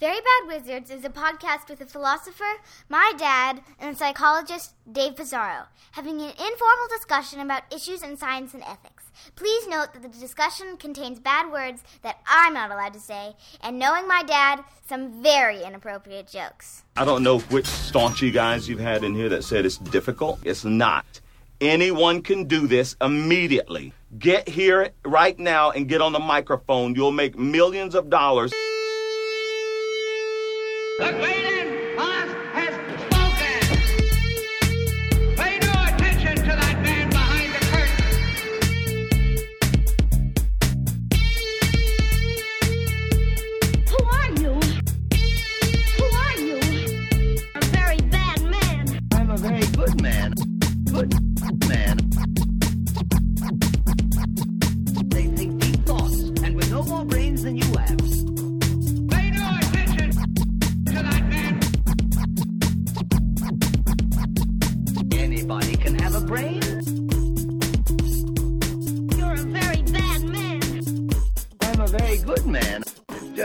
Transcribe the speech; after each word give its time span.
Very 0.00 0.16
Bad 0.16 0.48
Wizards 0.48 0.90
is 0.90 1.04
a 1.04 1.10
podcast 1.10 1.68
with 1.68 1.82
a 1.82 1.84
philosopher, 1.84 2.50
my 2.88 3.12
dad, 3.18 3.60
and 3.78 3.98
psychologist, 3.98 4.72
Dave 4.90 5.14
Pizarro, 5.14 5.64
having 5.90 6.22
an 6.22 6.30
informal 6.30 6.88
discussion 6.88 7.38
about 7.38 7.64
issues 7.70 8.02
in 8.02 8.16
science 8.16 8.54
and 8.54 8.62
ethics. 8.62 9.10
Please 9.36 9.68
note 9.68 9.92
that 9.92 10.00
the 10.00 10.08
discussion 10.08 10.78
contains 10.78 11.20
bad 11.20 11.52
words 11.52 11.82
that 12.00 12.20
I'm 12.26 12.54
not 12.54 12.70
allowed 12.70 12.94
to 12.94 12.98
say, 12.98 13.36
and 13.60 13.78
knowing 13.78 14.08
my 14.08 14.22
dad, 14.22 14.64
some 14.88 15.22
very 15.22 15.62
inappropriate 15.62 16.28
jokes. 16.28 16.82
I 16.96 17.04
don't 17.04 17.22
know 17.22 17.40
which 17.40 17.66
staunchy 17.66 18.32
guys 18.32 18.70
you've 18.70 18.80
had 18.80 19.04
in 19.04 19.14
here 19.14 19.28
that 19.28 19.44
said 19.44 19.66
it's 19.66 19.76
difficult. 19.76 20.40
It's 20.44 20.64
not. 20.64 21.20
Anyone 21.60 22.22
can 22.22 22.44
do 22.44 22.66
this 22.66 22.96
immediately. 23.02 23.92
Get 24.18 24.48
here 24.48 24.92
right 25.04 25.38
now 25.38 25.72
and 25.72 25.86
get 25.86 26.00
on 26.00 26.14
the 26.14 26.20
microphone. 26.20 26.94
You'll 26.94 27.12
make 27.12 27.38
millions 27.38 27.94
of 27.94 28.08
dollars. 28.08 28.50
The 31.00 31.12
Galen 31.12 31.49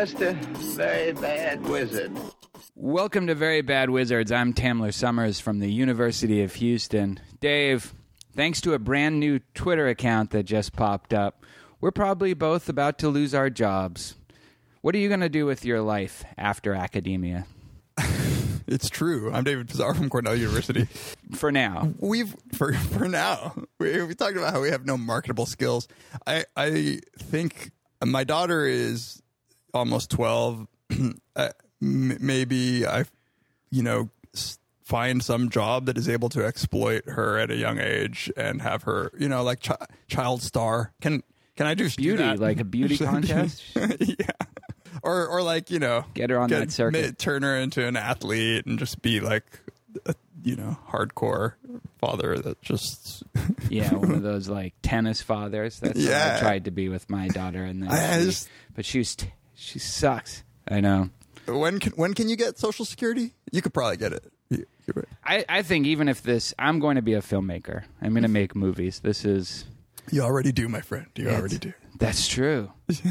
Just 0.06 0.22
a 0.22 0.34
very 0.34 1.14
bad 1.14 1.67
wizard. 1.67 2.16
Welcome 2.75 3.25
to 3.25 3.34
Very 3.34 3.64
Bad 3.64 3.89
Wizards. 3.89 4.31
I'm 4.31 4.53
Tamler 4.53 4.94
Sommers 4.94 5.42
from 5.42 5.58
the 5.58 5.67
University 5.67 6.44
of 6.44 6.53
Houston. 6.53 7.20
Dave, 7.39 7.92
thanks 8.36 8.61
to 8.61 8.76
a 8.76 8.78
brand 8.78 9.20
new 9.20 9.39
Twitter 9.56 9.88
account 9.88 10.30
that 10.30 10.44
just 10.44 10.73
popped 10.73 11.11
up, 11.11 11.44
we're 11.81 11.89
probably 11.89 12.36
both 12.36 12.70
about 12.70 13.00
to 13.00 13.09
lose 13.09 13.33
our 13.33 13.50
jobs. 13.50 14.14
What 14.81 14.94
are 14.94 15.00
you 15.00 15.08
going 15.08 15.22
to 15.22 15.30
do 15.30 15.48
with 15.48 15.66
your 15.66 15.81
life 15.81 16.23
after 16.38 16.76
academia? 16.76 17.48
It's 18.67 18.89
true. 18.89 19.31
I'm 19.31 19.44
David 19.44 19.70
Pizarro 19.70 19.94
from 19.94 20.09
Cornell 20.09 20.36
University. 20.36 20.86
For 21.36 21.52
now. 21.52 21.94
We've 22.00 22.36
for 22.53 22.73
for 22.73 23.08
now 23.08 23.56
we 23.80 24.02
we 24.03 24.16
talked 24.16 24.38
about 24.38 24.53
how 24.53 24.61
we 24.61 24.72
have 24.72 24.88
no 24.88 24.98
marketable 24.98 25.45
skills. 25.45 25.88
I 26.26 26.45
I 26.58 27.00
think 27.20 27.70
my 28.03 28.23
daughter 28.23 28.66
is 28.66 29.22
almost 29.75 30.09
twelve. 30.09 30.67
uh, 31.35 31.49
m- 31.81 32.17
maybe 32.21 32.85
I, 32.85 33.05
you 33.69 33.83
know, 33.83 34.09
find 34.83 35.23
some 35.23 35.49
job 35.49 35.85
that 35.87 35.97
is 35.97 36.07
able 36.07 36.29
to 36.29 36.45
exploit 36.45 37.05
her 37.09 37.37
at 37.39 37.49
a 37.51 37.55
young 37.55 37.79
age 37.79 38.31
and 38.37 38.61
have 38.61 38.83
her, 38.83 39.11
you 39.17 39.27
know, 39.27 39.43
like 39.43 39.61
chi- 39.63 39.85
child 40.07 40.41
star. 40.41 40.93
Can 41.01 41.23
can 41.55 41.67
I 41.67 41.73
do 41.73 41.89
Beauty, 41.89 42.21
that? 42.23 42.39
like 42.39 42.59
a 42.59 42.63
beauty 42.65 42.97
contest? 43.05 43.63
yeah. 43.75 44.15
Or 45.03 45.27
or 45.27 45.41
like 45.41 45.69
you 45.71 45.79
know, 45.79 46.05
Get 46.13 46.29
her 46.29 46.39
on 46.39 46.49
that 46.49 46.71
circuit. 46.71 47.05
ma- 47.05 47.11
turn 47.17 47.43
her 47.43 47.55
into 47.57 47.85
an 47.85 47.95
athlete, 47.97 48.65
and 48.65 48.77
just 48.79 49.01
be 49.01 49.19
like, 49.19 49.43
a, 50.05 50.15
you 50.43 50.55
know, 50.55 50.77
hardcore 50.89 51.53
father 51.99 52.37
that 52.39 52.61
just. 52.61 53.23
Yeah, 53.69 53.93
one 53.95 54.11
of 54.11 54.21
those 54.21 54.47
like 54.47 54.75
tennis 54.83 55.21
fathers. 55.23 55.80
That's 55.80 55.97
what 55.97 56.05
I 56.08 56.09
Yeah. 56.09 56.39
tried 56.39 56.65
to 56.65 56.71
be 56.71 56.87
with 56.87 57.09
my 57.09 57.27
daughter, 57.30 57.64
and 57.64 57.81
then 57.81 57.89
I- 57.91 58.17
I 58.17 58.23
just- 58.23 58.47
but 58.75 58.85
she 58.85 58.99
was 58.99 59.15
she 59.65 59.80
sucks. 59.80 60.43
I 60.67 60.80
know. 60.81 61.09
when 61.48 61.80
can 61.80 61.93
when 61.93 62.14
can 62.14 62.30
you 62.30 62.36
get 62.36 62.58
Social 62.58 62.86
Security? 62.86 63.33
You 63.52 63.61
could 63.61 63.73
probably 63.73 63.98
get 63.98 64.14
it. 64.14 64.23
You- 64.49 64.65
you're 64.87 64.93
right. 64.95 65.05
I, 65.49 65.58
I 65.59 65.61
think 65.64 65.87
even 65.87 66.08
if 66.08 66.21
this, 66.21 66.53
I'm 66.59 66.80
going 66.80 66.95
to 66.98 67.02
be 67.02 67.14
a 67.14 67.21
filmmaker. 67.21 67.86
I'm 68.02 68.11
going 68.11 68.21
to 68.21 68.30
make 68.30 68.55
movies. 68.55 68.99
This 68.99 69.26
is 69.26 69.65
You 70.11 70.21
already 70.21 70.52
do, 70.52 70.70
my 70.70 70.81
friend. 70.81 71.08
You 71.15 71.30
already 71.30 71.58
do. 71.58 71.73
that's 71.98 72.27
true. 72.27 72.71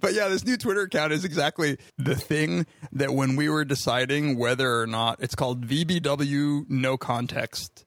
But 0.00 0.12
yeah, 0.12 0.26
this 0.26 0.44
new 0.44 0.56
Twitter 0.56 0.82
account 0.82 1.12
is 1.12 1.24
exactly 1.24 1.78
the 1.98 2.16
thing 2.16 2.66
that 2.90 3.14
when 3.14 3.36
we 3.36 3.48
were 3.48 3.64
deciding 3.64 4.36
whether 4.36 4.80
or 4.80 4.88
not 4.88 5.18
it's 5.22 5.36
called 5.36 5.66
VBW 5.68 6.68
no 6.68 6.96
context. 6.96 7.84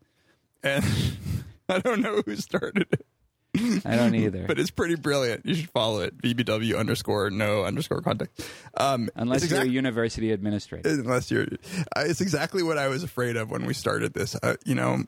And 0.63 0.85
I 1.69 1.79
don't 1.79 1.99
know 1.99 2.21
who 2.25 2.35
started 2.37 2.87
it. 2.93 3.05
I 3.85 3.95
don't 3.95 4.15
either. 4.15 4.45
But 4.47 4.59
it's 4.59 4.71
pretty 4.71 4.95
brilliant. 4.95 5.45
You 5.45 5.55
should 5.55 5.69
follow 5.71 6.01
it. 6.01 6.17
VBW 6.21 6.77
underscore 6.77 7.29
no 7.29 7.63
underscore 7.65 8.01
context. 8.01 8.41
Um, 8.77 9.09
Unless 9.15 9.43
it's 9.43 9.51
you're 9.51 9.61
a 9.61 9.67
university 9.67 10.31
administrator. 10.31 10.89
unless 10.89 11.29
you're, 11.29 11.47
uh, 11.95 12.03
it's 12.05 12.21
exactly 12.21 12.63
what 12.63 12.77
I 12.77 12.87
was 12.87 13.03
afraid 13.03 13.35
of 13.35 13.49
when 13.51 13.65
we 13.65 13.73
started 13.73 14.13
this. 14.13 14.35
Uh, 14.41 14.55
you 14.65 14.75
know, 14.75 15.03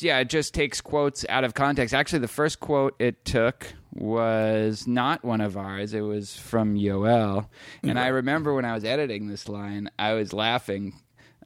yeah, 0.00 0.18
it 0.18 0.28
just 0.28 0.54
takes 0.54 0.80
quotes 0.80 1.24
out 1.28 1.44
of 1.44 1.54
context. 1.54 1.94
Actually, 1.94 2.20
the 2.20 2.28
first 2.28 2.60
quote 2.60 2.94
it 2.98 3.24
took 3.24 3.72
was 3.92 4.86
not 4.86 5.24
one 5.24 5.40
of 5.40 5.56
ours. 5.56 5.94
It 5.94 6.00
was 6.02 6.36
from 6.36 6.74
Yoel. 6.76 7.48
And 7.82 7.98
I 7.98 8.08
remember 8.08 8.52
when 8.54 8.64
I 8.64 8.74
was 8.74 8.84
editing 8.84 9.28
this 9.28 9.48
line, 9.48 9.90
I 9.98 10.14
was 10.14 10.32
laughing. 10.32 10.94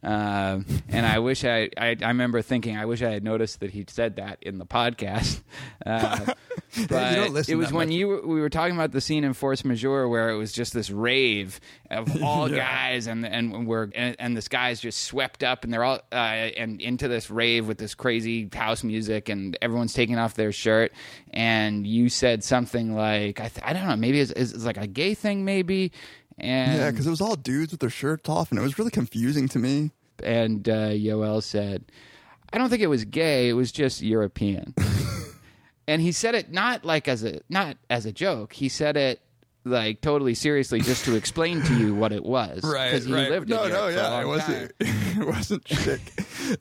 Uh, 0.03 0.61
and 0.89 1.05
I 1.05 1.19
wish 1.19 1.45
I, 1.45 1.69
I, 1.77 1.95
I 2.01 2.07
remember 2.07 2.41
thinking, 2.41 2.75
I 2.75 2.85
wish 2.85 3.01
I 3.03 3.11
had 3.11 3.23
noticed 3.23 3.59
that 3.59 3.69
he 3.71 3.85
said 3.87 4.15
that 4.15 4.39
in 4.41 4.57
the 4.57 4.65
podcast. 4.65 5.41
Uh, 5.83 6.33
but 6.89 7.15
don't 7.15 7.33
listen 7.33 7.53
it 7.53 7.57
was 7.57 7.73
when 7.73 7.87
much. 7.87 7.95
you 7.95 8.07
were- 8.07 8.25
we 8.27 8.39
were 8.39 8.49
talking 8.51 8.75
about 8.75 8.91
the 8.91 9.01
scene 9.01 9.23
in 9.23 9.33
Force 9.33 9.65
Majeure 9.65 10.07
where 10.07 10.29
it 10.29 10.37
was 10.37 10.51
just 10.51 10.73
this 10.73 10.91
rave 10.91 11.59
of 11.89 12.21
all 12.23 12.47
Yeah. 12.49 12.57
guys 12.57 13.07
and 13.07 13.25
and 13.25 13.65
we're 13.65 13.89
and, 13.95 14.15
and 14.19 14.37
this 14.37 14.47
guy's 14.47 14.79
just 14.79 15.05
swept 15.05 15.43
up 15.43 15.63
and 15.63 15.73
they're 15.73 15.83
all 15.83 15.99
uh, 16.11 16.15
and 16.15 16.79
into 16.81 17.07
this 17.07 17.31
rave 17.31 17.67
with 17.67 17.79
this 17.79 17.95
crazy 17.95 18.47
house 18.53 18.83
music 18.83 19.27
and 19.27 19.57
everyone's 19.59 19.93
taking 19.93 20.19
off 20.19 20.35
their 20.35 20.51
shirt 20.51 20.93
and 21.31 21.87
you 21.87 22.09
said 22.09 22.43
something 22.43 22.93
like 22.95 23.39
I, 23.39 23.47
th- 23.47 23.65
I 23.65 23.73
don't 23.73 23.87
know 23.87 23.95
maybe 23.95 24.19
it's, 24.19 24.31
it's 24.31 24.63
like 24.63 24.77
a 24.77 24.87
gay 24.87 25.15
thing 25.15 25.43
maybe 25.45 25.91
and 26.37 26.77
yeah, 26.77 26.91
because 26.91 27.07
it 27.07 27.09
was 27.11 27.21
all 27.21 27.35
dudes 27.35 27.71
with 27.71 27.79
their 27.81 27.89
shirts 27.89 28.27
off, 28.29 28.51
and 28.51 28.59
it 28.59 28.63
was 28.63 28.77
really 28.77 28.91
confusing 28.91 29.47
to 29.49 29.59
me. 29.59 29.91
and 30.23 30.67
uh, 30.67 30.89
Yoel 30.89 31.41
said, 31.43 31.83
"I 32.53 32.57
don't 32.57 32.69
think 32.69 32.81
it 32.81 32.87
was 32.87 33.05
gay. 33.05 33.49
It 33.49 33.53
was 33.53 33.71
just 33.71 34.01
European." 34.01 34.73
and 35.87 36.01
he 36.01 36.11
said 36.11 36.35
it 36.35 36.51
not 36.51 36.85
like 36.85 37.07
as 37.07 37.23
a 37.23 37.41
not 37.49 37.77
as 37.89 38.05
a 38.05 38.11
joke. 38.11 38.53
He 38.53 38.69
said 38.69 38.97
it 38.97 39.21
like 39.63 40.01
totally 40.01 40.33
seriously, 40.33 40.81
just 40.81 41.05
to 41.05 41.15
explain 41.15 41.61
to 41.63 41.75
you 41.77 41.93
what 41.93 42.11
it 42.11 42.23
was. 42.25 42.61
right, 42.63 42.89
Because 42.91 43.05
he 43.05 43.13
right. 43.13 43.29
lived 43.29 43.47
no, 43.49 43.63
in 43.65 43.71
no, 43.71 43.87
Europe 43.87 43.93
for 43.93 43.99
a 43.99 44.11
yeah, 44.11 44.21
it 44.21 44.27
wasn't. 44.27 44.71
it 44.79 45.27
wasn't 45.27 45.67
chic. 45.67 46.01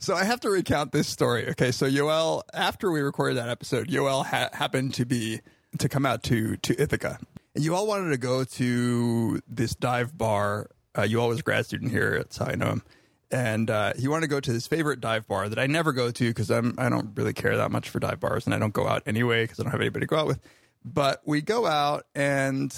so 0.01 0.15
I 0.15 0.25
have 0.25 0.41
to 0.41 0.51
recount 0.51 0.93
this 0.93 1.09
story. 1.09 1.49
Okay, 1.51 1.73
so 1.73 1.89
Yoel, 1.89 2.43
after 2.53 2.91
we 2.91 3.01
recorded 3.01 3.37
that 3.39 3.49
episode, 3.49 3.89
Yoel 3.89 4.27
ha- 4.27 4.51
happened 4.53 4.93
to 4.95 5.07
be 5.07 5.41
to 5.79 5.89
come 5.89 6.05
out 6.05 6.23
to 6.25 6.57
to 6.59 6.79
Ithaca, 6.83 7.19
Yoel 7.61 7.87
wanted 7.87 8.11
to 8.11 8.19
go 8.19 8.45
to 8.45 9.41
this 9.49 9.75
dive 9.75 10.17
bar. 10.17 10.71
Uh, 10.95 11.03
Yoel 11.03 11.29
was 11.29 11.41
a 11.41 11.43
grad 11.43 11.67
student 11.67 11.91
here. 11.91 12.19
That's 12.19 12.39
how 12.39 12.47
I 12.47 12.55
know 12.55 12.71
him. 12.71 12.83
And 13.31 13.71
uh, 13.71 13.93
he 13.97 14.09
wanted 14.09 14.23
to 14.23 14.29
go 14.29 14.41
to 14.41 14.51
his 14.51 14.67
favorite 14.67 15.01
dive 15.01 15.29
bar 15.29 15.49
that 15.49 15.59
I 15.59 15.67
never 15.67 15.93
go 15.93 16.11
to 16.11 16.29
because 16.29 16.51
I'm 16.51 16.75
I 16.79 16.89
don't 16.89 17.17
really 17.17 17.33
care 17.33 17.57
that 17.57 17.71
much 17.71 17.89
for 17.89 18.01
dive 18.01 18.19
bars, 18.19 18.47
and 18.47 18.55
I 18.55 18.59
don't 18.59 18.73
go 18.73 18.89
out 18.89 19.03
anyway 19.07 19.45
because 19.45 19.61
I 19.61 19.63
don't 19.63 19.73
have 19.73 19.81
anybody 19.81 20.05
to 20.05 20.09
go 20.09 20.17
out 20.17 20.27
with. 20.27 20.41
But 20.85 21.23
we 21.25 21.41
go 21.41 21.67
out 21.67 22.07
and 22.15 22.75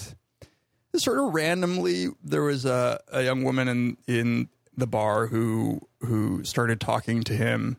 sort 0.97 1.19
of 1.19 1.33
randomly 1.33 2.09
there 2.23 2.43
was 2.43 2.67
a, 2.67 3.01
a 3.09 3.23
young 3.23 3.45
woman 3.45 3.69
in 3.69 3.97
in 4.07 4.49
the 4.77 4.87
bar 4.87 5.27
who 5.27 5.81
who 6.01 6.45
started 6.45 6.81
talking 6.81 7.23
to 7.23 7.35
him 7.35 7.79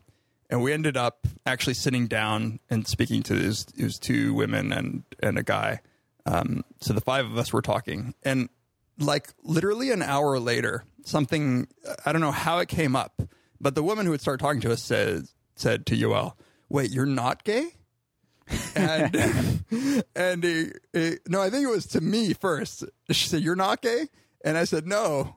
and 0.50 0.62
we 0.62 0.72
ended 0.72 0.96
up 0.96 1.26
actually 1.46 1.74
sitting 1.74 2.06
down 2.06 2.60
and 2.70 2.86
speaking 2.86 3.22
to 3.24 3.34
his, 3.34 3.66
his 3.76 3.98
two 3.98 4.34
women 4.34 4.72
and 4.72 5.04
and 5.22 5.38
a 5.38 5.42
guy 5.42 5.80
um, 6.26 6.64
so 6.80 6.92
the 6.92 7.00
five 7.00 7.26
of 7.26 7.36
us 7.36 7.52
were 7.52 7.62
talking 7.62 8.14
and 8.22 8.48
like 8.98 9.32
literally 9.42 9.90
an 9.90 10.02
hour 10.02 10.38
later 10.38 10.84
something 11.04 11.66
i 12.06 12.12
don't 12.12 12.20
know 12.20 12.32
how 12.32 12.58
it 12.58 12.68
came 12.68 12.94
up 12.94 13.22
but 13.60 13.74
the 13.74 13.82
woman 13.82 14.06
who 14.06 14.12
had 14.12 14.20
started 14.20 14.42
talking 14.42 14.60
to 14.60 14.72
us 14.72 14.82
said 14.82 15.26
said 15.56 15.84
to 15.86 15.96
yoel 15.96 16.34
wait 16.68 16.90
you're 16.90 17.06
not 17.06 17.44
gay 17.44 17.72
and 18.76 19.14
and 20.14 20.42
no, 21.26 21.42
I 21.42 21.50
think 21.50 21.64
it 21.64 21.70
was 21.70 21.86
to 21.88 22.00
me 22.00 22.34
first. 22.34 22.84
She 23.10 23.28
said, 23.28 23.42
"You're 23.42 23.56
not 23.56 23.82
gay," 23.82 24.08
and 24.44 24.56
I 24.56 24.64
said, 24.64 24.86
"No." 24.86 25.36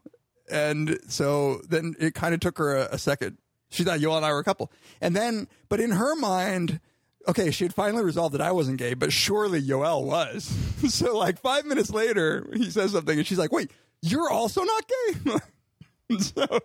And 0.49 0.97
so 1.07 1.61
then 1.67 1.95
it 1.99 2.15
kind 2.15 2.33
of 2.33 2.39
took 2.39 2.57
her 2.57 2.77
a, 2.77 2.89
a 2.93 2.97
second. 2.97 3.37
She 3.69 3.83
thought 3.83 3.99
Yoel 3.99 4.17
and 4.17 4.25
I 4.25 4.31
were 4.31 4.39
a 4.39 4.43
couple, 4.43 4.71
and 5.01 5.15
then, 5.15 5.47
but 5.69 5.79
in 5.79 5.91
her 5.91 6.15
mind, 6.15 6.79
okay, 7.27 7.51
she 7.51 7.63
had 7.65 7.73
finally 7.73 8.03
resolved 8.03 8.33
that 8.33 8.41
I 8.41 8.51
wasn't 8.51 8.77
gay, 8.77 8.93
but 8.93 9.11
surely 9.11 9.61
Yoel 9.61 10.03
was. 10.03 10.43
so 10.89 11.17
like 11.17 11.39
five 11.39 11.65
minutes 11.65 11.89
later, 11.89 12.47
he 12.53 12.69
says 12.69 12.91
something, 12.91 13.17
and 13.17 13.27
she's 13.27 13.39
like, 13.39 13.51
"Wait." 13.51 13.71
You're 14.01 14.29
also 14.29 14.63
not 14.63 14.83
gay. 14.87 16.17
so 16.19 16.59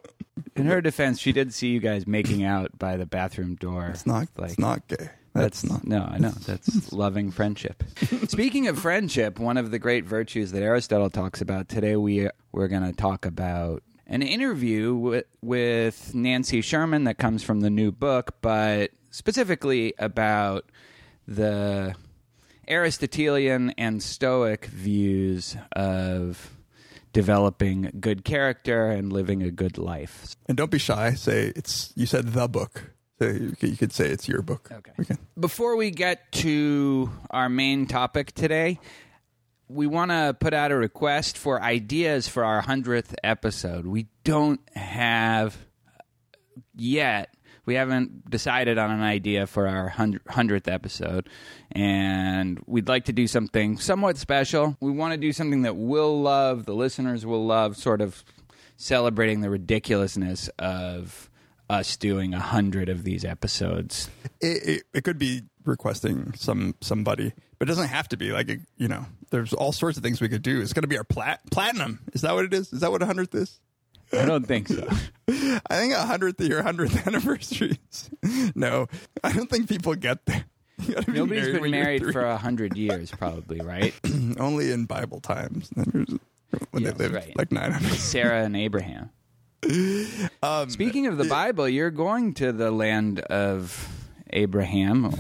In 0.55 0.67
her 0.67 0.81
defense, 0.81 1.19
she 1.19 1.33
did 1.33 1.55
see 1.55 1.69
you 1.69 1.81
guys 1.81 2.07
making 2.07 2.45
out 2.45 2.79
by 2.79 2.97
the 2.97 3.07
bathroom 3.07 3.55
door. 3.55 3.89
it's 3.89 4.07
not. 4.07 4.29
like 4.37 4.51
it's 4.51 4.59
not 4.59 4.87
gay. 4.89 5.09
That's, 5.35 5.65
not. 5.65 5.87
No, 5.87 6.03
I 6.03 6.19
know. 6.19 6.29
That's 6.31 6.93
loving 6.93 7.31
friendship. 7.31 7.83
Speaking 8.29 8.69
of 8.69 8.79
friendship, 8.79 9.39
one 9.39 9.57
of 9.57 9.71
the 9.71 9.79
great 9.79 10.05
virtues 10.05 10.53
that 10.53 10.63
Aristotle 10.63 11.09
talks 11.09 11.41
about 11.41 11.71
today, 11.71 11.97
we 11.97 12.29
we're 12.53 12.69
going 12.69 12.85
to 12.85 12.93
talk 12.93 13.25
about 13.25 13.83
an 14.07 14.21
interview 14.21 14.95
with, 14.95 15.25
with 15.41 16.15
Nancy 16.15 16.61
Sherman 16.61 17.05
that 17.05 17.17
comes 17.17 17.43
from 17.43 17.61
the 17.61 17.71
new 17.71 17.91
book, 17.91 18.37
but 18.43 18.91
specifically 19.13 19.95
about 19.99 20.65
the 21.29 21.95
Aristotelian 22.69 23.71
and 23.79 24.03
Stoic 24.03 24.67
views 24.67 25.57
of 25.71 26.51
developing 27.13 27.93
good 28.01 28.25
character 28.25 28.89
and 28.89 29.13
living 29.13 29.43
a 29.43 29.51
good 29.51 29.79
life. 29.79 30.35
And 30.49 30.57
don't 30.57 30.71
be 30.71 30.79
shy. 30.79 31.15
Say 31.15 31.53
it's. 31.55 31.93
You 31.95 32.07
said 32.07 32.33
the 32.33 32.49
book. 32.49 32.91
So 33.21 33.29
you 33.29 33.77
could, 33.77 33.93
say 33.93 34.09
it's 34.09 34.27
your 34.27 34.43
book. 34.43 34.69
Okay. 34.73 34.91
Okay. 34.99 35.15
Before 35.39 35.77
we 35.77 35.93
get 35.93 36.33
to 36.33 37.09
our 37.31 37.49
main 37.49 37.87
topic 37.87 38.33
today, 38.33 38.81
we 39.69 39.87
want 39.87 40.11
to 40.11 40.37
put 40.39 40.53
out 40.53 40.73
a 40.73 40.77
request 40.77 41.39
for 41.39 41.63
ideas 41.63 42.27
for 42.27 42.45
our 42.45 42.61
100th 42.61 43.15
episode. 43.23 43.87
We 43.87 44.09
don't 44.25 44.61
have 44.77 45.57
yet, 46.75 47.33
we 47.65 47.75
haven't 47.75 48.29
decided 48.29 48.79
on 48.79 48.91
an 48.91 49.03
idea 49.03 49.47
for 49.47 49.69
our 49.69 49.91
100th 49.91 50.71
episode, 50.71 51.29
and 51.71 52.61
we'd 52.67 52.89
like 52.89 53.05
to 53.07 53.13
do 53.13 53.27
something 53.27 53.79
somewhat 53.79 54.19
special. 54.19 54.77
We 54.81 54.91
want 54.91 55.13
to 55.13 55.19
do 55.19 55.33
something 55.33 55.63
that 55.63 55.77
we'll 55.77 56.21
love, 56.21 56.67
the 56.67 56.75
listeners 56.75 57.25
will 57.25 57.47
love, 57.47 57.77
sort 57.77 58.01
of 58.01 58.25
celebrating 58.77 59.41
the 59.41 59.51
ridiculousness 59.51 60.49
of 60.59 61.31
us 61.71 61.97
doing 61.97 62.35
a 62.35 62.41
hundred 62.41 62.89
of 62.89 63.05
these 63.05 63.25
episodes. 63.25 64.11
It, 64.41 64.69
it, 64.69 64.83
it 64.93 65.05
could 65.05 65.19
be 65.19 65.43
requesting 65.65 66.35
some 66.35 66.75
somebody, 66.81 67.33
but 67.59 67.69
it 67.69 67.71
doesn't 67.71 67.89
have 67.89 68.09
to 68.09 68.17
be. 68.17 68.33
Like 68.33 68.51
you 68.77 68.89
know, 68.89 69.07
there's 69.31 69.53
all 69.53 69.73
sorts 69.73 69.97
of 69.97 70.03
things 70.03 70.21
we 70.21 70.29
could 70.29 70.43
do. 70.43 70.61
It's 70.61 70.73
going 70.73 70.83
to 70.83 70.89
be 70.89 70.99
our 70.99 71.05
plat 71.05 71.41
platinum. 71.51 72.01
Is 72.13 72.23
that 72.23 72.35
what 72.35 72.45
it 72.45 72.53
is? 72.53 72.73
Is 72.73 72.81
that 72.81 72.91
what 72.91 73.03
a 73.03 73.07
hundredth 73.07 73.35
is? 73.35 73.61
I 74.13 74.25
don't 74.27 74.47
think 74.47 74.69
so. 74.69 74.87
I 75.29 75.77
think 75.79 75.95
a 75.95 76.03
hundredth 76.05 76.41
year, 76.41 76.63
hundredth 76.63 77.07
anniversaries. 77.07 78.11
no, 78.55 78.87
I 79.25 79.33
don't 79.33 79.49
think 79.49 79.69
people 79.69 79.95
get 79.95 80.25
there. 80.27 80.45
You 80.87 80.95
gotta 80.95 81.07
be 81.07 81.13
Nobody's 81.19 81.49
been 81.59 81.71
married 81.71 82.03
for 82.13 82.23
a 82.23 82.37
hundred 82.37 82.77
years, 82.77 83.11
probably, 83.11 83.61
right? 83.61 83.95
only 84.39 84.73
in 84.73 84.85
Bible 84.87 85.21
times. 85.21 85.71
When 86.71 86.83
Yes, 86.83 86.93
they 86.95 87.05
lived 87.05 87.15
right. 87.15 87.37
like 87.39 87.53
nine 87.53 87.73
hundred. 87.73 87.95
Sarah 87.99 88.43
and 88.45 88.57
Abraham. 88.57 89.11
Um, 90.43 90.69
Speaking 90.71 91.07
of 91.07 91.19
the 91.19 91.25
Bible, 91.25 91.69
you're 91.69 91.93
going 91.93 92.35
to 92.35 92.51
the 92.53 92.73
land 92.73 93.21
of 93.21 93.89
Abraham. 94.31 95.15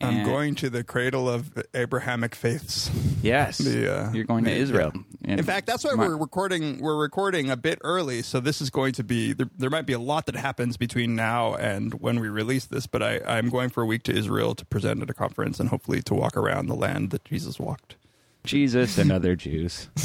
I'm 0.00 0.24
going 0.24 0.54
to 0.56 0.70
the 0.70 0.82
cradle 0.82 1.28
of 1.28 1.52
Abrahamic 1.74 2.34
faiths. 2.34 2.90
Yes, 3.22 3.58
the, 3.58 3.92
uh, 3.92 4.12
you're 4.12 4.24
going 4.24 4.44
to 4.44 4.50
the- 4.50 4.56
Israel. 4.56 4.92
In 5.22 5.42
fact, 5.42 5.66
that's 5.66 5.84
why 5.84 5.94
we're 5.94 6.16
recording. 6.16 6.80
We're 6.80 6.96
recording 7.00 7.50
a 7.50 7.56
bit 7.56 7.78
early, 7.84 8.22
so 8.22 8.40
this 8.40 8.60
is 8.60 8.70
going 8.70 8.94
to 8.94 9.04
be. 9.04 9.32
There, 9.34 9.48
there 9.58 9.70
might 9.70 9.86
be 9.86 9.92
a 9.92 9.98
lot 9.98 10.26
that 10.26 10.34
happens 10.36 10.76
between 10.76 11.14
now 11.14 11.54
and 11.54 11.94
when 12.00 12.18
we 12.20 12.28
release 12.28 12.64
this. 12.64 12.86
But 12.86 13.02
I, 13.02 13.20
I'm 13.26 13.50
going 13.50 13.68
for 13.68 13.82
a 13.82 13.86
week 13.86 14.02
to 14.04 14.16
Israel 14.16 14.54
to 14.54 14.64
present 14.64 15.02
at 15.02 15.10
a 15.10 15.14
conference 15.14 15.60
and 15.60 15.68
hopefully 15.68 16.00
to 16.02 16.14
walk 16.14 16.36
around 16.36 16.66
the 16.66 16.74
land 16.74 17.10
that 17.10 17.24
Jesus 17.24 17.60
walked. 17.60 17.96
Jesus 18.44 18.96
and 18.96 19.12
other 19.12 19.36
Jews. 19.36 19.88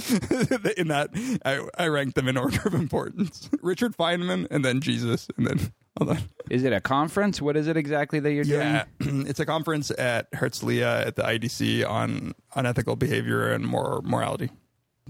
in 0.76 0.88
that, 0.88 1.10
I, 1.44 1.66
I 1.76 1.88
ranked 1.88 2.14
them 2.14 2.28
in 2.28 2.36
order 2.36 2.60
of 2.66 2.74
importance: 2.74 3.48
Richard 3.62 3.96
Feynman, 3.96 4.46
and 4.50 4.64
then 4.64 4.80
Jesus, 4.80 5.28
and 5.36 5.46
then 5.46 5.72
hold 5.98 6.10
on. 6.10 6.18
Is 6.50 6.64
it 6.64 6.72
a 6.72 6.80
conference? 6.80 7.40
What 7.42 7.56
is 7.56 7.66
it 7.66 7.76
exactly 7.76 8.20
that 8.20 8.32
you're 8.32 8.44
Yeah, 8.44 8.84
doing? 8.98 9.26
it's 9.28 9.40
a 9.40 9.46
conference 9.46 9.90
at 9.98 10.30
Herzliya 10.32 11.06
at 11.06 11.16
the 11.16 11.22
IDC 11.22 11.88
on 11.88 12.34
unethical 12.54 12.96
behavior 12.96 13.50
and 13.52 13.64
mor- 13.66 14.00
morality. 14.04 14.50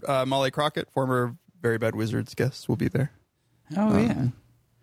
Uh, 0.06 0.24
Molly 0.26 0.50
Crockett, 0.50 0.90
former 0.90 1.36
Very 1.60 1.78
Bad 1.78 1.94
Wizards 1.94 2.34
guest, 2.34 2.68
will 2.68 2.76
be 2.76 2.88
there. 2.88 3.10
Oh 3.76 3.96
yeah. 3.98 4.24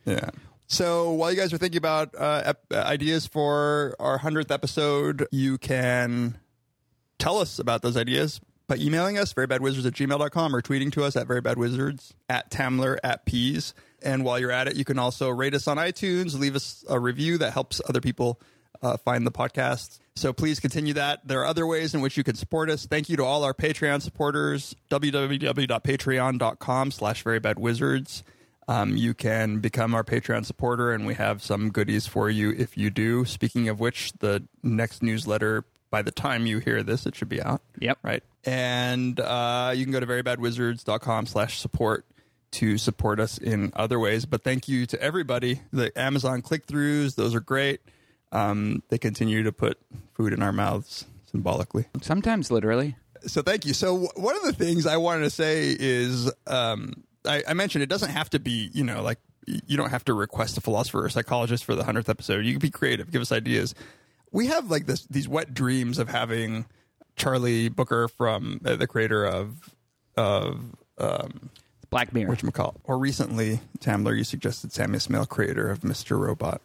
Yeah. 0.06 0.30
So 0.68 1.12
while 1.12 1.31
you 1.31 1.38
guys 1.38 1.53
are 1.53 1.57
thinking 1.57 1.77
about 1.77 2.13
uh, 2.15 2.42
ep- 2.45 2.74
ideas 2.74 3.25
for 3.25 3.95
our 4.00 4.19
100th 4.19 4.51
episode, 4.51 5.25
you 5.31 5.57
can 5.57 6.38
tell 7.19 7.38
us 7.39 7.57
about 7.57 7.81
those 7.81 7.95
ideas 7.98 8.39
by 8.68 8.78
emailing 8.78 9.18
us, 9.18 9.34
verybadwizards 9.34 9.86
at 9.86 9.94
gmail.com, 9.94 10.56
or 10.56 10.62
tweeting 10.62 10.92
to 10.94 11.04
us 11.04 11.16
at 11.16 11.28
verybadwizards, 11.28 12.14
at 12.30 12.52
Tamler, 12.52 12.98
at 13.04 13.25
Peas. 13.25 13.74
And 14.02 14.24
while 14.24 14.40
you're 14.40 14.52
at 14.52 14.68
it, 14.68 14.75
you 14.75 14.86
can 14.86 15.00
also 15.00 15.30
rate 15.30 15.54
us 15.54 15.68
on 15.68 15.78
iTunes, 15.78 16.38
leave 16.38 16.56
us 16.56 16.86
a 16.90 17.00
review 17.00 17.38
that 17.40 17.54
helps 17.54 17.81
other 17.88 18.02
people 18.02 18.40
uh, 18.81 18.98
find 18.98 19.25
the 19.25 19.31
podcast. 19.31 20.00
So 20.16 20.34
please 20.34 20.60
continue 20.60 20.94
that. 20.96 21.28
There 21.28 21.42
are 21.42 21.46
other 21.46 21.66
ways 21.66 21.96
in 21.96 22.02
which 22.02 22.18
you 22.18 22.24
can 22.24 22.36
support 22.36 22.69
us. 22.69 22.86
Thank 22.86 23.10
you 23.10 23.18
to 23.18 23.24
all 23.24 23.44
our 23.44 23.54
Patreon 23.54 24.02
supporters, 24.02 24.75
www.patreon.com 24.90 26.92
slash 26.92 27.24
verybadwizards. 27.24 28.24
Um, 28.68 28.98
you 28.98 29.13
can 29.13 29.60
become 29.60 29.96
our 29.96 30.04
Patreon 30.04 30.46
supporter, 30.46 30.92
and 30.92 31.06
we 31.06 31.13
have 31.13 31.42
some 31.42 31.72
goodies 31.72 32.06
for 32.06 32.30
you 32.30 32.52
if 32.52 32.78
you 32.78 32.90
do. 32.90 33.24
Speaking 33.24 33.70
of 33.70 33.80
which, 33.80 34.12
the 34.20 34.44
next 34.62 35.02
newsletter, 35.02 35.63
by 35.89 36.01
the 36.01 36.12
time 36.12 36.45
you 36.45 36.60
hear 36.60 36.84
this, 36.84 37.06
it 37.06 37.16
should 37.16 37.30
be 37.30 37.42
out. 37.42 37.62
Yep. 37.80 38.00
Right. 38.04 38.24
And 38.45 39.19
uh, 39.19 39.74
you 39.75 39.84
can 39.86 39.92
go 39.92 40.00
to 40.00 40.06
verybadwizards.com 40.06 41.25
slash 41.28 41.60
support 41.60 42.06
to 42.51 42.78
support 42.78 43.19
us 43.19 43.38
in 43.38 43.72
other 43.75 44.00
ways. 44.00 44.25
But 44.25 44.44
thank 44.44 44.68
you 44.68 44.86
to 44.88 45.01
everybody. 45.01 45.62
The 45.72 45.92
Amazon 46.00 46.42
click-throughs, 46.42 47.16
those 47.16 47.36
are 47.36 47.39
great. 47.39 47.81
Um, 48.31 48.84
they 48.89 48.98
continue 48.98 49.44
to 49.44 49.51
put 49.51 49.78
food 50.13 50.34
in 50.34 50.42
our 50.42 50.51
mouths 50.51 51.06
symbolically 51.31 51.86
Sometimes 52.01 52.50
literally. 52.51 52.95
so 53.25 53.42
thank 53.42 53.66
you. 53.66 53.74
So 53.74 53.94
w- 53.94 54.10
one 54.16 54.36
of 54.36 54.44
the 54.44 54.54
things 54.54 54.86
I 54.86 54.98
wanted 54.98 55.24
to 55.24 55.30
say 55.30 55.75
is, 55.78 56.31
um, 56.45 57.04
I, 57.25 57.44
I 57.48 57.54
mentioned 57.54 57.84
it 57.84 57.89
doesn't 57.89 58.12
have 58.12 58.30
to 58.31 58.39
be, 58.39 58.69
you 58.74 58.84
know, 58.84 59.01
like 59.01 59.19
you 59.45 59.78
don't 59.78 59.89
have 59.92 60.04
to 60.06 60.13
request 60.13 60.57
a 60.57 60.62
philosopher 60.62 61.04
or 61.06 61.10
psychologist 61.10 61.63
for 61.66 61.75
the 61.75 61.84
hundredth 61.86 62.10
episode. 62.10 62.45
You 62.45 62.51
can 62.54 62.60
be 62.60 62.69
creative, 62.69 63.12
give 63.12 63.22
us 63.22 63.31
ideas. 63.31 63.75
We 64.38 64.45
have 64.45 64.69
like 64.69 64.86
this 64.86 65.04
these 65.07 65.28
wet 65.28 65.56
dreams 65.56 65.98
of 65.98 66.10
having 66.10 66.68
Charlie 67.16 67.69
Brooker 67.69 68.07
from 68.07 68.62
uh, 68.63 68.75
the 68.75 68.86
creator 68.86 69.25
of 69.25 69.74
of 70.16 70.75
um, 71.00 71.50
Black 71.89 72.13
Mirror. 72.13 72.30
which 72.30 72.44
McCall, 72.44 72.75
or 72.84 73.00
recently 73.00 73.62
Tamler, 73.79 74.15
you 74.15 74.24
suggested 74.24 74.72
Sam 74.72 74.94
Esmail, 74.94 75.27
creator 75.27 75.72
of 75.72 75.79
Mr. 75.79 76.20
Robot. 76.20 76.62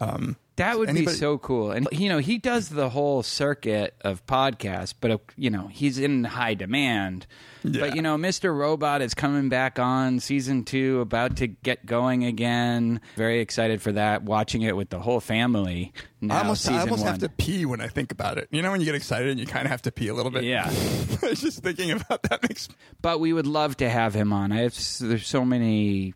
Um, 0.00 0.36
That 0.58 0.78
would 0.78 0.92
be 0.92 1.06
so 1.06 1.38
cool. 1.38 1.70
And 1.70 1.88
you 1.92 2.08
know, 2.08 2.18
he 2.18 2.38
does 2.38 2.68
the 2.68 2.88
whole 2.88 3.22
circuit 3.22 3.94
of 4.02 4.24
podcasts, 4.26 4.92
but 4.98 5.20
you 5.36 5.50
know, 5.50 5.68
he's 5.68 5.98
in 5.98 6.24
high 6.24 6.54
demand. 6.54 7.26
Yeah. 7.62 7.80
But 7.80 7.96
you 7.96 8.02
know, 8.02 8.16
Mr. 8.16 8.56
Robot 8.56 9.00
is 9.02 9.14
coming 9.14 9.48
back 9.48 9.78
on 9.78 10.20
season 10.20 10.64
2 10.64 11.00
about 11.00 11.36
to 11.36 11.46
get 11.46 11.86
going 11.86 12.24
again. 12.24 13.00
Very 13.16 13.40
excited 13.40 13.80
for 13.80 13.92
that. 13.92 14.22
Watching 14.22 14.62
it 14.62 14.76
with 14.76 14.90
the 14.90 14.98
whole 14.98 15.20
family. 15.20 15.92
Now, 16.20 16.36
I 16.36 16.38
almost, 16.40 16.68
I 16.68 16.80
almost 16.80 17.04
have 17.04 17.18
to 17.18 17.28
pee 17.28 17.64
when 17.64 17.80
I 17.80 17.86
think 17.88 18.10
about 18.10 18.38
it. 18.38 18.48
You 18.50 18.62
know, 18.62 18.70
when 18.70 18.80
you 18.80 18.86
get 18.86 18.96
excited 18.96 19.28
and 19.28 19.38
you 19.38 19.46
kind 19.46 19.64
of 19.64 19.70
have 19.70 19.82
to 19.82 19.92
pee 19.92 20.08
a 20.08 20.14
little 20.14 20.32
bit. 20.32 20.44
Yeah. 20.44 20.68
Just 21.34 21.62
thinking 21.62 21.92
about 21.92 22.24
that. 22.24 22.42
Makes 22.42 22.68
but 23.00 23.20
we 23.20 23.32
would 23.32 23.46
love 23.46 23.76
to 23.76 23.88
have 23.88 24.14
him 24.14 24.32
on. 24.32 24.50
I 24.52 24.62
have 24.62 24.74
there's 25.00 25.26
so 25.26 25.44
many. 25.44 26.14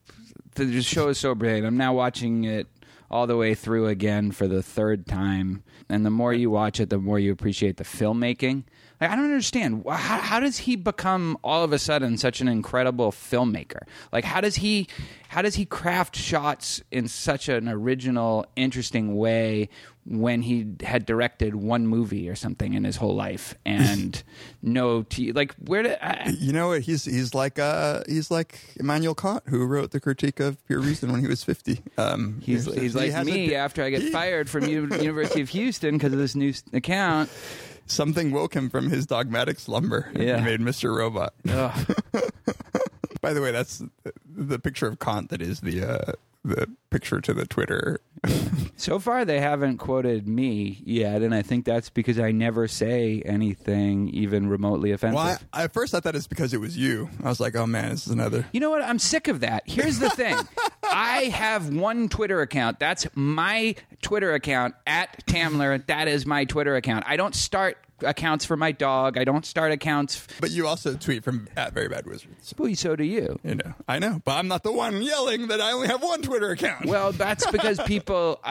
The 0.54 0.82
show 0.82 1.08
is 1.08 1.18
so 1.18 1.34
brilliant. 1.34 1.66
I'm 1.66 1.78
now 1.78 1.94
watching 1.94 2.44
it 2.44 2.66
all 3.12 3.26
the 3.26 3.36
way 3.36 3.54
through 3.54 3.86
again 3.86 4.32
for 4.32 4.48
the 4.48 4.62
third 4.62 5.06
time, 5.06 5.62
and 5.88 6.04
the 6.04 6.10
more 6.10 6.32
you 6.32 6.50
watch 6.50 6.80
it, 6.80 6.90
the 6.90 6.98
more 6.98 7.18
you 7.18 7.30
appreciate 7.30 7.76
the 7.76 7.84
filmmaking. 7.84 8.64
Like, 9.00 9.10
I 9.10 9.16
don't 9.16 9.24
understand 9.24 9.84
how, 9.86 10.18
how 10.18 10.40
does 10.40 10.58
he 10.58 10.76
become 10.76 11.36
all 11.42 11.64
of 11.64 11.72
a 11.72 11.78
sudden 11.78 12.16
such 12.16 12.40
an 12.40 12.46
incredible 12.46 13.10
filmmaker? 13.10 13.82
Like 14.12 14.24
how 14.24 14.40
does 14.40 14.56
he 14.56 14.86
how 15.28 15.42
does 15.42 15.56
he 15.56 15.64
craft 15.64 16.14
shots 16.14 16.82
in 16.90 17.08
such 17.08 17.48
an 17.48 17.68
original, 17.68 18.46
interesting 18.54 19.16
way 19.16 19.68
when 20.04 20.42
he 20.42 20.66
had 20.82 21.06
directed 21.06 21.54
one 21.54 21.86
movie 21.86 22.28
or 22.28 22.34
something 22.34 22.74
in 22.74 22.82
his 22.82 22.96
whole 22.96 23.14
life 23.14 23.54
and 23.64 24.22
no 24.62 25.02
t- 25.04 25.30
like 25.32 25.54
where 25.64 25.82
did 25.84 25.96
I, 26.02 26.34
you 26.38 26.52
know 26.52 26.68
what? 26.68 26.82
He's 26.82 27.04
he's 27.04 27.34
like 27.34 27.58
uh 27.60 28.02
he's 28.08 28.30
like 28.30 28.58
Immanuel 28.80 29.14
Kant, 29.14 29.44
who 29.46 29.64
wrote 29.64 29.92
the 29.92 30.00
Critique 30.00 30.40
of 30.40 30.64
Pure 30.66 30.80
Reason 30.80 31.12
when 31.12 31.20
he 31.20 31.28
was 31.28 31.44
fifty. 31.44 31.82
Um, 31.96 32.40
He's, 32.42 32.64
he's 32.74 32.94
he 32.94 32.98
like 32.98 33.12
a 33.14 33.24
me 33.24 33.54
after 33.54 33.82
I 33.84 33.90
get 33.90 34.02
he- 34.02 34.10
fired 34.12 34.50
from 34.50 34.64
U- 34.64 34.88
University 34.88 35.40
of 35.40 35.48
Houston 35.50 35.94
because 35.98 36.12
of 36.12 36.18
this 36.18 36.34
new 36.34 36.52
account. 36.72 37.30
Something 37.86 38.30
woke 38.32 38.54
him 38.54 38.70
from 38.70 38.90
his 38.90 39.06
dogmatic 39.06 39.58
slumber. 39.60 40.10
Yeah. 40.16 40.38
he 40.38 40.44
made 40.44 40.60
Mr. 40.60 40.96
Robot. 40.96 41.34
By 43.20 43.32
the 43.34 43.40
way, 43.40 43.52
that's 43.52 43.78
the, 44.02 44.12
the 44.26 44.58
picture 44.58 44.88
of 44.88 44.98
Kant 44.98 45.30
that 45.30 45.40
is 45.40 45.60
the 45.60 45.84
uh, 46.08 46.12
the 46.44 46.68
picture 46.90 47.20
to 47.20 47.34
the 47.34 47.46
Twitter. 47.46 48.00
So 48.74 48.98
far, 48.98 49.24
they 49.24 49.38
haven't 49.38 49.78
quoted 49.78 50.26
me 50.26 50.82
yet, 50.84 51.22
and 51.22 51.32
I 51.32 51.42
think 51.42 51.64
that's 51.64 51.88
because 51.88 52.18
I 52.18 52.32
never 52.32 52.66
say 52.66 53.22
anything 53.24 54.08
even 54.08 54.48
remotely 54.48 54.90
offensive. 54.90 55.14
Well, 55.14 55.38
I, 55.52 55.64
at 55.64 55.72
first 55.72 55.94
I 55.94 56.00
thought 56.00 56.16
it's 56.16 56.26
because 56.26 56.52
it 56.52 56.58
was 56.58 56.76
you. 56.76 57.08
I 57.22 57.28
was 57.28 57.38
like, 57.38 57.54
oh 57.54 57.66
man, 57.66 57.90
this 57.90 58.06
is 58.08 58.12
another. 58.12 58.44
You 58.52 58.58
know 58.58 58.70
what? 58.70 58.82
I'm 58.82 58.98
sick 58.98 59.28
of 59.28 59.38
that. 59.40 59.62
Here's 59.66 60.00
the 60.00 60.10
thing. 60.10 60.36
I 60.82 61.26
have 61.26 61.72
one 61.72 62.08
Twitter 62.08 62.40
account. 62.40 62.80
That's 62.80 63.06
my 63.14 63.76
Twitter 64.00 64.34
account 64.34 64.74
at 64.84 65.26
Tamler. 65.26 65.86
That 65.86 66.08
is 66.08 66.26
my 66.26 66.44
Twitter 66.44 66.74
account. 66.74 67.04
I 67.06 67.16
don't 67.16 67.36
start 67.36 67.78
accounts 68.02 68.44
for 68.44 68.56
my 68.56 68.72
dog. 68.72 69.16
I 69.18 69.24
don't 69.24 69.44
start 69.46 69.72
accounts. 69.72 70.26
But 70.40 70.50
you 70.50 70.66
also 70.66 70.94
tweet 70.94 71.24
from 71.24 71.48
at 71.56 71.72
Very 71.72 71.88
Bad 71.88 72.06
Wizards. 72.06 72.54
Well, 72.58 72.74
so 72.74 72.96
do 72.96 73.04
you. 73.04 73.38
You 73.44 73.56
know, 73.56 73.74
I 73.88 73.98
know, 73.98 74.20
but 74.24 74.32
I'm 74.32 74.48
not 74.48 74.62
the 74.62 74.72
one 74.72 75.02
yelling 75.02 75.48
that 75.48 75.60
I 75.60 75.72
only 75.72 75.88
have 75.88 76.02
one 76.02 76.22
Twitter 76.22 76.50
account. 76.50 76.86
Well, 76.86 77.12
that's 77.22 77.50
because 77.50 77.80
people 77.82 78.40
uh, 78.44 78.46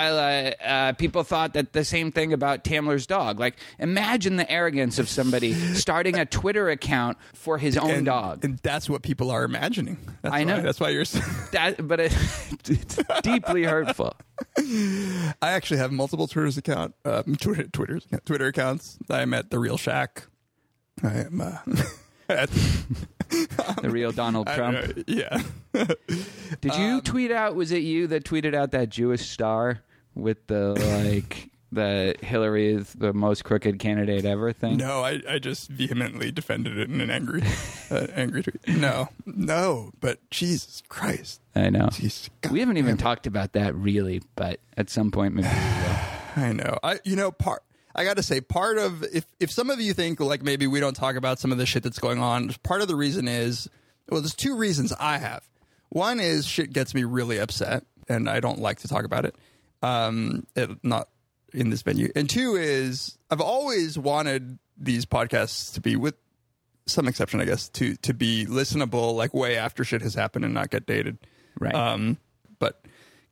uh, 0.63 0.93
people 0.93 1.23
thought 1.23 1.53
that 1.53 1.73
the 1.73 1.83
same 1.85 2.11
thing 2.11 2.33
about 2.33 2.63
Tamler's 2.63 3.07
dog. 3.07 3.39
Like, 3.39 3.55
imagine 3.79 4.35
the 4.35 4.49
arrogance 4.49 4.99
of 4.99 5.09
somebody 5.09 5.53
starting 5.53 6.17
a 6.17 6.25
Twitter 6.25 6.69
account 6.69 7.17
for 7.33 7.57
his 7.57 7.77
own 7.77 7.91
and, 7.91 8.05
dog. 8.05 8.43
and 8.43 8.57
that's 8.59 8.89
what 8.89 9.01
people 9.01 9.31
are 9.31 9.43
imagining. 9.43 9.97
That's 10.21 10.35
I 10.35 10.43
know. 10.43 10.55
why- 10.57 10.61
that's 10.61 10.79
why 10.79 10.89
you're. 10.89 11.05
that, 11.51 11.87
but 11.87 11.99
it, 11.99 12.17
it's 12.67 12.99
deeply 13.23 13.63
hurtful. 13.63 14.15
I 14.57 15.33
actually 15.41 15.77
have 15.77 15.91
multiple 15.91 16.27
Twitter's 16.27 16.57
account, 16.57 16.95
um, 17.05 17.35
Twitter, 17.35 17.63
Twitter's 17.67 18.07
Twitter 18.25 18.47
accounts. 18.47 18.97
I'm 19.09 19.33
at 19.41 19.49
the 19.49 19.57
Real 19.59 19.75
Shack. 19.77 20.27
I 21.03 21.13
am 21.21 21.41
uh, 21.41 21.57
at 22.29 22.49
The 23.81 23.89
real 23.89 24.11
Donald 24.11 24.45
Trump. 24.47 24.77
don't 24.77 25.09
yeah. 25.09 25.41
Did 26.61 26.71
Um, 26.71 26.81
you 26.81 27.01
tweet 27.01 27.31
out? 27.31 27.55
Was 27.55 27.71
it 27.71 27.81
you 27.81 28.05
that 28.07 28.23
tweeted 28.23 28.53
out 28.53 28.71
that 28.71 28.89
Jewish 28.89 29.27
star 29.29 29.79
with 30.13 30.45
the 30.47 30.73
like 31.03 31.49
the 31.71 32.13
Hillary 32.21 32.73
is 32.73 32.93
the 32.93 33.13
most 33.13 33.43
crooked 33.45 33.79
candidate 33.79 34.25
ever 34.25 34.53
thing? 34.53 34.77
No, 34.77 35.01
I, 35.01 35.21
I 35.27 35.39
just 35.39 35.69
vehemently 35.69 36.31
defended 36.31 36.77
it 36.77 36.89
in 36.89 37.01
an 37.01 37.09
angry, 37.09 37.41
uh, 37.89 38.07
angry 38.13 38.43
tweet. 38.43 38.67
No, 38.67 39.09
no, 39.25 39.91
but 40.01 40.19
Jesus 40.29 40.83
Christ, 40.87 41.41
I 41.55 41.69
know. 41.71 41.87
Jesus, 41.91 42.29
We 42.51 42.59
haven't 42.59 42.77
even 42.77 42.95
it. 42.95 42.99
talked 42.99 43.25
about 43.25 43.53
that 43.53 43.73
really, 43.75 44.21
but 44.35 44.59
at 44.77 44.89
some 44.91 45.09
point 45.09 45.33
maybe 45.33 45.47
we 45.47 45.53
will. 45.55 45.97
I 46.35 46.51
know. 46.51 46.77
I 46.83 46.99
you 47.05 47.15
know 47.15 47.31
part. 47.31 47.63
I 47.95 48.03
got 48.03 48.17
to 48.17 48.23
say, 48.23 48.41
part 48.41 48.77
of 48.77 49.03
if 49.03 49.25
if 49.39 49.51
some 49.51 49.69
of 49.69 49.79
you 49.79 49.93
think 49.93 50.19
like 50.19 50.41
maybe 50.41 50.67
we 50.67 50.79
don't 50.79 50.95
talk 50.95 51.15
about 51.15 51.39
some 51.39 51.51
of 51.51 51.57
the 51.57 51.65
shit 51.65 51.83
that's 51.83 51.99
going 51.99 52.19
on, 52.19 52.53
part 52.63 52.81
of 52.81 52.87
the 52.87 52.95
reason 52.95 53.27
is 53.27 53.69
well, 54.09 54.21
there's 54.21 54.35
two 54.35 54.55
reasons 54.55 54.93
I 54.99 55.17
have. 55.17 55.43
One 55.89 56.19
is 56.19 56.45
shit 56.45 56.73
gets 56.73 56.93
me 56.93 57.03
really 57.03 57.37
upset, 57.37 57.85
and 58.07 58.29
I 58.29 58.39
don't 58.39 58.59
like 58.59 58.79
to 58.79 58.87
talk 58.87 59.03
about 59.03 59.25
it. 59.25 59.35
Um, 59.81 60.45
it, 60.55 60.69
not 60.83 61.09
in 61.53 61.69
this 61.69 61.81
venue. 61.81 62.09
And 62.15 62.29
two 62.29 62.55
is 62.55 63.17
I've 63.29 63.41
always 63.41 63.97
wanted 63.97 64.59
these 64.77 65.05
podcasts 65.05 65.73
to 65.73 65.81
be 65.81 65.95
with 65.95 66.15
some 66.85 67.07
exception, 67.07 67.41
I 67.41 67.45
guess, 67.45 67.69
to 67.69 67.95
to 67.97 68.13
be 68.13 68.45
listenable 68.45 69.15
like 69.15 69.33
way 69.33 69.57
after 69.57 69.83
shit 69.83 70.01
has 70.01 70.13
happened 70.13 70.45
and 70.45 70.53
not 70.53 70.69
get 70.69 70.85
dated. 70.85 71.17
Right. 71.59 71.75
Um, 71.75 72.17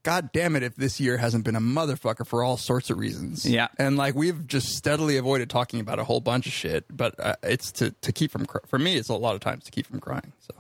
God 0.03 0.31
damn 0.31 0.55
it, 0.55 0.63
if 0.63 0.75
this 0.75 0.99
year 0.99 1.17
hasn't 1.17 1.43
been 1.43 1.55
a 1.55 1.61
motherfucker 1.61 2.25
for 2.25 2.43
all 2.43 2.55
sorts 2.57 2.89
of 2.89 2.97
reasons. 2.97 3.45
Yeah. 3.45 3.67
And 3.77 3.97
like 3.97 4.15
we've 4.15 4.47
just 4.47 4.75
steadily 4.75 5.17
avoided 5.17 5.49
talking 5.49 5.79
about 5.79 5.99
a 5.99 6.03
whole 6.03 6.21
bunch 6.21 6.47
of 6.47 6.53
shit, 6.53 6.85
but 6.89 7.15
uh, 7.19 7.35
it's 7.43 7.71
to 7.73 7.91
to 7.91 8.11
keep 8.11 8.31
from 8.31 8.45
cr- 8.45 8.65
for 8.67 8.79
me. 8.79 8.95
It's 8.95 9.09
a 9.09 9.13
lot 9.13 9.35
of 9.35 9.41
times 9.41 9.65
to 9.65 9.71
keep 9.71 9.85
from 9.85 9.99
crying. 9.99 10.31
So, 10.39 10.53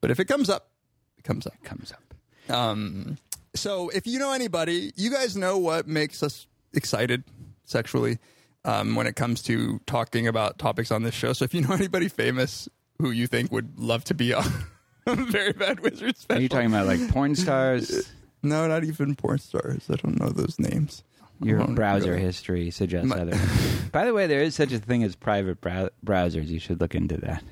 but 0.00 0.10
if 0.10 0.20
it 0.20 0.26
comes 0.26 0.50
up, 0.50 0.68
it 1.16 1.24
comes 1.24 1.46
up. 1.46 1.54
Comes 1.64 1.92
up. 1.92 2.54
Um, 2.54 3.16
so 3.54 3.88
if 3.88 4.06
you 4.06 4.18
know 4.18 4.32
anybody, 4.32 4.92
you 4.96 5.10
guys 5.10 5.36
know 5.36 5.56
what 5.58 5.86
makes 5.86 6.22
us 6.22 6.46
excited 6.74 7.24
sexually 7.64 8.18
um, 8.64 8.94
when 8.94 9.06
it 9.06 9.16
comes 9.16 9.42
to 9.44 9.80
talking 9.86 10.26
about 10.26 10.58
topics 10.58 10.90
on 10.90 11.02
this 11.02 11.14
show. 11.14 11.32
So 11.32 11.44
if 11.44 11.54
you 11.54 11.60
know 11.66 11.74
anybody 11.74 12.08
famous 12.08 12.68
who 13.00 13.10
you 13.10 13.26
think 13.26 13.50
would 13.50 13.78
love 13.78 14.04
to 14.04 14.14
be 14.14 14.34
on 14.34 14.44
Very 15.06 15.52
Bad 15.52 15.80
Wizard 15.80 16.16
special, 16.16 16.38
Are 16.38 16.42
you 16.42 16.48
talking 16.48 16.66
about 16.66 16.86
like 16.86 17.08
porn 17.10 17.34
stars? 17.34 18.10
no, 18.44 18.66
not 18.68 18.84
even 18.84 19.14
porn 19.16 19.38
stars. 19.38 19.84
I 19.90 19.94
don't 19.96 20.20
know 20.20 20.28
those 20.28 20.58
names. 20.58 21.02
Your 21.42 21.66
browser 21.66 22.10
really- 22.12 22.22
history 22.22 22.70
suggests 22.70 23.08
My- 23.08 23.18
other. 23.20 23.36
By 23.92 24.04
the 24.04 24.14
way, 24.14 24.26
there 24.26 24.42
is 24.42 24.54
such 24.54 24.72
a 24.72 24.78
thing 24.78 25.02
as 25.02 25.16
private 25.16 25.60
brow- 25.60 25.90
browsers. 26.04 26.46
You 26.46 26.58
should 26.60 26.80
look 26.80 26.94
into 26.94 27.16
that. 27.18 27.42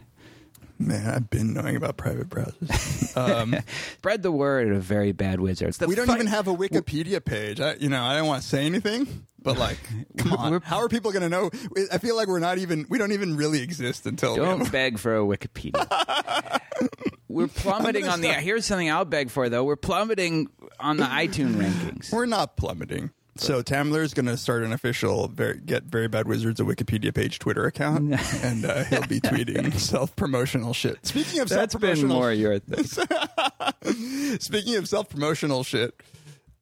Man, 0.86 1.06
I've 1.08 1.30
been 1.30 1.52
knowing 1.54 1.76
about 1.76 1.96
private 1.96 2.28
browsers. 2.28 2.90
Um, 3.16 3.54
Spread 3.98 4.22
the 4.22 4.32
word 4.32 4.72
of 4.72 4.82
very 4.82 5.12
bad 5.12 5.38
wizards. 5.38 5.76
The 5.76 5.86
we 5.86 5.94
don't 5.94 6.06
fi- 6.06 6.14
even 6.14 6.28
have 6.28 6.48
a 6.48 6.54
Wikipedia 6.54 7.22
page. 7.22 7.60
I, 7.60 7.74
you 7.74 7.90
know, 7.90 8.02
I 8.02 8.16
don't 8.16 8.26
want 8.26 8.42
to 8.42 8.48
say 8.48 8.64
anything, 8.64 9.26
but 9.42 9.58
like, 9.58 9.76
come 10.16 10.32
on, 10.32 10.62
how 10.62 10.78
are 10.78 10.88
people 10.88 11.12
going 11.12 11.20
to 11.22 11.28
know? 11.28 11.50
I 11.92 11.98
feel 11.98 12.16
like 12.16 12.28
we're 12.28 12.38
not 12.38 12.56
even. 12.56 12.86
We 12.88 12.96
don't 12.96 13.12
even 13.12 13.36
really 13.36 13.60
exist 13.62 14.06
until. 14.06 14.32
we 14.32 14.40
Don't 14.40 14.72
beg 14.72 14.98
for 14.98 15.14
a 15.14 15.20
Wikipedia. 15.20 16.58
We're 17.28 17.48
plummeting 17.48 18.08
on 18.08 18.20
the. 18.22 18.28
start- 18.28 18.42
Here's 18.44 18.64
something 18.66 18.90
I'll 18.90 19.04
beg 19.04 19.30
for 19.30 19.48
though. 19.50 19.64
We're 19.64 19.76
plummeting 19.76 20.48
on 20.80 20.96
the 20.98 21.04
iTunes 21.04 21.54
rankings. 21.56 22.12
We're 22.12 22.26
not 22.26 22.56
plummeting. 22.56 23.10
So 23.36 23.62
Tamler 23.62 24.02
is 24.02 24.12
going 24.12 24.26
to 24.26 24.36
start 24.36 24.62
an 24.62 24.72
official 24.72 25.28
very, 25.28 25.58
get 25.58 25.84
very 25.84 26.06
bad 26.06 26.28
wizards 26.28 26.60
a 26.60 26.64
Wikipedia 26.64 27.14
page 27.14 27.38
Twitter 27.38 27.64
account, 27.64 28.12
and 28.42 28.64
uh, 28.64 28.84
he'll 28.84 29.06
be 29.06 29.20
tweeting 29.20 29.72
self 29.78 30.14
promotional 30.16 30.74
shit. 30.74 31.04
Speaking 31.06 31.40
of 31.40 31.48
self 31.48 31.60
That's 31.60 31.74
been 31.74 31.80
promotional, 31.80 32.16
more 32.16 32.32
your 32.32 32.58
thing. 32.58 32.84
speaking 34.40 34.76
of 34.76 34.86
self 34.88 35.08
promotional 35.08 35.64
shit, 35.64 35.94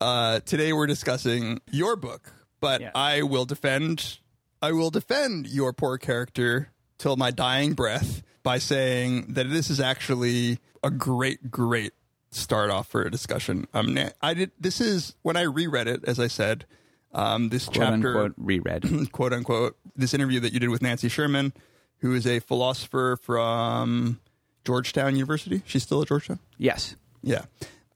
uh, 0.00 0.40
today 0.40 0.72
we're 0.72 0.86
discussing 0.86 1.60
your 1.70 1.96
book, 1.96 2.32
but 2.60 2.80
Yeah. 2.80 2.90
I 2.94 3.22
will 3.22 3.44
defend, 3.46 4.18
I 4.62 4.72
will 4.72 4.90
defend 4.90 5.48
your 5.48 5.72
poor 5.72 5.98
character 5.98 6.68
till 6.98 7.16
my 7.16 7.30
dying 7.32 7.72
breath 7.74 8.22
by 8.42 8.58
saying 8.58 9.34
that 9.34 9.50
this 9.50 9.70
is 9.70 9.80
actually 9.80 10.58
a 10.82 10.90
great, 10.90 11.50
great 11.50 11.92
start 12.30 12.70
off 12.70 12.88
for 12.88 13.02
a 13.02 13.10
discussion. 13.10 13.66
Um, 13.74 13.96
I 14.20 14.34
did. 14.34 14.52
This 14.58 14.80
is 14.80 15.14
when 15.22 15.36
I 15.36 15.42
reread 15.42 15.88
it, 15.88 16.04
as 16.04 16.18
I 16.18 16.28
said. 16.28 16.66
Um, 17.12 17.48
this 17.48 17.64
Quote 17.64 17.76
chapter, 17.76 17.92
unquote 17.92 18.34
reread. 18.36 18.84
quote 19.12 19.32
unquote, 19.32 19.76
this 19.96 20.14
interview 20.14 20.40
that 20.40 20.52
you 20.52 20.60
did 20.60 20.68
with 20.68 20.82
Nancy 20.82 21.08
Sherman, 21.08 21.52
who 21.98 22.14
is 22.14 22.26
a 22.26 22.38
philosopher 22.38 23.18
from 23.20 24.20
Georgetown 24.64 25.16
University. 25.16 25.62
She's 25.66 25.82
still 25.82 26.02
at 26.02 26.08
Georgetown. 26.08 26.38
Yes. 26.56 26.94
Yeah, 27.22 27.46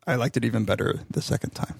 I 0.06 0.16
liked 0.16 0.36
it 0.36 0.44
even 0.44 0.64
better 0.64 1.00
the 1.10 1.22
second 1.22 1.50
time. 1.50 1.76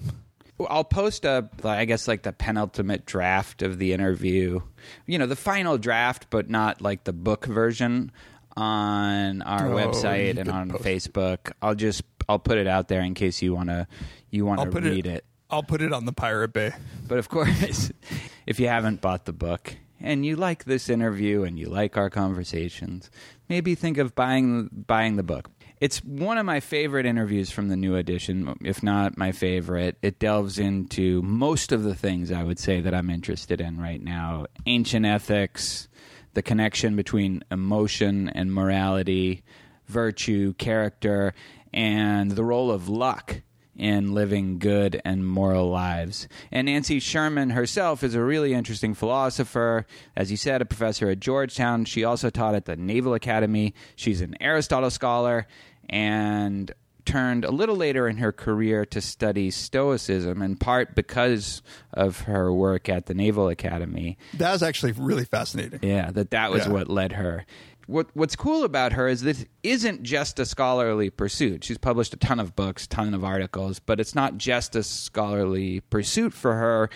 I'll 0.69 0.85
post 0.85 1.25
a, 1.25 1.49
I 1.65 1.83
guess, 1.83 2.07
like 2.07 2.23
the 2.23 2.31
penultimate 2.31 3.05
draft 3.05 3.61
of 3.61 3.77
the 3.77 3.91
interview. 3.91 4.61
You 5.05 5.19
know, 5.19 5.25
the 5.25 5.35
final 5.35 5.77
draft, 5.77 6.27
but 6.29 6.49
not 6.49 6.81
like 6.81 7.03
the 7.03 7.11
book 7.11 7.45
version 7.45 8.11
on 8.57 9.41
our 9.41 9.67
Oh, 9.71 9.75
website 9.75 10.37
and 10.37 10.49
on 10.49 10.69
Facebook. 10.71 11.51
I'll 11.61 11.75
just, 11.75 12.03
I'll 12.29 12.39
put 12.39 12.57
it 12.57 12.67
out 12.67 12.87
there 12.87 13.01
in 13.01 13.13
case 13.13 13.41
you 13.41 13.53
want 13.53 13.69
to, 13.69 13.87
you 14.29 14.45
want 14.45 14.59
to 14.61 14.79
read 14.91 15.07
it. 15.07 15.25
I'll 15.49 15.63
put 15.63 15.81
it 15.81 15.93
on 15.93 16.05
the 16.05 16.13
Pirate 16.13 16.53
Bay. 16.53 16.71
But 17.07 17.17
of 17.19 17.29
course, 17.29 17.91
if 18.47 18.59
you 18.59 18.67
haven't 18.67 19.01
bought 19.01 19.25
the 19.25 19.33
book 19.33 19.75
and 20.01 20.25
you 20.25 20.35
like 20.35 20.65
this 20.65 20.89
interview 20.89 21.43
and 21.43 21.57
you 21.59 21.67
like 21.69 21.97
our 21.97 22.09
conversations, 22.09 23.09
maybe 23.47 23.75
think 23.75 23.97
of 23.97 24.15
buying 24.15 24.69
buying 24.87 25.15
the 25.17 25.23
book. 25.23 25.49
It's 25.81 26.03
one 26.03 26.37
of 26.37 26.45
my 26.45 26.61
favorite 26.61 27.05
interviews 27.05 27.51
from 27.51 27.67
the 27.67 27.75
new 27.75 27.95
edition, 27.95 28.55
if 28.63 28.81
not 28.81 29.17
my 29.17 29.33
favorite. 29.33 29.97
It 30.01 30.19
delves 30.19 30.57
into 30.57 31.21
most 31.21 31.71
of 31.73 31.83
the 31.83 31.93
things 31.93 32.31
I 32.31 32.43
would 32.43 32.59
say 32.59 32.79
that 32.79 32.93
I'm 32.93 33.09
interested 33.09 33.59
in 33.61 33.79
right 33.79 34.01
now: 34.01 34.45
ancient 34.65 35.05
ethics, 35.05 35.87
the 36.35 36.43
connection 36.43 36.95
between 36.95 37.43
emotion 37.49 38.29
and 38.29 38.53
morality, 38.53 39.43
virtue, 39.87 40.53
character, 40.53 41.33
and 41.73 42.31
the 42.31 42.43
role 42.43 42.71
of 42.71 42.87
luck 42.87 43.41
in 43.75 44.13
living 44.13 44.57
good 44.57 45.01
and 45.03 45.27
moral 45.27 45.69
lives. 45.69 46.27
And 46.51 46.67
Nancy 46.67 46.99
Sherman 46.99 47.49
herself 47.49 48.03
is 48.03 48.15
a 48.15 48.23
really 48.23 48.53
interesting 48.53 48.93
philosopher. 48.93 49.85
As 50.15 50.31
you 50.31 50.37
said, 50.37 50.61
a 50.61 50.65
professor 50.65 51.09
at 51.09 51.19
Georgetown. 51.19 51.83
She 51.85 52.03
also 52.03 52.29
taught 52.29 52.55
at 52.55 52.65
the 52.65 52.77
Naval 52.77 53.13
Academy. 53.13 53.73
She's 53.95 54.21
an 54.21 54.35
Aristotle 54.39 54.89
scholar 54.89 55.47
and 55.89 56.73
turned 57.05 57.45
a 57.45 57.51
little 57.51 57.75
later 57.75 58.07
in 58.07 58.17
her 58.17 58.31
career 58.31 58.85
to 58.87 59.01
study 59.01 59.51
Stoicism, 59.51 60.41
in 60.41 60.55
part 60.55 60.95
because 60.95 61.61
of 61.93 62.21
her 62.21 62.51
work 62.53 62.89
at 62.89 63.05
the 63.05 63.13
Naval 63.13 63.47
Academy. 63.49 64.17
That 64.33 64.51
was 64.51 64.63
actually 64.63 64.93
really 64.93 65.25
fascinating. 65.25 65.79
Yeah, 65.83 66.11
that 66.11 66.31
that 66.31 66.51
was 66.51 66.65
Yeah. 66.65 66.71
what 66.73 66.89
led 66.89 67.13
her. 67.13 67.45
What 67.87 68.07
What's 68.15 68.35
cool 68.35 68.63
about 68.63 68.93
her 68.93 69.07
is 69.07 69.21
this 69.21 69.45
isn't 69.61 70.01
just 70.01 70.39
a 70.39 70.45
scholarly 70.45 71.11
pursuit. 71.11 71.63
She's 71.63 71.77
published 71.77 72.15
a 72.15 72.17
ton 72.17 72.39
of 72.39 72.55
books, 72.55 72.87
ton 72.87 73.13
of 73.13 73.23
articles, 73.23 73.79
but 73.79 73.99
it's 73.99 74.15
not 74.15 74.39
just 74.39 74.75
a 74.75 74.81
scholarly 74.81 75.81
pursuit 75.81 76.33
for 76.33 76.55
her. 76.55 76.89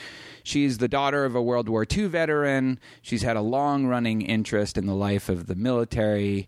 She's 0.44 0.80
the 0.80 0.88
daughter 0.88 1.26
of 1.26 1.36
a 1.36 1.44
World 1.44 1.70
War 1.70 1.86
II 1.90 2.08
veteran. 2.08 2.80
She's 3.04 3.22
had 3.22 3.38
a 3.38 3.42
long 3.42 3.86
running 3.86 4.22
interest 4.24 4.80
in 4.80 4.88
the 4.88 4.96
life 4.96 5.30
of 5.30 5.46
the 5.46 5.54
military. 5.54 6.48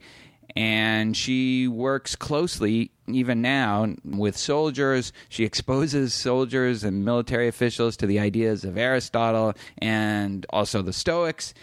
And 0.55 1.15
she 1.15 1.67
works 1.67 2.15
closely, 2.15 2.91
even 3.07 3.41
now, 3.41 3.93
with 4.03 4.35
soldiers. 4.37 5.13
She 5.29 5.43
exposes 5.45 6.13
soldiers 6.13 6.83
and 6.83 7.05
military 7.05 7.47
officials 7.47 7.95
to 7.97 8.07
the 8.07 8.19
ideas 8.19 8.65
of 8.65 8.77
Aristotle 8.77 9.53
and 9.77 10.45
also 10.49 10.81
the 10.81 10.93
Stoics. 10.93 11.53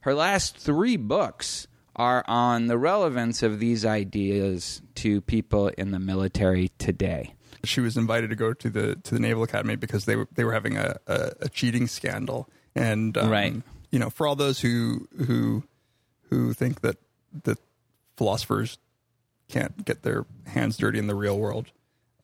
Her 0.00 0.14
last 0.14 0.56
three 0.56 0.96
books 0.96 1.66
are 1.96 2.24
on 2.28 2.68
the 2.68 2.78
relevance 2.78 3.42
of 3.42 3.58
these 3.58 3.84
ideas 3.84 4.80
to 4.94 5.20
people 5.22 5.68
in 5.68 5.90
the 5.90 5.98
military 5.98 6.70
today. 6.78 7.34
She 7.64 7.80
was 7.80 7.96
invited 7.96 8.30
to 8.30 8.36
go 8.36 8.52
to 8.52 8.70
the 8.70 8.94
to 8.94 9.14
the 9.14 9.20
Naval 9.20 9.42
Academy 9.42 9.74
because 9.74 10.04
they 10.04 10.14
were 10.14 10.28
they 10.32 10.44
were 10.44 10.52
having 10.52 10.76
a, 10.76 10.96
a, 11.08 11.32
a 11.42 11.48
cheating 11.48 11.88
scandal, 11.88 12.48
and 12.76 13.16
um, 13.18 13.28
Right. 13.28 13.54
You 13.90 13.98
know, 13.98 14.10
for 14.10 14.28
all 14.28 14.36
those 14.36 14.60
who 14.60 15.08
who 15.26 15.64
who 16.30 16.52
think 16.52 16.82
that 16.82 16.98
that 17.42 17.58
philosophers 18.18 18.78
can't 19.48 19.84
get 19.86 20.02
their 20.02 20.26
hands 20.46 20.76
dirty 20.76 20.98
in 20.98 21.06
the 21.06 21.14
real 21.14 21.38
world, 21.38 21.70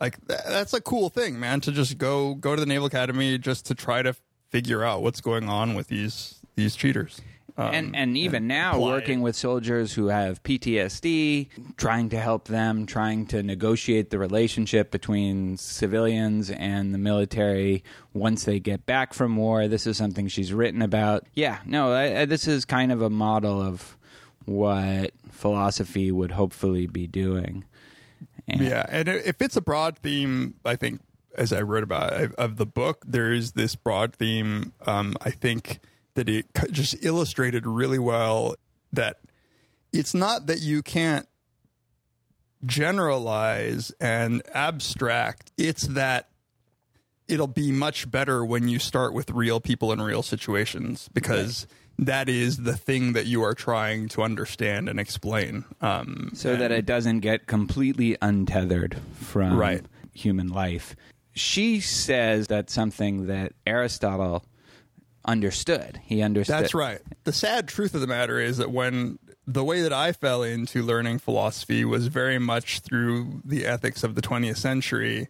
like 0.01 0.27
th- 0.27 0.41
that's 0.47 0.75
a 0.75 0.81
cool 0.81 1.09
thing, 1.09 1.41
man. 1.41 1.61
To 1.63 1.73
just 1.73 1.97
go 1.97 2.35
go 2.35 2.55
to 2.55 2.61
the 2.61 2.67
Naval 2.67 2.87
Academy 2.87 3.39
just 3.39 3.65
to 3.67 3.75
try 3.75 4.03
to 4.03 4.15
figure 4.51 4.85
out 4.85 5.03
what's 5.03 5.21
going 5.21 5.49
on 5.49 5.75
with 5.75 5.89
these 5.89 6.41
these 6.57 6.77
cheaters. 6.77 7.23
Um, 7.57 7.73
and 7.73 7.97
and 7.97 8.19
even 8.19 8.49
now 8.49 8.73
apply 8.73 8.91
working 8.91 9.23
with 9.23 9.37
soldiers 9.37 9.93
who 9.93 10.09
have 10.09 10.43
PTSD, 10.43 11.77
trying 11.77 12.09
to 12.09 12.19
help 12.19 12.49
them, 12.49 12.85
trying 12.85 13.27
to 13.27 13.45
negotiate 13.45 14.11
the 14.11 14.19
relationship 14.19 14.91
between 14.91 15.57
civilians 15.57 16.51
and 16.51 16.93
the 16.93 16.99
military 16.99 17.85
once 18.13 18.43
they 18.43 18.59
get 18.59 18.87
back 18.87 19.15
from 19.15 19.37
war. 19.37 19.69
This 19.69 19.87
is 19.87 19.97
something 19.97 20.27
she's 20.27 20.53
written 20.53 20.83
about. 20.83 21.29
Yeah, 21.35 21.59
no, 21.65 21.93
I, 21.93 22.23
I, 22.23 22.25
this 22.25 22.49
is 22.49 22.65
kind 22.65 22.91
of 22.91 23.03
a 23.03 23.11
model 23.11 23.63
of 23.63 23.97
what 24.47 25.13
philosophy 25.31 26.11
would 26.13 26.33
hopefully 26.33 26.87
be 26.87 27.07
doing. 27.07 27.65
And- 28.49 28.61
Yeah, 28.61 28.85
and 28.89 29.09
if 29.09 29.41
it's 29.41 29.57
a 29.57 29.61
broad 29.63 29.99
theme. 29.99 30.55
I 30.65 30.77
think, 30.77 31.01
as 31.37 31.53
I 31.53 31.63
wrote 31.63 31.83
about 31.83 32.13
of- 32.13 32.35
of 32.35 32.57
the 32.57 32.67
book, 32.67 33.05
there 33.07 33.33
is 33.33 33.53
this 33.53 33.75
broad 33.75 34.15
theme. 34.15 34.73
Um, 34.87 35.17
I 35.21 35.31
think 35.31 35.81
that 36.15 36.29
it 36.29 36.47
just 36.71 36.97
illustrated 37.05 37.67
really 37.67 37.99
well 37.99 38.55
that 38.93 39.19
it's 39.93 40.15
not 40.15 40.47
that 40.47 40.61
you 40.61 40.83
can't 40.83 41.27
generalize 42.65 43.93
and 44.01 44.43
abstract. 44.55 45.53
It's 45.57 45.87
that 45.89 46.29
it'll 47.29 47.47
be 47.47 47.73
much 47.73 48.11
better 48.11 48.45
when 48.45 48.69
you 48.69 48.79
start 48.79 49.13
with 49.15 49.31
real 49.31 49.61
people 49.61 49.93
in 49.93 50.01
real 50.01 50.23
situations 50.23 51.09
because 51.13 51.67
that 51.99 52.29
is 52.29 52.59
the 52.59 52.77
thing 52.77 53.13
that 53.13 53.27
you 53.27 53.43
are 53.43 53.55
trying 53.55 54.09
to 54.11 54.23
understand 54.23 54.89
and 54.89 54.99
explain. 54.99 55.65
Um, 55.81 56.31
so 56.35 56.57
that 56.57 56.73
it 56.73 56.87
doesn't 56.87 57.21
get 57.21 57.47
completely 57.47 58.17
untethered 58.21 58.97
from 59.21 59.57
Right. 59.57 59.85
human 60.13 60.49
life. 60.49 60.97
She 61.35 61.81
says 61.81 62.47
that's 62.47 62.73
something 62.73 63.27
that 63.27 63.53
Aristotle 63.67 64.45
understood. 65.25 66.01
He 66.05 66.23
understood. 66.23 66.55
That's 66.63 66.75
right. 66.75 67.01
The 67.25 67.33
sad 67.33 67.69
truth 67.69 67.95
of 67.95 68.01
the 68.01 68.07
matter 68.07 68.39
is 68.39 68.59
that 68.59 68.71
when 68.71 69.19
the 69.47 69.65
way 69.65 69.83
that 69.83 69.93
I 69.93 70.13
fell 70.13 70.43
into 70.43 70.83
learning 70.83 71.19
philosophy 71.19 71.85
was 71.85 72.07
very 72.07 72.39
much 72.39 72.81
through 72.81 73.43
the 73.45 73.67
ethics 73.67 74.03
of 74.03 74.15
the 74.15 74.23
20th 74.23 74.57
century. 74.57 75.29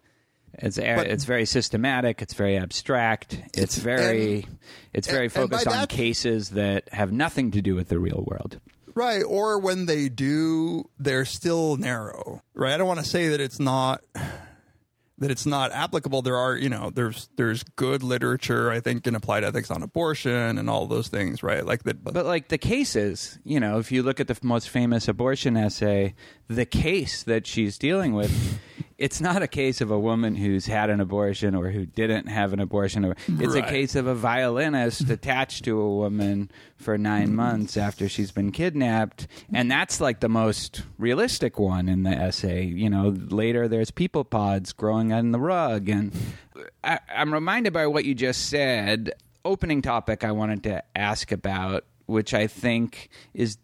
It's 0.59 0.79
it's 0.79 1.25
very 1.25 1.45
systematic. 1.47 2.23
It's 2.23 2.35
very 2.35 2.57
abstract. 2.57 3.35
It's, 3.55 3.59
It's- 3.59 3.79
very 3.79 4.47
it's 4.93 5.09
very 5.09 5.27
and- 5.27 5.37
and 5.37 5.51
focused 5.51 5.67
on 5.67 5.73
that- 5.75 5.89
cases 5.89 6.51
that 6.51 6.89
have 6.93 7.13
nothing 7.13 7.51
to 7.53 7.63
do 7.63 7.75
with 7.75 7.89
the 7.89 7.99
real 7.99 8.25
world. 8.27 8.61
Right. 8.95 9.23
Or 9.27 9.59
when 9.59 9.87
they 9.87 10.09
do, 10.09 10.89
they're 10.99 11.25
still 11.25 11.77
narrow. 11.77 12.43
Right. 12.55 12.73
I 12.73 12.77
don't 12.77 12.87
want 12.87 13.01
to 13.01 13.07
say 13.07 13.29
that 13.29 13.41
it's 13.41 13.59
not 13.59 14.03
that 15.19 15.31
it's 15.31 15.47
not 15.47 15.71
applicable. 15.73 16.23
There 16.23 16.37
are, 16.37 16.57
you 16.57 16.69
know, 16.69 16.91
there's 16.91 17.29
there's 17.37 17.63
good 17.77 18.03
literature, 18.03 18.71
I 18.71 18.81
think, 18.81 19.07
in 19.07 19.15
applied 19.15 19.45
ethics 19.45 19.71
on 19.71 19.83
abortion 19.83 20.59
and 20.59 20.69
all 20.71 20.87
those 20.87 21.09
things, 21.09 21.43
right? 21.43 21.65
Like 21.65 21.85
that 21.85 22.03
But 22.05 22.15
but 22.15 22.27
like 22.27 22.49
the 22.49 22.59
cases, 22.59 23.39
you 23.45 23.59
know, 23.61 23.79
if 23.79 23.91
you 23.93 24.03
look 24.03 24.21
at 24.21 24.27
the 24.29 24.37
most 24.43 24.69
famous 24.69 25.09
abortion 25.09 25.57
essay, 25.57 26.15
the 26.49 26.67
case 26.67 27.23
that 27.25 27.47
she's 27.47 27.79
dealing 27.79 28.13
with, 28.15 28.59
it's 28.97 29.21
not 29.21 29.43
a 29.43 29.49
case 29.49 29.81
of 29.81 29.91
a 29.91 29.99
woman 29.99 30.37
who's 30.37 30.67
had 30.67 30.89
an 30.89 31.01
abortion 31.01 31.55
or 31.55 31.71
who 31.71 31.85
didn't 31.85 32.27
have 32.27 32.53
an 32.53 32.61
abortion. 32.61 33.05
Or, 33.05 33.17
it's 33.29 33.55
a 33.55 33.63
case 33.63 33.97
of 33.97 34.07
a 34.07 34.15
violinist 34.15 35.11
attached 35.11 35.65
to 35.65 35.81
a 35.81 35.97
woman 35.97 36.51
for 36.77 36.97
nine 36.97 37.31
mm. 37.31 37.35
months 37.35 37.77
after 37.77 38.09
she's 38.09 38.31
been 38.31 38.53
kidnapped, 38.53 39.27
and 39.53 39.71
that's 39.71 40.01
like 40.01 40.21
the 40.21 40.29
most 40.29 40.83
realistic 40.99 41.59
one 41.59 41.89
in 41.89 42.05
the 42.05 42.11
essay. 42.11 42.65
You 42.65 42.89
know, 42.89 43.09
later 43.09 43.67
there's 43.67 43.91
people 43.91 44.25
pods 44.25 44.73
growing 44.73 45.13
on 45.13 45.33
the 45.33 45.41
rug, 45.41 45.89
and 45.89 46.13
I, 46.85 47.01
I'm 47.15 47.33
reminded 47.33 47.73
by 47.73 47.87
what 47.87 48.05
you 48.05 48.15
just 48.15 48.49
said. 48.49 49.13
Opening 49.45 49.83
topic 49.83 50.25
I 50.25 50.33
wanted 50.33 50.63
to 50.63 50.83
ask 50.97 51.31
about, 51.31 51.85
which 52.07 52.33
I 52.33 52.47
think 52.47 53.11
is 53.35 53.59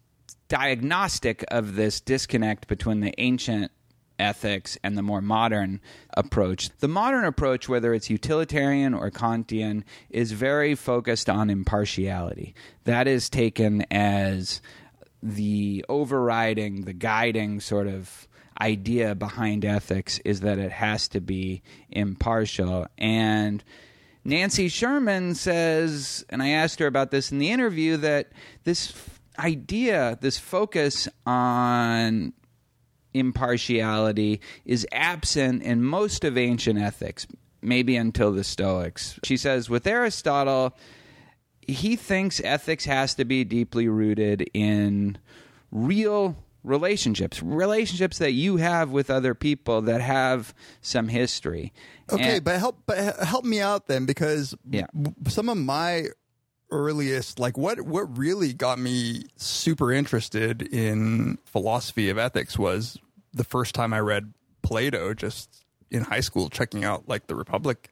diagnostic 0.47 1.43
of 1.47 1.75
this 1.75 2.01
disconnect 2.01 2.67
between 2.67 2.99
the 2.99 3.13
ancient 3.17 3.71
ethics 4.21 4.77
and 4.83 4.97
the 4.97 5.01
more 5.01 5.21
modern 5.21 5.81
approach. 6.15 6.69
The 6.79 6.87
modern 6.87 7.25
approach, 7.25 7.67
whether 7.67 7.93
it's 7.93 8.09
utilitarian 8.09 8.93
or 8.93 9.11
Kantian, 9.11 9.83
is 10.09 10.31
very 10.31 10.75
focused 10.75 11.29
on 11.29 11.49
impartiality. 11.49 12.53
That 12.85 13.07
is 13.07 13.29
taken 13.29 13.85
as 13.91 14.61
the 15.21 15.85
overriding, 15.89 16.85
the 16.85 16.93
guiding 16.93 17.59
sort 17.59 17.87
of 17.87 18.27
idea 18.59 19.15
behind 19.15 19.65
ethics 19.65 20.19
is 20.23 20.41
that 20.41 20.59
it 20.59 20.71
has 20.71 21.07
to 21.09 21.19
be 21.19 21.63
impartial. 21.89 22.85
And 22.97 23.63
Nancy 24.23 24.67
Sherman 24.67 25.33
says, 25.33 26.23
and 26.29 26.43
I 26.43 26.49
asked 26.49 26.79
her 26.79 26.85
about 26.85 27.11
this 27.11 27.31
in 27.31 27.39
the 27.39 27.49
interview, 27.49 27.97
that 27.97 28.31
this 28.63 28.93
idea, 29.39 30.17
this 30.21 30.37
focus 30.37 31.07
on 31.25 32.33
impartiality 33.13 34.41
is 34.65 34.87
absent 34.91 35.63
in 35.63 35.83
most 35.83 36.23
of 36.23 36.37
ancient 36.37 36.79
ethics, 36.79 37.27
maybe 37.61 37.95
until 37.95 38.31
the 38.31 38.43
Stoics. 38.43 39.19
She 39.23 39.37
says, 39.37 39.69
with 39.69 39.85
Aristotle, 39.87 40.75
he 41.67 41.95
thinks 41.95 42.41
ethics 42.43 42.85
has 42.85 43.15
to 43.15 43.25
be 43.25 43.43
deeply 43.43 43.87
rooted 43.87 44.49
in 44.53 45.17
real 45.71 46.37
relationships, 46.63 47.41
relationships 47.41 48.19
that 48.19 48.31
you 48.33 48.57
have 48.57 48.91
with 48.91 49.09
other 49.09 49.33
people 49.33 49.81
that 49.81 49.99
have 50.01 50.53
some 50.81 51.07
history. 51.07 51.73
Okay, 52.11 52.35
And- 52.35 52.43
but 52.43 52.59
help 52.59 52.83
but 52.85 53.17
help 53.19 53.45
me 53.45 53.59
out 53.59 53.87
then 53.87 54.05
because 54.05 54.53
Yeah. 54.69 54.85
some 55.27 55.49
of 55.49 55.57
my 55.57 56.07
earliest 56.71 57.39
like 57.39 57.57
what 57.57 57.81
what 57.81 58.17
really 58.17 58.53
got 58.53 58.79
me 58.79 59.25
super 59.35 59.91
interested 59.91 60.61
in 60.61 61.37
philosophy 61.45 62.09
of 62.09 62.17
ethics 62.17 62.57
was 62.57 62.97
the 63.33 63.43
first 63.43 63.75
time 63.75 63.93
I 63.93 63.99
read 63.99 64.33
Plato 64.61 65.13
just 65.13 65.65
in 65.89 66.03
high 66.03 66.21
school 66.21 66.49
checking 66.49 66.83
out 66.83 67.07
like 67.07 67.27
the 67.27 67.35
Republic 67.35 67.89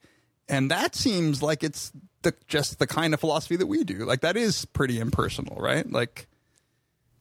and 0.50 0.72
that 0.72 0.96
seems 0.96 1.44
like 1.44 1.64
it's 1.64 1.92
the 2.24 2.34
just 2.48 2.80
the 2.80 2.88
kind 2.88 3.14
of 3.14 3.20
philosophy 3.20 3.56
that 3.56 3.68
we 3.68 3.84
do. 3.84 4.06
Like 4.06 4.22
that 4.22 4.36
is 4.36 4.66
pretty 4.66 5.00
impersonal, 5.00 5.58
right? 5.58 5.90
Like 5.90 6.28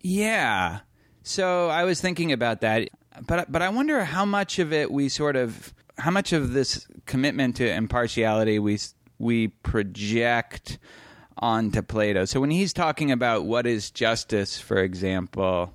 Yeah. 0.01 0.81
So 1.23 1.69
I 1.69 1.85
was 1.85 2.01
thinking 2.01 2.33
about 2.33 2.63
that, 2.63 2.89
but 3.27 3.51
but 3.53 3.63
I 3.63 3.69
wonder 3.69 4.05
how 4.05 4.25
much 4.25 4.59
of 4.59 4.73
it 4.73 4.91
we 4.91 5.09
sort 5.09 5.37
of 5.37 5.75
how 5.99 6.11
much 6.11 6.33
of 6.33 6.53
this 6.53 6.87
commitment 7.07 7.57
to 7.57 7.71
impartiality 7.71 8.59
we 8.59 8.79
we 9.19 9.49
project 9.49 10.79
onto 11.39 11.83
Plato. 11.83 12.25
So 12.25 12.41
when 12.41 12.51
he's 12.51 12.73
talking 12.73 13.11
about 13.11 13.45
what 13.45 13.67
is 13.67 13.91
justice, 13.91 14.61
for 14.61 14.79
example, 14.79 15.73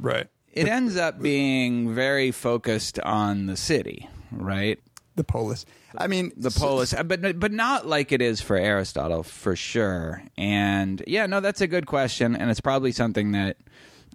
right. 0.00 0.28
it 0.52 0.68
ends 0.68 0.96
up 0.96 1.20
being 1.20 1.94
very 1.94 2.30
focused 2.30 2.98
on 3.00 3.46
the 3.46 3.56
city, 3.56 4.08
right? 4.30 4.78
The 5.16 5.24
polis. 5.24 5.64
I 5.96 6.08
mean 6.08 6.32
the 6.36 6.50
polis, 6.50 6.92
uh, 6.92 7.02
but 7.02 7.40
but 7.40 7.52
not 7.52 7.86
like 7.86 8.12
it 8.12 8.20
is 8.20 8.42
for 8.42 8.56
Aristotle 8.56 9.22
for 9.22 9.56
sure. 9.56 10.22
And 10.36 11.02
yeah, 11.06 11.24
no, 11.24 11.40
that's 11.40 11.62
a 11.62 11.66
good 11.66 11.86
question, 11.86 12.36
and 12.36 12.50
it's 12.50 12.60
probably 12.60 12.92
something 12.92 13.32
that 13.32 13.56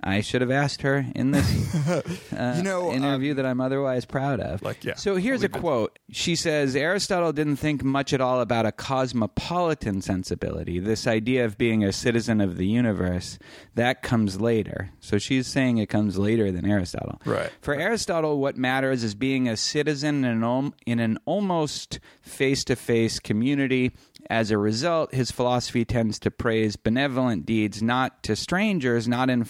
I 0.03 0.21
should 0.21 0.41
have 0.41 0.51
asked 0.51 0.81
her 0.81 1.05
in 1.15 1.31
this 1.31 1.75
uh, 2.33 2.53
You 2.57 2.63
know, 2.63 2.91
interview 2.91 3.35
that 3.35 3.45
I'm 3.45 3.61
otherwise 3.61 4.05
proud 4.05 4.39
of. 4.39 4.61
Like, 4.63 4.83
yeah, 4.83 4.95
So 4.95 5.15
here's 5.15 5.41
a 5.41 5.43
leave 5.47 5.55
it. 5.55 5.59
quote. 5.59 5.99
She 6.11 6.35
says 6.35 6.75
Aristotle 6.75 7.31
didn't 7.33 7.57
think 7.57 7.83
much 7.83 8.11
at 8.13 8.19
all 8.21 8.41
about 8.41 8.65
a 8.65 8.71
cosmopolitan 8.71 10.01
sensibility. 10.01 10.79
This 10.79 11.05
idea 11.07 11.45
of 11.45 11.57
being 11.57 11.83
a 11.83 11.91
citizen 11.93 12.41
of 12.41 12.57
the 12.57 12.65
universe 12.67 13.37
that 13.75 14.01
comes 14.01 14.41
later. 14.41 14.89
So 14.99 15.17
she's 15.17 15.47
saying 15.47 15.77
it 15.77 15.87
comes 15.89 16.17
later 16.17 16.51
than 16.51 16.65
Aristotle. 16.69 17.21
Right. 17.25 17.51
For 17.61 17.75
Aristotle, 17.75 18.39
what 18.39 18.57
matters 18.57 19.03
is 19.03 19.13
being 19.15 19.47
a 19.47 19.55
citizen 19.57 20.25
in 20.25 20.43
an, 20.43 20.73
in 20.85 20.99
an 20.99 21.17
almost 21.25 21.99
face 22.21 22.63
to 22.65 22.75
face 22.75 23.19
community. 23.19 23.91
As 24.29 24.49
a 24.51 24.57
result, 24.57 25.13
his 25.13 25.31
philosophy 25.31 25.83
tends 25.83 26.17
to 26.19 26.31
praise 26.31 26.75
benevolent 26.75 27.45
deeds 27.45 27.81
not 27.83 28.23
to 28.23 28.35
strangers, 28.35 29.07
not 29.07 29.29
in 29.29 29.43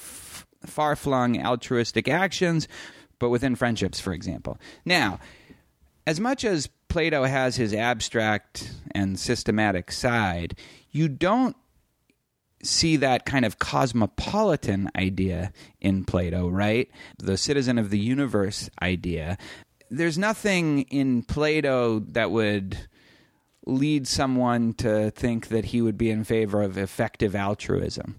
far 0.66 0.96
flung 0.96 1.42
altruistic 1.44 2.08
actions, 2.08 2.68
but 3.20 3.30
within 3.30 3.56
friendships, 3.56 4.00
for 4.00 4.14
example. 4.14 4.58
Now, 4.86 5.20
as 6.08 6.20
much 6.20 6.44
as 6.44 6.70
Plato 6.88 7.24
has 7.24 7.56
his 7.56 7.74
abstract 7.74 8.74
and 8.94 9.18
systematic 9.18 9.92
side, 9.92 10.56
you 10.92 11.08
don't 11.08 11.56
see 12.64 12.96
that 12.98 13.26
kind 13.26 13.46
of 13.46 13.60
cosmopolitan 13.60 14.90
idea 14.96 15.52
in 15.80 16.04
Plato, 16.04 16.48
right? 16.48 16.90
The 17.18 17.38
citizen 17.38 17.78
of 17.78 17.90
the 17.90 18.00
universe 18.00 18.70
idea. 18.82 19.38
There's 19.90 20.18
nothing 20.18 20.84
in 20.84 21.24
Plato 21.24 22.00
that 22.00 22.32
would 22.32 22.78
lead 23.66 24.08
someone 24.08 24.74
to 24.74 25.12
think 25.12 25.50
that 25.50 25.66
he 25.66 25.82
would 25.82 25.98
be 25.98 26.10
in 26.10 26.24
favor 26.24 26.62
of 26.62 26.78
effective 26.78 27.36
altruism. 27.36 28.18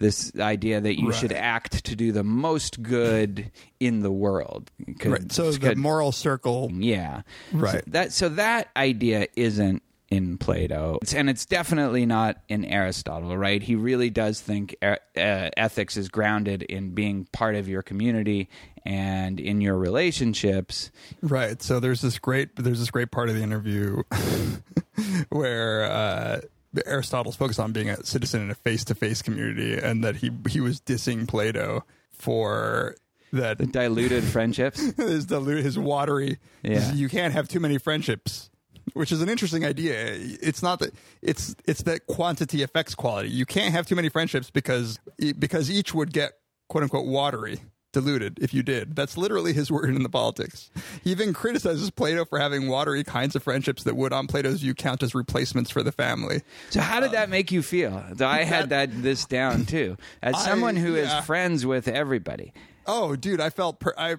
This 0.00 0.32
idea 0.38 0.80
that 0.80 0.98
you 0.98 1.12
should 1.12 1.32
act 1.32 1.84
to 1.84 1.94
do 1.94 2.10
the 2.12 2.24
most 2.24 2.82
good 2.82 3.50
in 3.78 4.00
the 4.00 4.10
world. 4.10 4.70
Right. 5.04 5.30
So 5.30 5.52
the 5.52 5.76
moral 5.76 6.10
circle. 6.12 6.70
yeah. 6.72 7.22
Right. 7.52 7.72
So 7.84 7.90
that 7.90 8.12
so 8.12 8.28
that 8.30 8.68
idea 8.76 9.26
isn't 9.36 9.82
in 10.10 10.38
Plato, 10.38 10.98
It's- 11.02 11.14
and 11.14 11.30
it's 11.30 11.46
definitely 11.46 12.04
not 12.04 12.42
in 12.48 12.64
Aristotle. 12.64 13.36
Right? 13.36 13.62
He 13.62 13.76
really 13.76 14.10
does 14.10 14.40
think 14.40 14.74
uh, 14.82 14.96
uh, 15.16 15.50
ethics 15.56 15.96
is 15.96 16.08
grounded 16.08 16.62
in 16.62 16.90
being 16.94 17.28
part 17.30 17.54
of 17.54 17.68
your 17.68 17.82
community 17.82 18.48
and 18.84 19.38
in 19.38 19.60
your 19.60 19.76
relationships. 19.76 20.90
Right. 21.22 21.62
So 21.62 21.78
there's 21.78 22.00
this 22.00 22.18
great 22.18 22.56
there's 22.56 22.80
this 22.80 22.90
great 22.90 23.12
part 23.12 23.28
of 23.28 23.36
the 23.36 23.42
interview 23.42 24.02
where 25.28 25.84
uh, 25.84 26.40
Aristotle's 26.86 27.36
focus 27.36 27.58
on 27.58 27.72
being 27.72 27.90
a 27.90 28.04
citizen 28.04 28.42
in 28.42 28.50
a 28.50 28.54
face 28.54 28.84
to 28.84 28.94
face 28.94 29.22
community, 29.22 29.76
and 29.76 30.04
that 30.04 30.16
he 30.16 30.30
he 30.48 30.60
was 30.60 30.80
dissing 30.80 31.26
Plato 31.26 31.84
for 32.12 32.94
that 33.32 33.58
The 33.58 33.66
diluted 33.66 34.24
friendships. 34.24 34.80
his 34.96 35.26
dilute 35.26 35.64
his 35.64 35.78
watery. 35.78 36.38
Yeah. 36.62 36.92
You 36.92 37.08
can't 37.08 37.32
have 37.32 37.48
too 37.48 37.60
many 37.60 37.78
friendships, 37.78 38.50
which 38.92 39.12
is 39.12 39.22
an 39.22 39.28
interesting 39.28 39.64
idea. 39.64 40.14
It's 40.16 40.62
not 40.62 40.80
that 40.80 40.94
it's 41.22 41.54
it's 41.64 41.82
that 41.82 42.06
quantity 42.06 42.62
affects 42.62 42.94
quality. 42.94 43.30
You 43.30 43.46
can't 43.46 43.72
have 43.72 43.86
too 43.86 43.96
many 43.96 44.08
friendships 44.08 44.50
because 44.50 44.98
because 45.38 45.70
each 45.70 45.94
would 45.94 46.12
get 46.12 46.32
quote 46.68 46.82
unquote 46.82 47.06
watery. 47.06 47.60
Diluted, 47.92 48.38
if 48.40 48.54
you 48.54 48.62
did. 48.62 48.94
That's 48.94 49.16
literally 49.16 49.52
his 49.52 49.70
word 49.70 49.90
in 49.90 50.02
the 50.04 50.08
politics. 50.08 50.70
He 51.02 51.10
even 51.10 51.32
criticizes 51.32 51.90
Plato 51.90 52.24
for 52.24 52.38
having 52.38 52.68
watery 52.68 53.02
kinds 53.02 53.34
of 53.34 53.42
friendships 53.42 53.82
that 53.82 53.96
would, 53.96 54.12
on 54.12 54.28
Plato's 54.28 54.60
view, 54.60 54.74
count 54.74 55.02
as 55.02 55.14
replacements 55.14 55.70
for 55.70 55.82
the 55.82 55.90
family. 55.90 56.42
So 56.70 56.80
how 56.80 57.00
did 57.00 57.10
that 57.12 57.24
um, 57.24 57.30
make 57.30 57.50
you 57.50 57.62
feel? 57.62 58.04
I 58.20 58.44
had 58.44 58.68
that 58.68 59.02
this 59.02 59.24
down 59.24 59.64
too. 59.66 59.96
As 60.22 60.36
I- 60.36 60.44
someone 60.44 60.76
who 60.76 60.94
is 60.94 61.08
yeah. 61.08 61.20
friends 61.22 61.66
with 61.66 61.88
everybody. 61.88 62.52
Oh, 62.86 63.16
dude, 63.16 63.40
I 63.40 63.50
felt 63.50 63.80
per- 63.80 63.94
I 63.98 64.16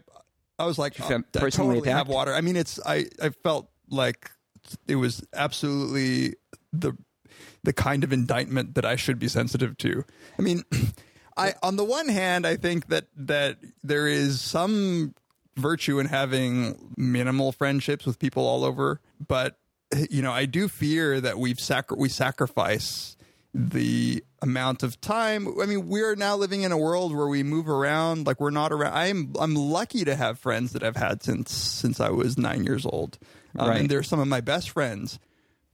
I 0.60 0.66
was 0.66 0.78
like 0.78 0.94
oh, 1.02 1.06
I 1.06 1.40
personally 1.40 1.76
totally 1.76 1.92
have 1.92 2.08
water. 2.08 2.34
I 2.34 2.42
mean, 2.42 2.56
it's 2.56 2.80
I 2.86 3.08
I 3.22 3.30
felt 3.30 3.70
like 3.90 4.30
it 4.88 4.96
was 4.96 5.26
absolutely 5.34 6.36
the 6.72 6.94
the 7.64 7.74
kind 7.74 8.04
of 8.04 8.12
indictment 8.12 8.76
that 8.76 8.86
I 8.86 8.96
should 8.96 9.20
be 9.20 9.28
sensitive 9.28 9.78
to. 9.80 10.04
I 10.38 10.42
mean, 10.42 10.64
I 11.38 11.54
on 11.64 11.76
the 11.76 11.84
one 11.86 12.08
hand, 12.10 12.46
I 12.46 12.56
think 12.58 12.88
that 12.88 13.06
that 13.16 13.58
there 13.84 14.08
is 14.08 14.42
some 14.42 15.14
virtue 15.58 16.00
in 16.00 16.08
having 16.08 16.94
minimal 16.98 17.52
friendships 17.52 18.06
with 18.06 18.20
people 18.20 18.46
all 18.48 18.64
over, 18.64 19.00
but 19.26 19.58
you 20.10 20.22
know, 20.22 20.32
I 20.32 20.46
do 20.46 20.68
fear 20.68 21.20
that 21.22 21.38
we've 21.38 21.60
sacri- 21.60 21.98
we 22.00 22.08
sacrifice 22.10 23.18
the 23.54 24.24
amount 24.42 24.82
of 24.82 25.00
time. 25.02 25.46
I 25.62 25.66
mean, 25.66 25.90
we're 25.90 26.16
now 26.16 26.38
living 26.38 26.62
in 26.62 26.72
a 26.72 26.78
world 26.78 27.14
where 27.14 27.28
we 27.28 27.44
move 27.44 27.68
around 27.68 28.26
like 28.26 28.40
we're 28.40 28.50
not 28.50 28.72
around. 28.72 28.94
I'm 28.94 29.34
I'm 29.40 29.56
lucky 29.56 30.06
to 30.06 30.16
have 30.16 30.40
friends 30.40 30.72
that 30.74 30.84
I've 30.84 30.96
had 30.96 31.22
since 31.24 31.52
since 31.54 32.00
I 32.00 32.10
was 32.10 32.38
nine 32.38 32.64
years 32.64 32.86
old, 32.86 33.20
um, 33.60 33.68
Right. 33.70 33.80
and 33.82 33.90
they're 33.90 34.04
some 34.04 34.20
of 34.22 34.28
my 34.30 34.40
best 34.42 34.70
friends. 34.70 35.20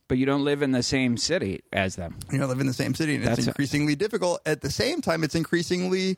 But 0.08 0.17
you 0.17 0.26
don't 0.26 0.43
live 0.46 0.62
in 0.62 0.72
the 0.72 0.84
same 0.84 1.17
city 1.17 1.63
as 1.74 1.96
them. 1.98 2.15
You 2.32 2.38
don't 2.39 2.48
live 2.50 2.62
in 2.62 2.67
the 2.67 2.74
same 2.74 2.96
city, 2.96 3.15
and 3.15 3.26
That's 3.26 3.39
it's 3.39 3.48
a- 3.48 3.52
increasingly 3.52 3.96
difficult. 3.96 4.41
At 4.46 4.62
the 4.62 4.72
same 4.72 5.02
time, 5.02 5.24
it's 5.24 5.36
increasingly 5.36 6.17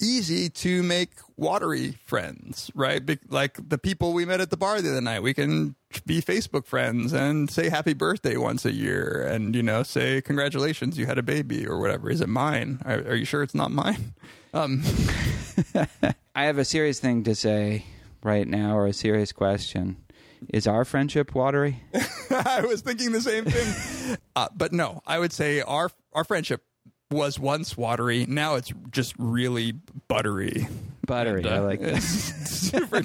easy 0.00 0.50
to 0.50 0.82
make 0.82 1.10
watery 1.36 1.92
friends, 2.04 2.70
right? 2.74 3.04
Be- 3.04 3.18
like 3.30 3.58
the 3.68 3.78
people 3.78 4.12
we 4.12 4.24
met 4.26 4.40
at 4.42 4.50
the 4.50 4.56
bar 4.56 4.80
the 4.82 4.90
other 4.90 5.00
night, 5.00 5.22
we 5.22 5.32
can 5.34 5.74
be 6.04 6.20
Facebook 6.20 6.66
friends 6.66 7.12
and 7.14 7.50
say 7.50 7.68
happy 7.70 7.94
birthday 7.94 8.36
once 8.36 8.64
a 8.66 8.72
year, 8.72 9.26
and 9.28 9.56
you 9.56 9.62
know, 9.62 9.82
say 9.82 10.20
congratulations, 10.20 10.98
you 10.98 11.06
had 11.06 11.16
a 11.18 11.22
baby 11.22 11.66
or 11.66 11.78
whatever. 11.80 12.10
Is 12.10 12.20
it 12.20 12.28
mine? 12.28 12.80
Are, 12.84 12.98
are 12.98 13.14
you 13.14 13.24
sure 13.24 13.42
it's 13.42 13.54
not 13.54 13.70
mine? 13.70 14.14
Um, 14.54 14.82
I 16.34 16.44
have 16.44 16.56
a 16.56 16.64
serious 16.64 16.98
thing 16.98 17.24
to 17.24 17.34
say 17.34 17.84
right 18.22 18.48
now, 18.48 18.74
or 18.78 18.86
a 18.86 18.92
serious 18.94 19.30
question. 19.30 19.96
Is 20.52 20.66
our 20.66 20.84
friendship 20.84 21.34
watery? 21.34 21.82
I 22.30 22.64
was 22.66 22.80
thinking 22.82 23.12
the 23.12 23.20
same 23.20 23.44
thing, 23.44 24.18
uh, 24.34 24.48
but 24.54 24.72
no, 24.72 25.00
I 25.06 25.18
would 25.18 25.32
say 25.32 25.60
our 25.60 25.90
our 26.12 26.24
friendship 26.24 26.62
was 27.10 27.38
once 27.38 27.76
watery. 27.76 28.26
Now 28.26 28.56
it's 28.56 28.72
just 28.90 29.14
really 29.18 29.74
buttery. 30.08 30.66
Buttery. 31.06 31.48
I 31.48 31.60
like 31.60 31.80
that. 31.82 32.00
Super 32.02 33.02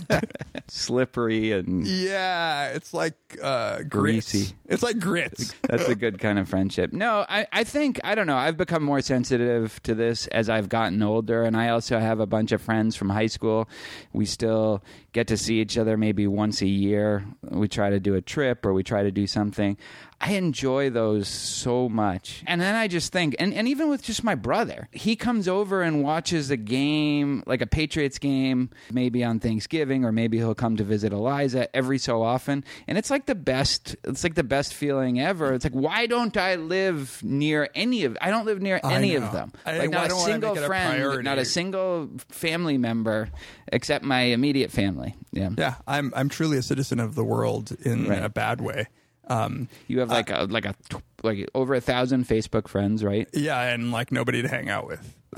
Slippery 0.68 1.52
and 1.52 1.86
Yeah, 1.86 2.70
it's 2.70 2.94
like 2.94 3.16
uh. 3.42 3.84
Greasy. 3.84 4.54
It's 4.68 4.84
like 4.84 5.00
grits. 5.00 5.54
that's 5.64 5.88
a 5.88 5.96
good 5.96 6.20
kind 6.20 6.40
of 6.40 6.48
friendship. 6.48 6.94
No, 6.94 7.26
I, 7.28 7.46
I 7.52 7.64
think 7.64 8.00
I 8.04 8.16
don't 8.16 8.28
know. 8.28 8.38
I've 8.38 8.58
become 8.58 8.84
more 8.84 9.02
sensitive 9.02 9.82
to 9.84 9.94
this 9.94 10.28
as 10.28 10.50
I've 10.50 10.70
gotten 10.70 11.02
older, 11.04 11.44
and 11.44 11.58
I 11.58 11.70
also 11.70 12.00
have 12.00 12.20
a 12.20 12.26
bunch 12.26 12.52
of 12.52 12.62
friends 12.62 12.96
from 12.96 13.10
high 13.10 13.28
school. 13.28 13.68
We 14.14 14.26
still 14.26 14.82
get 15.14 15.28
to 15.28 15.38
see 15.38 15.60
each 15.60 15.78
other 15.78 15.98
maybe 15.98 16.26
once 16.26 16.62
a 16.62 16.68
year. 16.68 17.26
We 17.50 17.68
try 17.68 17.90
to 17.90 18.00
do 18.00 18.16
a 18.16 18.22
trip 18.22 18.66
or 18.66 18.74
we 18.74 18.84
try 18.84 19.04
to 19.04 19.12
do 19.12 19.28
something. 19.28 19.78
I 20.24 20.34
enjoy 20.34 20.92
those 20.92 21.28
so 21.28 21.90
much. 21.90 22.44
And 22.46 22.62
then 22.62 22.76
I 22.76 22.88
just 22.88 23.12
think, 23.12 23.36
and, 23.40 23.54
and 23.56 23.68
even 23.68 23.90
with 23.90 24.04
just 24.04 24.24
my 24.24 24.36
brother, 24.36 24.88
he 24.92 25.16
comes 25.16 25.48
over 25.48 25.82
and 25.82 26.04
watches 26.04 26.52
a 26.52 26.58
game, 26.58 27.42
like 27.48 27.62
a 27.62 27.66
Patriots 27.66 27.91
game, 28.20 28.70
maybe 28.92 29.24
on 29.24 29.40
Thanksgiving, 29.40 30.06
or 30.06 30.12
maybe 30.12 30.38
he'll 30.38 30.56
come 30.56 30.78
to 30.78 30.84
visit 30.84 31.14
Eliza 31.14 31.74
every 31.76 31.98
so 31.98 32.22
often. 32.24 32.64
And 32.88 32.98
it's 32.98 33.10
like 33.10 33.26
the 33.26 33.36
best, 33.36 33.96
it's 34.04 34.24
like 34.24 34.36
the 34.36 34.44
best 34.44 34.74
feeling 34.74 35.20
ever. 35.20 35.54
It's 35.54 35.66
like, 35.66 35.74
why 35.74 36.06
don't 36.08 36.36
I 36.38 36.56
live 36.56 37.20
near 37.24 37.70
any 37.76 38.04
of, 38.06 38.18
I 38.22 38.30
don't 38.32 38.46
live 38.46 38.62
near 38.62 38.80
I 38.84 38.94
any 38.96 39.18
know. 39.18 39.26
of 39.26 39.32
them. 39.34 39.52
I- 39.66 39.78
like 39.80 39.90
not 39.90 40.06
a 40.06 40.10
don't 40.10 40.20
I 40.20 40.24
make 40.26 40.32
single 40.34 40.58
a 40.58 40.68
friend, 40.68 40.96
priority? 41.02 41.24
not 41.24 41.38
a 41.38 41.46
single 41.46 42.10
family 42.30 42.78
member, 42.78 43.30
except 43.72 44.04
my 44.06 44.22
immediate 44.22 44.72
family. 44.72 45.16
Yeah. 45.32 45.50
Yeah, 45.58 45.76
I'm 45.88 46.12
I'm 46.16 46.30
truly 46.30 46.58
a 46.58 46.62
citizen 46.62 47.00
of 47.00 47.16
the 47.16 47.24
world 47.24 47.76
in 47.86 48.08
Right. 48.08 48.24
a 48.24 48.30
bad 48.30 48.60
way. 48.62 48.88
Um, 49.32 49.70
You 49.88 50.00
have 50.00 50.10
like 50.10 50.30
a, 50.30 50.48
like 50.50 50.66
a, 50.66 50.76
like 51.24 51.50
over 51.54 51.74
a 51.74 51.82
thousand 51.82 52.28
Facebook 52.28 52.68
friends, 52.68 53.04
right? 53.04 53.28
yeah, 53.34 53.62
and 53.62 53.92
like 53.92 54.12
nobody 54.12 54.42
to 54.42 54.48
hang 54.48 54.70
out 54.70 54.88
with. 54.88 55.18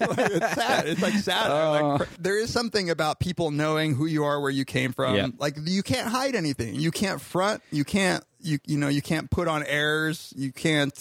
Like, 0.00 0.18
it's 0.18 0.54
sad. 0.54 0.88
It's 0.88 1.02
like 1.02 1.14
sad. 1.14 1.50
Oh. 1.50 1.96
Like, 1.98 2.08
there 2.18 2.38
is 2.38 2.52
something 2.52 2.90
about 2.90 3.20
people 3.20 3.50
knowing 3.50 3.94
who 3.94 4.06
you 4.06 4.24
are, 4.24 4.40
where 4.40 4.50
you 4.50 4.64
came 4.64 4.92
from. 4.92 5.14
Yeah. 5.14 5.28
Like 5.38 5.56
you 5.64 5.82
can't 5.82 6.08
hide 6.08 6.34
anything. 6.34 6.74
You 6.74 6.90
can't 6.90 7.20
front. 7.20 7.62
You 7.70 7.84
can't. 7.84 8.24
You 8.40 8.58
you 8.66 8.78
know 8.78 8.88
you 8.88 9.02
can't 9.02 9.30
put 9.30 9.46
on 9.48 9.62
airs. 9.62 10.32
You 10.36 10.50
can't. 10.52 10.92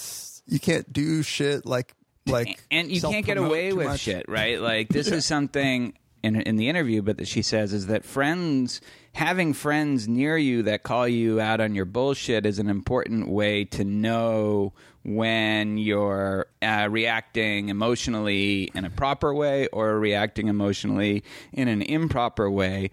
You 0.45 0.59
can't 0.59 0.91
do 0.91 1.23
shit 1.23 1.65
like 1.65 1.93
like. 2.27 2.61
and 2.69 2.91
you 2.91 3.01
can't 3.01 3.25
get 3.25 3.37
away 3.37 3.73
with 3.73 3.87
much. 3.87 4.01
shit, 4.01 4.25
right? 4.27 4.59
Like 4.61 4.89
this 4.97 5.07
is 5.07 5.25
something 5.25 5.93
in 6.23 6.41
in 6.41 6.55
the 6.55 6.69
interview, 6.69 7.01
but 7.01 7.17
that 7.17 7.27
she 7.27 7.41
says 7.41 7.73
is 7.73 7.87
that 7.87 8.05
friends 8.05 8.81
having 9.13 9.53
friends 9.53 10.07
near 10.07 10.37
you 10.37 10.63
that 10.63 10.83
call 10.83 11.07
you 11.07 11.39
out 11.39 11.61
on 11.61 11.75
your 11.75 11.85
bullshit 11.85 12.45
is 12.45 12.57
an 12.57 12.69
important 12.69 13.27
way 13.27 13.63
to 13.65 13.83
know 13.83 14.73
when 15.03 15.77
you're 15.77 16.47
uh, 16.61 16.87
reacting 16.89 17.69
emotionally 17.69 18.71
in 18.73 18.85
a 18.85 18.89
proper 18.89 19.33
way 19.33 19.67
or 19.67 19.99
reacting 19.99 20.47
emotionally 20.47 21.23
in 21.51 21.67
an 21.67 21.81
improper 21.81 22.49
way. 22.49 22.89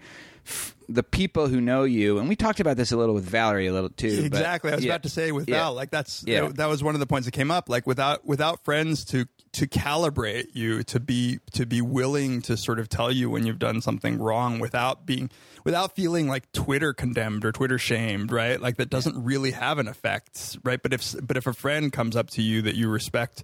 The 0.93 1.03
people 1.03 1.47
who 1.47 1.61
know 1.61 1.83
you, 1.83 2.19
and 2.19 2.27
we 2.29 2.35
talked 2.35 2.59
about 2.59 2.77
this 2.77 2.91
a 2.91 2.97
little 2.97 3.15
with 3.15 3.23
Valerie 3.23 3.67
a 3.67 3.73
little 3.73 3.89
too. 3.89 4.17
but- 4.17 4.25
Exactly. 4.25 4.71
I 4.71 4.75
was 4.75 4.83
yeah. 4.85 4.91
about 4.91 5.03
to 5.03 5.09
say 5.09 5.31
with 5.31 5.47
Yeah. 5.49 5.57
Val, 5.59 5.73
like 5.73 5.89
that's 5.91 6.23
Yeah. 6.27 6.41
that, 6.41 6.57
that 6.57 6.65
was 6.69 6.83
one 6.83 6.93
of 6.95 6.99
the 6.99 7.07
points 7.07 7.25
that 7.25 7.31
came 7.31 7.51
up. 7.51 7.69
Like 7.69 7.87
without 7.87 8.25
without 8.25 8.63
friends 8.65 9.05
to 9.05 9.25
to 9.53 9.67
calibrate 9.67 10.47
you, 10.53 10.83
to 10.83 10.99
be 10.99 11.39
to 11.53 11.65
be 11.65 11.81
willing 11.81 12.41
to 12.43 12.55
sort 12.57 12.79
of 12.79 12.89
tell 12.89 13.11
you 13.11 13.29
when 13.29 13.45
you've 13.45 13.59
done 13.59 13.81
something 13.81 14.17
wrong 14.17 14.59
without 14.59 15.05
being 15.05 15.29
without 15.63 15.95
feeling 15.95 16.27
like 16.27 16.51
Twitter 16.53 16.93
condemned 16.93 17.45
or 17.45 17.51
Twitter 17.51 17.77
shamed, 17.77 18.31
right? 18.31 18.59
Like 18.59 18.77
that 18.77 18.89
doesn't 18.89 19.23
really 19.23 19.51
have 19.51 19.77
an 19.77 19.87
effect, 19.87 20.57
right? 20.63 20.81
But 20.81 20.93
if 20.93 21.15
but 21.21 21.37
if 21.37 21.47
a 21.47 21.53
friend 21.53 21.91
comes 21.91 22.15
up 22.15 22.29
to 22.31 22.41
you 22.41 22.61
that 22.63 22.75
you 22.75 22.89
respect, 22.89 23.43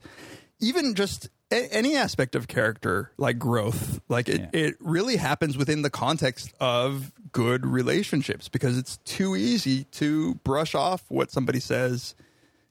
even 0.59 0.95
just 0.95 1.29
a- 1.51 1.71
any 1.73 1.95
aspect 1.95 2.35
of 2.35 2.47
character 2.47 3.11
like 3.17 3.37
growth 3.37 3.99
like 4.09 4.27
it, 4.29 4.41
Yeah. 4.53 4.59
it 4.67 4.75
really 4.79 5.15
happens 5.17 5.57
within 5.57 5.81
the 5.81 5.89
context 5.89 6.53
of 6.59 7.11
good 7.37 7.67
relationships 7.67 8.49
because 8.49 8.79
it's 8.79 8.97
too 9.05 9.35
easy 9.35 9.83
to 9.83 10.33
brush 10.43 10.73
off 10.73 11.03
what 11.07 11.29
somebody 11.29 11.59
says 11.59 12.15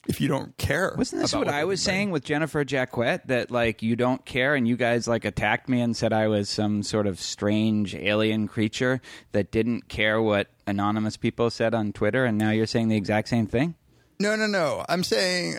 if 0.09 0.21
you 0.21 0.27
don't 0.27 0.57
care. 0.57 0.93
Wasn't 0.99 1.23
this 1.23 1.33
about 1.33 1.47
what 1.47 1.55
I 1.55 1.63
was 1.67 1.81
everybody- 1.81 1.99
saying 1.99 2.11
with 2.11 2.25
Jennifer 2.25 2.65
Jacquet? 2.65 3.21
That 3.29 3.53
like 3.53 3.81
you 3.81 3.95
don't 3.95 4.25
care, 4.27 4.57
and 4.57 4.67
you 4.67 4.77
guys 4.77 5.07
like 5.07 5.25
attacked 5.25 5.69
me 5.69 5.81
and 5.81 5.97
said 5.97 6.13
I 6.13 6.27
was 6.27 6.49
some 6.51 6.83
sort 6.83 7.07
of 7.07 7.21
strange 7.21 7.95
alien 7.95 8.49
creature 8.49 9.01
that 9.31 9.53
didn't 9.53 9.89
care 9.89 10.21
what 10.21 10.49
anonymous 10.67 11.17
people 11.17 11.49
said 11.49 11.73
on 11.73 11.93
Twitter, 11.93 12.25
and 12.25 12.37
now 12.37 12.51
you're 12.51 12.67
saying 12.67 12.89
the 12.89 12.97
exact 12.97 13.29
same 13.29 13.47
thing. 13.47 13.77
No, 14.19 14.35
no, 14.35 14.49
no. 14.49 14.85
I'm 14.89 15.05
saying 15.05 15.59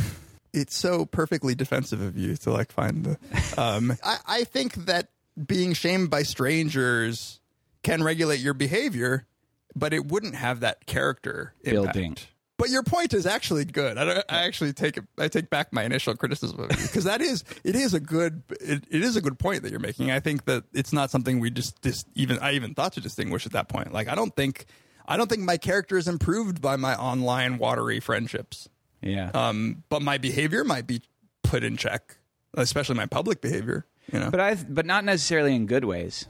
it's 0.52 0.76
so 0.76 1.06
perfectly 1.06 1.54
defensive 1.54 2.00
of 2.00 2.16
you 2.18 2.34
to 2.38 2.50
like 2.50 2.72
find 2.72 3.04
the. 3.04 3.18
Um, 3.56 3.96
I, 4.04 4.16
I 4.26 4.44
think 4.44 4.74
that 4.86 5.10
being 5.46 5.74
shamed 5.74 6.10
by 6.10 6.24
strangers 6.24 7.38
can 7.82 8.02
regulate 8.02 8.40
your 8.40 8.54
behavior, 8.54 9.26
but 9.74 9.92
it 9.92 10.06
wouldn't 10.06 10.34
have 10.34 10.60
that 10.60 10.86
character 10.86 11.54
impact. 11.62 11.94
Building. 11.94 12.16
But 12.58 12.70
your 12.70 12.82
point 12.82 13.14
is 13.14 13.24
actually 13.24 13.64
good. 13.66 13.96
I, 13.96 14.04
don't, 14.04 14.24
I 14.28 14.44
actually 14.44 14.72
take 14.72 14.96
it. 14.96 15.04
I 15.16 15.28
take 15.28 15.48
back 15.48 15.72
my 15.72 15.84
initial 15.84 16.16
criticism 16.16 16.58
of 16.58 16.68
because 16.70 17.04
that 17.04 17.20
is 17.20 17.44
it 17.62 17.76
is 17.76 17.94
a 17.94 18.00
good 18.00 18.42
it, 18.60 18.84
it 18.90 19.02
is 19.04 19.14
a 19.14 19.20
good 19.20 19.38
point 19.38 19.62
that 19.62 19.70
you're 19.70 19.78
making. 19.78 20.10
I 20.10 20.18
think 20.18 20.44
that 20.46 20.64
it's 20.72 20.92
not 20.92 21.12
something 21.12 21.38
we 21.38 21.50
just 21.50 21.80
dis, 21.82 22.04
even 22.16 22.40
I 22.40 22.54
even 22.54 22.74
thought 22.74 22.94
to 22.94 23.00
distinguish 23.00 23.46
at 23.46 23.52
that 23.52 23.68
point. 23.68 23.92
Like 23.92 24.08
I 24.08 24.16
don't 24.16 24.34
think 24.34 24.66
I 25.06 25.16
don't 25.16 25.30
think 25.30 25.42
my 25.42 25.56
character 25.56 25.96
is 25.96 26.08
improved 26.08 26.60
by 26.60 26.74
my 26.74 26.96
online 26.96 27.58
watery 27.58 28.00
friendships. 28.00 28.68
Yeah. 29.02 29.30
Um, 29.32 29.84
but 29.88 30.02
my 30.02 30.18
behavior 30.18 30.64
might 30.64 30.88
be 30.88 31.02
put 31.44 31.62
in 31.62 31.76
check, 31.76 32.16
especially 32.54 32.96
my 32.96 33.06
public 33.06 33.40
behavior. 33.40 33.86
You 34.12 34.18
know, 34.18 34.30
but 34.32 34.40
I 34.40 34.56
but 34.56 34.84
not 34.84 35.04
necessarily 35.04 35.54
in 35.54 35.66
good 35.66 35.84
ways. 35.84 36.26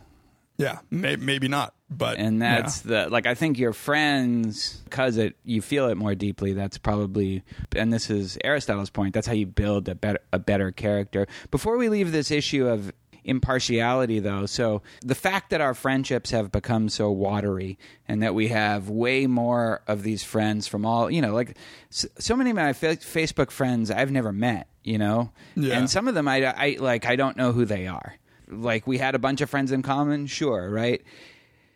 Yeah, 0.58 0.80
may, 0.90 1.16
maybe 1.16 1.48
not. 1.48 1.72
But 1.90 2.18
and 2.18 2.38
yeah. 2.38 2.60
that's 2.60 2.80
the 2.82 3.08
like 3.08 3.26
I 3.26 3.34
think 3.34 3.58
your 3.58 3.72
friends 3.72 4.82
because 4.84 5.16
it 5.16 5.36
you 5.44 5.62
feel 5.62 5.88
it 5.88 5.94
more 5.96 6.14
deeply. 6.14 6.52
That's 6.52 6.76
probably 6.76 7.42
and 7.74 7.90
this 7.92 8.10
is 8.10 8.36
Aristotle's 8.44 8.90
point. 8.90 9.14
That's 9.14 9.26
how 9.26 9.32
you 9.32 9.46
build 9.46 9.88
a 9.88 9.94
better 9.94 10.18
a 10.32 10.38
better 10.38 10.70
character. 10.70 11.26
Before 11.50 11.78
we 11.78 11.88
leave 11.88 12.12
this 12.12 12.30
issue 12.30 12.66
of 12.68 12.92
impartiality 13.24 14.20
though 14.20 14.46
so 14.46 14.80
the 15.02 15.14
fact 15.14 15.50
that 15.50 15.60
our 15.60 15.74
friendships 15.74 16.30
have 16.30 16.50
become 16.50 16.88
so 16.88 17.10
watery 17.10 17.78
and 18.06 18.22
that 18.22 18.34
we 18.34 18.48
have 18.48 18.88
way 18.88 19.26
more 19.26 19.82
of 19.86 20.02
these 20.02 20.24
friends 20.24 20.66
from 20.66 20.86
all 20.86 21.10
you 21.10 21.20
know 21.20 21.34
like 21.34 21.54
so 21.90 22.34
many 22.34 22.48
of 22.50 22.56
my 22.56 22.72
fa- 22.72 22.96
facebook 22.96 23.50
friends 23.50 23.90
i've 23.90 24.10
never 24.10 24.32
met 24.32 24.66
you 24.82 24.96
know 24.96 25.30
Yeah. 25.56 25.76
and 25.78 25.90
some 25.90 26.08
of 26.08 26.14
them 26.14 26.26
I, 26.26 26.42
I 26.46 26.76
like 26.80 27.04
i 27.04 27.16
don't 27.16 27.36
know 27.36 27.52
who 27.52 27.66
they 27.66 27.86
are 27.86 28.14
like 28.50 28.86
we 28.86 28.98
had 28.98 29.14
a 29.14 29.18
bunch 29.18 29.40
of 29.40 29.50
friends 29.50 29.72
in 29.72 29.82
common 29.82 30.26
sure 30.26 30.70
right 30.70 31.02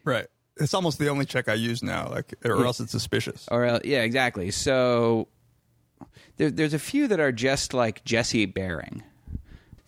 right. 0.04 0.26
It's 0.58 0.74
almost 0.74 0.98
the 0.98 1.08
only 1.08 1.24
check 1.24 1.48
I 1.48 1.54
use 1.54 1.82
now. 1.82 2.08
Like, 2.10 2.34
or 2.44 2.64
else 2.66 2.78
it's 2.78 2.92
suspicious. 2.92 3.48
or 3.50 3.64
el- 3.64 3.80
yeah, 3.84 4.02
exactly. 4.02 4.50
So 4.50 5.28
there, 6.36 6.50
there's 6.50 6.74
a 6.74 6.78
few 6.78 7.08
that 7.08 7.20
are 7.20 7.32
just 7.32 7.72
like 7.72 8.04
Jesse 8.04 8.44
Bering. 8.44 9.02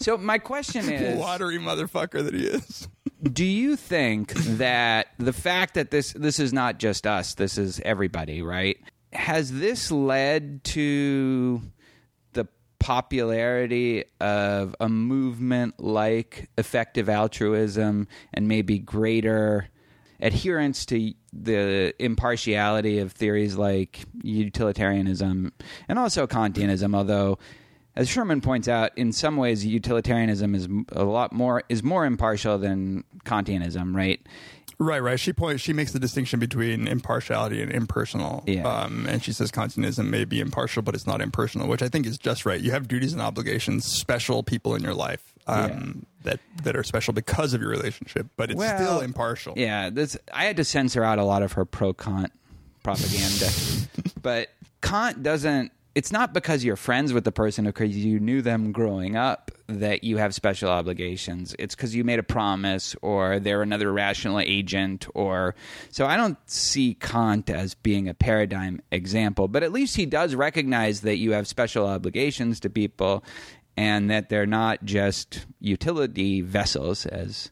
So 0.00 0.16
my 0.16 0.38
question 0.38 0.88
is, 0.92 1.18
Watery 1.18 1.58
motherfucker 1.58 2.24
that 2.24 2.32
he 2.34 2.46
is. 2.46 2.88
do 3.22 3.44
you 3.44 3.76
think 3.76 4.32
that 4.34 5.08
the 5.18 5.32
fact 5.32 5.74
that 5.74 5.90
this 5.90 6.12
this 6.14 6.40
is 6.40 6.52
not 6.52 6.78
just 6.78 7.06
us, 7.06 7.34
this 7.34 7.58
is 7.58 7.80
everybody, 7.84 8.40
right? 8.40 8.78
Has 9.12 9.52
this 9.52 9.90
led 9.90 10.64
to 10.64 11.60
popularity 12.84 14.04
of 14.20 14.76
a 14.78 14.90
movement 14.90 15.74
like 15.80 16.50
effective 16.58 17.08
altruism 17.08 18.06
and 18.34 18.46
maybe 18.46 18.78
greater 18.78 19.70
adherence 20.20 20.84
to 20.84 21.14
the 21.32 21.94
impartiality 21.98 22.98
of 22.98 23.10
theories 23.10 23.56
like 23.56 24.04
utilitarianism 24.22 25.50
and 25.88 25.98
also 25.98 26.26
Kantianism, 26.26 26.94
although 26.94 27.38
as 27.96 28.06
Sherman 28.06 28.42
points 28.42 28.68
out, 28.68 28.90
in 28.98 29.12
some 29.12 29.38
ways 29.38 29.64
utilitarianism 29.64 30.54
is 30.54 30.68
a 30.92 31.04
lot 31.04 31.32
more 31.32 31.62
is 31.70 31.82
more 31.82 32.04
impartial 32.04 32.58
than 32.58 33.04
Kantianism, 33.24 33.96
right? 33.96 34.20
Right, 34.78 35.00
right. 35.02 35.18
She 35.20 35.32
points. 35.32 35.62
She 35.62 35.72
makes 35.72 35.92
the 35.92 35.98
distinction 35.98 36.40
between 36.40 36.88
impartiality 36.88 37.62
and 37.62 37.70
impersonal. 37.70 38.42
Yeah. 38.46 38.66
Um, 38.66 39.06
and 39.08 39.22
she 39.22 39.32
says 39.32 39.50
Kantianism 39.50 40.08
may 40.08 40.24
be 40.24 40.40
impartial, 40.40 40.82
but 40.82 40.94
it's 40.94 41.06
not 41.06 41.20
impersonal, 41.20 41.68
which 41.68 41.82
I 41.82 41.88
think 41.88 42.06
is 42.06 42.18
just 42.18 42.44
right. 42.44 42.60
You 42.60 42.72
have 42.72 42.88
duties 42.88 43.12
and 43.12 43.22
obligations, 43.22 43.84
special 43.84 44.42
people 44.42 44.74
in 44.74 44.82
your 44.82 44.94
life 44.94 45.22
um, 45.46 46.06
that 46.22 46.40
that 46.62 46.74
are 46.76 46.82
special 46.82 47.12
because 47.12 47.54
of 47.54 47.60
your 47.60 47.70
relationship, 47.70 48.26
but 48.36 48.50
it's 48.50 48.58
Well, 48.58 48.76
still 48.76 49.00
impartial. 49.00 49.54
Yeah, 49.56 49.90
this 49.90 50.16
I 50.32 50.44
had 50.44 50.56
to 50.56 50.64
censor 50.64 51.04
out 51.04 51.18
a 51.18 51.24
lot 51.24 51.42
of 51.42 51.52
her 51.52 51.64
pro 51.64 51.92
Kant 51.92 52.32
propaganda, 52.82 53.50
but 54.22 54.48
Kant 54.82 55.22
doesn't. 55.22 55.72
It's 55.94 56.10
not 56.10 56.32
because 56.34 56.64
you're 56.64 56.74
friends 56.76 57.12
with 57.12 57.22
the 57.22 57.30
person 57.30 57.66
or 57.68 57.72
because 57.72 57.96
you 57.96 58.18
knew 58.18 58.42
them 58.42 58.72
growing 58.72 59.14
up 59.14 59.52
that 59.68 60.02
you 60.02 60.16
have 60.16 60.34
special 60.34 60.68
obligations. 60.68 61.54
It's 61.58 61.76
because 61.76 61.94
you 61.94 62.02
made 62.02 62.18
a 62.18 62.24
promise 62.24 62.96
or 63.00 63.38
they're 63.38 63.62
another 63.62 63.92
rational 63.92 64.40
agent 64.40 65.06
or 65.14 65.54
so 65.90 66.04
I 66.06 66.16
don't 66.16 66.36
see 66.50 66.94
Kant 66.94 67.48
as 67.48 67.74
being 67.74 68.08
a 68.08 68.14
paradigm 68.14 68.80
example, 68.90 69.46
but 69.46 69.62
at 69.62 69.70
least 69.72 69.96
he 69.96 70.04
does 70.04 70.34
recognize 70.34 71.02
that 71.02 71.18
you 71.18 71.30
have 71.32 71.46
special 71.46 71.86
obligations 71.86 72.58
to 72.60 72.70
people 72.70 73.22
and 73.76 74.10
that 74.10 74.28
they're 74.28 74.46
not 74.46 74.84
just 74.84 75.46
utility 75.60 76.40
vessels 76.40 77.06
as 77.06 77.50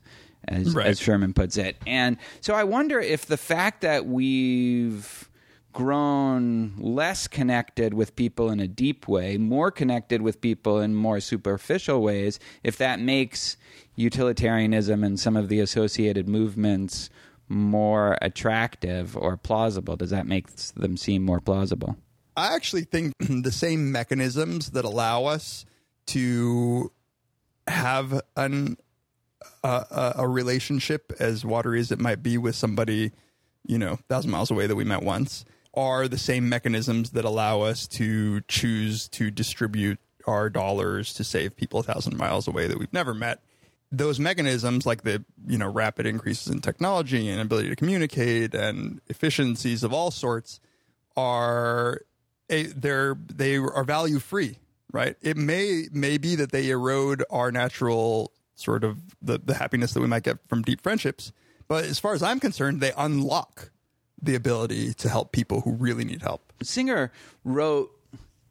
as, 0.48 0.74
Right. 0.74 0.88
as 0.88 0.98
Sherman 0.98 1.34
puts 1.34 1.56
it. 1.56 1.76
And 1.86 2.16
so 2.40 2.54
I 2.54 2.64
wonder 2.64 2.98
if 2.98 3.26
the 3.26 3.36
fact 3.36 3.82
that 3.82 4.06
we've 4.06 5.28
grown 5.72 6.74
less 6.78 7.26
connected 7.26 7.94
with 7.94 8.16
people 8.16 8.50
in 8.50 8.60
a 8.60 8.68
deep 8.68 9.08
way, 9.08 9.36
more 9.36 9.70
connected 9.70 10.22
with 10.22 10.40
people 10.40 10.80
in 10.80 10.94
more 10.94 11.20
superficial 11.20 12.02
ways, 12.02 12.38
if 12.62 12.76
that 12.78 13.00
makes 13.00 13.56
utilitarianism 13.96 15.04
and 15.04 15.18
some 15.18 15.36
of 15.36 15.48
the 15.48 15.60
associated 15.60 16.28
movements 16.28 17.10
more 17.48 18.16
attractive 18.22 19.16
or 19.16 19.36
plausible. 19.36 19.96
Does 19.96 20.10
that 20.10 20.26
make 20.26 20.48
them 20.74 20.96
seem 20.96 21.22
more 21.22 21.40
plausible? 21.40 21.96
I 22.36 22.54
actually 22.54 22.84
think 22.84 23.14
the 23.18 23.52
same 23.52 23.92
mechanisms 23.92 24.70
that 24.70 24.84
allow 24.84 25.24
us 25.26 25.66
to 26.06 26.90
have 27.66 28.20
an 28.36 28.76
a, 29.64 30.14
a 30.16 30.28
relationship 30.28 31.12
as 31.18 31.44
watery 31.44 31.80
as 31.80 31.92
it 31.92 32.00
might 32.00 32.22
be 32.22 32.38
with 32.38 32.54
somebody, 32.56 33.12
you 33.66 33.78
know, 33.78 33.98
thousand 34.08 34.30
miles 34.30 34.50
away 34.50 34.66
that 34.66 34.76
we 34.76 34.84
met 34.84 35.02
once, 35.02 35.44
are 35.74 36.08
the 36.08 36.18
same 36.18 36.48
mechanisms 36.48 37.10
that 37.10 37.24
allow 37.24 37.62
us 37.62 37.86
to 37.86 38.40
choose 38.42 39.08
to 39.08 39.30
distribute 39.30 39.98
our 40.26 40.50
dollars 40.50 41.14
to 41.14 41.24
save 41.24 41.56
people 41.56 41.80
a 41.80 41.82
thousand 41.82 42.16
miles 42.16 42.46
away 42.46 42.66
that 42.66 42.78
we've 42.78 42.92
never 42.92 43.14
met. 43.14 43.42
Those 43.90 44.18
mechanisms, 44.18 44.86
like 44.86 45.02
the 45.02 45.24
you 45.46 45.58
know 45.58 45.70
rapid 45.70 46.06
increases 46.06 46.52
in 46.52 46.60
technology 46.60 47.28
and 47.28 47.40
ability 47.40 47.68
to 47.68 47.76
communicate 47.76 48.54
and 48.54 49.00
efficiencies 49.08 49.82
of 49.82 49.92
all 49.92 50.10
sorts, 50.10 50.60
are 51.16 52.00
a, 52.48 52.64
they're 52.64 53.16
they 53.26 53.56
are 53.56 53.84
value 53.84 54.18
free, 54.18 54.58
right? 54.92 55.16
It 55.20 55.36
may 55.36 55.88
may 55.92 56.16
be 56.16 56.36
that 56.36 56.52
they 56.52 56.70
erode 56.70 57.22
our 57.30 57.52
natural 57.52 58.32
sort 58.54 58.84
of 58.84 58.98
the, 59.20 59.38
the 59.38 59.54
happiness 59.54 59.92
that 59.92 60.00
we 60.00 60.06
might 60.06 60.22
get 60.22 60.38
from 60.48 60.62
deep 60.62 60.80
friendships, 60.80 61.32
but 61.68 61.84
as 61.84 61.98
far 61.98 62.14
as 62.14 62.22
I'm 62.22 62.40
concerned, 62.40 62.80
they 62.80 62.92
unlock 62.96 63.72
the 64.22 64.34
ability 64.34 64.94
to 64.94 65.08
help 65.08 65.32
people 65.32 65.60
who 65.62 65.72
really 65.72 66.04
need 66.04 66.22
help. 66.22 66.52
Singer 66.62 67.10
wrote 67.44 67.90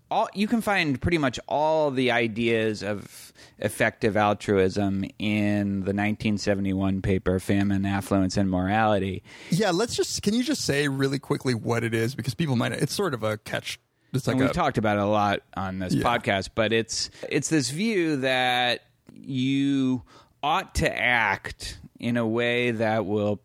all 0.10 0.28
you 0.34 0.46
can 0.46 0.60
find 0.60 1.00
pretty 1.02 1.18
much 1.18 1.40
all 1.48 1.90
the 1.90 2.12
ideas 2.12 2.84
of 2.84 3.32
effective 3.60 4.18
altruism 4.18 5.06
in 5.18 5.70
the 5.86 5.94
1971 5.94 7.02
paper 7.02 7.40
Famine, 7.40 7.86
Affluence 7.86 8.36
and 8.36 8.50
Morality. 8.52 9.24
Yeah, 9.50 9.72
let's 9.72 9.96
just 9.96 10.22
can 10.22 10.34
you 10.34 10.44
just 10.44 10.66
say 10.66 10.90
really 10.90 11.20
quickly 11.20 11.54
what 11.54 11.86
it 11.86 11.94
is 11.94 12.14
because 12.16 12.34
people 12.36 12.58
might 12.58 12.74
it's 12.74 12.94
sort 12.94 13.14
of 13.14 13.24
a 13.24 13.38
catch. 13.38 13.80
It's 14.14 14.28
like 14.28 14.36
and 14.36 14.44
we've 14.44 14.52
talked 14.54 14.78
about 14.78 14.98
it 14.98 15.04
a 15.04 15.06
lot 15.06 15.40
on 15.56 15.80
this 15.80 15.94
Yeah. 15.94 16.04
podcast, 16.04 16.50
but 16.54 16.74
it's 16.74 17.10
it's 17.30 17.48
this 17.48 17.70
view 17.70 18.18
that 18.18 18.82
you 19.14 20.04
ought 20.44 20.76
to 20.76 21.00
act 21.00 21.80
in 22.00 22.18
a 22.18 22.28
way 22.28 22.72
that 22.72 23.06
will 23.06 23.40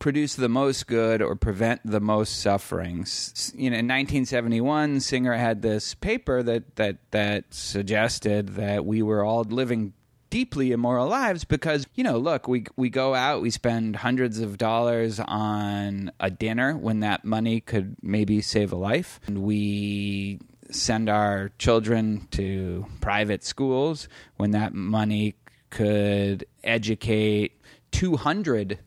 produce 0.00 0.34
the 0.34 0.48
most 0.48 0.88
good 0.88 1.22
or 1.22 1.36
prevent 1.36 1.80
the 1.84 2.00
most 2.00 2.40
sufferings. 2.40 3.52
You 3.54 3.70
know, 3.70 3.76
in 3.76 3.86
1971, 3.86 5.00
Singer 5.00 5.34
had 5.34 5.62
this 5.62 5.94
paper 5.94 6.42
that 6.42 6.74
that 6.76 6.96
that 7.12 7.44
suggested 7.54 8.56
that 8.56 8.84
we 8.84 9.02
were 9.02 9.22
all 9.24 9.44
living 9.44 9.92
deeply 10.30 10.70
immoral 10.70 11.08
lives 11.08 11.44
because 11.44 11.86
you 11.96 12.04
know 12.04 12.16
look 12.16 12.46
we 12.46 12.64
we 12.76 12.88
go 12.88 13.16
out 13.16 13.42
we 13.42 13.50
spend 13.50 13.96
hundreds 13.96 14.38
of 14.38 14.56
dollars 14.56 15.18
on 15.18 16.12
a 16.20 16.30
dinner 16.30 16.76
when 16.76 17.00
that 17.00 17.24
money 17.24 17.60
could 17.60 17.96
maybe 18.00 18.40
save 18.40 18.72
a 18.72 18.76
life 18.76 19.18
and 19.26 19.42
we 19.42 20.38
send 20.70 21.08
our 21.08 21.50
children 21.58 22.28
to 22.30 22.86
private 23.00 23.42
schools 23.42 24.08
when 24.36 24.52
that 24.52 24.72
money 24.72 25.34
could 25.68 26.46
educate 26.62 27.60
200 27.90 28.78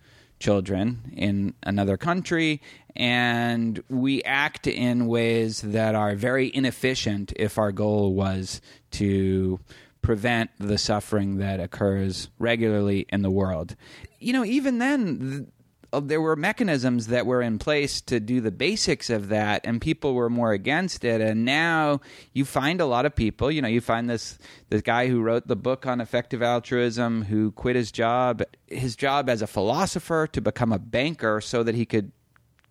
children 0.44 1.14
in 1.16 1.54
another 1.64 1.96
country 1.96 2.62
and 2.98 3.82
we 3.90 4.22
act 4.24 4.68
in 4.68 5.08
ways 5.08 5.62
that 5.62 5.96
are 5.96 6.16
very 6.16 6.52
inefficient 6.54 7.32
if 7.38 7.58
our 7.58 7.72
goal 7.72 8.14
was 8.14 8.60
to 8.92 9.58
prevent 10.02 10.52
the 10.60 10.78
suffering 10.78 11.38
that 11.38 11.62
occurs 11.62 12.28
regularly 12.40 13.06
in 13.08 13.22
the 13.22 13.32
world. 13.32 13.78
You 14.20 14.34
know, 14.34 14.44
even 14.44 14.80
then, 14.80 15.20
th- 15.20 15.48
Uh, 15.94 16.00
there 16.00 16.20
were 16.20 16.36
mechanisms 16.36 17.08
that 17.08 17.28
were 17.28 17.42
in 17.42 17.60
place 17.60 18.02
to 18.02 18.20
do 18.20 18.42
the 18.42 18.52
basics 18.52 19.12
of 19.12 19.30
that, 19.30 19.62
and 19.64 19.80
people 19.80 20.16
were 20.16 20.30
more 20.30 20.52
against 20.52 21.06
it. 21.06 21.22
And 21.22 21.46
now 21.46 22.02
you 22.34 22.46
find 22.46 22.82
a 22.82 22.86
lot 22.88 23.06
of 23.06 23.16
people. 23.16 23.52
You 23.52 23.62
know, 23.62 23.68
you 23.68 23.80
find 23.80 24.10
this 24.10 24.40
this 24.70 24.82
guy 24.82 25.08
who 25.08 25.22
wrote 25.22 25.48
the 25.48 25.56
book 25.56 25.86
on 25.86 26.02
effective 26.02 26.42
altruism, 26.42 27.24
who 27.26 27.52
quit 27.52 27.76
his 27.76 27.92
job, 27.92 28.42
his 28.68 28.96
job 28.96 29.30
as 29.30 29.44
a 29.44 29.48
philosopher, 29.48 30.28
to 30.34 30.42
become 30.42 30.74
a 30.74 30.80
banker, 30.80 31.40
so 31.40 31.62
that 31.62 31.76
he 31.76 31.86
could 31.86 32.12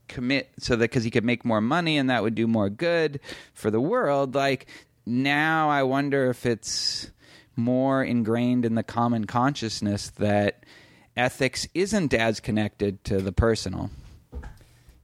commit 0.08 0.50
so 0.58 0.74
that 0.74 0.90
because 0.90 1.04
he 1.04 1.10
could 1.10 1.24
make 1.24 1.44
more 1.44 1.60
money 1.60 1.96
and 1.96 2.10
that 2.10 2.22
would 2.22 2.34
do 2.34 2.46
more 2.46 2.68
good 2.68 3.18
for 3.54 3.70
the 3.70 3.80
world 3.80 4.34
like 4.34 4.66
now 5.06 5.70
i 5.70 5.82
wonder 5.82 6.28
if 6.28 6.44
it's 6.44 7.10
more 7.56 8.02
ingrained 8.02 8.66
in 8.66 8.74
the 8.74 8.82
common 8.82 9.24
consciousness 9.24 10.10
that 10.10 10.64
ethics 11.16 11.66
isn't 11.74 12.14
as 12.14 12.40
connected 12.40 13.02
to 13.04 13.20
the 13.20 13.32
personal 13.32 13.90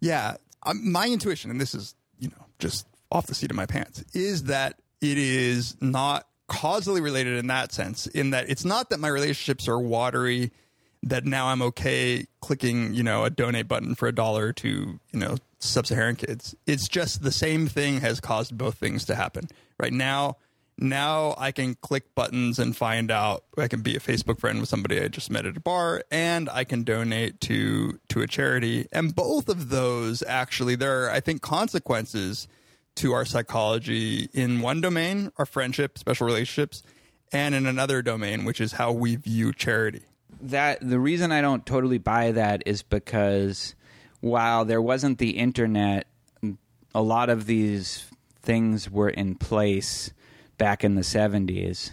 Yeah, 0.01 0.37
um, 0.65 0.91
my 0.91 1.09
intuition, 1.09 1.51
and 1.51 1.61
this 1.61 1.75
is 1.75 1.95
you 2.19 2.29
know 2.29 2.45
just 2.59 2.87
off 3.11 3.27
the 3.27 3.35
seat 3.35 3.51
of 3.51 3.57
my 3.57 3.67
pants, 3.67 4.05
is 4.13 4.45
that 4.45 4.81
it 5.01 5.19
is 5.19 5.77
not 5.81 6.27
causally 6.47 7.01
related 7.01 7.39
in 7.39 7.47
that 7.49 7.73
sense. 7.73 8.07
In 8.07 8.31
that 8.31 8.49
it's 8.49 8.65
not 8.65 8.91
that 8.91 9.01
my 9.01 9.09
relationships 9.09 9.69
are 9.69 9.79
watery, 9.79 10.53
that 11.03 11.25
now 11.25 11.49
I'm 11.49 11.63
okay 11.63 12.27
clicking 12.41 12.95
you 12.95 13.03
know 13.03 13.25
a 13.25 13.31
donate 13.31 13.69
button 13.69 13.95
for 13.95 14.09
a 14.09 14.15
dollar 14.15 14.53
to 14.55 14.69
you 14.69 15.19
know 15.19 15.37
sub-Saharan 15.61 16.17
kids. 16.17 16.55
It's 16.67 16.87
just 16.87 17.23
the 17.23 17.33
same 17.33 17.67
thing 17.67 18.01
has 18.01 18.21
caused 18.21 18.57
both 18.57 18.77
things 18.77 19.05
to 19.07 19.15
happen. 19.15 19.49
Right 19.81 19.93
now, 19.93 20.37
now 20.79 21.35
I 21.37 21.51
can 21.51 21.75
click 21.75 22.15
buttons 22.15 22.59
and 22.59 22.77
find 22.77 23.11
out 23.11 23.45
I 23.57 23.67
can 23.69 23.81
be 23.81 23.97
a 23.97 24.01
Facebook 24.01 24.39
friend 24.39 24.61
with 24.61 24.69
somebody 24.69 25.01
I 25.01 25.09
just 25.09 25.31
met 25.31 25.45
at 25.45 25.57
a 25.57 25.61
bar 25.61 26.05
and 26.11 26.49
I 26.49 26.65
can 26.65 26.85
donate 26.85 27.41
to 27.43 27.99
to 28.09 28.21
a 28.23 28.27
charity. 28.27 28.87
And 28.93 29.15
both 29.15 29.49
of 29.49 29.71
those 29.71 30.23
actually 30.23 30.77
there 30.77 31.05
are 31.05 31.11
I 31.11 31.21
think 31.21 31.43
consequences 31.43 32.47
to 32.97 33.13
our 33.13 33.25
psychology 33.25 34.29
in 34.33 34.61
one 34.61 34.81
domain 34.81 35.33
our 35.37 35.47
friendship 35.47 35.99
special 35.99 36.27
relationships 36.27 36.83
and 37.33 37.55
in 37.55 37.67
another 37.67 38.01
domain 38.01 38.45
which 38.45 38.61
is 38.61 38.73
how 38.73 38.93
we 38.93 39.17
view 39.17 39.53
charity. 39.53 40.03
That 40.41 40.79
the 40.81 41.01
reason 41.01 41.33
I 41.33 41.41
don't 41.41 41.67
totally 41.67 41.99
buy 41.99 42.33
that 42.33 42.63
is 42.67 42.83
because 42.83 43.75
while 44.21 44.65
there 44.65 44.83
wasn't 44.83 45.19
the 45.19 45.31
internet, 45.31 46.07
a 46.95 47.03
lot 47.03 47.31
of 47.31 47.47
these 47.47 48.07
things 48.43 48.89
were 48.89 49.09
in 49.09 49.35
place 49.35 50.13
back 50.59 50.85
in 50.85 50.95
the 50.95 51.03
70s. 51.03 51.93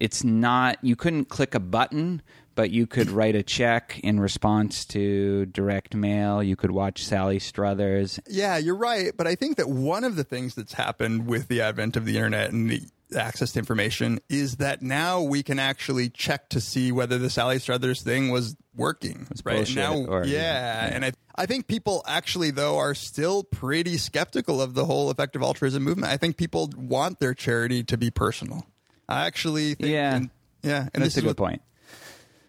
It's 0.00 0.24
not, 0.24 0.78
you 0.82 0.96
couldn't 0.96 1.26
click 1.26 1.54
a 1.54 1.60
button, 1.60 2.22
but 2.54 2.70
you 2.70 2.86
could 2.86 3.10
write 3.10 3.34
a 3.34 3.42
check 3.42 4.00
in 4.02 4.20
response 4.20 4.84
to 4.86 5.46
direct 5.46 5.94
mail. 5.94 6.42
You 6.42 6.56
could 6.56 6.70
watch 6.70 7.04
Sally 7.04 7.38
Struthers. 7.38 8.20
Yeah, 8.28 8.56
you're 8.56 8.76
right. 8.76 9.12
But 9.16 9.26
I 9.26 9.34
think 9.34 9.56
that 9.56 9.68
one 9.68 10.04
of 10.04 10.16
the 10.16 10.24
things 10.24 10.54
that's 10.54 10.74
happened 10.74 11.26
with 11.26 11.48
the 11.48 11.60
advent 11.60 11.96
of 11.96 12.04
the 12.04 12.16
internet 12.16 12.52
and 12.52 12.70
the 12.70 12.82
access 13.14 13.52
to 13.52 13.58
information 13.58 14.20
is 14.28 14.56
that 14.56 14.82
now 14.82 15.20
we 15.22 15.42
can 15.42 15.58
actually 15.58 16.08
check 16.10 16.48
to 16.50 16.60
see 16.60 16.92
whether 16.92 17.18
the 17.18 17.30
Sally 17.30 17.58
Struthers 17.58 18.02
thing 18.02 18.30
was 18.30 18.56
working. 18.74 19.26
right 19.44 19.56
bullshit 19.56 19.76
now, 19.76 19.94
or- 19.96 20.24
yeah, 20.24 20.88
and 20.92 21.04
I, 21.04 21.12
I 21.36 21.46
think 21.46 21.66
people 21.66 22.02
actually 22.06 22.50
though 22.50 22.78
are 22.78 22.94
still 22.94 23.44
pretty 23.44 23.96
skeptical 23.98 24.60
of 24.62 24.74
the 24.74 24.84
whole 24.84 25.10
effective 25.10 25.42
altruism 25.42 25.82
movement. 25.82 26.12
I 26.12 26.16
think 26.16 26.36
people 26.36 26.70
want 26.76 27.20
their 27.20 27.34
charity 27.34 27.82
to 27.84 27.96
be 27.96 28.10
personal. 28.10 28.66
I 29.08 29.26
actually 29.26 29.74
think, 29.74 29.90
Yeah. 29.92 30.14
and, 30.16 30.30
yeah, 30.62 30.88
and 30.94 31.02
That's 31.02 31.16
a 31.16 31.20
good 31.20 31.26
what- 31.28 31.36
point. 31.36 31.62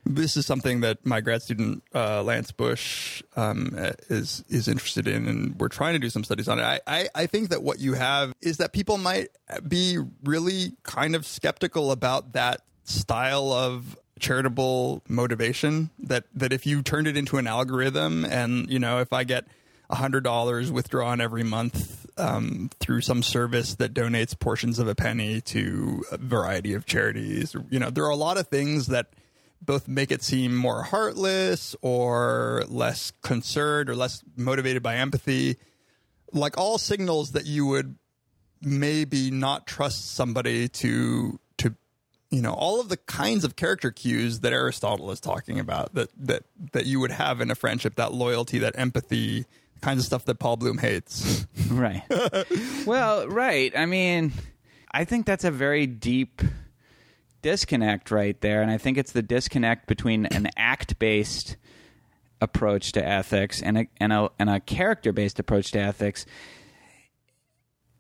This 0.06 0.36
is 0.36 0.46
something 0.46 0.82
that 0.82 1.06
my 1.06 1.22
grad 1.22 1.42
student 1.42 1.84
uh, 1.94 2.24
Lance 2.24 2.52
Bush 2.52 3.24
um, 3.36 3.72
is 4.10 4.44
is 4.50 4.68
interested 4.68 5.08
in, 5.08 5.28
and 5.28 5.60
we're 5.60 5.70
trying 5.70 5.94
to 5.94 6.00
do 6.00 6.10
some 6.10 6.24
studies 6.24 6.48
on 6.48 6.60
it. 6.60 6.64
I, 6.64 6.80
I 6.88 7.10
I 7.16 7.26
think 7.26 7.50
that 7.50 7.64
what 7.64 7.80
you 7.80 7.94
have 7.94 8.34
is 8.42 8.58
that 8.58 8.74
people 8.74 8.98
might 8.98 9.30
be 9.68 9.98
really 10.24 10.74
kind 10.84 11.16
of 11.16 11.26
skeptical 11.26 11.92
about 11.92 12.34
that 12.34 12.62
style 12.84 13.52
of 13.52 13.98
charitable 14.20 15.04
motivation. 15.08 15.90
That 16.00 16.26
that 16.34 16.52
if 16.52 16.66
you 16.66 16.82
turned 16.82 17.08
it 17.08 17.16
into 17.16 17.38
an 17.38 17.48
algorithm, 17.48 18.26
and 18.26 18.70
you 18.70 18.80
know, 18.80 19.00
if 19.00 19.14
I 19.14 19.24
get 19.24 19.46
hundred 19.92 20.24
dollars 20.24 20.72
withdrawn 20.72 21.22
every 21.22 21.44
month 21.44 22.08
um, 22.18 22.70
through 22.80 23.02
some 23.02 23.24
service 23.24 23.76
that 23.76 23.94
donates 23.94 24.38
portions 24.38 24.80
of 24.80 24.88
a 24.88 24.96
penny 24.96 25.42
to 25.42 26.04
a 26.12 26.18
variety 26.18 26.74
of 26.74 26.86
charities. 26.86 27.56
You 27.70 27.80
know, 27.80 27.90
there 27.90 28.06
are 28.06 28.12
a 28.12 28.16
lot 28.16 28.38
of 28.38 28.48
things 28.48 28.88
that 28.88 29.08
both 29.66 29.88
make 29.88 30.12
it 30.12 30.24
seem 30.24 30.56
more 30.56 30.84
heartless 30.84 31.76
or 31.82 32.64
less 32.68 33.12
concerned 33.22 33.90
or 33.90 33.96
less 33.96 34.24
motivated 34.36 34.84
by 34.84 34.96
empathy. 34.96 35.58
Like 36.32 36.58
all 36.58 36.78
signals 36.78 37.32
that 37.32 37.46
you 37.46 37.66
would 37.68 37.96
maybe 38.62 39.30
not 39.30 39.68
trust 39.68 40.14
somebody 40.14 40.70
to 40.70 41.40
to 41.58 41.76
you 42.32 42.42
know 42.42 42.54
all 42.54 42.80
of 42.80 42.90
the 42.90 42.98
kinds 42.98 43.44
of 43.44 43.56
character 43.56 43.92
cues 43.92 44.40
that 44.40 44.54
Aristotle 44.54 45.12
is 45.12 45.20
talking 45.20 45.60
about 45.60 45.94
that 45.96 46.10
that 46.18 46.44
that 46.72 46.86
you 46.86 47.00
would 47.00 47.12
have 47.12 47.42
in 47.42 47.52
a 47.52 47.56
friendship 47.56 47.96
that 47.96 48.14
loyalty 48.14 48.60
that 48.60 48.78
empathy 48.78 49.46
kinds 49.82 50.00
of 50.00 50.06
stuff 50.06 50.24
that 50.26 50.40
Paul 50.40 50.56
Bloom 50.56 50.78
hates 50.78 51.46
Right. 51.70 52.04
well, 52.86 53.28
right. 53.28 53.76
I 53.76 53.86
mean, 53.86 54.32
I 54.92 55.06
think 55.06 55.26
that's 55.26 55.44
a 55.44 55.52
very 55.52 55.88
deep 55.88 56.42
disconnect 57.44 58.10
right 58.10 58.40
there. 58.42 58.64
And 58.64 58.72
I 58.72 58.80
think 58.80 58.98
it's 58.98 59.12
the 59.12 59.22
disconnect 59.22 59.86
between 59.86 60.26
an 60.26 60.50
act 60.58 60.98
based 60.98 61.58
approach 62.42 62.92
to 62.94 63.06
ethics 63.06 63.62
and 63.62 63.78
a, 63.78 63.88
and 63.98 64.12
a, 64.12 64.30
and 64.40 64.50
a 64.50 64.60
character 64.60 65.14
based 65.14 65.38
approach 65.38 65.72
to 65.72 65.80
ethics. 65.80 66.26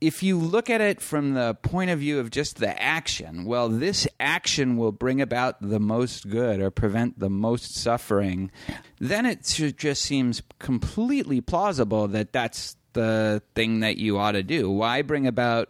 If 0.02 0.22
you 0.22 0.38
look 0.38 0.70
at 0.70 0.82
it 0.82 1.00
from 1.00 1.34
the 1.34 1.54
point 1.54 1.90
of 1.90 2.00
view 2.00 2.20
of 2.20 2.30
just 2.30 2.58
the 2.58 2.82
action, 2.82 3.46
well, 3.46 3.70
this 3.70 4.06
action 4.20 4.76
will 4.76 4.92
bring 4.92 5.22
about 5.22 5.62
the 5.62 5.80
most 5.80 6.30
good 6.30 6.60
or 6.60 6.72
prevent 6.72 7.20
the 7.20 7.30
most 7.30 7.76
suffering, 7.76 8.52
then 9.00 9.26
it 9.26 9.44
just 9.78 10.02
seems 10.02 10.42
completely 10.60 11.40
plausible 11.40 12.10
that 12.10 12.34
that's 12.34 12.76
the 12.92 13.42
thing 13.56 13.80
that 13.80 13.98
you 13.98 14.18
ought 14.18 14.34
to 14.34 14.44
do. 14.44 14.70
Why 14.70 15.04
bring 15.04 15.26
about 15.26 15.70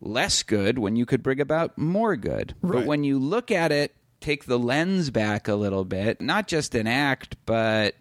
less 0.00 0.42
good 0.42 0.78
when 0.78 0.96
you 0.96 1.06
could 1.06 1.22
bring 1.22 1.40
about 1.40 1.76
more 1.78 2.16
good? 2.16 2.54
But 2.62 2.86
when 2.86 3.04
you 3.04 3.18
look 3.18 3.50
at 3.50 3.72
it, 3.72 3.94
take 4.20 4.44
the 4.46 4.58
lens 4.58 5.10
back 5.10 5.48
a 5.48 5.54
little 5.54 5.84
bit, 5.84 6.20
not 6.20 6.48
just 6.48 6.74
an 6.74 6.86
act, 6.86 7.36
but 7.46 7.94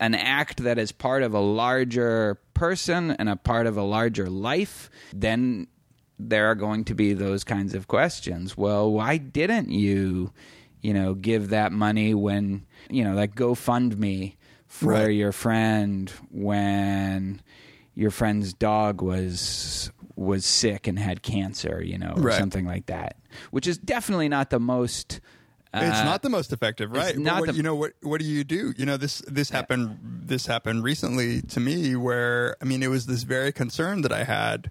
an 0.00 0.14
act 0.14 0.64
that 0.64 0.78
is 0.78 0.92
part 0.92 1.22
of 1.22 1.32
a 1.34 1.40
larger 1.40 2.38
person 2.54 3.12
and 3.12 3.28
a 3.28 3.36
part 3.36 3.66
of 3.66 3.76
a 3.76 3.82
larger 3.82 4.28
life, 4.28 4.90
then 5.14 5.66
there 6.18 6.46
are 6.50 6.54
going 6.54 6.84
to 6.84 6.94
be 6.94 7.12
those 7.12 7.44
kinds 7.44 7.74
of 7.74 7.88
questions. 7.88 8.56
Well, 8.56 8.90
why 8.90 9.16
didn't 9.16 9.70
you, 9.70 10.32
you 10.80 10.92
know, 10.92 11.14
give 11.14 11.50
that 11.50 11.72
money 11.72 12.14
when, 12.14 12.66
you 12.90 13.04
know, 13.04 13.14
like 13.14 13.34
GoFundMe 13.34 14.34
for 14.66 14.92
Right. 14.92 15.08
your 15.14 15.32
friend 15.32 16.10
when 16.30 17.40
your 17.94 18.10
friend's 18.10 18.52
dog 18.54 19.02
was 19.02 19.90
was 20.16 20.44
sick 20.44 20.86
and 20.86 20.98
had 20.98 21.22
cancer, 21.22 21.82
you 21.82 21.98
know, 21.98 22.14
or 22.16 22.22
Right. 22.22 22.38
something 22.38 22.64
like 22.66 22.86
that. 22.86 23.16
Which 23.50 23.66
is 23.66 23.78
definitely 23.78 24.28
not 24.28 24.50
the 24.50 24.60
most 24.60 25.20
it's 25.74 26.00
uh, 26.00 26.04
not 26.04 26.20
the 26.20 26.28
most 26.28 26.52
effective, 26.52 26.90
right? 26.92 27.16
Not 27.16 27.40
what, 27.40 27.46
the- 27.48 27.54
you 27.54 27.62
know 27.62 27.74
what? 27.74 27.92
What 28.02 28.20
do 28.20 28.26
you 28.26 28.44
do? 28.44 28.74
You 28.76 28.84
know 28.84 28.98
this. 28.98 29.22
This 29.26 29.48
happened. 29.48 29.98
This 30.02 30.44
happened 30.46 30.84
recently 30.84 31.40
to 31.40 31.60
me, 31.60 31.96
where 31.96 32.56
I 32.60 32.66
mean, 32.66 32.82
it 32.82 32.88
was 32.90 33.06
this 33.06 33.22
very 33.22 33.52
concern 33.52 34.02
that 34.02 34.12
I 34.12 34.24
had, 34.24 34.70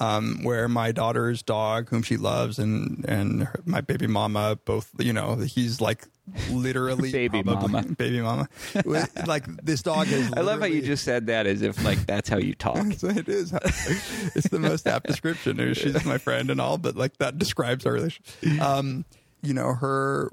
um, 0.00 0.40
where 0.42 0.68
my 0.68 0.92
daughter's 0.92 1.42
dog, 1.42 1.88
whom 1.90 2.02
she 2.02 2.16
loves, 2.16 2.58
and 2.58 3.04
and 3.08 3.44
her, 3.44 3.60
my 3.64 3.80
baby 3.80 4.06
mama, 4.06 4.58
both. 4.64 4.90
You 4.98 5.12
know, 5.12 5.36
he's 5.36 5.80
like 5.80 6.06
literally 6.50 7.12
Baby 7.12 7.42
probably- 7.42 7.68
mama. 7.72 7.88
baby 7.94 8.20
mama. 8.20 8.48
Like 9.26 9.46
this 9.64 9.82
dog 9.82 10.08
is. 10.08 10.32
I 10.32 10.40
love 10.40 10.60
how 10.60 10.66
you 10.66 10.82
just 10.82 11.04
said 11.04 11.26
that 11.28 11.46
as 11.46 11.62
if 11.62 11.82
like 11.84 12.04
that's 12.06 12.28
how 12.28 12.38
you 12.38 12.54
talk. 12.54 12.76
It 13.02 13.28
is. 13.28 13.52
It's 14.34 14.48
the 14.48 14.58
most 14.58 14.86
apt 14.86 15.06
description. 15.06 15.74
She's 15.74 16.04
my 16.04 16.18
friend 16.18 16.50
and 16.50 16.60
all, 16.60 16.78
but 16.78 16.96
like 16.96 17.16
that 17.18 17.38
describes 17.38 17.86
our 17.86 17.92
relationship. 17.92 18.60
Um, 18.60 19.04
you 19.42 19.54
know, 19.54 19.72
her 19.74 20.30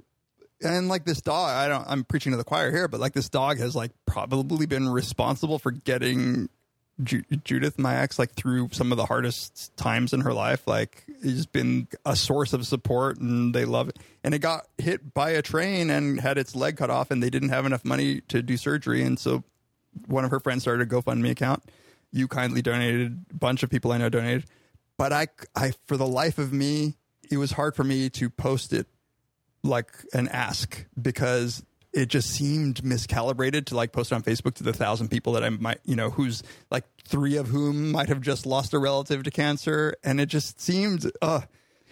and 0.62 0.88
like 0.90 1.06
this 1.06 1.22
dog, 1.22 1.50
I 1.52 1.68
don't 1.68 1.86
I'm 1.88 2.04
preaching 2.04 2.32
to 2.32 2.38
the 2.38 2.44
choir 2.44 2.72
here, 2.72 2.88
but 2.88 3.00
like 3.00 3.14
this 3.14 3.30
dog 3.30 3.60
has 3.60 3.76
like 3.76 3.92
probably 4.06 4.66
been 4.66 4.90
responsible 4.90 5.60
for 5.60 5.72
getting 5.72 6.50
Ju- 7.02 7.24
Judith, 7.44 7.80
my 7.80 7.96
ex, 7.96 8.20
like 8.20 8.34
through 8.34 8.70
some 8.72 8.92
of 8.92 8.98
the 8.98 9.06
hardest 9.06 9.76
times 9.78 10.14
in 10.14 10.22
her 10.22 10.34
life, 10.34 10.68
like 10.68 11.06
has 11.24 11.46
been 11.46 11.88
a 12.06 12.16
source 12.16 12.54
of 12.54 12.68
support, 12.68 13.18
and 13.18 13.54
they 13.54 13.66
love 13.66 13.90
it. 13.90 13.98
And 14.24 14.34
it 14.34 14.40
got 14.40 14.68
hit 14.78 15.14
by 15.14 15.32
a 15.32 15.42
train 15.42 15.90
and 15.90 16.20
had 16.20 16.38
its 16.38 16.56
leg 16.56 16.78
cut 16.78 16.90
off, 16.90 17.10
and 17.10 17.22
they 17.24 17.30
didn't 17.30 17.50
have 17.50 17.66
enough 17.66 17.84
money 17.84 18.22
to 18.28 18.42
do 18.42 18.58
surgery, 18.58 19.02
and 19.02 19.18
so 19.18 19.44
one 20.08 20.24
of 20.26 20.32
her 20.32 20.40
friends 20.40 20.64
started 20.64 20.88
a 20.88 20.96
GoFundMe 20.96 21.32
account. 21.32 21.64
You 22.12 22.28
kindly 22.28 22.62
donated. 22.62 23.26
A 23.32 23.36
bunch 23.36 23.64
of 23.64 23.70
people 23.70 23.92
I 23.92 23.98
know 23.98 24.10
donated, 24.10 24.46
but 24.98 25.12
I, 25.12 25.28
I 25.56 25.74
for 25.88 25.98
the 25.98 26.08
life 26.08 26.38
of 26.38 26.54
me, 26.54 26.96
it 27.32 27.38
was 27.38 27.54
hard 27.54 27.76
for 27.76 27.84
me 27.84 28.10
to 28.12 28.30
post 28.30 28.72
it 28.72 28.88
like 29.64 29.92
an 30.14 30.28
ask 30.28 30.86
because 31.02 31.64
it 31.94 32.08
just 32.08 32.30
seemed 32.32 32.82
miscalibrated 32.84 33.66
to 33.68 33.76
like 33.76 33.92
post 33.92 34.12
on 34.12 34.24
Facebook 34.24 34.56
to 34.56 34.64
the 34.64 34.74
thousand 34.74 35.10
people 35.10 35.34
that 35.34 35.44
I 35.44 35.50
might, 35.50 35.80
you 35.86 35.96
know, 35.96 36.10
who's 36.10 36.42
like 36.72 36.86
three 37.06 37.38
of 37.38 37.48
whom 37.48 37.92
might 37.92 38.10
have 38.10 38.22
just 38.22 38.46
lost 38.46 38.74
a 38.74 38.80
relative 38.80 39.24
to 39.24 39.32
cancer, 39.32 39.96
and 40.04 40.20
it 40.20 40.26
just 40.28 40.60
seemed, 40.60 41.12
uh, 41.22 41.42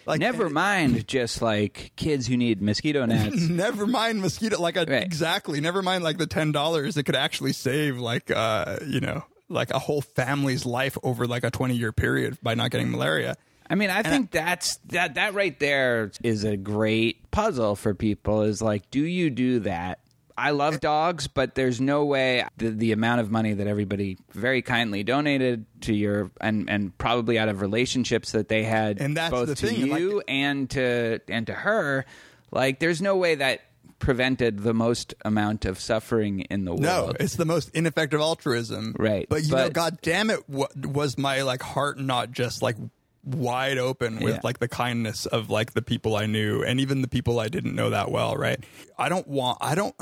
like 0.04 0.18
Never 0.18 0.50
mind 0.50 1.06
just 1.06 1.40
like 1.40 1.92
kids 1.94 2.26
who 2.26 2.36
need 2.36 2.60
mosquito 2.60 3.06
nets. 3.06 3.36
Never 3.48 3.86
mind 3.86 4.20
mosquito, 4.20 4.60
like 4.60 4.76
a, 4.76 4.80
Right. 4.80 5.02
exactly. 5.04 5.60
Never 5.60 5.80
mind 5.82 6.02
like 6.02 6.18
the 6.18 6.26
ten 6.26 6.50
dollars 6.50 6.96
that 6.96 7.04
could 7.04 7.14
actually 7.14 7.52
save, 7.52 7.98
like 7.98 8.28
uh, 8.30 8.78
you 8.84 8.98
know, 8.98 9.24
like 9.48 9.70
a 9.70 9.78
whole 9.78 10.00
family's 10.02 10.66
life 10.66 10.98
over 11.04 11.26
like 11.28 11.44
a 11.44 11.50
twenty 11.52 11.76
year 11.76 11.92
period 11.92 12.36
by 12.42 12.54
not 12.54 12.72
getting 12.72 12.90
malaria. 12.90 13.36
I 13.68 13.74
mean, 13.74 13.90
I 13.90 14.02
think 14.02 14.30
that's 14.30 14.76
that 14.88 15.14
that 15.14 15.34
right 15.34 15.58
there 15.58 16.10
is 16.22 16.44
a 16.44 16.56
great 16.56 17.30
puzzle 17.30 17.76
for 17.76 17.94
people 17.94 18.42
is 18.42 18.60
like 18.62 18.90
do 18.90 19.00
you 19.00 19.30
do 19.30 19.60
that? 19.60 19.98
I 20.36 20.50
love 20.52 20.80
dogs, 20.80 21.28
but 21.28 21.54
there's 21.54 21.78
no 21.80 22.06
way 22.06 22.44
the, 22.56 22.70
the 22.70 22.92
amount 22.92 23.20
of 23.20 23.30
money 23.30 23.52
that 23.52 23.66
everybody 23.66 24.16
very 24.32 24.62
kindly 24.62 25.04
donated 25.04 25.66
to 25.82 25.94
your 25.94 26.30
and 26.40 26.68
and 26.70 26.96
probably 26.96 27.38
out 27.38 27.48
of 27.48 27.60
relationships 27.60 28.32
that 28.32 28.48
they 28.48 28.62
had 28.64 29.00
And 29.00 29.16
that's 29.16 29.30
both 29.30 29.48
the 29.48 29.54
to 29.56 29.66
thing, 29.66 29.88
like- 29.90 30.00
you 30.00 30.22
and 30.26 30.68
to 30.70 31.20
and 31.28 31.46
to 31.46 31.52
her, 31.54 32.06
like 32.50 32.78
there's 32.80 33.02
no 33.02 33.16
way 33.16 33.34
that 33.36 33.60
prevented 33.98 34.58
the 34.58 34.74
most 34.74 35.14
amount 35.24 35.64
of 35.64 35.78
suffering 35.78 36.40
in 36.40 36.64
the 36.64 36.72
world. 36.72 36.82
No, 36.82 37.12
it's 37.20 37.36
the 37.36 37.44
most 37.44 37.70
ineffective 37.72 38.20
altruism. 38.20 38.96
Right, 38.98 39.28
But 39.28 39.44
you 39.44 39.50
know, 39.50 39.56
but- 39.64 39.72
god 39.74 39.98
damn 40.02 40.28
it, 40.30 40.48
what 40.48 40.74
was 40.76 41.16
my 41.18 41.42
like 41.42 41.62
heart 41.62 42.00
not 42.00 42.32
just 42.32 42.62
like 42.62 42.76
wide 43.24 43.78
open 43.78 44.20
with 44.20 44.34
Yeah. 44.34 44.40
like 44.42 44.58
the 44.58 44.68
kindness 44.68 45.26
of 45.26 45.48
like 45.50 45.72
the 45.74 45.82
people 45.82 46.16
I 46.16 46.26
knew 46.26 46.62
and 46.62 46.80
even 46.80 47.02
the 47.02 47.08
people 47.08 47.38
I 47.38 47.48
didn't 47.48 47.74
know 47.74 47.90
that 47.90 48.10
well, 48.10 48.36
right? 48.36 48.62
I 48.98 49.08
don't 49.08 49.28
want 49.28 49.58
I 49.60 49.74
don't 49.74 49.94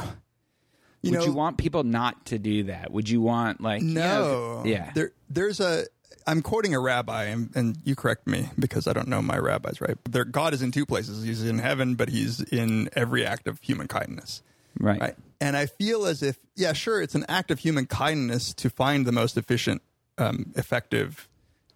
you 1.02 1.12
Would 1.12 1.20
know 1.20 1.24
you 1.26 1.32
want 1.32 1.56
people 1.58 1.82
not 1.84 2.26
to 2.26 2.38
do 2.38 2.64
that? 2.64 2.90
Would 2.92 3.08
you 3.08 3.20
want 3.20 3.60
like 3.60 3.82
you 3.82 3.88
know, 3.94 4.62
No. 4.62 4.70
yeah. 4.70 4.90
There, 4.94 5.12
there's 5.28 5.60
a. 5.60 5.84
I'm 6.26 6.42
quoting 6.42 6.74
a 6.74 6.80
rabbi, 6.80 7.24
and, 7.24 7.50
and 7.56 7.78
you 7.82 7.96
correct 7.96 8.26
me 8.26 8.50
because 8.58 8.86
I 8.86 8.92
don't 8.92 9.08
know 9.08 9.22
my 9.22 9.38
rabbis, 9.38 9.80
right? 9.80 9.96
There, 10.08 10.26
God 10.26 10.52
is 10.52 10.60
in 10.60 10.70
two 10.70 10.84
places. 10.84 11.24
He's 11.24 11.42
in 11.42 11.58
heaven, 11.58 11.94
but 11.94 12.10
he's 12.10 12.40
in 12.42 12.90
every 12.94 13.24
act 13.24 13.48
of 13.48 13.58
human 13.62 13.88
kindness, 13.88 14.42
right. 14.78 15.00
right? 15.00 15.14
And 15.40 15.56
I 15.56 15.64
feel 15.64 16.04
as 16.04 16.22
if, 16.22 16.38
yeah, 16.54 16.74
sure, 16.74 17.00
it's 17.00 17.14
an 17.14 17.24
act 17.26 17.50
of 17.50 17.60
human 17.60 17.86
kindness 17.86 18.52
to 18.54 18.68
find 18.68 19.06
the 19.06 19.12
most 19.12 19.38
efficient, 19.38 19.80
um, 20.18 20.52
effective 20.56 21.26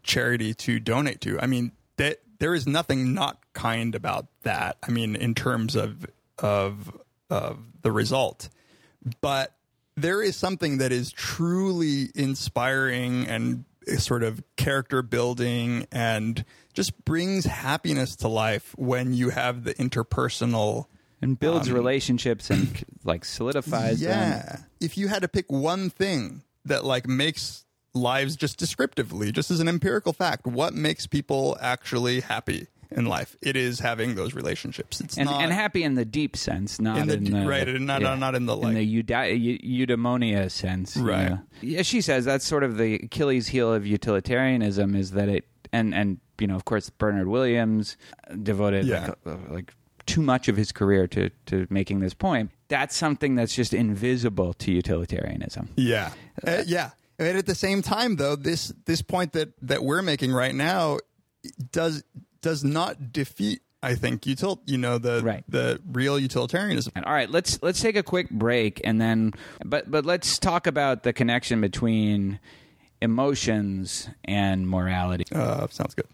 charity 0.05 0.55
to 0.55 0.79
donate 0.79 1.21
to. 1.23 1.39
I 1.41 1.47
mean, 1.47 1.73
that 1.97 2.21
there 2.39 2.55
is 2.55 2.67
nothing 2.67 3.15
not 3.15 3.39
kind 3.53 3.95
about 3.95 4.27
that. 4.43 4.77
I 4.87 4.91
mean, 4.91 5.17
in 5.17 5.35
terms 5.35 5.75
of 5.75 6.07
of 6.39 6.93
of 7.31 7.59
the 7.83 7.91
result, 7.91 8.49
but 9.21 9.55
there 9.97 10.23
is 10.23 10.37
something 10.37 10.79
that 10.79 10.93
is 10.93 11.13
truly 11.13 12.11
inspiring 12.15 13.27
and 13.27 13.65
sort 13.99 14.23
of 14.23 14.43
character 14.57 15.03
building 15.03 15.87
and 15.93 16.45
just 16.73 17.05
brings 17.05 17.45
happiness 17.45 18.17
to 18.17 18.29
life 18.29 18.75
when 18.77 19.13
you 19.13 19.31
have 19.31 19.65
the 19.65 19.75
interpersonal 19.75 20.87
and 21.23 21.39
builds 21.39 21.69
um, 21.69 21.75
relationships 21.75 22.51
and 22.51 22.85
like 23.05 23.25
solidifies 23.25 24.01
them. 24.01 24.11
yeah. 24.11 24.57
If 24.81 24.99
you 24.99 25.09
had 25.09 25.23
to 25.23 25.29
pick 25.29 25.51
one 25.51 25.91
thing 25.91 26.43
that 26.65 26.85
like 26.85 27.07
makes 27.07 27.64
lives 27.95 28.37
just 28.37 28.59
descriptively, 28.59 29.33
just 29.33 29.51
as 29.51 29.61
an 29.61 29.69
empirical 29.69 30.13
fact, 30.13 30.47
what 30.47 30.75
makes 30.75 31.07
people 31.07 31.57
actually 31.61 32.21
happy 32.21 32.67
in 32.91 33.07
life? 33.07 33.37
It 33.41 33.57
is 33.57 33.81
having 33.81 34.15
those 34.17 34.35
relationships. 34.35 35.01
It's 35.01 35.17
And, 35.17 35.27
not 35.31 35.43
and 35.43 35.53
happy 35.53 35.83
in 35.85 35.95
the 35.95 36.05
deep 36.05 36.37
sense, 36.37 36.81
not 36.81 36.99
In 36.99 37.09
in 37.11 37.25
the- 37.25 37.31
the, 37.31 37.47
right, 37.47 37.69
and 37.69 37.87
not- 37.87 38.03
not 38.03 38.35
in 38.35 38.47
the, 38.47 38.57
like- 38.57 38.69
in 38.69 38.75
the 38.75 39.03
euda- 39.03 39.59
eudaimonia 39.63 40.51
sense, 40.51 40.97
you 40.97 41.05
Right. 41.05 41.31
know. 41.31 41.41
Yeah, 41.61 41.83
she 41.83 42.01
says 42.01 42.25
that's 42.25 42.45
sort 42.45 42.63
of 42.65 42.77
the 42.79 42.97
Achilles 42.97 43.49
heel 43.49 43.73
of 43.73 43.87
utilitarianism 43.87 44.95
is 44.95 45.13
that 45.13 45.29
it 45.29 45.45
and 45.73 45.95
and 45.95 46.19
you 46.39 46.47
know 46.47 46.55
of 46.57 46.65
course 46.65 46.91
Bernard 46.91 47.27
Williams 47.29 47.97
devoted 48.43 48.87
Yeah. 48.87 49.09
like, 49.09 49.19
uh, 49.27 49.37
like 49.53 49.75
too 50.07 50.21
much 50.23 50.49
of 50.49 50.57
his 50.57 50.71
career 50.73 51.07
to 51.09 51.31
to 51.47 51.67
making 51.71 52.01
this 52.01 52.15
point. 52.15 52.51
That's 52.69 52.97
something 52.97 53.35
that's 53.35 53.55
just 53.55 53.73
invisible 53.75 54.53
to 54.55 54.73
utilitarianism. 54.73 55.69
Yeah, 55.77 56.11
Uh, 56.47 56.63
yeah. 56.67 56.91
And 57.19 57.39
at 57.39 57.47
the 57.47 57.55
same 57.55 57.81
time, 57.83 58.17
though, 58.17 58.37
this 58.37 58.73
this 58.87 59.03
point 59.03 59.33
that 59.33 59.51
that 59.63 59.85
we're 59.85 60.03
making 60.03 60.33
right 60.33 60.55
now 60.55 60.99
does 61.73 62.03
does 62.43 62.65
not 62.65 63.13
defeat. 63.13 63.61
I 63.83 63.95
think 63.97 64.23
util 64.23 64.61
you 64.67 64.79
know 64.79 64.97
the 64.99 65.21
Right. 65.23 65.45
the 65.47 65.81
real 65.93 66.19
utilitarianism. 66.19 66.93
All 67.05 67.13
right, 67.13 67.29
let's 67.31 67.63
let's 67.63 67.81
take 67.81 67.97
a 67.97 68.03
quick 68.03 68.31
break 68.31 68.81
and 68.83 68.99
then 69.01 69.33
but 69.65 69.91
but 69.91 70.07
let's 70.07 70.39
talk 70.39 70.67
about 70.67 71.03
the 71.03 71.13
connection 71.13 71.61
between 71.61 72.41
emotions 73.03 74.09
and 74.25 74.67
morality. 74.69 75.25
Uh, 75.33 75.67
sounds 75.69 75.95
good. 75.95 76.07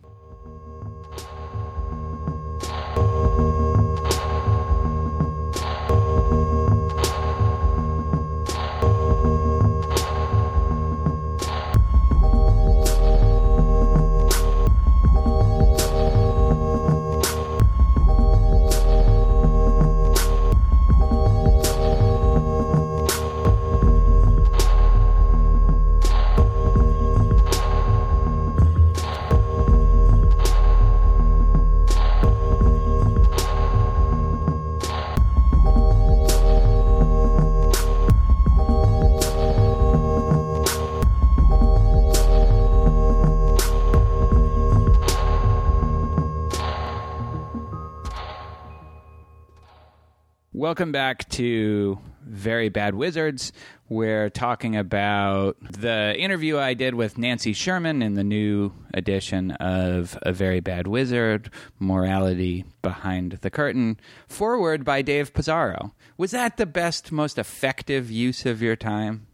Welcome 50.70 50.92
back 50.92 51.28
to 51.30 51.98
Very 52.22 52.68
Bad 52.68 52.94
Wizards. 52.94 53.50
We're 53.88 54.30
talking 54.30 54.76
about 54.76 55.56
the 55.60 56.14
interview 56.16 56.58
I 56.58 56.74
did 56.74 56.94
with 56.94 57.18
Nancy 57.18 57.52
Sherman 57.52 58.02
in 58.02 58.14
the 58.14 58.22
new 58.22 58.70
edition 58.94 59.50
of 59.50 60.16
A 60.22 60.32
Very 60.32 60.60
Bad 60.60 60.86
Wizard 60.86 61.50
Morality 61.80 62.64
Behind 62.82 63.32
the 63.32 63.50
Curtain, 63.50 63.98
forward 64.28 64.84
by 64.84 65.02
Dave 65.02 65.34
Pizarro. 65.34 65.92
Was 66.16 66.30
that 66.30 66.56
the 66.56 66.66
best, 66.66 67.10
most 67.10 67.36
effective 67.36 68.08
use 68.08 68.46
of 68.46 68.62
your 68.62 68.76
time 68.76 69.26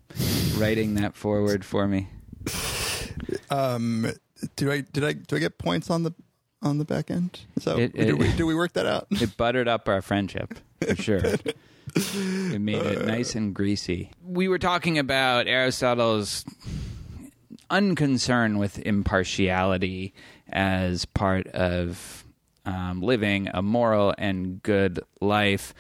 writing 0.57 0.95
that 0.95 1.17
forward 1.17 1.67
for 1.67 1.87
me? 1.87 2.09
Um, 3.51 4.11
do 4.57 4.73
I 4.73 4.81
did 4.81 5.05
I 5.05 5.13
do 5.13 5.37
I 5.37 5.39
get 5.39 5.59
points 5.59 5.91
on 5.91 6.03
the 6.03 6.15
on 6.67 6.79
the 6.79 6.85
back 6.85 7.11
end? 7.11 7.41
So 7.59 7.79
It- 7.79 7.95
do, 7.97 8.17
we, 8.17 8.33
do 8.33 8.47
we 8.47 8.55
work 8.55 8.73
that 8.75 8.87
out? 8.87 9.07
It 9.11 9.37
buttered 9.37 9.69
up 9.69 9.89
our 9.89 10.03
friendship 10.03 10.55
for 10.87 10.95
sure. 11.03 11.23
It 11.95 12.61
made 12.61 12.83
it 12.83 13.07
nice 13.07 13.35
and 13.35 13.55
greasy. 13.55 14.11
We 14.27 14.49
were 14.49 14.59
talking 14.59 14.99
about 14.99 15.47
Aristotle's 15.47 16.45
unconcern 17.71 18.59
with 18.59 18.79
impartiality 18.81 20.15
as 20.49 21.05
part 21.05 21.47
of 21.49 22.25
um, 22.65 23.01
living 23.01 23.49
a 23.55 23.63
moral 23.63 24.15
and 24.19 24.63
good 24.63 25.01
life. 25.21 25.75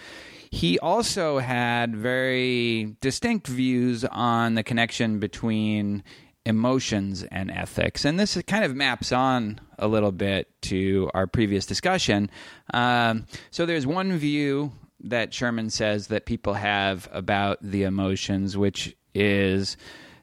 He 0.50 0.78
also 0.78 1.38
had 1.38 1.94
very 1.96 2.96
distinct 3.00 3.46
views 3.46 4.04
on 4.04 4.54
the 4.54 4.62
connection 4.62 5.18
between 5.18 6.02
emotions 6.46 7.24
and 7.24 7.50
ethics. 7.50 8.04
And 8.04 8.18
this 8.18 8.40
kind 8.46 8.64
of 8.64 8.74
maps 8.74 9.12
on 9.12 9.60
a 9.78 9.88
little 9.88 10.12
bit 10.12 10.48
to 10.62 11.10
our 11.12 11.26
previous 11.26 11.66
discussion. 11.66 12.30
Um, 12.72 13.26
so 13.50 13.66
there's 13.66 13.86
one 13.86 14.16
view 14.16 14.72
that 15.00 15.34
Sherman 15.34 15.70
says 15.70 16.06
that 16.06 16.24
people 16.24 16.54
have 16.54 17.08
about 17.12 17.58
the 17.60 17.82
emotions, 17.82 18.56
which 18.56 18.96
is 19.14 19.76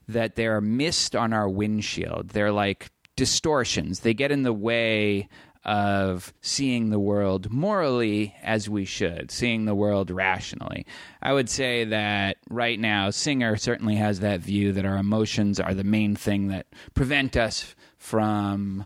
that 0.07 0.35
they're 0.35 0.61
mist 0.61 1.15
on 1.15 1.33
our 1.33 1.49
windshield. 1.49 2.29
They're 2.29 2.51
like 2.51 2.89
distortions. 3.15 3.99
They 3.99 4.13
get 4.13 4.31
in 4.31 4.43
the 4.43 4.53
way 4.53 5.29
of 5.65 6.33
seeing 6.41 6.89
the 6.89 6.99
world 6.99 7.51
morally 7.51 8.35
as 8.43 8.69
we 8.69 8.85
should, 8.85 9.31
seeing 9.31 9.65
the 9.65 9.75
world 9.75 10.11
rationally. 10.11 10.85
I 11.21 11.33
would 11.33 11.49
say 11.49 11.85
that 11.85 12.37
right 12.49 12.79
now, 12.79 13.09
Singer 13.09 13.55
certainly 13.55 13.95
has 13.95 14.19
that 14.19 14.41
view 14.41 14.73
that 14.73 14.85
our 14.85 14.97
emotions 14.97 15.59
are 15.59 15.73
the 15.73 15.83
main 15.83 16.15
thing 16.15 16.49
that 16.49 16.67
prevent 16.93 17.37
us 17.37 17.75
from 17.97 18.85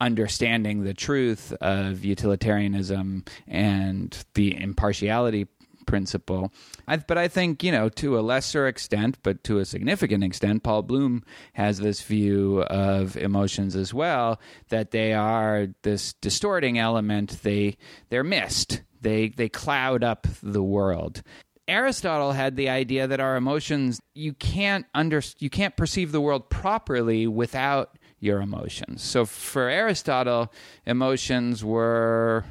understanding 0.00 0.82
the 0.82 0.94
truth 0.94 1.52
of 1.60 2.04
utilitarianism 2.04 3.24
and 3.46 4.24
the 4.34 4.60
impartiality 4.60 5.46
principle. 5.86 6.52
I, 6.86 6.96
but 6.96 7.18
I 7.18 7.28
think, 7.28 7.62
you 7.62 7.72
know, 7.72 7.88
to 7.90 8.18
a 8.18 8.22
lesser 8.22 8.66
extent, 8.66 9.18
but 9.22 9.44
to 9.44 9.58
a 9.58 9.64
significant 9.64 10.24
extent, 10.24 10.62
Paul 10.62 10.82
Bloom 10.82 11.24
has 11.54 11.78
this 11.78 12.02
view 12.02 12.62
of 12.62 13.16
emotions 13.16 13.76
as 13.76 13.92
well 13.94 14.40
that 14.68 14.90
they 14.90 15.12
are 15.12 15.68
this 15.82 16.12
distorting 16.14 16.78
element. 16.78 17.42
They 17.42 17.76
they're 18.10 18.24
mist. 18.24 18.82
They 19.00 19.28
they 19.28 19.48
cloud 19.48 20.02
up 20.02 20.26
the 20.42 20.62
world. 20.62 21.22
Aristotle 21.66 22.32
had 22.32 22.56
the 22.56 22.68
idea 22.68 23.06
that 23.06 23.20
our 23.20 23.36
emotions 23.36 24.00
you 24.14 24.34
can't 24.34 24.86
under 24.94 25.22
you 25.38 25.50
can't 25.50 25.76
perceive 25.76 26.12
the 26.12 26.20
world 26.20 26.50
properly 26.50 27.26
without 27.26 27.98
your 28.20 28.40
emotions. 28.40 29.02
So 29.02 29.24
for 29.26 29.68
Aristotle, 29.68 30.52
emotions 30.86 31.64
were 31.64 32.44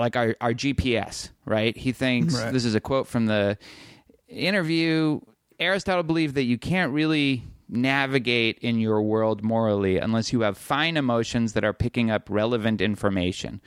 like 0.00 0.16
our, 0.16 0.34
our 0.40 0.52
GPS, 0.52 1.30
right? 1.44 1.76
He 1.76 1.92
thinks 1.92 2.34
Right. 2.34 2.52
this 2.52 2.64
is 2.64 2.74
a 2.74 2.80
quote 2.80 3.06
from 3.06 3.26
the 3.26 3.56
interview. 4.28 5.20
Aristotle 5.58 6.02
believed 6.02 6.34
that 6.36 6.44
you 6.44 6.58
can't 6.58 6.92
really 6.92 7.44
navigate 7.68 8.58
in 8.58 8.80
your 8.80 9.02
world 9.02 9.42
morally 9.44 9.98
unless 9.98 10.32
you 10.32 10.40
have 10.40 10.58
fine 10.58 10.96
emotions 10.96 11.52
that 11.52 11.64
are 11.64 11.72
picking 11.72 12.10
up 12.10 12.28
relevant 12.28 12.80
information. 12.80 13.60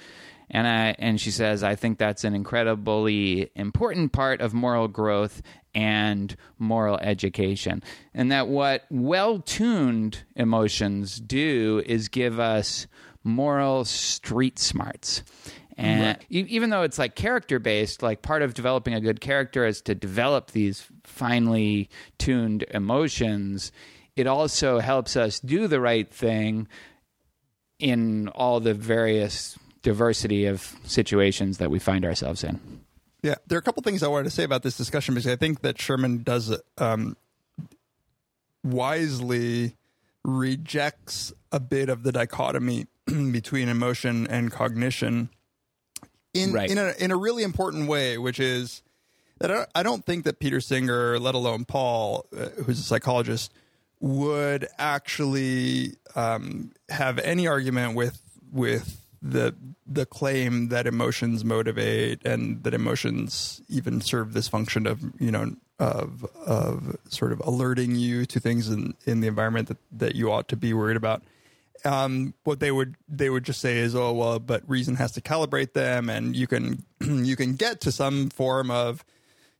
And 0.50 0.68
I, 0.68 0.96
and 1.00 1.20
she 1.20 1.32
says, 1.32 1.64
I 1.64 1.76
think 1.76 1.98
that's 1.98 2.24
an 2.26 2.36
incredibly 2.36 3.50
important 3.56 4.12
part 4.12 4.42
of 4.42 4.54
moral 4.54 4.88
growth 4.88 5.42
and 5.74 6.36
moral 6.60 6.98
education. 6.98 7.82
And 8.14 8.32
that 8.32 8.48
what 8.50 8.84
well 8.92 9.40
tuned 9.40 10.24
emotions 10.36 11.20
do 11.20 11.82
is 11.86 12.08
give 12.10 12.40
us 12.40 12.88
moral 13.24 13.86
street 13.86 14.60
smarts. 14.60 15.24
And 15.78 16.18
e- 16.30 16.46
even 16.50 16.70
though 16.70 16.84
it's 16.84 17.00
like 17.00 17.16
character 17.16 17.60
based, 17.60 18.04
like 18.04 18.22
part 18.22 18.42
of 18.42 18.54
developing 18.54 18.94
a 18.94 19.02
good 19.02 19.22
character 19.22 19.66
is 19.66 19.82
to 19.84 19.96
develop 19.96 20.52
these 20.52 20.88
finely 21.04 21.90
tuned 22.18 22.64
emotions. 22.72 23.72
It 24.16 24.28
also 24.28 24.80
helps 24.80 25.16
us 25.16 25.40
do 25.40 25.68
the 25.68 25.80
right 25.80 26.12
thing 26.12 26.68
in 27.80 28.28
all 28.30 28.60
the 28.60 28.74
various 28.74 29.58
diversity 29.82 30.46
of 30.46 30.76
situations 30.86 31.58
that 31.58 31.70
we 31.70 31.80
find 31.80 32.06
ourselves 32.06 32.44
in. 32.44 32.60
Yeah, 33.24 33.36
there 33.48 33.58
are 33.58 33.60
a 33.60 33.64
couple 33.64 33.82
things 33.84 34.04
I 34.04 34.08
wanted 34.08 34.26
to 34.26 34.32
say 34.32 34.44
about 34.44 34.64
this 34.64 34.78
discussion 34.78 35.16
because 35.16 35.32
I 35.32 35.36
think 35.36 35.62
that 35.62 35.82
Sherman 35.82 36.24
does 36.24 36.56
um, 36.78 37.18
wisely 38.64 39.76
rejects 40.24 41.34
a 41.52 41.60
bit 41.60 41.90
of 41.90 42.04
the 42.04 42.12
dichotomy 42.12 42.88
between 43.06 43.70
emotion 43.70 44.28
and 44.28 44.52
cognition 44.52 45.30
in 46.34 46.54
Right. 46.54 46.70
in 46.70 46.78
a 46.78 46.94
in 47.00 47.12
a 47.12 47.18
really 47.18 47.44
important 47.44 47.88
way, 47.88 48.18
which 48.18 48.40
is 48.40 48.82
that 49.40 49.68
I, 49.76 49.84
don't 49.84 50.06
think 50.06 50.24
that 50.24 50.40
Peter 50.40 50.62
Singer, 50.62 51.20
let 51.20 51.36
alone 51.36 51.66
Paul, 51.66 52.26
uh, 52.38 52.50
who's 52.64 52.80
a 52.80 52.84
psychologist, 52.84 53.52
would 54.00 54.68
actually 54.78 55.96
um, 56.16 56.72
have 56.90 57.20
any 57.20 57.48
argument 57.48 57.96
with 57.96 58.22
with 58.52 59.02
the 59.22 59.56
the 59.86 60.06
claim 60.06 60.70
that 60.70 60.88
emotions 60.88 61.44
motivate 61.44 62.26
and 62.26 62.64
that 62.64 62.74
emotions 62.74 63.62
even 63.70 64.02
serve 64.02 64.34
this 64.34 64.48
function 64.48 64.86
of 64.86 65.02
you 65.20 65.32
know 65.32 65.56
of 65.80 66.26
of 66.46 66.98
sort 67.10 67.32
of 67.32 67.42
alerting 67.46 67.96
you 67.96 68.26
to 68.26 68.40
things 68.40 68.70
in 68.70 68.94
in 69.06 69.22
the 69.22 69.28
environment 69.28 69.68
that 69.68 69.78
that 69.92 70.16
you 70.16 70.32
ought 70.32 70.48
to 70.48 70.56
be 70.56 70.74
worried 70.74 70.98
about 70.98 71.24
um, 71.86 72.34
what 72.44 72.60
they 72.60 72.72
would 72.72 72.96
they 73.08 73.30
would 73.30 73.44
just 73.44 73.62
say 73.62 73.78
is, 73.80 73.96
oh 73.96 74.14
well, 74.14 74.40
but 74.40 74.68
reason 74.68 74.96
has 74.96 75.12
to 75.14 75.22
calibrate 75.22 75.74
them, 75.74 76.10
and 76.10 76.36
you 76.36 76.48
can 76.48 76.84
you 77.02 77.36
can 77.36 77.56
get 77.56 77.82
to 77.82 77.92
some 77.92 78.30
form 78.30 78.72
of 78.72 79.04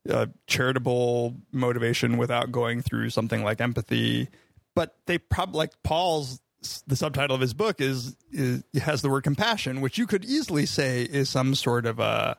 uh, 0.10 0.28
charitable 0.48 1.36
motivation 1.52 2.18
without 2.18 2.52
going 2.52 2.82
through 2.82 3.10
something 3.10 3.44
like 3.44 3.62
empathy. 3.62 4.30
But 4.76 4.96
they 5.06 5.18
probably 5.18 5.58
like 5.58 5.84
Paul's 5.84 6.42
the 6.88 6.96
subtitle 6.96 7.36
of 7.36 7.42
his 7.42 7.54
book 7.54 7.82
is, 7.82 8.16
is 8.32 8.64
has 8.82 9.02
the 9.02 9.10
word 9.10 9.24
compassion, 9.24 9.82
which 9.82 9.98
you 9.98 10.08
could 10.08 10.26
easily 10.26 10.66
say 10.66 11.04
is 11.04 11.30
some 11.30 11.56
sort 11.56 11.86
of 11.86 12.00
a 12.00 12.38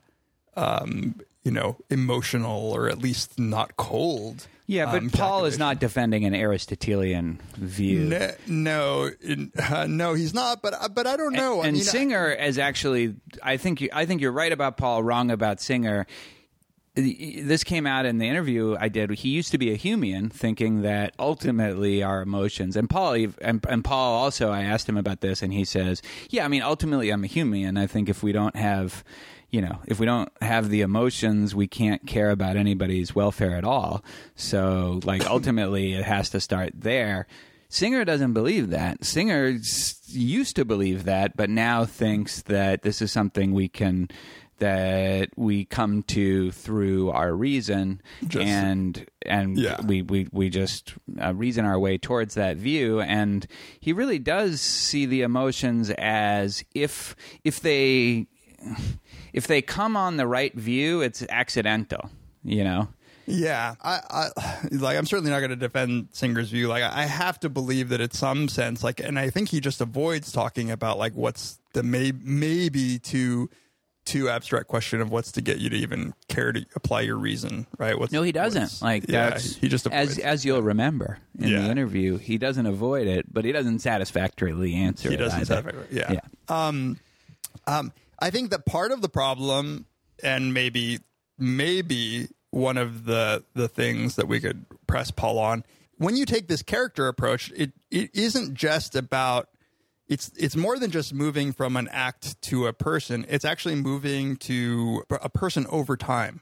um, 0.57 1.20
you 1.45 1.51
know 1.51 1.77
emotional 1.91 2.73
or 2.73 2.89
at 2.89 2.99
least 2.99 3.39
not 3.39 3.77
cold. 3.77 4.49
Yeah, 4.67 4.87
but 4.87 5.03
um, 5.03 5.11
Paul 5.11 5.45
is 5.45 5.59
not 5.59 5.79
defending 5.79 6.25
an 6.25 6.35
Aristotelian 6.35 7.39
view. 7.57 8.05
No, 8.07 8.31
no, 8.47 9.11
uh, 9.59 9.87
no, 9.87 10.15
he's 10.15 10.33
not. 10.33 10.63
But 10.63 10.95
but 10.95 11.07
I 11.07 11.19
don't 11.19 11.35
know. 11.35 11.61
I 11.61 11.67
and 11.67 11.75
mean, 11.75 11.85
Singer 11.85 12.31
is 12.31 12.59
actually, 12.59 13.15
I 13.43 13.59
think, 13.59 13.83
you, 13.83 13.91
I 13.93 14.07
think 14.07 14.23
you're 14.23 14.33
right 14.33 14.53
about 14.53 14.79
Paul, 14.79 15.03
wrong 15.03 15.31
about 15.31 15.61
Singer. 15.61 16.07
This 16.97 17.65
came 17.65 17.87
out 17.87 18.07
in 18.07 18.19
the 18.19 18.29
interview 18.29 18.77
I 18.79 18.89
did. 18.89 19.11
He 19.11 19.31
used 19.31 19.51
to 19.51 19.59
be 19.59 19.73
a 19.73 19.77
Humean, 19.77 20.33
thinking 20.33 20.83
that 20.83 21.13
ultimately 21.19 22.03
our 22.03 22.23
emotions, 22.23 22.77
and 22.77 22.89
Paul, 22.89 23.15
and, 23.43 23.67
and 23.69 23.85
Paul 23.85 24.15
also, 24.15 24.51
I 24.51 24.63
asked 24.63 24.89
him 24.89 24.97
about 24.97 25.21
this, 25.21 25.43
and 25.43 25.53
he 25.53 25.65
says, 25.65 26.01
"Yeah, 26.31 26.45
I 26.45 26.49
mean, 26.49 26.63
ultimately, 26.63 27.11
I'm 27.11 27.25
a 27.25 27.27
Humean. 27.27 27.79
I 27.79 27.89
think 27.89 28.09
if 28.09 28.23
we 28.23 28.31
don't 28.33 28.55
have, 28.57 29.03
you 29.55 29.61
know, 29.63 29.79
if 29.87 30.01
we 30.01 30.07
don't 30.07 30.31
have 30.41 30.69
the 30.69 30.81
emotions, 30.83 31.55
we 31.55 31.67
can't 31.69 32.05
care 32.07 32.31
about 32.31 32.57
anybody's 32.57 33.15
welfare 33.15 33.55
at 33.57 33.65
all. 33.65 34.03
So, 34.35 35.01
like, 35.05 35.25
ultimately, 35.31 35.95
it 35.95 36.05
has 36.05 36.31
to 36.31 36.41
start 36.41 36.73
there." 36.75 37.27
Singer 37.69 38.05
doesn't 38.05 38.35
believe 38.35 38.71
that. 38.71 39.05
Singer 39.05 39.59
used 40.09 40.55
to 40.57 40.65
believe 40.65 41.05
that, 41.05 41.37
but 41.37 41.51
now 41.51 41.85
thinks 41.85 42.43
that 42.43 42.83
this 42.83 43.03
is 43.03 43.11
something 43.13 43.53
we 43.53 43.69
can 43.69 44.09
that 44.59 45.31
we 45.37 45.65
come 45.65 46.03
to 46.05 46.53
through 46.53 47.11
our 47.11 47.35
reason 47.35 48.01
Just- 48.29 48.47
and 48.47 49.05
and 49.27 49.59
Yeah. 49.59 49.81
we 49.85 50.03
we 50.03 50.29
we 50.31 50.49
just 50.51 50.95
uh, 51.21 51.35
reason 51.35 51.65
our 51.65 51.79
way 51.79 51.99
towards 51.99 52.35
that 52.35 52.57
view 52.57 53.01
and 53.01 53.45
he 53.81 53.93
really 53.93 54.21
does 54.21 54.61
see 54.61 55.07
the 55.07 55.23
emotions 55.23 55.91
as 55.99 56.63
if 56.73 57.17
if 57.43 57.59
they 57.61 58.29
if 59.35 59.47
they 59.47 59.61
come 59.61 59.97
on 59.99 60.16
the 60.16 60.26
right 60.26 60.55
view 60.55 61.03
it's 61.03 61.22
accidental 61.28 62.09
you 62.43 62.64
know 62.64 62.89
Yeah, 63.26 63.74
I, 63.82 64.01
I 64.11 64.28
like. 64.70 64.99
I'm 64.99 65.07
certainly 65.07 65.30
not 65.30 65.39
going 65.41 65.49
to 65.49 65.57
defend 65.57 66.09
Singer's 66.12 66.51
view. 66.51 66.68
Like, 66.68 66.82
I 66.82 67.07
have 67.07 67.41
to 67.41 67.49
believe 67.49 67.89
that, 67.89 68.03
in 68.03 68.11
some 68.11 68.49
sense, 68.49 68.85
like, 68.85 69.01
and 69.01 69.18
I 69.18 69.30
think 69.30 69.49
he 69.49 69.61
just 69.61 69.80
avoids 69.80 70.30
talking 70.30 70.70
about 70.70 70.99
like 70.99 71.14
what's 71.14 71.59
the 71.72 71.82
may 71.82 72.12
maybe 72.22 72.99
too 72.99 73.49
too 74.05 74.28
abstract 74.28 74.66
question 74.68 75.01
of 75.01 75.11
what's 75.11 75.32
to 75.32 75.41
get 75.41 75.57
you 75.57 75.70
to 75.70 75.76
even 75.76 76.12
care 76.28 76.53
to 76.53 76.66
apply 76.76 77.01
your 77.01 77.16
reason, 77.16 77.66
right? 77.78 77.99
What's, 77.99 78.12
No, 78.12 78.20
he 78.22 78.30
doesn't. 78.32 78.82
Like 78.82 79.09
yeah, 79.09 79.30
that's 79.30 79.57
he 79.57 79.68
just 79.68 79.87
as 79.87 80.11
avoids. 80.11 80.18
as 80.18 80.45
you'll 80.45 80.61
remember 80.61 81.16
in 81.39 81.49
Yeah. 81.49 81.62
the 81.62 81.70
interview, 81.70 82.18
he 82.18 82.37
doesn't 82.37 82.66
avoid 82.66 83.07
it, 83.07 83.32
but 83.32 83.47
he 83.47 83.53
doesn't 83.53 83.78
satisfactorily 83.78 84.74
answer. 84.74 85.09
he 85.09 85.14
it 85.14 85.18
doesn't. 85.18 85.41
either. 85.51 85.62
satisfy- 85.72 86.12
Yeah. 86.12 86.20
Um, 86.51 86.99
um, 87.66 87.91
I 88.25 88.31
think 88.31 88.53
that 88.53 88.64
part 88.64 88.91
of 88.91 89.03
the 89.03 89.11
problem, 89.11 89.85
and 90.22 90.55
maybe 90.55 91.01
maybe 91.39 92.29
one 92.49 92.79
of 92.79 93.05
the 93.05 93.45
the 93.53 93.68
things 93.68 94.16
that 94.16 94.27
we 94.27 94.41
could 94.41 94.64
press 94.87 95.11
Paul 95.11 95.39
on, 95.39 95.62
when 95.99 96.16
you 96.16 96.25
take 96.25 96.49
this 96.49 96.62
character 96.62 97.07
approach, 97.07 97.53
it 97.55 97.72
it 97.91 98.09
isn't 98.14 98.55
just 98.55 98.97
about 98.97 99.51
it's 100.09 100.31
it's 100.39 100.57
more 100.57 100.79
than 100.79 100.91
just 100.91 101.12
moving 101.12 101.53
from 101.53 101.77
an 101.77 101.87
act 101.93 102.41
to 102.45 102.66
a 102.66 102.72
person. 102.72 103.27
It's 103.29 103.45
actually 103.45 103.75
moving 103.75 104.37
to 104.37 105.03
a 105.11 105.29
person 105.29 105.66
over 105.68 105.95
time. 105.95 106.41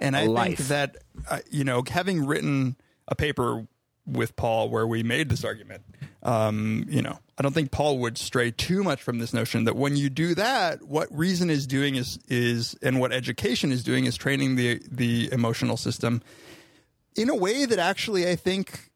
and 0.00 0.14
I 0.14 0.24
a 0.24 0.34
think 0.34 0.58
that 0.68 0.98
uh, 1.30 1.38
you 1.50 1.64
know, 1.64 1.82
having 1.88 2.26
written 2.26 2.76
a 3.08 3.14
paper 3.14 3.66
with 4.06 4.36
Paul 4.36 4.68
where 4.68 4.86
we 4.86 5.02
made 5.02 5.28
this 5.28 5.44
argument, 5.44 5.82
um, 6.22 6.84
you 6.88 7.02
know, 7.02 7.18
I 7.38 7.42
don't 7.42 7.52
think 7.52 7.70
Paul 7.70 7.98
would 7.98 8.16
stray 8.18 8.50
too 8.50 8.82
much 8.82 9.02
from 9.02 9.18
this 9.18 9.32
notion 9.32 9.64
that 9.64 9.76
when 9.76 9.96
you 9.96 10.08
do 10.08 10.34
that, 10.34 10.82
what 10.82 11.08
reason 11.16 11.50
is 11.50 11.66
doing 11.66 11.96
is 11.96 12.18
is 12.28 12.76
and 12.82 13.00
what 13.00 13.12
education 13.12 13.72
is 13.72 13.82
doing 13.82 14.04
is 14.04 14.16
training 14.16 14.56
the 14.56 14.80
the 14.90 15.28
emotional 15.32 15.76
system 15.76 16.22
in 17.16 17.28
a 17.28 17.34
way 17.34 17.64
that 17.64 17.78
actually 17.78 18.28
I 18.28 18.36
think 18.36 18.90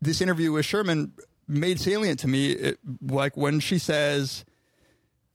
this 0.00 0.20
interview 0.20 0.52
with 0.52 0.64
Sherman 0.64 1.12
made 1.48 1.80
salient 1.80 2.20
to 2.20 2.28
me. 2.28 2.50
It, 2.50 2.78
like 3.02 3.36
when 3.36 3.60
she 3.60 3.78
says, 3.78 4.44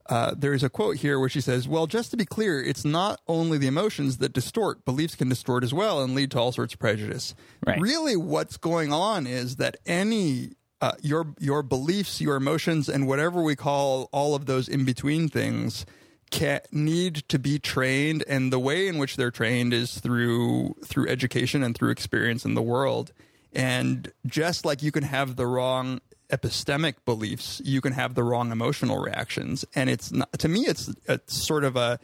uh, 0.09 0.33
there's 0.35 0.63
a 0.63 0.69
quote 0.69 0.97
here 0.97 1.19
where 1.19 1.29
she 1.29 1.39
says, 1.39 1.67
Well, 1.67 1.85
just 1.87 2.11
to 2.11 2.17
be 2.17 2.25
clear, 2.25 2.61
it's 2.61 2.83
not 2.83 3.21
only 3.27 3.57
the 3.57 3.67
emotions 3.67 4.17
that 4.17 4.33
distort, 4.33 4.83
beliefs 4.83 5.15
can 5.15 5.29
distort 5.29 5.63
as 5.63 5.73
well 5.73 6.01
and 6.01 6.15
lead 6.15 6.31
to 6.31 6.39
all 6.39 6.51
sorts 6.51 6.73
of 6.73 6.79
prejudice. 6.79 7.35
Right. 7.65 7.79
Really, 7.79 8.17
what's 8.17 8.57
going 8.57 8.91
on 8.91 9.27
is 9.27 9.57
that 9.57 9.77
any. 9.85 10.53
Uh, 10.81 10.93
your 11.01 11.33
your 11.41 11.61
beliefs, 11.61 12.21
your 12.21 12.37
emotions, 12.37 12.87
and 12.87 13.05
whatever 13.05 13.43
we 13.43 13.53
call 13.53 14.07
all 14.13 14.33
of 14.33 14.45
those 14.45 14.69
in 14.69 14.85
between 14.85 15.27
things 15.27 15.85
can 16.31 16.61
need 16.71 17.15
to 17.27 17.37
be 17.37 17.59
trained, 17.59 18.23
and 18.29 18.53
the 18.53 18.59
way 18.59 18.87
in 18.87 18.97
which 18.97 19.17
they're 19.17 19.29
trained 19.29 19.73
is 19.73 19.99
through 19.99 20.73
through 20.85 21.09
education 21.09 21.63
and 21.63 21.75
through 21.75 21.89
experience 21.89 22.45
in 22.45 22.53
the 22.53 22.61
world. 22.61 23.11
And 23.51 24.09
just 24.25 24.63
like 24.63 24.81
you 24.81 24.93
can 24.93 25.03
have 25.03 25.35
the 25.35 25.45
wrong 25.45 25.99
epistemic 26.31 26.95
beliefs, 27.05 27.61
you 27.63 27.81
can 27.81 27.93
have 27.93 28.15
the 28.15 28.23
wrong 28.23 28.51
emotional 28.51 28.99
reactions. 28.99 29.65
And 29.75 29.89
it's 29.89 30.11
not, 30.11 30.31
to 30.39 30.47
me, 30.47 30.61
it's, 30.61 30.93
it's 31.07 31.45
sort 31.45 31.63
of 31.63 31.75
a, 31.75 31.99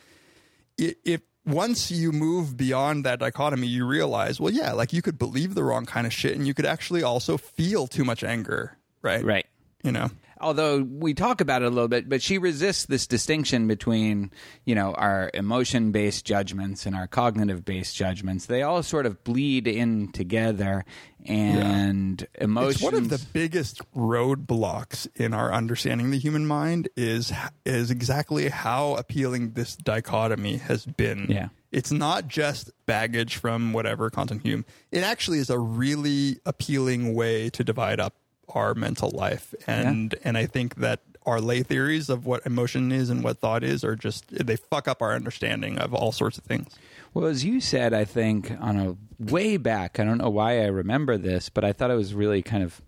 if 0.77 1.21
once 1.45 1.91
you 1.91 2.11
move 2.11 2.57
beyond 2.57 3.05
that 3.05 3.19
dichotomy, 3.19 3.67
you 3.67 3.85
realize, 3.85 4.39
well, 4.39 4.51
yeah, 4.51 4.71
like 4.71 4.93
you 4.93 5.01
could 5.01 5.17
believe 5.17 5.55
the 5.55 5.63
wrong 5.63 5.85
kind 5.85 6.07
of 6.07 6.13
shit 6.13 6.35
and 6.35 6.47
you 6.47 6.53
could 6.53 6.65
actually 6.65 7.03
also 7.03 7.37
feel 7.37 7.87
too 7.87 8.03
much 8.03 8.23
anger, 8.23 8.77
right? 9.01 9.23
Right. 9.23 9.45
You 9.83 9.91
know? 9.91 10.09
Although 10.39 10.81
we 10.81 11.13
talk 11.13 11.41
about 11.41 11.61
it 11.61 11.65
a 11.65 11.69
little 11.69 11.87
bit, 11.87 12.09
but 12.09 12.21
she 12.21 12.37
resists 12.37 12.85
this 12.85 13.07
distinction 13.07 13.67
between, 13.67 14.31
you 14.65 14.75
know, 14.75 14.93
our 14.93 15.31
emotion 15.33 15.91
based 15.91 16.25
judgments 16.25 16.85
and 16.85 16.95
our 16.95 17.07
cognitive 17.07 17.65
based 17.65 17.95
judgments. 17.95 18.45
They 18.45 18.61
all 18.61 18.83
sort 18.83 19.05
of 19.05 19.23
bleed 19.23 19.67
in 19.67 20.11
together, 20.11 20.85
and 21.25 22.25
emotions. 22.39 22.75
It's 22.75 22.83
one 22.83 22.95
of 22.95 23.09
the 23.09 23.25
biggest 23.33 23.81
roadblocks 23.93 25.07
in 25.15 25.33
our 25.33 25.53
understanding 25.53 26.11
the 26.11 26.19
human 26.19 26.45
mind 26.45 26.89
is 26.95 27.33
is 27.65 27.91
exactly 27.91 28.49
how 28.49 28.95
appealing 28.95 29.51
this 29.51 29.75
dichotomy 29.75 30.57
has 30.57 30.85
been. 30.85 31.27
Yeah. 31.29 31.49
It's 31.71 31.91
not 31.91 32.27
just 32.27 32.71
baggage 32.85 33.35
from 33.35 33.73
whatever 33.73 34.09
content 34.09 34.43
Hume. 34.43 34.65
It 34.91 35.03
actually 35.03 35.39
is 35.39 35.49
a 35.49 35.59
really 35.59 36.39
appealing 36.45 37.13
way 37.13 37.49
to 37.49 37.63
divide 37.63 37.99
up 37.99 38.15
our 38.49 38.73
mental 38.73 39.09
life. 39.11 39.53
And 39.67 40.15
and 40.23 40.37
I 40.37 40.45
think 40.45 40.75
that 40.75 41.01
our 41.25 41.41
lay 41.41 41.63
theories 41.63 42.09
of 42.09 42.25
what 42.25 42.45
emotion 42.45 42.91
is 42.91 43.09
and 43.09 43.23
what 43.23 43.39
thought 43.39 43.63
is 43.63 43.83
are 43.83 43.95
just 43.95 44.27
they 44.29 44.55
fuck 44.55 44.87
up 44.87 45.01
our 45.01 45.13
understanding 45.13 45.77
of 45.79 45.93
all 45.93 46.11
sorts 46.11 46.37
of 46.37 46.43
things. 46.43 46.67
Well, 47.13 47.25
as 47.25 47.45
you 47.45 47.61
said, 47.61 47.93
I 47.93 48.05
think 48.05 48.51
on 48.59 48.77
a 48.77 48.95
way 49.17 49.57
back, 49.57 49.99
I 49.99 50.03
don't 50.03 50.17
know 50.17 50.29
why 50.29 50.61
I 50.61 50.65
remember 50.65 51.17
this, 51.17 51.49
but 51.49 51.63
I 51.63 51.71
thought 51.71 51.89
it 51.89 51.95
was 51.95 52.13
really 52.13 52.41
kind 52.41 52.63
of 52.63 52.81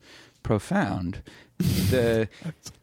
profound. 0.43 1.22
The 1.60 2.30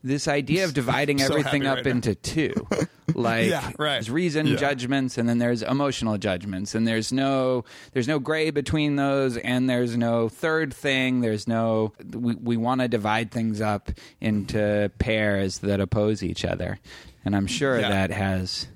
this 0.02 0.26
idea 0.26 0.64
of 0.64 0.74
dividing 0.74 1.18
so 1.18 1.26
everything 1.26 1.64
up 1.66 1.76
right 1.76 1.86
into 1.86 2.14
two, 2.14 2.52
like 3.14 3.48
Yeah, 3.48 3.70
right. 3.78 3.94
there's 3.94 4.10
reason 4.10 4.46
Yeah. 4.48 4.56
judgments, 4.56 5.16
and 5.18 5.28
then 5.28 5.38
there's 5.38 5.62
emotional 5.62 6.18
judgments, 6.18 6.74
and 6.74 6.86
there's 6.86 7.12
no 7.12 7.64
there's 7.92 8.08
no 8.08 8.18
gray 8.18 8.50
between 8.50 8.96
those, 8.96 9.36
and 9.36 9.70
there's 9.70 9.96
no 9.96 10.28
third 10.28 10.74
thing. 10.74 11.20
There's 11.20 11.46
no 11.46 11.92
we 12.12 12.34
we 12.34 12.56
want 12.56 12.80
to 12.80 12.88
divide 12.88 13.30
things 13.30 13.60
up 13.60 13.90
into 14.20 14.90
pairs 14.98 15.58
that 15.60 15.80
oppose 15.80 16.22
each 16.24 16.44
other, 16.44 16.78
and 17.24 17.36
I'm 17.36 17.46
sure 17.46 17.78
Yeah. 17.78 17.90
that 17.90 18.10
has 18.10 18.66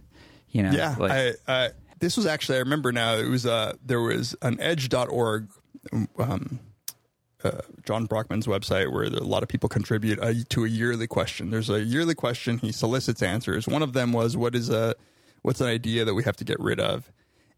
you 0.50 0.62
know 0.62 0.70
Yeah, 0.70 0.94
like, 0.98 1.10
I, 1.12 1.32
I 1.48 1.70
this 1.98 2.16
was 2.16 2.26
actually 2.26 2.58
I 2.58 2.60
remember 2.60 2.92
now. 2.92 3.16
It 3.16 3.28
was 3.28 3.46
uh 3.46 3.72
there 3.84 4.00
was 4.00 4.36
an 4.42 4.60
Edge.org, 4.60 5.48
um, 6.18 6.60
uh, 7.44 7.60
John 7.84 8.06
Brockman's 8.06 8.46
website 8.46 8.92
where 8.92 9.04
a 9.04 9.10
lot 9.22 9.42
of 9.42 9.48
people 9.48 9.68
contribute 9.68 10.18
uh, 10.20 10.32
to 10.50 10.64
a 10.64 10.68
yearly 10.68 11.06
question. 11.06 11.50
There's 11.50 11.70
a 11.70 11.80
yearly 11.80 12.14
question 12.14 12.58
he 12.58 12.72
solicits 12.72 13.22
answers. 13.22 13.66
One 13.68 13.82
of 13.82 13.92
them 13.92 14.12
was 14.12 14.36
what 14.36 14.54
is 14.54 14.70
a 14.70 14.94
what's 15.42 15.60
an 15.60 15.68
idea 15.68 16.04
that 16.04 16.14
we 16.14 16.24
have 16.24 16.36
to 16.38 16.44
get 16.44 16.58
rid 16.60 16.80
of, 16.80 17.10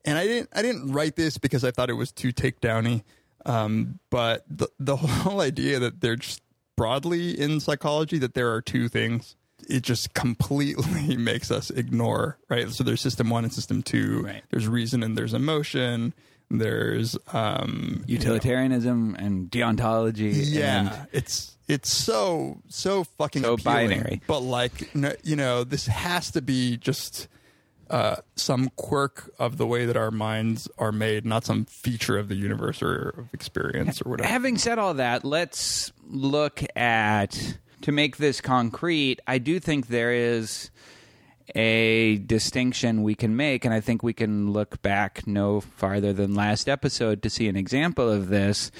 and 0.04 0.18
I 0.18 0.26
didn't 0.26 0.50
I 0.54 0.62
didn't 0.62 0.92
write 0.92 1.16
this 1.16 1.38
because 1.38 1.64
I 1.64 1.70
thought 1.70 1.88
it 1.90 1.94
was 1.94 2.12
too 2.12 2.32
takedowny. 2.32 3.02
Um, 3.46 3.98
but 4.10 4.44
the 4.50 4.68
the 4.78 4.96
whole 4.98 5.40
idea 5.40 5.78
that 5.78 6.00
they're 6.00 6.16
just 6.16 6.42
broadly 6.76 7.38
in 7.38 7.60
psychology 7.60 8.18
that 8.18 8.32
there 8.34 8.52
are 8.54 8.62
two 8.62 8.88
things 8.88 9.36
it 9.68 9.82
just 9.82 10.14
completely 10.14 11.14
makes 11.18 11.50
us 11.50 11.68
ignore 11.68 12.38
right 12.48 12.70
so 12.70 12.82
there's 12.82 13.02
system 13.02 13.28
one 13.28 13.44
and 13.44 13.52
system 13.52 13.82
two 13.82 14.22
Right. 14.22 14.42
there's 14.50 14.66
reason 14.66 15.02
and 15.02 15.14
there's 15.16 15.34
emotion 15.34 16.14
there's 16.50 17.16
um 17.32 18.02
you 18.06 18.18
know, 18.18 18.22
utilitarianism 18.24 19.14
and 19.18 19.50
deontology. 19.50 20.32
yeah 20.34 20.78
and- 20.96 21.08
it's 21.12 21.56
it's 21.68 21.92
so 21.92 22.60
so 22.68 23.04
fucking 23.04 23.42
So 23.42 23.54
appealing. 23.54 23.90
binary. 23.90 24.20
but 24.26 24.40
like 24.40 24.92
you 25.22 25.36
know 25.36 25.62
this 25.64 25.86
has 25.86 26.30
to 26.32 26.42
be 26.42 26.76
just 26.76 27.28
uh, 27.88 28.16
some 28.36 28.70
quirk 28.76 29.30
of 29.40 29.56
the 29.56 29.66
way 29.66 29.84
that 29.84 29.96
our 29.96 30.12
minds 30.12 30.68
are 30.78 30.92
made, 30.92 31.26
not 31.26 31.44
some 31.44 31.64
feature 31.64 32.16
of 32.18 32.28
the 32.28 32.36
universe 32.36 32.80
or 32.84 33.08
of 33.18 33.34
experience 33.34 34.00
or 34.00 34.10
whatever. 34.10 34.28
Having 34.28 34.58
said 34.58 34.78
all 34.78 34.94
that, 34.94 35.24
let's 35.24 35.92
look 36.08 36.62
at 36.76 37.56
to 37.82 37.90
make 37.90 38.18
this 38.18 38.40
concrete. 38.40 39.18
I 39.26 39.38
do 39.38 39.58
think 39.58 39.88
there 39.88 40.12
is 40.12 40.70
a 41.54 42.18
distinction 42.18 43.02
we 43.02 43.14
can 43.14 43.36
make, 43.36 43.64
and 43.64 43.74
I 43.74 43.80
think 43.80 44.02
we 44.02 44.12
can 44.12 44.52
look 44.52 44.82
back 44.82 45.26
no 45.26 45.60
farther 45.60 46.12
than 46.12 46.34
last 46.34 46.68
episode 46.68 47.22
to 47.22 47.30
see 47.30 47.48
an 47.48 47.56
example 47.56 48.08
of 48.08 48.28
this. 48.28 48.70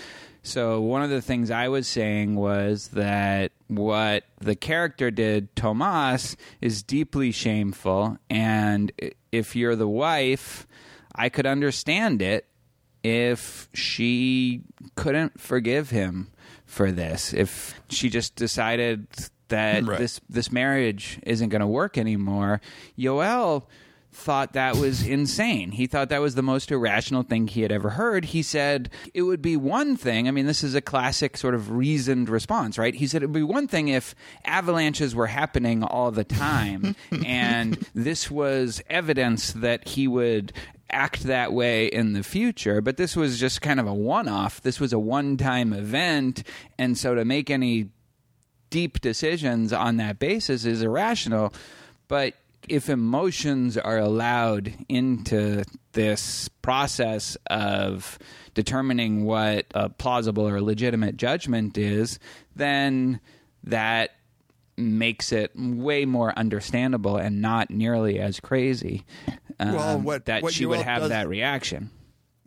So, 0.43 0.81
one 0.81 1.03
of 1.03 1.11
the 1.11 1.21
things 1.21 1.51
I 1.51 1.69
was 1.69 1.87
saying 1.87 2.35
was 2.35 2.89
that 2.89 3.53
what 3.67 4.25
the 4.41 4.57
character 4.57 5.11
did, 5.11 5.55
Tomas, 5.55 6.37
is 6.61 6.83
deeply 6.83 7.31
shameful. 7.31 8.17
And 8.31 8.91
if 9.31 9.55
you're 9.55 9.77
the 9.77 9.89
wife, 9.89 10.67
I 11.15 11.29
could 11.29 11.47
understand 11.47 12.23
it 12.23 12.47
if 13.03 13.69
she 13.75 14.63
couldn't 14.95 15.41
forgive 15.41 15.91
him 15.91 16.31
for 16.65 16.91
this. 16.91 17.35
If 17.35 17.81
she 17.91 18.09
just 18.09 18.35
decided 18.35 19.09
that 19.51 19.85
Right. 19.85 19.99
this 19.99 20.21
this 20.29 20.51
marriage 20.51 21.21
isn't 21.25 21.51
going 21.51 21.61
to 21.61 21.67
work 21.67 21.97
anymore, 21.99 22.61
Yoel 22.99 23.65
thought 24.13 24.55
that 24.55 24.75
was 24.77 25.07
insane. 25.07 25.71
He 25.71 25.87
thought 25.87 26.09
that 26.09 26.21
was 26.21 26.35
the 26.35 26.43
most 26.43 26.73
irrational 26.73 27.23
thing 27.23 27.47
he 27.47 27.63
had 27.63 27.71
ever 27.71 27.91
heard. 27.91 28.25
He 28.25 28.43
said 28.43 28.91
it 29.15 29.23
would 29.23 29.41
be 29.41 29.57
one 29.57 29.97
thing. 29.97 30.27
I 30.27 30.33
mean, 30.33 30.47
this 30.47 30.65
is 30.65 30.75
a 30.75 30.81
classic 30.81 31.37
sort 31.37 31.55
of 31.55 31.71
reasoned 31.71 32.29
response, 32.29 32.77
right? 32.77 32.93
He 32.95 33.07
said 33.07 33.23
it 33.23 33.27
would 33.27 33.33
be 33.35 33.43
one 33.45 33.69
thing 33.69 33.87
if 33.87 34.17
avalanches 34.45 35.15
were 35.15 35.29
happening 35.29 35.85
all 35.85 36.11
the 36.11 36.25
time 36.25 36.97
and 37.25 37.75
this 37.95 38.29
was 38.29 38.83
evidence 38.91 39.53
that 39.53 39.87
he 39.87 40.09
would 40.09 40.53
act 40.93 41.23
that 41.23 41.53
way 41.53 41.87
in 41.87 42.15
the 42.15 42.23
future, 42.25 42.81
but 42.81 42.97
this 42.97 43.15
was 43.15 43.39
just 43.39 43.63
kind 43.63 43.79
of 43.79 43.87
a 43.87 43.95
one 43.95 44.27
off. 44.27 44.61
This 44.61 44.81
was 44.81 44.93
a 44.93 44.99
one 44.99 45.37
time 45.37 45.73
event. 45.73 46.43
And 46.79 46.99
so 46.99 47.15
to 47.15 47.25
make 47.25 47.49
any 47.49 47.91
deep 48.71 49.01
decisions 49.01 49.73
on 49.73 49.97
that 49.99 50.19
basis 50.19 50.65
is 50.65 50.83
irrational. 50.83 51.53
But 52.09 52.35
if 52.69 52.89
emotions 52.89 53.77
are 53.77 53.99
allowed 53.99 54.73
into 54.89 55.65
this 55.93 56.49
process 56.63 57.37
of 57.49 58.19
determining 58.55 59.25
what 59.25 59.67
a 59.75 59.89
plausible 59.89 60.47
or 60.49 60.61
legitimate 60.61 61.17
judgment 61.17 61.77
is, 61.79 62.19
then 62.55 63.21
that 63.65 64.11
makes 64.77 65.33
it 65.33 65.53
way 65.57 66.05
more 66.05 66.33
understandable 66.39 67.17
and 67.17 67.43
not 67.43 67.71
nearly 67.71 68.19
as 68.19 68.41
crazy 68.41 69.05
um, 69.59 69.75
Well, 69.75 70.01
what- 70.01 70.25
that 70.27 70.43
what 70.43 70.55
she 70.55 70.65
would 70.65 70.81
have 70.81 71.03
does- 71.03 71.11
that 71.11 71.29
reaction. 71.29 71.91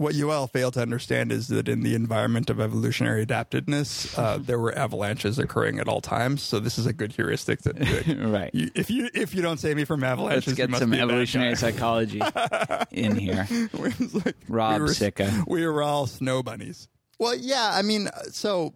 What 0.04 0.14
Yoel 0.16 0.52
failed 0.52 0.74
to 0.76 0.82
understand 0.82 1.32
is 1.32 1.48
that 1.48 1.68
in 1.70 1.82
the 1.82 1.96
environment 1.96 2.50
of 2.50 2.60
evolutionary 2.60 3.26
adaptedness, 3.26 4.16
uh, 4.20 4.38
there 4.38 4.60
were 4.60 4.78
avalanches 4.78 5.40
occurring 5.40 5.80
at 5.80 5.88
all 5.88 6.02
times. 6.02 6.44
So 6.44 6.60
this 6.60 6.78
is 6.78 6.86
a 6.86 6.94
good 6.94 7.14
heuristic 7.14 7.62
that 7.62 7.78
that 7.78 8.18
Right. 8.20 8.52
you, 8.54 8.70
if 8.76 8.92
you 8.92 9.10
if 9.14 9.34
you 9.34 9.42
don't 9.42 9.60
save 9.60 9.78
me 9.78 9.86
from 9.86 10.04
avalanches, 10.04 10.48
Let's 10.48 10.60
you 10.60 10.64
get 10.64 10.70
must 10.70 10.82
some 10.82 10.92
be 10.92 11.00
evolutionary 11.00 11.56
psychology 11.56 12.22
in 12.92 13.16
here. 13.16 13.48
Like, 13.74 14.36
Rob 14.48 14.76
we 14.76 14.82
were, 14.82 14.94
Sicca. 14.94 15.46
We 15.48 15.66
were 15.66 15.82
all 15.82 16.06
snow 16.06 16.44
bunnies. 16.44 16.90
Well, 17.18 17.36
yeah, 17.36 17.72
I 17.74 17.82
mean, 17.82 18.08
uh, 18.08 18.24
so, 18.32 18.74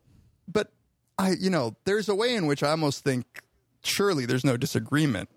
but 0.48 0.72
I, 1.18 1.32
you 1.32 1.50
know, 1.50 1.76
there's 1.86 2.08
a 2.08 2.16
way 2.16 2.36
in 2.36 2.46
which 2.48 2.64
I 2.64 2.72
almost 2.72 3.04
think 3.04 3.26
surely 3.84 4.26
there's 4.26 4.46
no 4.46 4.56
disagreement. 4.56 5.30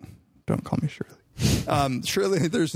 Don't 0.47 0.65
call 0.65 0.79
me 0.81 0.89
Shirley. 0.89 1.20
Um, 1.67 2.03
surely 2.03 2.39
there's 2.49 2.73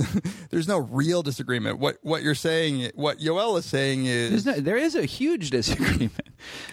there's 0.50 0.68
no 0.68 0.78
real 0.78 1.22
disagreement. 1.22 1.78
What 1.78 1.98
what 2.02 2.22
you're 2.22 2.34
saying, 2.34 2.90
what 2.94 3.18
Yoel 3.18 3.58
is 3.58 3.64
saying 3.64 4.06
is 4.06 4.46
no, 4.46 4.54
there 4.54 4.76
is 4.76 4.94
a 4.94 5.04
huge 5.04 5.50
disagreement. 5.50 6.12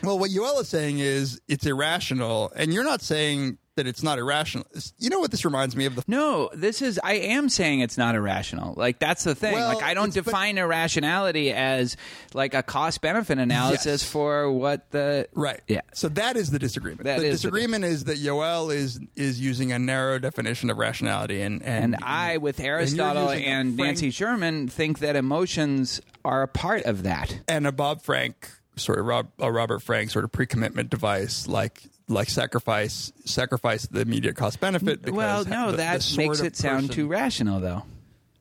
well, 0.04 0.20
what 0.20 0.32
Yoel 0.32 0.62
is 0.62 0.68
saying 0.68 1.00
is 1.00 1.42
it's 1.48 1.66
irrational, 1.66 2.52
and 2.56 2.74
you're 2.74 2.84
not 2.84 3.02
saying 3.02 3.58
that 3.78 3.88
it's 3.88 4.04
not 4.04 4.20
irrational. 4.20 4.66
You 4.98 5.10
know 5.10 5.20
what 5.20 5.32
this 5.32 5.46
reminds 5.46 5.76
me 5.78 5.86
of? 5.86 5.96
The 5.96 6.04
No, 6.08 6.50
this 6.54 6.82
is. 6.82 7.00
I 7.04 7.14
am 7.14 7.48
saying 7.48 7.80
it's 7.80 7.98
not 7.98 8.16
irrational. 8.16 8.74
Like 8.76 9.00
that's 9.00 9.24
the 9.24 9.34
thing. 9.34 9.54
Well, 9.54 9.74
like 9.74 9.84
I 9.84 9.94
don't 9.94 10.10
it's- 10.10 10.24
but- 10.26 10.30
define 10.32 10.58
irrationality 10.58 11.54
as 11.54 11.96
like 12.34 12.54
a 12.54 12.64
cost 12.64 13.00
benefit 13.02 13.38
analysis 13.38 14.04
Yes. 14.04 14.04
for 14.04 14.52
what 14.52 14.92
the 14.92 15.28
Right. 15.34 15.62
Yeah. 15.68 15.82
So 15.94 16.10
that 16.10 16.36
is 16.36 16.52
the 16.52 16.60
disagreement. 16.60 17.04
That 17.06 17.20
the 17.20 17.28
is 17.28 17.42
the- 17.42 17.48
disagreement 17.50 17.86
is 17.86 18.04
that 18.06 18.18
Yoel 18.18 18.74
is 18.76 19.00
is 19.16 19.40
using 19.40 19.72
a 19.72 19.80
narrow 19.80 20.20
definition 20.20 20.70
of 20.70 20.78
rationality, 20.78 21.42
and 21.42 21.62
and, 21.64 21.96
And 21.96 22.04
I, 22.04 22.38
with 22.38 22.60
Aristotle 22.60 23.32
using 23.32 23.46
a 23.46 23.48
and 23.48 23.76
Frank- 23.76 23.88
Nancy 23.88 24.12
Sherman, 24.12 24.68
think 24.68 25.00
that 25.00 25.16
emotions 25.16 26.02
are 26.26 26.42
a 26.44 26.48
part 26.48 26.84
of 26.84 27.04
that. 27.04 27.40
and 27.48 27.66
a 27.66 27.72
Bob 27.72 28.02
Frank 28.02 28.50
sort 28.76 29.00
of 29.00 29.06
Rob, 29.06 29.28
a 29.40 29.52
Robert 29.52 29.80
Frank 29.80 30.10
sort 30.12 30.26
of 30.26 30.32
pre-commitment 30.32 30.90
device, 30.90 31.48
like 31.48 31.84
like 32.08 32.30
sacrifice 32.30 33.12
sacrifice 33.26 33.88
the 33.88 34.02
immediate 34.02 34.36
cost 34.36 34.60
benefit. 34.60 35.02
Because 35.02 35.16
Well, 35.16 35.46
no, 35.46 35.66
the- 35.68 35.72
the 35.72 35.78
that 35.78 36.02
sort 36.04 36.18
makes 36.28 36.40
it 36.42 36.56
sound 36.58 36.88
person- 36.90 36.96
too 36.96 37.08
rational, 37.08 37.60
though. 37.60 37.84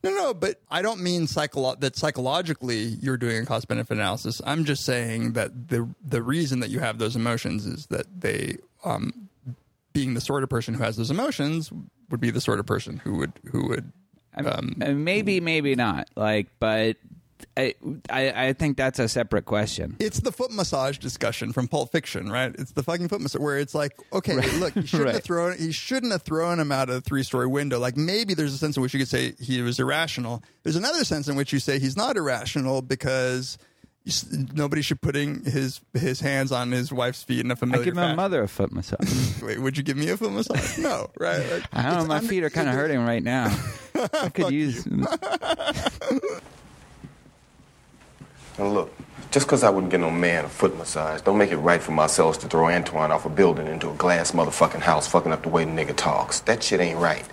No, 0.02 0.10
no, 0.12 0.32
but 0.34 0.58
I 0.70 0.80
don't 0.80 1.02
mean 1.02 1.26
psycholo- 1.26 1.78
that 1.80 1.94
psychologically 1.94 2.78
you're 3.02 3.18
doing 3.18 3.42
a 3.42 3.46
cost 3.46 3.68
benefit 3.68 3.98
analysis. 3.98 4.40
I'm 4.46 4.64
just 4.64 4.84
saying 4.84 5.34
that 5.34 5.68
the 5.68 5.88
the 6.02 6.22
reason 6.22 6.60
that 6.60 6.70
you 6.70 6.78
have 6.80 6.96
those 6.98 7.16
emotions 7.16 7.66
is 7.66 7.86
that 7.86 8.06
they, 8.20 8.56
um, 8.82 9.28
being 9.92 10.14
the 10.14 10.20
sort 10.22 10.42
of 10.42 10.48
person 10.48 10.72
who 10.74 10.82
has 10.82 10.96
those 10.96 11.10
emotions, 11.10 11.70
would 12.08 12.20
be 12.20 12.30
the 12.30 12.40
sort 12.40 12.58
of 12.60 12.66
person 12.66 12.96
who 13.04 13.16
would 13.16 13.32
who 13.52 13.68
would. 13.68 13.92
I 14.34 14.42
Um, 14.42 14.74
mean, 14.78 15.04
maybe, 15.04 15.40
maybe 15.40 15.74
not. 15.74 16.08
Like, 16.16 16.46
but 16.60 16.96
I, 17.56 17.74
I, 18.08 18.46
I 18.48 18.52
think 18.52 18.76
that's 18.76 18.98
a 18.98 19.08
separate 19.08 19.44
question. 19.44 19.96
It's 19.98 20.20
the 20.20 20.32
foot 20.32 20.52
massage 20.52 20.98
discussion 20.98 21.52
from 21.52 21.68
Pulp 21.68 21.92
Fiction, 21.92 22.30
right? 22.30 22.54
It's 22.58 22.72
the 22.72 22.82
fucking 22.82 23.08
foot 23.08 23.20
massage 23.20 23.40
where 23.40 23.58
it's 23.58 23.74
like, 23.74 23.96
okay, 24.12 24.34
look, 24.58 24.74
he 24.74 24.82
shouldn't 24.86 25.12
have 25.14 25.24
thrown 25.24 25.56
he 25.58 25.72
shouldn't 25.72 26.12
have 26.12 26.22
thrown 26.22 26.58
him 26.60 26.72
out 26.72 26.88
of 26.88 26.96
the 26.96 27.00
three 27.00 27.22
story 27.22 27.46
window. 27.46 27.78
Like 27.78 27.96
maybe 27.96 28.34
there's 28.34 28.54
a 28.54 28.58
sense 28.58 28.76
in 28.76 28.82
which 28.82 28.94
you 28.94 29.00
could 29.00 29.08
say 29.08 29.34
he 29.40 29.62
was 29.62 29.78
irrational. 29.80 30.42
There's 30.62 30.76
another 30.76 31.04
sense 31.04 31.28
in 31.28 31.36
which 31.36 31.52
you 31.52 31.58
say 31.58 31.78
he's 31.78 31.96
not 31.96 32.16
irrational 32.16 32.82
because 32.82 33.58
nobody 34.54 34.80
should 34.82 35.00
putting 35.00 35.44
his 35.44 35.80
his 35.92 36.20
hands 36.20 36.52
on 36.52 36.70
his 36.72 36.90
wife's 36.92 37.22
feet 37.22 37.40
in 37.44 37.50
a 37.50 37.54
I 37.54 37.56
familiar 37.56 37.84
give 37.84 37.94
my 37.94 38.02
fashion. 38.02 38.16
mother 38.16 38.42
a 38.42 38.48
foot 38.48 38.72
massage. 38.72 39.42
Wait, 39.42 39.58
would 39.60 39.76
you 39.76 39.82
give 39.82 39.96
me 39.96 40.08
a 40.08 40.16
foot 40.16 40.32
massage? 40.32 40.78
No, 40.78 41.10
right? 41.18 41.38
Like, 41.50 41.64
I 41.72 41.82
don't 41.82 41.98
know. 42.02 42.04
My 42.06 42.20
feet 42.20 42.42
are 42.42 42.50
kind 42.50 42.68
of 42.68 42.74
hurting 42.74 43.04
right 43.04 43.22
now. 43.22 43.54
I 44.14 44.30
could 44.30 44.50
use. 44.52 44.86
Now 48.60 48.66
look, 48.66 48.94
just 49.30 49.46
because 49.46 49.64
I 49.64 49.70
wouldn't 49.70 49.90
get 49.90 50.00
no 50.00 50.10
man 50.10 50.44
a 50.44 50.48
foot 50.50 50.76
massage, 50.76 51.22
don't 51.22 51.38
make 51.38 51.50
it 51.50 51.56
right 51.56 51.82
for 51.82 51.92
myself 51.92 52.40
to 52.40 52.46
throw 52.46 52.68
Antoine 52.68 53.10
off 53.10 53.24
a 53.24 53.30
building 53.30 53.66
into 53.66 53.88
a 53.88 53.94
glass 53.94 54.32
motherfucking 54.32 54.82
house, 54.82 55.06
fucking 55.06 55.32
up 55.32 55.44
the 55.44 55.48
way 55.48 55.64
the 55.64 55.70
nigga 55.70 55.96
talks. 55.96 56.40
That 56.40 56.62
shit 56.62 56.78
ain't 56.78 56.98
right. 56.98 57.26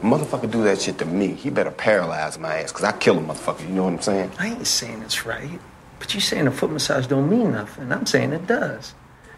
Motherfucker 0.00 0.50
do 0.50 0.64
that 0.64 0.80
shit 0.80 0.98
to 0.98 1.04
me, 1.04 1.34
he 1.34 1.50
better 1.50 1.70
paralyze 1.70 2.36
my 2.36 2.58
ass, 2.58 2.72
because 2.72 2.82
I 2.82 2.90
kill 2.90 3.16
a 3.16 3.20
motherfucker, 3.20 3.60
you 3.60 3.74
know 3.76 3.84
what 3.84 3.92
I'm 3.92 4.00
saying? 4.00 4.32
I 4.40 4.48
ain't 4.48 4.66
saying 4.66 5.02
it's 5.02 5.24
right, 5.24 5.60
but 6.00 6.12
you 6.14 6.20
saying 6.20 6.48
a 6.48 6.50
foot 6.50 6.72
massage 6.72 7.06
don't 7.06 7.30
mean 7.30 7.52
nothing. 7.52 7.92
I'm 7.92 8.04
saying 8.04 8.32
it 8.32 8.48
does. 8.48 8.92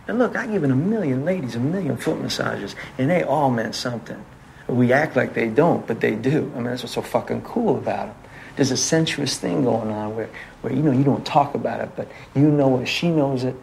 And 0.08 0.18
look, 0.18 0.36
I 0.36 0.46
given 0.46 0.70
a 0.70 0.76
million 0.76 1.26
ladies 1.26 1.56
a 1.56 1.60
million 1.60 1.98
foot 1.98 2.22
massages, 2.22 2.74
and 2.96 3.10
they 3.10 3.22
all 3.22 3.50
meant 3.50 3.74
something. 3.74 4.24
We 4.66 4.94
act 4.94 5.14
like 5.14 5.34
they 5.34 5.48
don't, 5.48 5.86
but 5.86 6.00
they 6.00 6.14
do. 6.14 6.50
I 6.54 6.56
mean, 6.56 6.64
that's 6.64 6.84
what's 6.84 6.94
so 6.94 7.02
fucking 7.02 7.42
cool 7.42 7.76
about 7.76 8.06
them. 8.06 8.16
There's 8.56 8.70
a 8.70 8.76
sensuous 8.76 9.36
thing 9.36 9.64
going 9.64 9.90
on 9.90 10.14
where, 10.14 10.30
where 10.62 10.72
you 10.72 10.82
know 10.82 10.92
you 10.92 11.04
don't 11.04 11.26
talk 11.26 11.54
about 11.54 11.80
it, 11.80 11.90
but 11.96 12.08
you 12.34 12.50
know 12.50 12.80
it, 12.80 12.86
she 12.86 13.10
knows 13.10 13.44
it. 13.44 13.56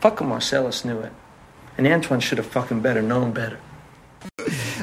Fucking 0.00 0.28
Marcellus 0.28 0.84
knew 0.84 1.00
it, 1.00 1.12
and 1.78 1.86
Antoine 1.86 2.20
should 2.20 2.38
have 2.38 2.46
fucking 2.46 2.80
better 2.80 3.02
known 3.02 3.32
better. 3.32 3.58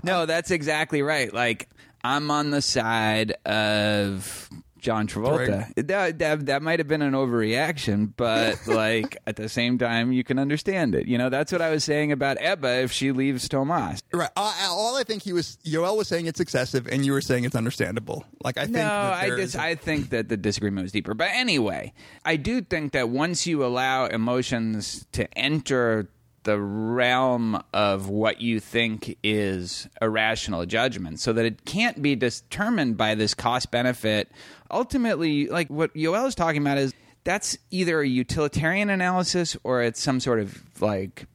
No, 0.04 0.26
that's 0.26 0.50
exactly 0.50 1.02
right. 1.04 1.32
Like 1.32 1.70
I'm 2.04 2.32
on 2.32 2.50
the 2.50 2.62
side 2.62 3.34
of 3.46 4.50
John 4.82 5.08
Travolta. 5.08 5.74
That 5.76 6.20
that, 6.20 6.46
that 6.48 6.62
might 6.62 6.80
have 6.80 6.88
been 6.88 7.02
an 7.02 7.14
overreaction, 7.14 8.12
but 8.16 8.58
like 8.68 9.18
at 9.26 9.36
the 9.36 9.48
same 9.48 9.78
time, 9.78 10.12
you 10.12 10.24
can 10.24 10.40
understand 10.40 10.96
it. 10.96 11.08
You 11.08 11.18
know, 11.18 11.30
that's 11.30 11.52
what 11.52 11.62
I 11.62 11.70
was 11.70 11.84
saying 11.84 12.12
about 12.12 12.38
Ebba 12.40 12.82
if 12.82 12.92
she 12.92 13.12
leaves 13.12 13.48
Tomas. 13.48 14.02
Right. 14.12 14.30
Uh, 14.36 14.68
all 14.70 14.98
I 14.98 15.04
think 15.04 15.24
he 15.24 15.34
was, 15.34 15.58
Yoel 15.64 15.96
was 15.96 16.08
saying 16.08 16.26
it's 16.26 16.40
excessive, 16.40 16.88
and 16.88 17.06
you 17.06 17.14
were 17.14 17.22
saying 17.22 17.46
it's 17.46 17.56
understandable. 17.56 18.26
Like 18.44 18.58
I 18.58 18.64
think. 18.64 18.78
No, 18.78 18.90
I 18.90 19.30
just 19.30 19.56
I 19.56 19.76
think 19.76 20.10
that 20.10 20.28
the 20.28 20.38
disagreement 20.38 20.84
was 20.84 20.92
deeper. 20.92 21.14
But 21.14 21.30
anyway, 21.32 21.94
I 22.26 22.36
do 22.36 22.62
think 22.62 22.94
that 22.94 23.10
once 23.10 23.48
you 23.48 23.64
allow 23.64 24.06
emotions 24.06 25.06
to 25.14 25.32
enter 25.38 26.10
the 26.44 26.60
realm 26.60 27.62
of 27.74 28.10
what 28.10 28.42
you 28.42 28.60
think 28.60 29.18
is 29.24 29.88
a 30.02 30.10
rational 30.10 30.66
judgment 30.66 31.20
so 31.20 31.34
that 31.34 31.46
it 31.46 31.66
can't 31.66 32.02
be 32.02 32.16
determined 32.16 32.98
by 32.98 33.14
this 33.14 33.34
cost 33.34 33.70
benefit 33.70 34.32
ultimately 34.72 35.48
like 35.48 35.70
what 35.70 35.94
Yoel 35.94 36.28
is 36.28 36.36
talking 36.36 36.62
about 36.62 36.78
is 36.78 36.94
that's 37.24 37.58
either 37.70 38.02
a 38.02 38.08
utilitarian 38.08 38.90
analysis 38.90 39.56
or 39.64 39.82
it's 39.82 40.02
some 40.02 40.20
sort 40.20 40.40
of 40.40 40.62
like 40.82 41.28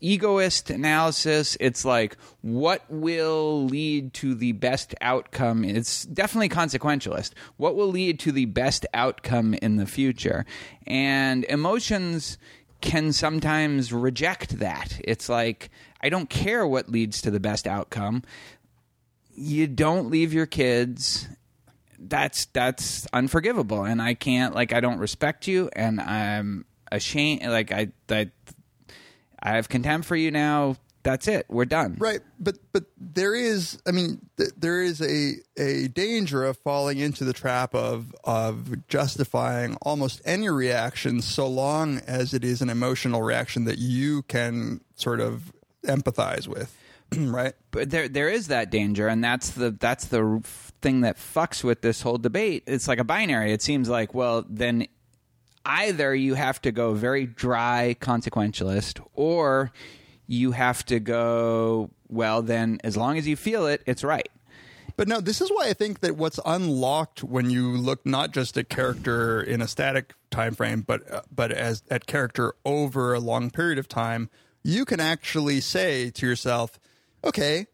egoist 0.00 0.70
analysis. 0.70 1.56
It's 1.60 1.84
like 1.84 2.16
what 2.42 2.84
will 2.88 3.64
lead 3.64 4.14
to 4.14 4.34
the 4.34 4.52
best 4.52 4.94
outcome? 5.00 5.64
It's 5.64 6.04
definitely 6.04 6.48
consequentialist. 6.48 7.32
What 7.56 7.76
will 7.76 7.88
lead 7.88 8.20
to 8.20 8.32
the 8.32 8.46
best 8.46 8.86
outcome 8.94 9.54
in 9.54 9.76
the 9.76 9.86
future? 9.86 10.46
And 10.86 11.44
emotions 11.44 12.38
can 12.80 13.12
sometimes 13.12 13.92
reject 13.92 14.58
that. 14.58 15.00
It's 15.04 15.28
like 15.28 15.70
i 16.02 16.08
don't 16.08 16.30
care 16.30 16.66
what 16.66 16.88
leads 16.88 17.20
to 17.22 17.30
the 17.30 17.40
best 17.40 17.66
outcome. 17.66 18.22
You 19.34 19.66
don't 19.66 20.10
leave 20.10 20.32
your 20.32 20.46
kids 20.46 21.28
that's 22.00 22.46
that's 22.46 23.06
unforgivable. 23.12 23.84
And 23.84 24.00
i 24.00 24.14
can't 24.14 24.54
like 24.54 24.72
i 24.72 24.80
don't 24.80 24.98
respect 24.98 25.46
you. 25.46 25.70
And 25.74 26.00
i'm 26.00 26.64
ashamed 26.90 27.42
like 27.44 27.72
i 27.72 27.88
i, 28.10 28.30
I 29.42 29.50
have 29.52 29.68
contempt 29.68 30.06
for 30.06 30.16
you 30.16 30.30
now. 30.30 30.76
That's 31.02 31.28
it. 31.28 31.46
We're 31.48 31.64
done. 31.64 31.96
Right, 31.98 32.20
but 32.38 32.58
but 32.72 32.84
there 32.98 33.34
is, 33.34 33.78
I 33.86 33.90
mean, 33.90 34.20
th- 34.36 34.50
there 34.56 34.82
is 34.82 35.00
a 35.00 35.36
a 35.58 35.88
danger 35.88 36.44
of 36.44 36.58
falling 36.58 36.98
into 36.98 37.24
the 37.24 37.32
trap 37.32 37.74
of 37.74 38.14
of 38.24 38.86
justifying 38.86 39.76
almost 39.80 40.20
any 40.26 40.50
reaction 40.50 41.22
so 41.22 41.46
long 41.46 42.00
as 42.06 42.34
it 42.34 42.44
is 42.44 42.60
an 42.60 42.68
emotional 42.68 43.22
reaction 43.22 43.64
that 43.64 43.78
you 43.78 44.22
can 44.24 44.82
sort 44.94 45.20
of 45.20 45.52
empathize 45.84 46.46
with, 46.46 46.76
right? 47.16 47.54
but 47.70 47.90
there 47.90 48.08
there 48.08 48.28
is 48.28 48.48
that 48.48 48.70
danger 48.70 49.08
and 49.08 49.22
that's 49.22 49.50
the 49.50 49.70
that's 49.70 50.06
the 50.06 50.42
thing 50.80 51.02
that 51.02 51.16
fucks 51.16 51.62
with 51.62 51.82
this 51.82 52.02
whole 52.02 52.18
debate. 52.18 52.62
It's 52.66 52.88
like 52.88 52.98
a 52.98 53.04
binary. 53.04 53.52
It 53.52 53.62
seems 53.62 53.88
like 53.88 54.14
well 54.14 54.44
then 54.48 54.86
either 55.64 56.14
you 56.14 56.34
have 56.34 56.60
to 56.62 56.72
go 56.72 56.94
very 56.94 57.26
dry 57.26 57.96
consequentialist 58.00 59.04
or 59.14 59.72
you 60.26 60.52
have 60.52 60.84
to 60.86 61.00
go 61.00 61.90
well 62.08 62.42
then 62.42 62.78
as 62.82 62.96
long 62.96 63.18
as 63.18 63.26
you 63.26 63.36
feel 63.36 63.66
it 63.66 63.82
it's 63.86 64.04
right. 64.04 64.28
But 64.96 65.08
no, 65.08 65.20
this 65.20 65.40
is 65.40 65.50
why 65.50 65.68
I 65.68 65.72
think 65.72 66.00
that 66.00 66.16
what's 66.16 66.38
unlocked 66.44 67.24
when 67.24 67.48
you 67.48 67.70
look 67.70 68.04
not 68.04 68.32
just 68.32 68.58
at 68.58 68.68
character 68.68 69.40
in 69.40 69.62
a 69.62 69.66
static 69.66 70.12
time 70.30 70.54
frame, 70.54 70.82
but 70.82 71.10
uh, 71.10 71.22
but 71.34 71.52
as 71.52 71.82
at 71.90 72.06
character 72.06 72.54
over 72.66 73.14
a 73.14 73.18
long 73.20 73.50
period 73.50 73.78
of 73.78 73.88
time, 73.88 74.28
you 74.62 74.84
can 74.84 75.00
actually 75.00 75.60
say 75.62 76.10
to 76.10 76.26
yourself, 76.26 76.78
okay. 77.24 77.66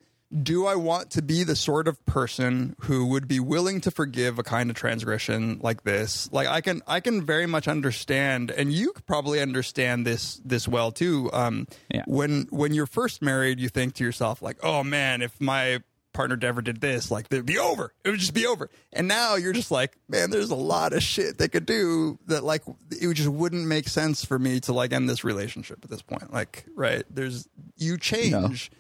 Do 0.43 0.67
I 0.67 0.75
want 0.75 1.13
to 1.13 1.23
be 1.23 1.45
the 1.45 1.55
sort 1.55 1.87
of 1.87 2.05
person 2.05 2.75
who 2.81 3.07
would 3.07 3.29
be 3.29 3.39
willing 3.39 3.81
to 3.83 3.93
forgive 3.93 4.41
a 4.41 4.43
kind 4.43 4.71
of 4.71 4.77
transgression 4.77 5.61
like 5.63 5.85
this? 5.85 6.29
Like 6.33 6.49
I 6.49 6.61
can, 6.61 6.83
I 6.87 6.99
can 6.99 7.25
very 7.25 7.47
much 7.47 7.69
understand, 7.69 8.51
and 8.51 8.73
you 8.73 8.93
probably 9.07 9.41
understand 9.41 10.05
this 10.05 10.41
this 10.45 10.67
well 10.67 10.91
too. 10.91 11.31
Um, 11.33 11.69
Yeah. 11.95 12.03
When 12.07 12.49
when 12.51 12.75
you're 12.75 12.87
first 12.87 13.23
married, 13.23 13.61
you 13.61 13.69
think 13.69 13.95
to 13.95 14.05
yourself 14.05 14.43
like, 14.43 14.59
"Oh 14.65 14.83
man, 14.83 15.23
if 15.23 15.41
my 15.41 15.81
partner 16.17 16.39
ever 16.43 16.63
did 16.63 16.81
this, 16.81 17.11
like 17.11 17.27
it'd 17.31 17.47
be 17.47 17.59
over. 17.59 17.93
It 18.03 18.11
would 18.11 18.19
just 18.19 18.35
be 18.35 18.47
over. 18.47 18.71
And 18.93 19.07
now 19.07 19.37
you're 19.37 19.53
just 19.53 19.71
like, 19.71 19.97
man, 20.09 20.31
there's 20.31 20.51
a 20.51 20.57
lot 20.57 20.93
of 20.95 21.03
shit 21.03 21.37
they 21.39 21.47
could 21.49 21.67
do 21.67 22.19
that 22.27 22.43
like 22.43 22.63
it 22.91 23.13
just 23.15 23.29
wouldn't 23.29 23.67
make 23.67 23.87
sense 23.87 24.25
for 24.25 24.39
me 24.39 24.59
to 24.61 24.73
like 24.73 24.93
end 24.93 25.09
this 25.09 25.23
relationship 25.23 25.81
at 25.85 25.91
this 25.91 26.03
point. 26.03 26.33
Like, 26.33 26.65
right? 26.75 27.05
There's 27.11 27.47
you 27.77 27.99
change. 27.99 28.71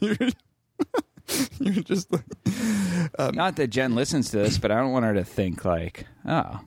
You're, 0.00 0.16
you're 1.60 1.82
just 1.84 2.12
like, 2.12 2.24
Not 3.34 3.56
that 3.56 3.68
Jen 3.68 3.94
listens 3.94 4.30
to 4.30 4.38
this, 4.38 4.58
but 4.58 4.70
I 4.70 4.76
don't 4.76 4.92
want 4.92 5.04
her 5.04 5.14
to 5.14 5.24
think 5.24 5.64
like, 5.64 6.06
oh, 6.26 6.60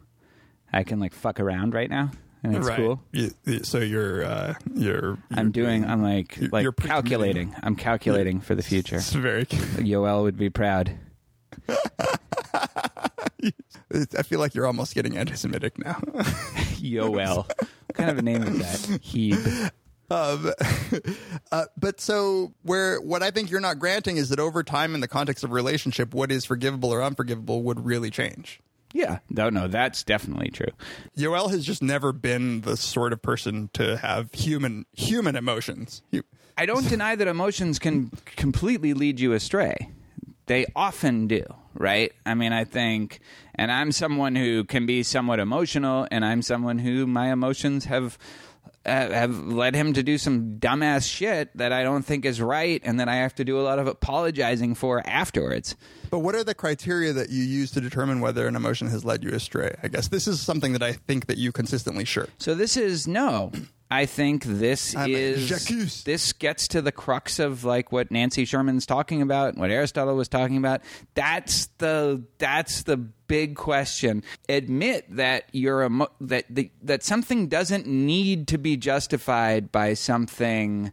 I 0.74 0.84
can 0.84 1.00
like 1.00 1.14
fuck 1.14 1.40
around 1.40 1.74
right 1.74 1.90
now, 1.90 2.12
and 2.44 2.56
it's 2.56 2.68
right. 2.68 2.76
cool. 2.78 3.02
You- 3.12 3.32
you- 3.46 3.64
so 3.64 3.78
you're 3.80 4.26
uh, 4.26 4.54
you're, 4.74 5.18
I'm 5.32 5.52
doing. 5.52 5.86
I'm 5.86 6.02
like 6.04 6.36
You're- 6.38 6.50
like 6.52 6.64
you're 6.64 6.72
calculating. 6.74 7.56
I'm 7.64 7.76
calculating 7.76 8.42
for 8.42 8.56
the 8.56 8.64
future. 8.64 8.98
It's 8.98 9.14
very. 9.14 9.46
Yoel 9.46 10.24
would 10.24 10.38
be 10.38 10.50
proud. 10.50 10.98
I 14.18 14.24
feel 14.24 14.40
like 14.40 14.56
you're 14.56 14.66
almost 14.66 14.94
getting 14.96 15.18
anti-Semitic 15.18 15.78
now. 15.80 15.94
Yoel. 16.82 17.46
what 17.48 17.94
kind 17.94 18.10
of 18.10 18.18
a 18.18 18.22
name 18.22 18.44
is 18.44 18.58
that? 18.60 19.00
Hebe. 19.02 19.72
Um, 20.10 20.52
uh, 21.52 21.66
but 21.78 22.00
so 22.00 22.54
where 22.64 23.02
what 23.02 23.24
I 23.24 23.32
think 23.32 23.50
you're 23.50 23.60
not 23.60 23.80
granting 23.80 24.18
is 24.18 24.30
that 24.30 24.40
over 24.40 24.64
time 24.64 24.96
in 24.96 25.02
the 25.02 25.08
context 25.08 25.44
of 25.44 25.52
a 25.52 25.54
relationship, 25.54 26.14
what 26.14 26.32
is 26.32 26.46
forgivable 26.46 26.94
or 26.94 27.02
unforgivable 27.02 27.64
would 27.64 27.86
really 27.86 28.10
change. 28.10 28.62
Yeah, 28.94 29.20
no, 29.30 29.50
no, 29.50 29.68
that's 29.68 30.04
definitely 30.04 30.52
true. 30.52 30.72
Yoel 31.18 31.50
has 31.52 31.66
just 31.66 31.82
never 31.82 32.14
been 32.14 32.62
the 32.62 32.78
sort 32.78 33.12
of 33.12 33.22
person 33.22 33.70
to 33.74 33.98
have 33.98 34.32
human 34.32 34.86
human 34.94 35.36
emotions. 35.36 36.02
I 36.58 36.66
don't 36.66 36.88
deny 36.88 37.16
that 37.18 37.28
emotions 37.28 37.78
can 37.78 38.12
completely 38.38 38.94
lead 38.94 39.20
you 39.20 39.34
astray. 39.34 39.90
They 40.46 40.66
often 40.76 41.28
do, 41.28 41.44
right? 41.74 42.14
I 42.26 42.36
mean, 42.36 42.54
I 42.54 42.64
think, 42.64 43.20
and 43.56 43.70
I'm 43.70 43.92
someone 43.92 44.36
who 44.36 44.64
can 44.64 44.86
be 44.86 45.04
somewhat 45.04 45.40
emotional, 45.40 46.08
and 46.10 46.24
I'm 46.24 46.42
someone 46.42 46.80
who 46.80 47.06
my 47.06 47.34
emotions 47.34 47.86
have 47.86 48.18
uh, 48.86 48.90
have 48.90 49.48
led 49.48 49.76
him 49.76 49.94
to 49.94 50.04
do 50.04 50.18
some 50.18 50.58
dumbass 50.60 51.10
shit 51.10 51.56
that 51.58 51.72
I 51.72 51.84
don't 51.84 52.04
think 52.04 52.26
is 52.26 52.40
right, 52.42 52.82
and 52.84 53.00
that 53.00 53.10
I 53.10 53.16
have 53.16 53.36
to 53.36 53.46
do 53.46 53.60
a 53.60 53.64
lot 53.64 53.80
of 53.80 53.88
apologizing 53.88 54.76
for 54.76 55.02
afterwards. 55.08 55.76
But 56.10 56.20
what 56.20 56.36
are 56.36 56.44
the 56.44 56.54
criteria 56.54 57.14
that 57.14 57.30
you 57.30 57.44
use 57.44 57.72
to 57.72 57.82
determine 57.82 58.20
whether 58.20 58.48
an 58.48 58.56
emotion 58.56 58.88
has 58.90 59.04
led 59.04 59.24
you 59.24 59.32
astray? 59.32 59.76
I 59.82 59.88
guess 59.88 60.08
this 60.08 60.28
is 60.28 60.40
something 60.40 60.74
that 60.74 60.84
I 60.84 60.94
think 60.94 61.26
that 61.28 61.38
you 61.38 61.52
consistently 61.52 62.06
shirk. 62.06 62.30
So 62.38 62.54
this 62.54 62.78
is 62.78 63.08
no. 63.08 63.52
I 63.96 64.06
think 64.06 64.44
this 64.44 64.94
I'm 64.94 65.10
is 65.10 66.04
this 66.04 66.34
gets 66.34 66.68
to 66.70 66.82
the 66.82 66.92
crux 66.92 67.40
of 67.40 67.64
like 67.64 67.94
what 67.94 68.12
Nancy 68.12 68.44
Sherman's 68.44 68.86
talking 68.86 69.22
about, 69.22 69.56
what 69.56 69.72
Aristotle 69.72 70.16
was 70.16 70.28
talking 70.28 70.58
about. 70.58 70.82
That's 71.14 71.68
the 71.78 72.24
that's 72.38 72.84
the 72.84 72.98
big 72.98 73.56
question. 73.56 74.24
Admit 74.50 75.16
that 75.16 75.46
you're 75.54 75.86
emo- 75.86 76.12
that 76.20 76.46
the, 76.50 76.72
that 76.84 77.04
something 77.04 77.48
doesn't 77.48 77.88
need 77.88 78.50
to 78.50 78.58
be 78.58 78.76
justified 78.76 79.72
by 79.72 79.94
something 79.94 80.92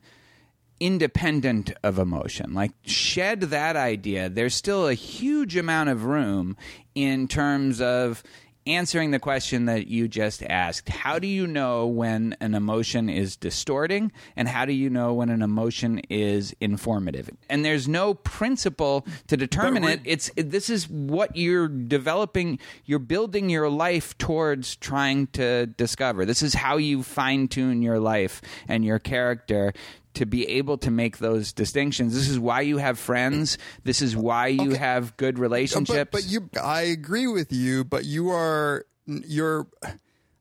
independent 0.79 1.73
of 1.83 1.99
emotion. 1.99 2.55
Like 2.55 2.73
shed 2.85 3.41
that 3.43 3.75
idea. 3.75 4.29
There's 4.29 4.55
still 4.55 4.87
a 4.87 4.95
huge 4.95 5.57
amount 5.57 5.89
of 5.91 6.05
room 6.05 6.57
in 6.95 7.27
terms 7.27 7.81
of 7.81 8.23
answering 8.67 9.11
the 9.11 9.19
question 9.19 9.67
that 9.67 9.89
you 9.89 10.09
just 10.09 10.43
asked. 10.45 10.89
How 10.89 11.19
do 11.19 11.27
you 11.27 11.47
know 11.47 11.87
when 11.87 12.37
an 12.41 12.55
emotion 12.55 13.09
is 13.09 13.37
distorting 13.37 14.13
and 14.37 14.49
how 14.49 14.65
do 14.65 14.73
you 14.73 14.89
know 14.89 15.13
when 15.15 15.31
an 15.31 15.43
emotion 15.43 16.01
is 16.09 16.55
informative? 16.61 17.31
And 17.49 17.65
there's 17.65 17.89
no 17.89 18.15
principle 18.15 19.07
to 19.29 19.37
determine 19.37 19.85
it. 19.85 20.01
It's 20.05 20.31
it, 20.37 20.51
this 20.51 20.71
is 20.71 20.89
what 20.89 21.37
you're 21.37 21.69
developing, 21.69 22.59
you're 22.85 22.99
building 22.99 23.51
your 23.51 23.69
life 23.69 24.17
towards 24.19 24.77
trying 24.77 25.27
to 25.29 25.67
discover. 25.67 26.25
This 26.25 26.43
is 26.43 26.55
how 26.55 26.77
you 26.77 27.03
fine 27.03 27.49
tune 27.49 27.83
your 27.83 27.99
life 27.99 28.43
and 28.69 28.85
your 28.85 28.99
character 28.99 29.73
to 30.15 30.27
be 30.27 30.47
able 30.49 30.79
to 30.79 30.91
make 30.91 31.19
those 31.19 31.53
distinctions. 31.53 32.15
This 32.15 32.29
is 32.29 32.39
why 32.39 32.61
you 32.61 32.79
have 32.79 32.99
friends. 32.99 33.59
This 33.85 34.03
is 34.03 34.17
why 34.17 34.49
you 34.49 34.71
Okay. 34.73 34.79
have 34.79 35.17
good 35.17 35.39
relationships. 35.39 36.11
But, 36.11 36.11
but 36.13 36.27
you, 36.27 36.49
I 36.63 36.83
agree 36.83 37.27
with 37.27 37.53
you, 37.53 37.85
but 37.85 38.05
you 38.05 38.31
are 38.31 38.85
you're. 39.07 39.67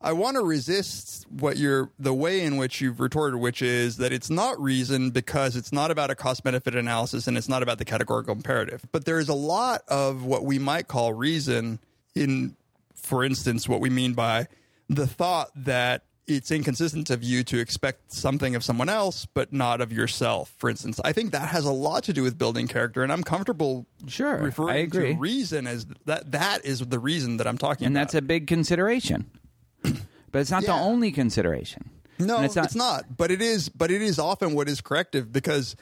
I 0.03 0.13
want 0.13 0.35
to 0.35 0.41
resist 0.43 1.27
what 1.29 1.57
you're 1.57 1.91
the 1.99 2.13
way 2.13 2.41
in 2.41 2.57
which 2.57 2.81
you've 2.81 2.99
retorted, 2.99 3.39
which 3.39 3.61
is 3.61 3.97
that 3.97 4.11
it's 4.11 4.31
not 4.31 4.59
reason 4.59 5.11
because 5.11 5.55
it's 5.55 5.71
not 5.71 5.91
about 5.91 6.09
a 6.09 6.15
cost 6.15 6.43
benefit 6.43 6.73
analysis 6.75 7.27
and 7.27 7.37
it's 7.37 7.47
not 7.47 7.61
about 7.61 7.77
the 7.77 7.85
categorical 7.85 8.33
imperative. 8.33 8.81
But 8.91 9.05
there 9.05 9.19
is 9.19 9.29
a 9.29 9.35
lot 9.35 9.81
of 9.87 10.25
what 10.25 10.43
we 10.43 10.57
might 10.57 10.87
call 10.87 11.13
reason 11.13 11.77
in, 12.15 12.55
for 12.95 13.23
instance, 13.23 13.69
what 13.69 13.79
we 13.79 13.91
mean 13.91 14.13
by 14.13 14.47
the 14.89 15.05
thought 15.05 15.49
that 15.55 16.03
it's 16.27 16.51
inconsistent 16.51 17.09
of 17.09 17.23
you 17.23 17.43
to 17.43 17.59
expect 17.59 18.11
something 18.13 18.55
of 18.55 18.63
someone 18.63 18.87
else 18.89 19.25
but 19.33 19.51
not 19.51 19.81
of 19.81 19.91
yourself 19.91 20.53
for 20.57 20.69
instance 20.69 20.99
i 21.03 21.11
think 21.11 21.31
that 21.31 21.49
has 21.49 21.65
a 21.65 21.71
lot 21.71 22.03
to 22.03 22.13
do 22.13 22.21
with 22.23 22.37
building 22.37 22.67
character 22.67 23.01
and 23.03 23.11
i'm 23.11 23.23
comfortable 23.23 23.85
Sure, 24.07 24.37
referring 24.37 24.69
I 24.75 24.79
agree. 24.79 25.13
to 25.13 25.19
reason 25.19 25.67
as 25.67 25.85
that 26.05 26.31
that 26.31 26.63
is 26.63 26.79
the 26.79 26.99
reason 26.99 27.37
that 27.37 27.47
i'm 27.47 27.57
talking 27.57 27.87
and 27.87 27.95
about 27.95 28.03
that's 28.03 28.15
a 28.15 28.21
big 28.21 28.47
consideration. 28.47 29.29
but 29.83 30.39
it's 30.39 30.51
not 30.51 30.63
Yeah. 30.63 30.77
the 30.77 30.83
only 30.83 31.11
consideration. 31.11 31.89
no 32.19 32.37
And 32.37 32.45
it's 32.45 32.75
not. 32.75 33.17
but 33.17 33.31
it 33.31 33.41
is 33.41 33.67
but 33.69 33.89
it 33.91 34.01
is 34.01 34.19
often 34.19 34.53
what 34.53 34.69
is 34.69 34.79
corrective 34.79 35.31
because 35.33 35.75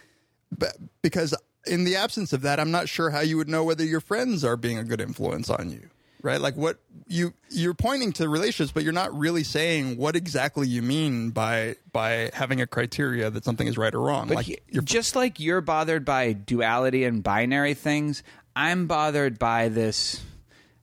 because 1.01 1.35
in 1.67 1.83
the 1.83 1.95
absence 1.97 2.33
of 2.33 2.41
that 2.41 2.59
i'm 2.59 2.71
not 2.71 2.87
sure 2.89 3.09
how 3.09 3.19
you 3.19 3.37
would 3.37 3.49
know 3.49 3.63
whether 3.63 3.83
your 3.83 3.99
friends 4.01 4.43
are 4.43 4.55
being 4.57 4.77
a 4.77 4.83
good 4.83 5.01
influence 5.01 5.49
on 5.49 5.69
you 5.69 5.89
right 6.21 6.41
like 6.41 6.55
what 6.57 6.79
you 7.07 7.33
you're 7.49 7.73
pointing 7.73 8.11
to 8.11 8.27
relationships 8.27 8.71
but 8.73 8.83
you're 8.83 8.91
not 8.91 9.17
really 9.17 9.43
saying 9.43 9.95
what 9.97 10.15
exactly 10.15 10.67
you 10.67 10.81
mean 10.81 11.29
by 11.29 11.75
by 11.93 12.29
having 12.33 12.59
a 12.61 12.67
criteria 12.67 13.29
that 13.29 13.45
something 13.45 13.67
is 13.67 13.77
right 13.77 13.93
or 13.95 14.01
wrong 14.01 14.27
But 14.27 14.35
like 14.35 14.45
he- 14.45 14.59
you're 14.69 14.83
just 14.83 15.15
like 15.15 15.39
you're 15.39 15.61
bothered 15.61 16.03
by 16.05 16.33
duality 16.33 17.03
and 17.05 17.23
binary 17.23 17.73
things, 17.73 18.21
I'm 18.55 18.87
bothered 18.87 19.39
by 19.39 19.69
this 19.69 20.21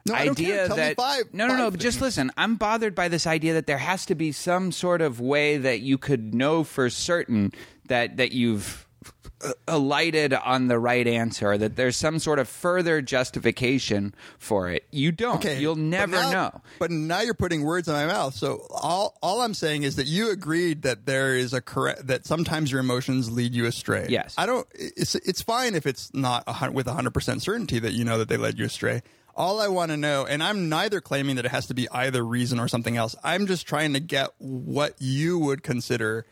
No, 0.06 0.14
idea 0.14 0.46
care. 0.56 0.66
Tell 0.68 0.76
me 0.76 0.82
that 0.84 0.96
five- 0.96 1.24
no, 1.34 1.46
no, 1.48 1.56
no. 1.56 1.70
But 1.70 1.80
just 1.80 2.00
listen. 2.00 2.30
I'm 2.36 2.54
bothered 2.56 2.94
by 2.94 3.08
this 3.08 3.26
idea 3.26 3.54
that 3.54 3.66
there 3.66 3.76
has 3.78 4.06
to 4.06 4.14
be 4.14 4.32
some 4.32 4.72
sort 4.72 5.02
of 5.02 5.20
way 5.20 5.58
that 5.58 5.80
you 5.80 5.98
could 5.98 6.32
know 6.34 6.64
for 6.64 6.88
certain 6.88 7.52
that 7.88 8.16
that 8.16 8.32
you've 8.32 8.85
Uh, 9.44 9.52
alighted 9.68 10.32
on 10.32 10.68
the 10.68 10.78
right 10.78 11.06
answer, 11.06 11.58
that 11.58 11.76
there's 11.76 11.94
some 11.94 12.18
sort 12.18 12.38
of 12.38 12.48
further 12.48 13.02
justification 13.02 14.14
for 14.38 14.70
it. 14.70 14.86
You 14.90 15.12
don't. 15.12 15.36
Okay, 15.36 15.60
You'll 15.60 15.74
but 15.74 15.80
never 15.82 16.12
now- 16.12 16.30
know. 16.32 16.60
But 16.78 16.90
now 16.90 17.20
you're 17.20 17.34
putting 17.34 17.62
words 17.62 17.86
in 17.86 17.92
my 17.92 18.06
mouth. 18.06 18.34
So 18.34 18.66
all 18.70 19.18
all 19.22 19.42
I'm 19.42 19.52
saying 19.52 19.82
is 19.82 19.96
that 19.96 20.06
you 20.06 20.30
agreed 20.30 20.82
that 20.82 21.04
there 21.04 21.36
is 21.36 21.52
a 21.52 21.60
correct 21.60 22.06
that 22.06 22.24
sometimes 22.24 22.72
your 22.72 22.80
emotions 22.80 23.30
lead 23.30 23.54
you 23.54 23.66
astray. 23.66 24.06
Yes. 24.08 24.34
I 24.38 24.46
don't. 24.46 24.66
It's 24.74 25.14
it's 25.16 25.42
fine 25.42 25.74
if 25.74 25.86
it's 25.86 26.14
not 26.14 26.42
a, 26.46 26.70
with 26.72 26.86
100 26.86 27.12
percent 27.12 27.42
certainty 27.42 27.78
that 27.78 27.92
you 27.92 28.04
know 28.06 28.16
that 28.16 28.30
they 28.30 28.38
led 28.38 28.58
you 28.58 28.64
astray. 28.64 29.02
All 29.34 29.60
I 29.60 29.68
want 29.68 29.90
to 29.90 29.98
know, 29.98 30.24
and 30.24 30.42
I'm 30.42 30.70
neither 30.70 31.02
claiming 31.02 31.36
that 31.36 31.44
it 31.44 31.50
has 31.50 31.66
to 31.66 31.74
be 31.74 31.86
either 31.90 32.24
reason 32.24 32.58
or 32.58 32.68
something 32.68 32.96
else. 32.96 33.14
I'm 33.22 33.46
just 33.46 33.66
trying 33.66 33.92
to 33.92 34.00
get 34.00 34.30
what 34.38 34.94
you 34.98 35.38
would 35.38 35.62
consider 35.62 36.24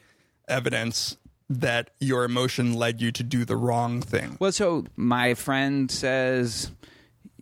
evidence 0.48 1.18
that 1.60 1.90
your 2.00 2.24
emotion 2.24 2.74
led 2.74 3.00
you 3.00 3.12
to 3.12 3.22
do 3.22 3.44
the 3.44 3.56
wrong 3.56 4.00
thing. 4.00 4.36
Well, 4.40 4.52
so 4.52 4.84
my 4.96 5.34
friend 5.34 5.90
says 5.90 6.70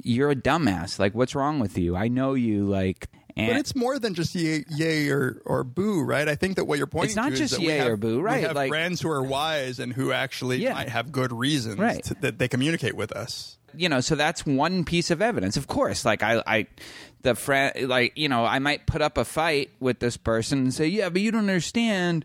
you're 0.03 0.31
a 0.31 0.37
dumbass. 0.37 0.99
Like, 0.99 1.15
what's 1.15 1.35
wrong 1.35 1.59
with 1.61 1.79
you? 1.79 1.97
I 1.97 2.09
know 2.09 2.35
you. 2.35 2.65
Like, 2.67 3.09
and 3.37 3.49
But 3.49 3.57
it's 3.57 3.75
more 3.75 3.99
than 3.99 4.15
just 4.15 4.35
yay, 4.35 4.65
yay 4.69 5.09
or, 5.09 5.41
or 5.47 5.65
boo, 5.65 6.03
right? 6.03 6.29
I 6.29 6.35
think 6.35 6.57
that 6.57 6.67
what 6.67 6.77
you're 6.79 6.87
pointing 6.87 7.11
It's 7.11 7.17
not 7.17 7.31
just 7.31 7.43
is 7.43 7.51
that 7.53 7.61
we 7.61 7.69
yay 7.69 7.79
have, 7.79 7.89
or 7.89 7.97
boo, 7.97 8.21
right, 8.21 8.39
We 8.41 8.43
have 8.47 8.57
like- 8.57 8.69
friends 8.69 9.01
who 9.01 9.09
are 9.11 9.23
wise 9.23 9.79
and 9.79 9.93
who 9.93 10.13
actually 10.13 10.59
Yeah. 10.59 10.75
might 10.75 10.89
have 10.91 11.13
good 11.13 11.33
reasons 11.33 11.79
Right. 11.79 12.03
to- 12.05 12.15
that 12.21 12.39
they 12.39 12.49
communicate 12.49 12.95
with 12.95 13.13
us. 13.13 13.57
you 13.75 13.89
know 13.89 14.03
so 14.03 14.15
that's 14.15 14.45
one 14.45 14.85
piece 14.85 15.11
of 15.11 15.23
evidence 15.23 15.57
of 15.57 15.67
course 15.67 16.05
like 16.05 16.23
i 16.23 16.43
i 16.47 16.67
the 17.23 17.35
friend 17.35 17.89
like 17.89 18.13
you 18.17 18.29
know 18.29 18.45
i 18.45 18.59
might 18.59 18.85
put 18.87 19.01
up 19.01 19.17
a 19.17 19.25
fight 19.25 19.71
with 19.81 19.99
this 19.99 20.19
person 20.19 20.59
and 20.59 20.75
say 20.75 20.87
yeah 20.87 21.09
but 21.09 21.23
you 21.23 21.31
don't 21.31 21.41
understand 21.49 22.23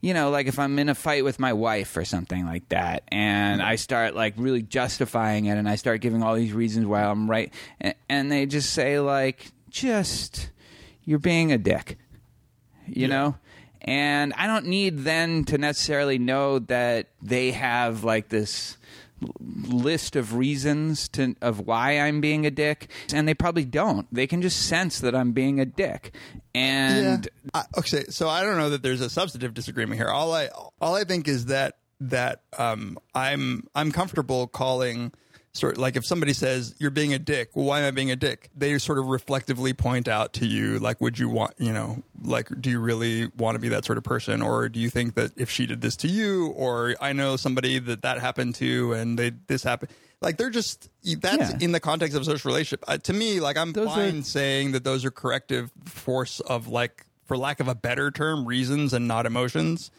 you 0.00 0.14
know 0.14 0.30
like 0.30 0.46
if 0.46 0.58
i'm 0.58 0.78
in 0.78 0.88
a 0.88 0.94
fight 0.94 1.24
with 1.24 1.38
my 1.38 1.52
wife 1.52 1.96
or 1.96 2.04
something 2.04 2.46
like 2.46 2.68
that 2.68 3.02
and 3.08 3.62
i 3.62 3.76
start 3.76 4.14
like 4.14 4.34
really 4.36 4.62
justifying 4.62 5.46
it 5.46 5.58
and 5.58 5.68
i 5.68 5.74
start 5.74 6.00
giving 6.00 6.22
all 6.22 6.34
these 6.34 6.52
reasons 6.52 6.86
why 6.86 7.02
i'm 7.02 7.28
right 7.28 7.52
and, 7.80 7.94
and 8.08 8.32
they 8.32 8.46
just 8.46 8.72
say 8.72 9.00
like 9.00 9.50
just 9.70 10.50
you're 11.04 11.18
being 11.18 11.52
a 11.52 11.58
dick 11.58 11.98
you 12.86 13.06
know? 13.08 13.36
And 13.82 14.32
i 14.34 14.46
don't 14.46 14.66
need 14.66 15.00
then 15.00 15.44
to 15.44 15.58
necessarily 15.58 16.18
know 16.18 16.58
that 16.58 17.08
they 17.22 17.52
have 17.52 18.04
like 18.04 18.28
this 18.28 18.76
list 19.40 20.14
of 20.14 20.34
reasons 20.34 21.08
to 21.08 21.34
of 21.40 21.60
why 21.60 21.98
i'm 21.98 22.20
being 22.20 22.46
a 22.46 22.50
dick 22.50 22.88
and 23.12 23.26
they 23.26 23.34
probably 23.34 23.64
don't. 23.64 24.06
They 24.12 24.26
can 24.26 24.42
just 24.42 24.66
sense 24.66 25.00
that 25.00 25.14
i'm 25.14 25.32
being 25.32 25.58
a 25.58 25.64
dick 25.64 26.14
and 26.58 27.28
I, 27.54 27.64
okay, 27.78 28.04
so 28.08 28.28
I 28.28 28.42
don't 28.42 28.56
know 28.56 28.70
that 28.70 28.82
there's 28.82 29.00
a 29.00 29.10
substantive 29.10 29.54
disagreement 29.54 30.00
here. 30.00 30.08
All 30.08 30.32
I 30.32 30.48
all 30.80 30.94
I 30.94 31.04
think 31.04 31.28
is 31.28 31.46
that 31.46 31.78
that 32.00 32.42
um, 32.56 32.98
I'm 33.14 33.66
I'm 33.74 33.92
comfortable 33.92 34.46
calling 34.46 35.12
sort 35.52 35.78
like 35.78 35.96
if 35.96 36.06
somebody 36.06 36.32
says 36.32 36.74
you're 36.78 36.90
being 36.90 37.14
a 37.14 37.18
dick, 37.18 37.50
well, 37.54 37.66
why 37.66 37.80
am 37.80 37.86
I 37.86 37.90
being 37.90 38.10
a 38.10 38.16
dick? 38.16 38.50
They 38.56 38.78
sort 38.78 38.98
of 38.98 39.06
reflectively 39.06 39.72
point 39.72 40.08
out 40.08 40.34
to 40.34 40.46
you 40.46 40.78
like, 40.78 41.00
would 41.00 41.18
you 41.18 41.28
want 41.28 41.54
you 41.58 41.72
know 41.72 42.02
like 42.22 42.48
do 42.60 42.70
you 42.70 42.80
really 42.80 43.26
want 43.36 43.56
to 43.56 43.58
be 43.58 43.68
that 43.70 43.84
sort 43.84 43.98
of 43.98 44.04
person, 44.04 44.42
or 44.42 44.68
do 44.68 44.80
you 44.80 44.90
think 44.90 45.14
that 45.14 45.32
if 45.36 45.50
she 45.50 45.66
did 45.66 45.80
this 45.80 45.96
to 45.96 46.08
you, 46.08 46.48
or 46.48 46.94
I 47.00 47.12
know 47.12 47.36
somebody 47.36 47.78
that 47.78 48.02
that 48.02 48.20
happened 48.20 48.54
to 48.56 48.92
and 48.92 49.18
they 49.18 49.32
this 49.46 49.62
happened. 49.62 49.90
Like 50.20 50.36
they're 50.36 50.50
just 50.50 50.88
that's 51.20 51.52
Yeah. 51.52 51.58
in 51.60 51.72
the 51.72 51.80
context 51.80 52.16
of 52.16 52.22
a 52.22 52.24
social 52.24 52.48
relationship. 52.50 52.84
Uh, 52.88 52.98
to 52.98 53.12
me, 53.12 53.40
like 53.40 53.56
I'm 53.56 53.72
Those 53.72 53.88
are- 53.88 53.94
fine 53.94 54.22
saying 54.24 54.72
that 54.72 54.84
those 54.84 55.04
are 55.04 55.10
corrective 55.10 55.70
force 55.84 56.40
of 56.40 56.68
like 56.68 57.06
for 57.24 57.36
lack 57.36 57.60
of 57.60 57.68
a 57.68 57.74
better 57.74 58.10
term 58.10 58.44
reasons 58.46 58.92
and 58.94 59.06
not 59.06 59.26
emotions 59.26 59.90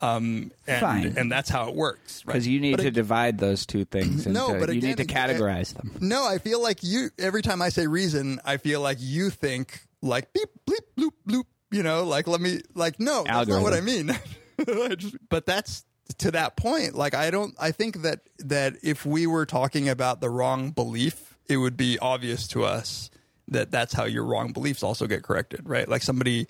um 0.00 0.50
and 0.66 0.80
Fine. 0.80 1.14
and 1.16 1.30
that's 1.30 1.48
how 1.48 1.68
it 1.68 1.76
works 1.76 2.26
right 2.26 2.32
because 2.32 2.44
you 2.48 2.58
need 2.58 2.72
But 2.76 2.82
to 2.82 2.88
ag- 2.88 2.94
divide 2.94 3.38
those 3.38 3.64
two 3.64 3.84
things 3.84 4.26
No, 4.26 4.48
into- 4.48 4.66
but 4.66 4.74
you 4.74 4.80
need 4.82 4.96
to 4.96 5.04
categorize 5.04 5.74
them 5.74 5.92
no 6.00 6.26
i 6.26 6.38
feel 6.38 6.60
like 6.60 6.82
you 6.82 7.10
every 7.20 7.40
time 7.40 7.62
i 7.62 7.68
say 7.68 7.86
reason 7.86 8.40
i 8.44 8.56
feel 8.56 8.80
like 8.80 8.96
you 9.00 9.30
think 9.30 9.86
like 10.02 10.32
beep 10.32 10.48
bleep 10.68 10.80
bloop 10.98 11.12
bloop 11.28 11.44
you 11.70 11.84
know 11.84 12.02
like 12.02 12.26
let 12.26 12.40
me 12.40 12.62
like 12.74 12.98
no 12.98 13.22
that's 13.22 13.48
not 13.48 13.62
what 13.62 13.74
i 13.74 13.80
mean 13.80 14.10
just- 14.98 15.14
but 15.28 15.46
that's 15.46 15.84
to 16.18 16.30
that 16.32 16.56
point. 16.56 16.94
Like 16.94 17.14
I 17.14 17.30
don't. 17.30 17.54
I 17.60 17.70
think 17.70 18.02
that 18.02 18.20
that 18.38 18.74
if 18.82 19.04
we 19.06 19.26
were 19.26 19.46
talking 19.46 19.88
about 19.88 20.20
the 20.20 20.30
wrong 20.30 20.70
belief, 20.70 21.36
it 21.48 21.56
would 21.56 21.76
be 21.76 21.98
obvious 21.98 22.46
to 22.48 22.64
us 22.64 23.10
that 23.48 23.70
that's 23.70 23.92
how 23.92 24.04
your 24.04 24.24
wrong 24.24 24.52
beliefs 24.52 24.82
also 24.82 25.06
get 25.06 25.22
corrected, 25.22 25.68
right? 25.68 25.88
Like 25.88 26.02
somebody 26.02 26.46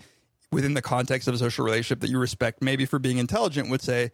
within 0.50 0.74
the 0.74 0.82
context 0.82 1.28
of 1.28 1.34
a 1.34 1.38
social 1.38 1.64
relationship 1.64 2.00
that 2.00 2.10
you 2.10 2.18
respect, 2.18 2.62
maybe 2.62 2.84
for 2.84 2.98
being 2.98 3.18
intelligent, 3.18 3.70
would 3.70 3.82
say. 3.82 4.10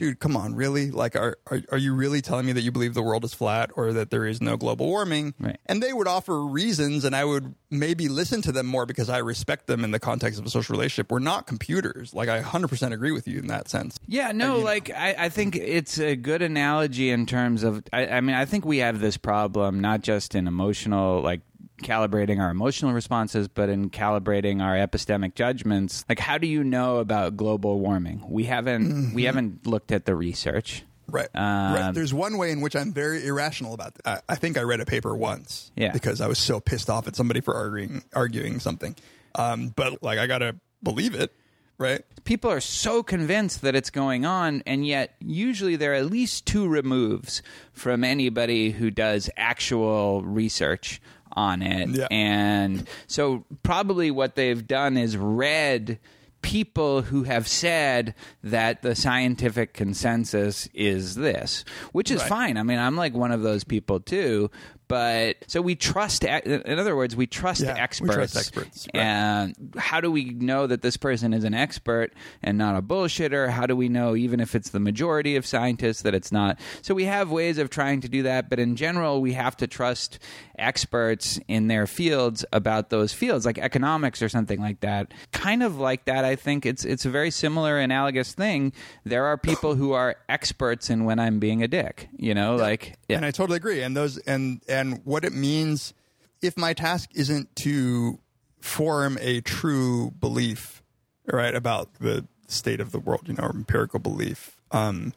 Dude, 0.00 0.18
come 0.18 0.34
on, 0.34 0.54
really? 0.54 0.90
Like, 0.90 1.14
are, 1.14 1.36
are 1.50 1.60
are 1.72 1.76
you 1.76 1.94
really 1.94 2.22
telling 2.22 2.46
me 2.46 2.52
that 2.52 2.62
you 2.62 2.72
believe 2.72 2.94
the 2.94 3.02
world 3.02 3.22
is 3.22 3.34
flat 3.34 3.70
or 3.76 3.92
that 3.92 4.08
there 4.08 4.24
is 4.24 4.40
no 4.40 4.56
global 4.56 4.86
warming? 4.86 5.34
Right. 5.38 5.58
And 5.66 5.82
they 5.82 5.92
would 5.92 6.08
offer 6.08 6.40
reasons, 6.40 7.04
and 7.04 7.14
I 7.14 7.26
would 7.26 7.54
maybe 7.68 8.08
listen 8.08 8.40
to 8.40 8.50
them 8.50 8.64
more 8.64 8.86
because 8.86 9.10
I 9.10 9.18
respect 9.18 9.66
them 9.66 9.84
in 9.84 9.90
the 9.90 10.00
context 10.00 10.40
of 10.40 10.46
a 10.46 10.48
social 10.48 10.72
relationship. 10.72 11.12
We're 11.12 11.18
not 11.18 11.46
computers. 11.46 12.14
Like, 12.14 12.30
I 12.30 12.40
100% 12.40 12.92
agree 12.92 13.12
with 13.12 13.28
you 13.28 13.40
in 13.40 13.48
that 13.48 13.68
sense. 13.68 13.98
Yeah, 14.06 14.32
no, 14.32 14.60
like 14.60 14.88
I, 14.88 15.16
I 15.18 15.28
think 15.28 15.54
it's 15.54 15.98
a 15.98 16.16
good 16.16 16.40
analogy 16.40 17.10
in 17.10 17.26
terms 17.26 17.62
of. 17.62 17.82
I, 17.92 18.06
I 18.06 18.20
mean, 18.22 18.36
I 18.36 18.46
think 18.46 18.64
we 18.64 18.78
have 18.78 19.00
this 19.00 19.18
problem 19.18 19.80
not 19.80 20.00
just 20.00 20.34
in 20.34 20.46
emotional, 20.46 21.20
like 21.20 21.42
calibrating 21.82 22.40
our 22.40 22.50
emotional 22.50 22.92
responses, 22.92 23.48
but 23.48 23.68
in 23.68 23.90
calibrating 23.90 24.62
our 24.62 24.74
epistemic 24.74 25.34
judgments. 25.34 26.04
Like, 26.08 26.18
how 26.18 26.38
do 26.38 26.46
you 26.46 26.62
know 26.64 26.98
about 26.98 27.36
global 27.36 27.80
warming? 27.80 28.24
We 28.28 28.44
haven't 28.44 29.14
we 29.14 29.24
haven't 29.24 29.66
looked 29.66 29.92
at 29.92 30.04
the 30.06 30.14
research. 30.14 30.84
Right. 31.08 31.28
Um, 31.34 31.74
right. 31.74 31.90
There's 31.92 32.14
one 32.14 32.38
way 32.38 32.52
in 32.52 32.60
which 32.60 32.76
I'm 32.76 32.92
very 32.92 33.26
irrational 33.26 33.74
about 33.74 33.94
this. 33.94 34.02
I, 34.06 34.20
I 34.28 34.34
think 34.36 34.56
I 34.56 34.62
read 34.62 34.80
a 34.80 34.86
paper 34.86 35.16
once 35.16 35.72
Yeah. 35.74 35.90
because 35.90 36.20
I 36.20 36.28
was 36.28 36.38
so 36.38 36.60
pissed 36.60 36.88
off 36.88 37.08
at 37.08 37.16
somebody 37.16 37.40
for 37.40 37.54
arguing 37.54 38.04
arguing 38.14 38.60
something. 38.60 38.94
Um, 39.34 39.68
but 39.74 40.02
like 40.04 40.18
I 40.20 40.26
gotta 40.28 40.56
believe 40.82 41.14
it, 41.14 41.32
right? 41.78 42.02
people 42.24 42.50
are 42.50 42.60
so 42.60 43.02
convinced 43.02 43.62
that 43.62 43.74
it's 43.74 43.90
going 43.90 44.24
on, 44.26 44.62
and 44.66 44.86
yet 44.86 45.14
usually 45.20 45.74
there 45.74 45.92
are 45.92 45.96
at 45.96 46.06
least 46.06 46.46
two 46.46 46.68
removes 46.68 47.42
from 47.72 48.04
anybody 48.04 48.70
who 48.70 48.90
does 48.90 49.28
actual 49.36 50.22
research 50.22 51.00
on 51.32 51.62
it. 51.62 51.88
Yeah. 51.90 52.06
And 52.10 52.86
so, 53.06 53.44
probably 53.62 54.10
what 54.10 54.34
they've 54.36 54.66
done 54.66 54.96
is 54.96 55.16
read 55.16 55.98
people 56.42 57.02
who 57.02 57.24
have 57.24 57.46
said 57.46 58.14
that 58.42 58.80
the 58.82 58.94
scientific 58.94 59.74
consensus 59.74 60.68
is 60.72 61.14
this, 61.14 61.64
which 61.92 62.10
is 62.10 62.20
Right. 62.20 62.28
fine. 62.28 62.56
I 62.56 62.62
mean, 62.62 62.78
I'm 62.78 62.96
like 62.96 63.12
one 63.14 63.30
of 63.30 63.42
those 63.42 63.62
people 63.64 64.00
too. 64.00 64.50
But 64.90 65.36
so 65.46 65.62
we 65.62 65.76
trust, 65.76 66.24
in 66.24 66.78
other 66.78 66.96
words, 66.96 67.14
we 67.14 67.28
trust 67.28 67.60
Yeah, 67.62 67.74
we 67.74 67.80
experts. 67.80 68.14
trust 68.16 68.36
experts, 68.36 68.88
right. 68.92 69.00
And 69.00 69.72
how 69.78 70.00
do 70.00 70.10
we 70.10 70.24
know 70.24 70.66
that 70.66 70.82
this 70.82 70.96
person 70.96 71.32
is 71.32 71.44
an 71.44 71.54
expert 71.54 72.12
and 72.42 72.58
not 72.58 72.74
a 72.76 72.82
bullshitter? 72.82 73.50
How 73.50 73.66
do 73.66 73.76
we 73.76 73.88
know, 73.88 74.16
even 74.16 74.40
if 74.40 74.56
it's 74.56 74.70
the 74.70 74.80
majority 74.80 75.36
of 75.36 75.46
scientists, 75.46 76.02
that 76.02 76.12
it's 76.12 76.32
not? 76.32 76.58
So 76.82 76.92
we 76.92 77.04
have 77.04 77.30
ways 77.30 77.58
of 77.58 77.70
trying 77.70 78.00
to 78.00 78.08
do 78.08 78.24
that, 78.24 78.50
but 78.50 78.58
in 78.58 78.74
general, 78.74 79.20
we 79.20 79.32
have 79.34 79.56
to 79.58 79.68
trust 79.68 80.18
experts 80.58 81.38
in 81.46 81.68
their 81.68 81.86
fields 81.86 82.44
about 82.52 82.90
those 82.90 83.12
fields, 83.12 83.46
like 83.46 83.58
economics 83.58 84.22
or 84.22 84.28
something 84.28 84.60
like 84.60 84.80
that. 84.80 85.12
Kind 85.32 85.62
of 85.62 85.78
like 85.78 86.04
that, 86.06 86.24
I 86.24 86.34
think 86.34 86.66
it's 86.66 86.84
it's 86.84 87.04
a 87.04 87.10
very 87.10 87.30
similar, 87.30 87.78
analogous 87.78 88.34
thing. 88.34 88.72
There 89.04 89.24
are 89.24 89.38
people 89.38 89.76
who 89.76 89.92
are 89.92 90.16
experts 90.28 90.90
in 90.90 91.04
when 91.04 91.20
I'm 91.20 91.38
being 91.38 91.62
a 91.62 91.68
dick. 91.68 92.08
You 92.16 92.34
know, 92.34 92.56
like 92.56 92.98
yeah. 93.08 93.16
And 93.18 93.24
I 93.26 93.30
totally 93.30 93.56
agree. 93.56 93.82
And 93.82 93.96
those 93.96 94.18
and 94.18 94.60
and 94.68 94.79
what 95.04 95.24
it 95.24 95.32
means 95.32 95.94
if 96.42 96.56
my 96.56 96.72
task 96.72 97.10
isn't 97.14 97.54
to 97.56 98.18
form 98.60 99.18
a 99.20 99.40
true 99.40 100.10
belief, 100.12 100.82
right, 101.26 101.54
about 101.54 101.94
the 101.94 102.26
state 102.48 102.80
of 102.80 102.92
the 102.92 102.98
world, 102.98 103.22
you 103.26 103.34
know, 103.34 103.44
empirical 103.44 104.00
belief, 104.00 104.56
um, 104.70 105.12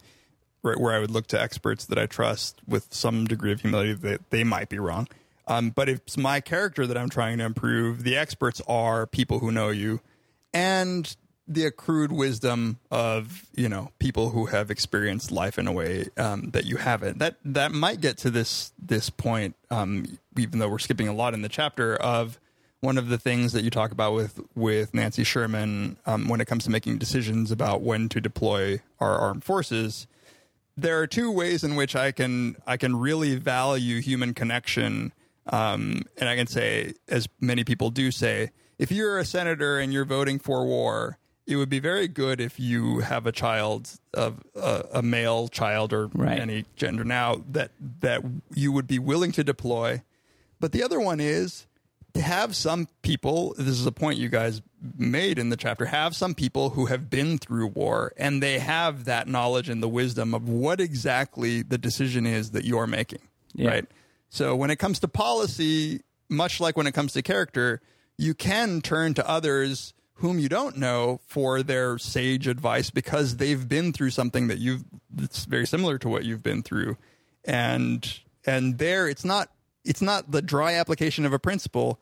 right, 0.62 0.78
where 0.78 0.94
I 0.94 0.98
would 0.98 1.10
look 1.10 1.26
to 1.28 1.40
experts 1.40 1.84
that 1.86 1.98
I 1.98 2.06
trust 2.06 2.60
with 2.66 2.92
some 2.92 3.26
degree 3.26 3.52
of 3.52 3.60
humility 3.60 3.92
that 3.94 4.30
they 4.30 4.44
might 4.44 4.68
be 4.68 4.78
wrong. 4.78 5.08
Um, 5.46 5.70
but 5.70 5.88
if 5.88 5.98
it's 5.98 6.16
my 6.16 6.40
character 6.40 6.86
that 6.86 6.96
I'm 6.96 7.10
trying 7.10 7.38
to 7.38 7.44
improve, 7.44 8.02
the 8.02 8.16
experts 8.16 8.62
are 8.66 9.06
people 9.06 9.40
who 9.40 9.52
know 9.52 9.68
you 9.68 10.00
and 10.54 11.16
the 11.46 11.66
accrued 11.66 12.10
wisdom 12.10 12.78
of 12.90 13.46
you 13.54 13.68
know 13.68 13.90
people 13.98 14.30
who 14.30 14.46
have 14.46 14.70
experienced 14.70 15.30
life 15.30 15.58
in 15.58 15.66
a 15.66 15.72
way 15.72 16.08
um, 16.16 16.50
that 16.50 16.64
you 16.64 16.76
haven't. 16.76 17.18
That 17.18 17.36
that 17.44 17.72
might 17.72 18.00
get 18.00 18.18
to 18.18 18.30
this 18.30 18.72
this 18.78 19.10
point, 19.10 19.56
um, 19.70 20.18
even 20.38 20.58
though 20.58 20.68
we're 20.68 20.78
skipping 20.78 21.08
a 21.08 21.12
lot 21.12 21.34
in 21.34 21.42
the 21.42 21.48
chapter 21.48 21.96
of 21.96 22.38
one 22.80 22.98
of 22.98 23.08
the 23.08 23.18
things 23.18 23.52
that 23.52 23.64
you 23.64 23.70
talk 23.70 23.92
about 23.92 24.14
with 24.14 24.40
with 24.54 24.94
Nancy 24.94 25.24
Sherman 25.24 25.96
um, 26.06 26.28
when 26.28 26.40
it 26.40 26.46
comes 26.46 26.64
to 26.64 26.70
making 26.70 26.98
decisions 26.98 27.50
about 27.50 27.82
when 27.82 28.08
to 28.10 28.20
deploy 28.20 28.80
our 29.00 29.18
armed 29.18 29.44
forces. 29.44 30.06
There 30.76 31.00
are 31.00 31.06
two 31.06 31.30
ways 31.30 31.62
in 31.62 31.76
which 31.76 31.94
I 31.94 32.12
can 32.12 32.56
I 32.66 32.76
can 32.76 32.96
really 32.96 33.36
value 33.36 34.00
human 34.00 34.34
connection, 34.34 35.12
um, 35.46 36.02
and 36.18 36.28
I 36.28 36.36
can 36.36 36.46
say, 36.46 36.94
as 37.08 37.28
many 37.40 37.64
people 37.64 37.90
do 37.90 38.10
say, 38.10 38.50
if 38.78 38.90
you're 38.90 39.18
a 39.18 39.24
senator 39.24 39.78
and 39.78 39.92
you're 39.92 40.04
voting 40.04 40.38
for 40.38 40.66
war, 40.66 41.18
it 41.46 41.56
would 41.56 41.68
be 41.68 41.78
very 41.78 42.08
good 42.08 42.40
if 42.40 42.58
you 42.58 43.00
have 43.00 43.26
a 43.26 43.32
child 43.32 43.90
of 44.14 44.42
uh, 44.56 44.82
a 44.92 45.02
male 45.02 45.48
child 45.48 45.92
or 45.92 46.06
Right. 46.14 46.38
any 46.38 46.64
gender 46.76 47.04
now 47.04 47.42
that 47.52 47.70
that 48.00 48.22
you 48.54 48.72
would 48.72 48.86
be 48.86 48.98
willing 48.98 49.32
to 49.32 49.44
deploy. 49.44 50.02
But 50.60 50.72
the 50.72 50.82
other 50.82 50.98
one 51.00 51.20
is 51.20 51.66
to 52.14 52.22
have 52.22 52.54
some 52.56 52.88
people. 53.02 53.54
This 53.58 53.78
is 53.78 53.84
a 53.86 53.92
point 53.92 54.18
you 54.18 54.28
guys 54.28 54.62
made 54.96 55.38
in 55.38 55.48
the 55.50 55.56
chapter. 55.56 55.86
Have 55.86 56.14
some 56.16 56.34
people 56.34 56.70
who 56.70 56.86
have 56.86 57.10
been 57.10 57.38
through 57.38 57.66
war 57.68 58.12
and 58.16 58.42
they 58.42 58.58
have 58.60 59.04
that 59.04 59.26
knowledge 59.28 59.68
and 59.68 59.82
the 59.82 59.88
wisdom 59.88 60.32
of 60.32 60.48
what 60.48 60.80
exactly 60.80 61.60
the 61.62 61.76
decision 61.78 62.24
is 62.26 62.52
that 62.52 62.64
you're 62.64 62.86
making. 62.86 63.20
Yeah. 63.52 63.68
Right. 63.70 63.86
So 64.30 64.54
when 64.56 64.70
it 64.70 64.76
comes 64.76 64.98
to 65.00 65.08
policy, 65.08 66.00
much 66.28 66.60
like 66.60 66.76
when 66.76 66.86
it 66.86 66.92
comes 66.92 67.12
to 67.14 67.22
character, 67.22 67.80
you 68.16 68.32
can 68.34 68.80
turn 68.80 69.14
to 69.14 69.28
others 69.28 69.92
whom 70.18 70.38
you 70.38 70.48
don't 70.48 70.76
know 70.76 71.20
for 71.26 71.62
their 71.62 71.98
sage 71.98 72.46
advice 72.46 72.90
because 72.90 73.36
they've 73.36 73.68
been 73.68 73.92
through 73.92 74.10
something 74.10 74.46
that 74.48 74.58
you've 74.58 74.84
that's 75.10 75.44
very 75.44 75.66
similar 75.66 75.98
to 75.98 76.08
what 76.08 76.24
you've 76.24 76.42
been 76.42 76.62
through. 76.62 76.96
And 77.44 78.20
and 78.46 78.78
there 78.78 79.08
it's 79.08 79.24
not 79.24 79.50
it's 79.84 80.00
not 80.02 80.30
the 80.30 80.40
dry 80.42 80.74
application 80.74 81.26
of 81.26 81.32
a 81.32 81.38
principle, 81.38 82.00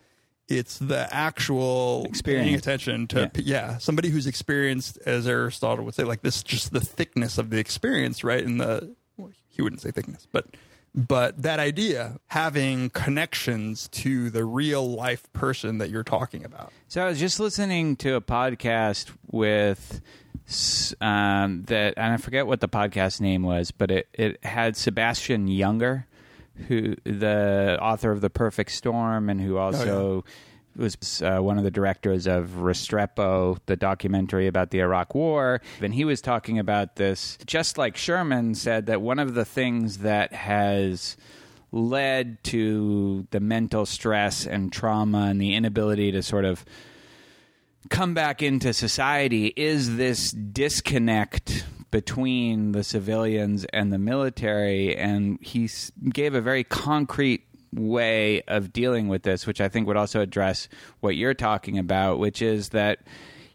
it's 0.48 0.78
the 0.78 1.08
actual 1.12 2.04
Experience. 2.08 2.44
paying 2.44 2.54
attention 2.56 3.06
to 3.08 3.30
Yeah. 3.36 3.42
yeah. 3.72 3.78
somebody 3.78 4.08
who's 4.10 4.26
experienced 4.26 4.98
as 5.06 5.26
Aristotle 5.26 5.84
would 5.84 5.94
say 5.94 6.04
like 6.04 6.22
this 6.22 6.42
just 6.42 6.72
the 6.72 6.80
thickness 6.80 7.38
of 7.38 7.50
the 7.50 7.58
experience, 7.58 8.22
right? 8.22 8.42
In 8.42 8.58
the 8.58 8.94
well, 9.16 9.30
he 9.48 9.62
wouldn't 9.62 9.80
say 9.82 9.90
thickness, 9.90 10.26
but 10.30 10.46
but 10.94 11.42
that 11.42 11.58
idea 11.58 12.18
having 12.26 12.90
connections 12.90 13.88
to 13.88 14.30
the 14.30 14.44
real 14.44 14.94
life 14.94 15.32
person 15.32 15.78
that 15.78 15.90
you're 15.90 16.04
talking 16.04 16.44
about. 16.44 16.72
So 16.88 17.02
I 17.02 17.08
was 17.08 17.18
just 17.18 17.40
listening 17.40 17.96
to 17.96 18.14
a 18.14 18.20
podcast 18.20 19.10
with 19.30 20.00
um, 21.00 21.64
that, 21.64 21.94
and 21.96 22.12
I 22.12 22.16
forget 22.18 22.46
what 22.46 22.60
the 22.60 22.68
podcast 22.68 23.20
name 23.20 23.42
was, 23.42 23.70
but 23.70 23.90
it, 23.90 24.08
it 24.12 24.44
had 24.44 24.76
Sebastian 24.76 25.48
Junger, 25.48 26.04
who 26.68 26.96
the 27.04 27.78
author 27.80 28.10
of 28.10 28.20
The 28.20 28.30
Perfect 28.30 28.72
Storm, 28.72 29.30
and 29.30 29.40
who 29.40 29.56
also 29.56 30.24
was 30.76 31.22
uh, 31.22 31.38
one 31.38 31.58
of 31.58 31.64
the 31.64 31.70
directors 31.70 32.26
of 32.26 32.50
Restrepo, 32.58 33.58
the 33.66 33.76
documentary 33.76 34.46
about 34.46 34.70
the 34.70 34.80
Iraq 34.80 35.14
War. 35.14 35.60
And 35.80 35.94
he 35.94 36.04
was 36.04 36.20
talking 36.20 36.58
about 36.58 36.96
this, 36.96 37.38
just 37.46 37.78
like 37.78 37.96
Sherman 37.96 38.54
said, 38.54 38.86
that 38.86 39.00
one 39.00 39.18
of 39.18 39.34
the 39.34 39.44
things 39.44 39.98
that 39.98 40.32
has 40.32 41.16
led 41.72 42.42
to 42.44 43.26
the 43.30 43.40
mental 43.40 43.86
stress 43.86 44.46
and 44.46 44.72
trauma 44.72 45.26
and 45.28 45.40
the 45.40 45.54
inability 45.54 46.12
to 46.12 46.22
sort 46.22 46.44
of 46.44 46.64
come 47.88 48.14
back 48.14 48.42
into 48.42 48.72
society 48.72 49.46
is 49.56 49.96
this 49.96 50.30
disconnect 50.30 51.64
between 51.90 52.72
the 52.72 52.84
civilians 52.84 53.64
and 53.72 53.92
the 53.92 53.98
military 53.98 54.96
and 54.96 55.38
he 55.42 55.68
gave 56.10 56.34
a 56.34 56.40
very 56.40 56.64
concrete 56.64 57.44
way 57.74 58.42
of 58.42 58.72
dealing 58.72 59.08
with 59.08 59.22
this 59.22 59.46
which 59.46 59.60
i 59.60 59.68
think 59.68 59.86
would 59.86 59.96
also 59.96 60.20
address 60.20 60.68
what 61.00 61.16
you're 61.16 61.34
talking 61.34 61.78
about 61.78 62.18
which 62.18 62.42
is 62.42 62.70
that 62.70 63.00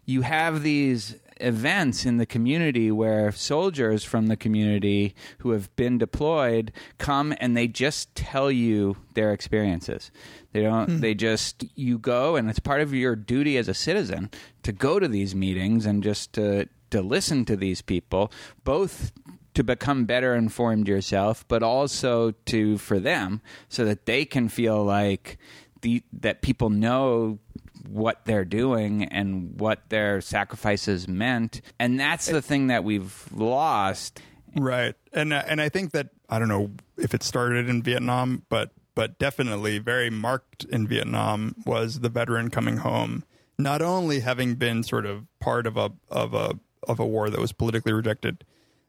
you 0.04 0.22
have 0.22 0.62
these 0.62 1.16
events 1.40 2.04
in 2.04 2.16
the 2.16 2.26
community 2.26 2.90
where 2.90 3.30
soldiers 3.32 4.04
from 4.04 4.26
the 4.26 4.36
community 4.36 5.14
who 5.38 5.50
have 5.50 5.74
been 5.76 5.98
deployed 5.98 6.72
come 6.98 7.34
and 7.40 7.56
they 7.56 7.68
just 7.68 8.14
tell 8.14 8.50
you 8.50 8.96
their 9.14 9.32
experiences. 9.32 10.10
They 10.52 10.62
don't 10.62 10.88
hmm. 10.88 11.00
they 11.00 11.14
just 11.14 11.64
you 11.74 11.98
go 11.98 12.36
and 12.36 12.48
it's 12.48 12.58
part 12.58 12.80
of 12.80 12.94
your 12.94 13.16
duty 13.16 13.56
as 13.56 13.68
a 13.68 13.74
citizen 13.74 14.30
to 14.62 14.72
go 14.72 14.98
to 14.98 15.08
these 15.08 15.34
meetings 15.34 15.86
and 15.86 16.02
just 16.02 16.32
to 16.34 16.68
to 16.90 17.02
listen 17.02 17.44
to 17.44 17.56
these 17.56 17.82
people 17.82 18.32
both 18.64 19.12
to 19.58 19.64
become 19.64 20.04
better 20.04 20.36
informed 20.36 20.86
yourself 20.86 21.44
but 21.48 21.64
also 21.64 22.30
to 22.46 22.78
for 22.78 23.00
them 23.00 23.40
so 23.68 23.84
that 23.84 24.06
they 24.06 24.24
can 24.24 24.48
feel 24.48 24.84
like 24.84 25.36
the 25.80 26.00
that 26.12 26.42
people 26.42 26.70
know 26.70 27.40
what 27.88 28.24
they're 28.24 28.44
doing 28.44 29.04
and 29.04 29.58
what 29.58 29.88
their 29.88 30.20
sacrifices 30.20 31.08
meant. 31.08 31.60
And 31.78 31.98
that's 31.98 32.26
the 32.26 32.42
thing 32.42 32.68
that 32.68 32.84
we've 32.84 33.26
lost. 33.32 34.20
Right, 34.56 34.94
and 35.12 35.32
uh, 35.32 35.42
and 35.46 35.60
I 35.60 35.68
think 35.68 35.92
that 35.92 36.10
I 36.28 36.38
don't 36.38 36.48
know 36.48 36.70
if 36.96 37.14
it 37.14 37.22
started 37.22 37.68
in 37.68 37.82
Vietnam, 37.82 38.44
but 38.48 38.70
but 38.94 39.18
definitely 39.18 39.78
very 39.78 40.10
marked 40.10 40.64
in 40.64 40.86
Vietnam 40.86 41.54
was 41.64 42.00
the 42.00 42.08
veteran 42.08 42.50
coming 42.50 42.78
home, 42.78 43.24
not 43.58 43.82
only 43.82 44.20
having 44.20 44.54
been 44.54 44.82
sort 44.82 45.06
of 45.06 45.26
part 45.40 45.66
of 45.66 45.76
a 45.76 45.92
of 46.10 46.34
a 46.34 46.58
of 46.84 46.98
a 46.98 47.06
war 47.06 47.28
that 47.30 47.40
was 47.40 47.52
politically 47.52 47.92
rejected, 47.92 48.44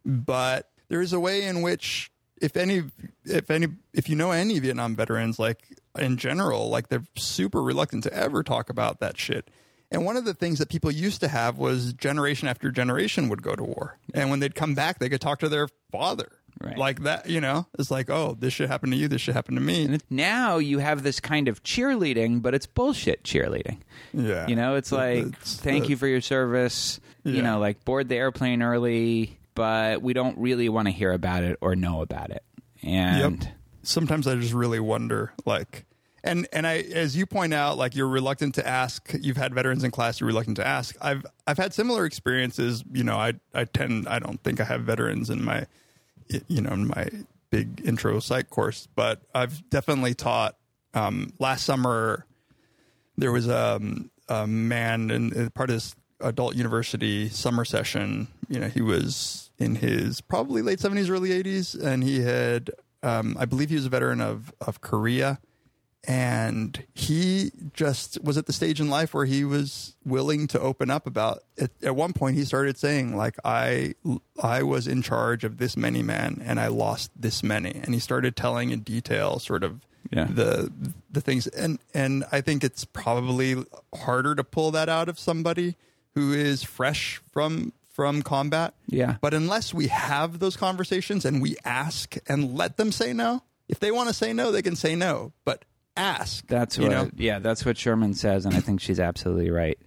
but 0.09 0.69
there 0.89 1.01
is 1.01 1.13
a 1.13 1.19
way 1.19 1.43
in 1.43 1.61
which 1.61 2.11
if 2.41 2.57
any 2.57 2.83
if 3.25 3.51
any 3.51 3.67
if 3.93 4.09
you 4.09 4.15
know 4.15 4.31
any 4.31 4.59
Vietnam 4.59 4.95
veterans, 4.95 5.39
like 5.39 5.61
in 5.97 6.17
general, 6.17 6.69
like 6.69 6.89
they're 6.89 7.05
super 7.15 7.61
reluctant 7.61 8.03
to 8.03 8.13
ever 8.13 8.43
talk 8.43 8.69
about 8.69 8.99
that 8.99 9.17
shit. 9.17 9.49
And 9.91 10.05
one 10.05 10.17
of 10.17 10.25
the 10.25 10.35
things 10.35 10.59
that 10.59 10.69
people 10.69 10.91
used 10.91 11.19
to 11.21 11.27
have 11.27 11.57
was 11.57 11.93
generation 11.93 12.47
after 12.47 12.69
generation 12.71 13.27
would 13.29 13.41
go 13.41 13.55
to 13.55 13.63
war. 13.63 13.97
And 14.13 14.29
when 14.29 14.39
they'd 14.39 14.53
come 14.53 14.75
back, 14.75 14.99
they 14.99 15.09
could 15.09 15.21
talk 15.21 15.39
to 15.39 15.49
their 15.49 15.67
father. 15.91 16.29
Right. 16.61 16.77
Like 16.77 17.03
that, 17.03 17.27
you 17.29 17.41
know, 17.41 17.65
it's 17.79 17.89
like, 17.89 18.09
oh, 18.09 18.35
this 18.37 18.53
should 18.53 18.67
happen 18.69 18.91
to 18.91 18.97
you. 18.97 19.07
This 19.07 19.21
should 19.21 19.33
happen 19.33 19.55
to 19.55 19.61
me. 19.61 19.97
Now 20.09 20.57
you 20.57 20.77
have 20.79 21.01
this 21.03 21.19
kind 21.19 21.47
of 21.47 21.63
cheerleading, 21.63 22.41
but 22.41 22.53
it's 22.53 22.67
bullshit 22.67 23.23
cheerleading. 23.23 23.77
Yeah. 24.13 24.45
You 24.47 24.55
know, 24.55 24.75
it's 24.75 24.91
like, 24.91 25.19
It's- 25.19 25.55
thank 25.55 25.85
uh, 25.85 25.87
you 25.87 25.97
for 25.97 26.05
your 26.05 26.21
service. 26.21 26.99
You 27.23 27.41
know, 27.41 27.59
like 27.59 27.85
board 27.85 28.09
the 28.09 28.15
airplane 28.15 28.61
early, 28.63 29.38
but 29.59 30.01
we 30.01 30.13
don't 30.13 30.37
really 30.37 30.69
want 30.69 30.87
to 30.87 30.91
hear 30.93 31.11
about 31.11 31.43
it 31.43 31.57
or 31.59 31.75
know 31.75 32.01
about 32.01 32.29
it. 32.31 32.43
And 32.81 33.43
Yep. 33.43 33.53
Sometimes 33.81 34.25
I 34.25 34.35
just 34.35 34.53
really 34.53 34.79
wonder, 34.79 35.33
like, 35.45 35.85
and 36.23 36.47
and 36.53 36.65
I, 36.65 36.77
as 36.77 37.17
you 37.17 37.25
point 37.25 37.53
out, 37.53 37.77
like 37.77 37.93
you're 37.93 38.07
reluctant 38.07 38.55
to 38.55 38.65
ask. 38.65 39.13
You've 39.19 39.35
had 39.35 39.53
veterans 39.53 39.83
in 39.83 39.91
class. 39.91 40.19
You're 40.19 40.27
reluctant 40.27 40.57
to 40.57 40.67
ask. 40.67 40.95
I've 41.01 41.25
I've 41.45 41.57
had 41.57 41.73
similar 41.73 42.05
experiences. 42.05 42.85
You 42.91 43.03
know, 43.03 43.17
I 43.17 43.33
I 43.53 43.65
tend 43.65 44.07
I 44.07 44.19
don't 44.19 44.41
think 44.43 44.61
I 44.61 44.63
have 44.63 44.81
veterans 44.83 45.29
in 45.29 45.43
my, 45.43 45.65
you 46.47 46.61
know, 46.61 46.71
in 46.71 46.87
my 46.87 47.09
big 47.49 47.81
intro 47.83 48.19
psych 48.19 48.49
course, 48.49 48.87
but 48.95 49.21
I've 49.35 49.69
definitely 49.69 50.13
taught. 50.13 50.55
Um, 50.93 51.33
last 51.39 51.65
summer, 51.65 52.25
there 53.17 53.31
was 53.31 53.49
um, 53.49 54.09
a 54.27 54.47
man 54.47 55.11
in, 55.11 55.33
in 55.33 55.49
part 55.51 55.69
of 55.69 55.75
this 55.77 55.95
adult 56.21 56.55
university 56.55 57.29
summer 57.29 57.65
session. 57.65 58.27
You 58.47 58.59
know, 58.59 58.67
he 58.67 58.81
was 58.81 59.49
in 59.57 59.75
his 59.75 60.21
probably 60.21 60.61
late 60.61 60.79
seventies, 60.79 61.09
early 61.09 61.31
eighties, 61.31 61.75
and 61.75 62.03
he 62.03 62.21
had, 62.21 62.71
um, 63.03 63.35
I 63.39 63.45
believe, 63.45 63.69
he 63.69 63.75
was 63.75 63.85
a 63.85 63.89
veteran 63.89 64.21
of 64.21 64.53
of 64.61 64.81
Korea, 64.81 65.39
and 66.07 66.83
he 66.93 67.51
just 67.73 68.23
was 68.23 68.37
at 68.37 68.45
the 68.45 68.53
stage 68.53 68.79
in 68.79 68.89
life 68.89 69.13
where 69.13 69.25
he 69.25 69.43
was 69.43 69.95
willing 70.05 70.47
to 70.47 70.59
open 70.59 70.89
up 70.89 71.05
about. 71.05 71.43
At, 71.59 71.71
at 71.83 71.95
one 71.95 72.13
point, 72.13 72.35
he 72.37 72.45
started 72.45 72.77
saying, 72.77 73.15
"Like 73.15 73.35
I, 73.43 73.93
I 74.41 74.63
was 74.63 74.87
in 74.87 75.01
charge 75.01 75.43
of 75.43 75.57
this 75.57 75.75
many 75.75 76.01
men, 76.01 76.41
and 76.43 76.59
I 76.59 76.67
lost 76.67 77.11
this 77.15 77.43
many," 77.43 77.71
and 77.75 77.93
he 77.93 77.99
started 77.99 78.35
telling 78.35 78.71
in 78.71 78.79
detail, 78.81 79.39
sort 79.39 79.63
of 79.63 79.81
Yeah. 80.11 80.25
the 80.25 80.71
the 81.11 81.21
things 81.21 81.45
and 81.47 81.77
and 81.93 82.23
I 82.31 82.41
think 82.41 82.63
it's 82.63 82.85
probably 82.85 83.63
harder 83.93 84.33
to 84.35 84.43
pull 84.43 84.71
that 84.71 84.87
out 84.89 85.09
of 85.09 85.19
somebody 85.19 85.75
who 86.15 86.33
is 86.33 86.63
fresh 86.63 87.21
from 87.31 87.73
from 87.89 88.21
combat. 88.21 88.73
Yeah. 88.87 89.17
But 89.19 89.33
unless 89.33 89.73
we 89.73 89.87
have 89.87 90.39
those 90.39 90.55
conversations 90.55 91.25
and 91.25 91.41
we 91.41 91.57
ask 91.65 92.15
and 92.27 92.55
let 92.55 92.77
them 92.77 92.91
say 92.93 93.11
no, 93.11 93.43
if 93.67 93.79
they 93.79 93.91
want 93.91 94.07
to 94.07 94.13
say 94.13 94.31
no, 94.31 94.51
they 94.51 94.61
can 94.61 94.75
say 94.77 94.95
no. 94.95 95.33
But 95.43 95.65
ask. 95.97 96.47
That's 96.47 96.77
you 96.77 96.83
what, 96.83 96.91
know? 96.91 97.09
yeah, 97.17 97.39
that's 97.39 97.65
what 97.65 97.77
Sherman 97.77 98.13
says, 98.13 98.45
and 98.45 98.55
I 98.55 98.61
think 98.61 98.81
she's 98.81 98.99
absolutely 98.99 99.51
right. 99.51 99.77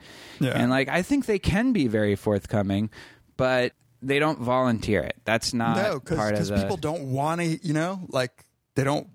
Yeah. 0.41 0.51
And 0.51 0.70
like, 0.70 0.89
I 0.89 1.03
think 1.03 1.27
they 1.27 1.39
can 1.39 1.73
be 1.73 1.89
very 1.89 2.14
forthcoming, 2.14 2.91
but 3.37 3.73
they 4.03 4.18
don't 4.18 4.39
volunteer 4.39 5.01
it. 5.01 5.16
That's 5.25 5.55
not 5.55 5.77
no, 5.77 6.01
part 6.01 6.33
of 6.33 6.41
because 6.41 6.49
the. 6.49 6.57
people 6.57 6.77
don't 6.77 7.12
want 7.12 7.41
to. 7.41 7.66
You 7.66 7.73
know, 7.73 8.01
like 8.09 8.45
they 8.75 8.85
don't. 8.85 9.09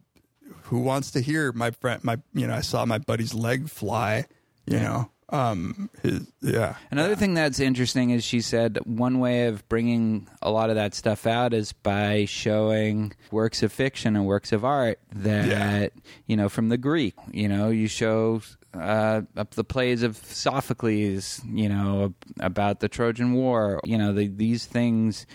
Who 0.63 0.79
wants 0.79 1.11
to 1.11 1.21
hear 1.21 1.51
my 1.51 1.71
friend? 1.71 2.03
My 2.03 2.17
you 2.33 2.47
know, 2.47 2.55
I 2.55 2.61
saw 2.61 2.85
my 2.85 2.97
buddy's 2.97 3.33
leg 3.33 3.69
fly. 3.69 4.25
You 4.65 4.79
know, 4.79 5.11
um, 5.29 5.89
his 6.01 6.25
yeah. 6.41 6.75
Another 6.89 7.15
thing 7.15 7.33
that's 7.33 7.59
interesting 7.59 8.11
is 8.11 8.23
she 8.23 8.39
said 8.41 8.79
one 8.85 9.19
way 9.19 9.47
of 9.47 9.67
bringing 9.67 10.27
a 10.41 10.49
lot 10.51 10.69
of 10.69 10.75
that 10.77 10.93
stuff 10.95 11.27
out 11.27 11.53
is 11.53 11.73
by 11.73 12.25
showing 12.25 13.11
works 13.31 13.61
of 13.63 13.71
fiction 13.71 14.15
and 14.15 14.25
works 14.25 14.51
of 14.51 14.63
art 14.63 14.99
that 15.13 15.47
Yeah. 15.47 15.87
you 16.27 16.37
know 16.37 16.47
from 16.49 16.69
the 16.69 16.77
Greek. 16.77 17.13
You 17.31 17.47
know, 17.49 17.69
you 17.69 17.87
show 17.87 18.41
uh, 18.73 19.21
up 19.35 19.51
the 19.55 19.63
plays 19.63 20.03
of 20.03 20.15
Sophocles. 20.17 21.41
You 21.45 21.69
know 21.69 22.13
about 22.39 22.79
the 22.79 22.87
Trojan 22.89 23.33
War. 23.33 23.79
You 23.83 23.97
know 23.97 24.13
the, 24.13 24.27
these 24.27 24.65
things 24.65 25.25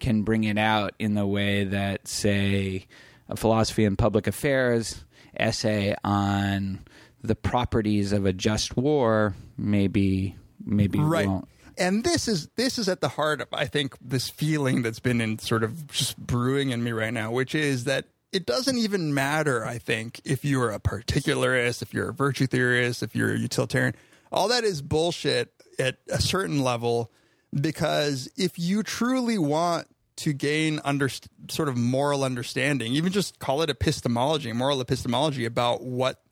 can 0.00 0.22
bring 0.22 0.44
it 0.44 0.58
out 0.58 0.94
in 0.98 1.14
the 1.14 1.26
way 1.26 1.64
that 1.64 2.08
say 2.08 2.86
a 3.28 3.36
philosophy 3.36 3.84
and 3.84 3.98
public 3.98 4.26
affairs 4.26 5.04
essay 5.38 5.94
on 6.04 6.80
the 7.22 7.34
properties 7.34 8.12
of 8.12 8.26
a 8.26 8.32
just 8.32 8.76
war 8.76 9.34
maybe 9.56 10.36
maybe 10.64 10.98
right 10.98 11.28
won't. 11.28 11.48
and 11.78 12.04
this 12.04 12.28
is 12.28 12.48
this 12.56 12.78
is 12.78 12.88
at 12.88 13.00
the 13.00 13.08
heart 13.08 13.40
of 13.40 13.48
i 13.52 13.64
think 13.64 13.96
this 14.00 14.28
feeling 14.28 14.82
that's 14.82 15.00
been 15.00 15.20
in 15.20 15.38
sort 15.38 15.62
of 15.62 15.86
just 15.88 16.16
brewing 16.18 16.70
in 16.70 16.82
me 16.82 16.92
right 16.92 17.12
now 17.12 17.30
which 17.30 17.54
is 17.54 17.84
that 17.84 18.06
it 18.32 18.46
doesn't 18.46 18.78
even 18.78 19.14
matter 19.14 19.64
i 19.64 19.78
think 19.78 20.20
if 20.24 20.44
you're 20.44 20.70
a 20.70 20.80
particularist 20.80 21.82
if 21.82 21.94
you're 21.94 22.10
a 22.10 22.14
virtue 22.14 22.46
theorist 22.46 23.02
if 23.02 23.14
you're 23.14 23.32
a 23.32 23.38
utilitarian 23.38 23.94
all 24.30 24.48
that 24.48 24.64
is 24.64 24.82
bullshit 24.82 25.52
at 25.78 25.98
a 26.10 26.20
certain 26.20 26.62
level 26.62 27.10
because 27.54 28.28
if 28.36 28.58
you 28.58 28.82
truly 28.82 29.38
want 29.38 29.86
to 30.16 30.32
gain 30.32 30.80
under 30.84 31.08
sort 31.48 31.68
of 31.68 31.76
moral 31.76 32.24
understanding 32.24 32.92
even 32.92 33.12
just 33.12 33.38
call 33.38 33.62
it 33.62 33.70
epistemology 33.70 34.52
moral 34.52 34.80
epistemology 34.80 35.44
about 35.44 35.82
what 35.82 36.22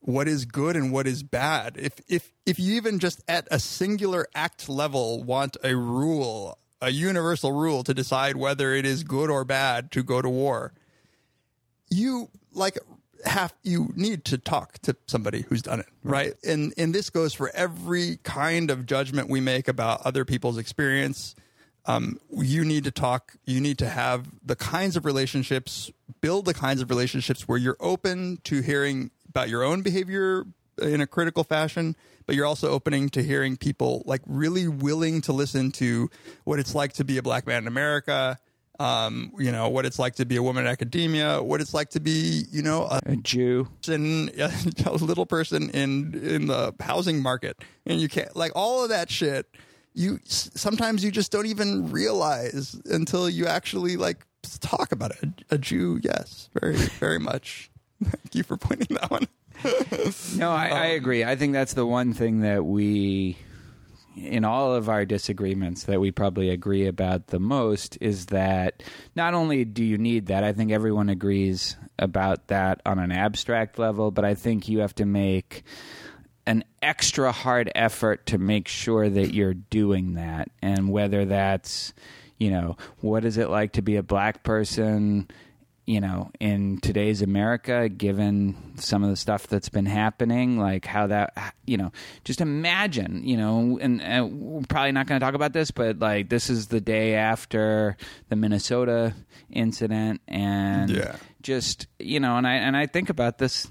what 0.00 0.28
is 0.28 0.44
good 0.44 0.76
and 0.76 0.92
what 0.92 1.06
is 1.06 1.22
bad. 1.22 1.76
If 1.78 1.94
if 2.08 2.32
if 2.46 2.58
you 2.58 2.74
even 2.74 2.98
just 2.98 3.22
at 3.28 3.48
a 3.50 3.58
singular 3.58 4.26
act 4.34 4.68
level 4.68 5.22
want 5.22 5.56
a 5.62 5.74
rule, 5.76 6.58
a 6.80 6.90
universal 6.90 7.52
rule 7.52 7.84
to 7.84 7.94
decide 7.94 8.36
whether 8.36 8.72
it 8.74 8.86
is 8.86 9.04
good 9.04 9.30
or 9.30 9.44
bad 9.44 9.90
to 9.92 10.02
go 10.02 10.22
to 10.22 10.28
war, 10.28 10.72
you 11.90 12.30
like 12.52 12.78
have 13.24 13.52
you 13.62 13.92
need 13.96 14.24
to 14.26 14.38
talk 14.38 14.78
to 14.80 14.96
somebody 15.06 15.42
who's 15.42 15.62
done 15.62 15.80
it, 15.80 15.88
right? 16.02 16.34
And 16.44 16.72
and 16.76 16.94
this 16.94 17.10
goes 17.10 17.34
for 17.34 17.50
every 17.54 18.18
kind 18.22 18.70
of 18.70 18.86
judgment 18.86 19.28
we 19.28 19.40
make 19.40 19.68
about 19.68 20.02
other 20.02 20.24
people's 20.24 20.58
experience. 20.58 21.34
Um, 21.86 22.20
you 22.30 22.64
need 22.64 22.84
to 22.84 22.90
talk. 22.90 23.34
You 23.44 23.60
need 23.60 23.78
to 23.78 23.88
have 23.88 24.28
the 24.44 24.56
kinds 24.56 24.96
of 24.96 25.04
relationships, 25.04 25.90
build 26.20 26.44
the 26.44 26.54
kinds 26.54 26.82
of 26.82 26.90
relationships 26.90 27.48
where 27.48 27.58
you're 27.58 27.78
open 27.80 28.38
to 28.44 28.60
hearing 28.60 29.10
about 29.38 29.48
your 29.48 29.62
own 29.62 29.82
behavior 29.82 30.44
in 30.82 31.00
a 31.00 31.06
critical 31.06 31.44
fashion, 31.44 31.94
but 32.26 32.34
you're 32.34 32.44
also 32.44 32.70
opening 32.70 33.08
to 33.10 33.22
hearing 33.22 33.56
people 33.56 34.02
like 34.04 34.20
really 34.26 34.66
willing 34.66 35.20
to 35.20 35.32
listen 35.32 35.70
to 35.70 36.10
what 36.42 36.58
it's 36.58 36.74
like 36.74 36.92
to 36.94 37.04
be 37.04 37.18
a 37.18 37.22
black 37.22 37.46
man 37.46 37.62
in 37.62 37.68
America. 37.68 38.36
Um, 38.80 39.32
you 39.38 39.52
know 39.52 39.68
what 39.68 39.86
it's 39.86 39.98
like 39.98 40.16
to 40.16 40.24
be 40.24 40.36
a 40.36 40.42
woman 40.42 40.64
in 40.64 40.70
academia, 40.70 41.40
what 41.40 41.60
it's 41.60 41.72
like 41.72 41.90
to 41.90 42.00
be, 42.00 42.46
you 42.50 42.62
know, 42.62 42.84
a 42.84 43.00
a 43.06 43.16
Jew. 43.16 43.68
person, 43.80 44.30
a 44.86 44.92
little 44.92 45.26
person 45.26 45.70
in 45.70 46.14
in 46.14 46.46
the 46.46 46.74
housing 46.80 47.22
market, 47.22 47.58
and 47.86 48.00
you 48.00 48.08
can't 48.08 48.34
like 48.34 48.52
all 48.56 48.82
of 48.82 48.88
that 48.88 49.08
shit. 49.08 49.46
You 49.94 50.18
sometimes 50.24 51.04
you 51.04 51.12
just 51.12 51.30
don't 51.30 51.46
even 51.46 51.90
realize 51.92 52.80
until 52.86 53.28
you 53.30 53.46
actually 53.46 53.96
like 53.96 54.24
talk 54.60 54.92
about 54.92 55.10
it. 55.10 55.44
A, 55.50 55.54
a 55.54 55.58
Jew, 55.58 56.00
yes, 56.02 56.48
very 56.60 56.76
very 56.76 57.18
much. 57.18 57.70
Thank 58.02 58.34
you 58.34 58.42
for 58.42 58.56
pointing 58.56 58.96
that 58.96 59.10
one. 59.10 59.26
No, 60.36 60.50
I, 60.52 60.68
I 60.68 60.90
Um, 60.90 60.96
agree. 60.96 61.24
I 61.24 61.34
think 61.36 61.52
that's 61.52 61.74
the 61.74 61.86
one 61.86 62.12
thing 62.12 62.40
that 62.40 62.64
we, 62.64 63.36
in 64.16 64.44
all 64.44 64.72
of 64.74 64.88
our 64.88 65.04
disagreements, 65.04 65.84
that 65.84 66.00
we 66.00 66.12
probably 66.12 66.50
agree 66.50 66.86
about 66.86 67.28
the 67.28 67.40
most 67.40 67.98
is 68.00 68.26
that 68.26 68.82
not 69.16 69.34
only 69.34 69.64
do 69.64 69.82
you 69.82 69.98
need 69.98 70.26
that, 70.26 70.44
I 70.44 70.52
think 70.52 70.70
everyone 70.70 71.08
agrees 71.08 71.76
about 71.98 72.46
that 72.48 72.80
on 72.86 73.00
an 73.00 73.10
abstract 73.10 73.78
level, 73.80 74.12
but 74.12 74.24
I 74.24 74.34
think 74.34 74.68
you 74.68 74.78
have 74.78 74.94
to 74.96 75.04
make 75.04 75.64
an 76.46 76.62
extra 76.80 77.32
hard 77.32 77.70
effort 77.74 78.26
to 78.26 78.38
make 78.38 78.68
sure 78.68 79.10
that 79.10 79.34
you're 79.34 79.54
doing 79.54 80.14
that. 80.14 80.50
And 80.62 80.90
whether 80.90 81.24
that's, 81.24 81.92
you 82.38 82.50
know, 82.50 82.76
what 83.00 83.24
is 83.24 83.36
it 83.36 83.50
like 83.50 83.72
to 83.72 83.82
be 83.82 83.96
a 83.96 84.02
black 84.02 84.44
person? 84.44 85.28
You 85.88 86.02
know, 86.02 86.30
in 86.38 86.78
today's 86.80 87.22
America, 87.22 87.88
given 87.88 88.54
some 88.76 89.02
of 89.02 89.08
the 89.08 89.16
stuff 89.16 89.46
that's 89.46 89.70
been 89.70 89.86
happening, 89.86 90.58
like 90.58 90.84
how 90.84 91.06
that, 91.06 91.54
you 91.64 91.78
know, 91.78 91.92
just 92.24 92.42
imagine, 92.42 93.22
you 93.24 93.38
know, 93.38 93.78
and, 93.80 94.02
and 94.02 94.38
we're 94.38 94.60
probably 94.68 94.92
not 94.92 95.06
going 95.06 95.18
to 95.18 95.24
talk 95.24 95.32
about 95.34 95.54
this, 95.54 95.70
but 95.70 95.98
like 95.98 96.28
this 96.28 96.50
is 96.50 96.66
the 96.66 96.82
day 96.82 97.14
after 97.14 97.96
the 98.28 98.36
Minnesota 98.36 99.14
incident, 99.50 100.20
and 100.28 100.90
Yeah. 100.90 101.16
just 101.40 101.86
you 101.98 102.20
know, 102.20 102.36
and 102.36 102.46
I 102.46 102.56
and 102.56 102.76
I 102.76 102.84
think 102.84 103.08
about 103.08 103.38
this 103.38 103.66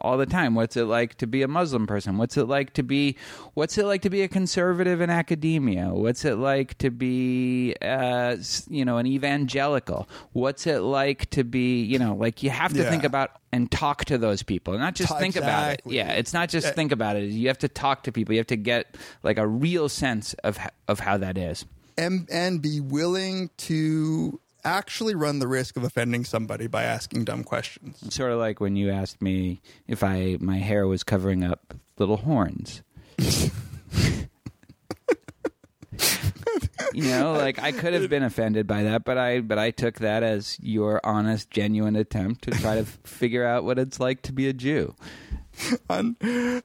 all 0.00 0.16
the 0.18 0.26
time. 0.26 0.54
What's 0.54 0.76
it 0.76 0.84
like 0.84 1.16
to 1.18 1.26
be 1.26 1.42
a 1.42 1.48
Muslim 1.48 1.86
person? 1.86 2.16
What's 2.18 2.36
it 2.36 2.44
like 2.44 2.72
to 2.74 2.82
be 2.82 3.16
what's 3.54 3.76
it 3.78 3.84
like 3.84 4.02
to 4.02 4.10
be 4.10 4.22
a 4.22 4.28
conservative 4.28 5.00
in 5.00 5.10
academia? 5.10 5.88
What's 5.88 6.24
it 6.24 6.36
like 6.36 6.76
to 6.78 6.90
be 6.90 7.74
uh, 7.82 8.36
you 8.68 8.84
know, 8.84 8.98
an 8.98 9.06
evangelical? 9.06 10.08
What's 10.32 10.66
it 10.66 10.80
like 10.80 11.30
to 11.30 11.44
be, 11.44 11.82
you 11.82 11.98
know, 11.98 12.14
like 12.14 12.42
you 12.42 12.50
have 12.50 12.72
to 12.74 12.82
Yeah. 12.82 12.90
think 12.90 13.04
about 13.04 13.30
and 13.52 13.70
talk 13.70 14.04
to 14.06 14.18
those 14.18 14.42
people. 14.42 14.78
Not 14.78 14.94
just 14.94 15.08
Ta- 15.08 15.18
think 15.18 15.34
about 15.36 15.72
it. 15.74 15.82
Yeah, 15.86 16.12
it's 16.12 16.34
not 16.34 16.50
just 16.50 16.66
Uh, 16.66 16.72
think 16.72 16.92
about 16.92 17.16
it. 17.16 17.30
You 17.30 17.48
have 17.48 17.58
to 17.58 17.68
talk 17.68 18.02
to 18.04 18.12
people. 18.12 18.34
You 18.34 18.40
have 18.40 18.46
to 18.48 18.56
get 18.56 18.96
like 19.22 19.38
a 19.38 19.46
real 19.46 19.88
sense 19.88 20.34
of 20.44 20.58
of 20.86 21.00
how 21.00 21.16
that 21.18 21.38
is. 21.38 21.64
and 21.96 22.28
and 22.30 22.62
be 22.62 22.78
willing 22.80 23.50
to 23.56 24.38
actually 24.64 25.14
run 25.14 25.38
the 25.38 25.48
risk 25.48 25.76
of 25.76 25.84
offending 25.84 26.24
somebody 26.24 26.66
by 26.66 26.84
asking 26.84 27.24
dumb 27.24 27.44
questions. 27.44 28.14
Sort 28.14 28.32
of 28.32 28.38
like 28.38 28.60
when 28.60 28.76
you 28.76 28.90
asked 28.90 29.22
me 29.22 29.60
if 29.86 30.02
I 30.02 30.38
my 30.40 30.58
hair 30.58 30.86
was 30.86 31.02
covering 31.04 31.44
up 31.44 31.74
little 31.98 32.18
horns. 32.18 32.82
you 36.92 37.04
know, 37.04 37.32
like 37.32 37.58
I 37.58 37.72
could 37.72 37.94
have 37.94 38.08
been 38.08 38.22
offended 38.22 38.66
by 38.66 38.84
that, 38.84 39.04
but 39.04 39.18
I 39.18 39.40
but 39.40 39.58
I 39.58 39.70
took 39.70 39.96
that 39.96 40.22
as 40.22 40.58
your 40.60 41.00
honest, 41.04 41.50
genuine 41.50 41.96
attempt 41.96 42.42
to 42.44 42.50
try 42.52 42.76
to 42.76 42.84
figure 42.84 43.44
out 43.44 43.64
what 43.64 43.78
it's 43.78 44.00
like 44.00 44.22
to 44.22 44.32
be 44.32 44.48
a 44.48 44.52
Jew. 44.52 44.94
I, 45.90 46.62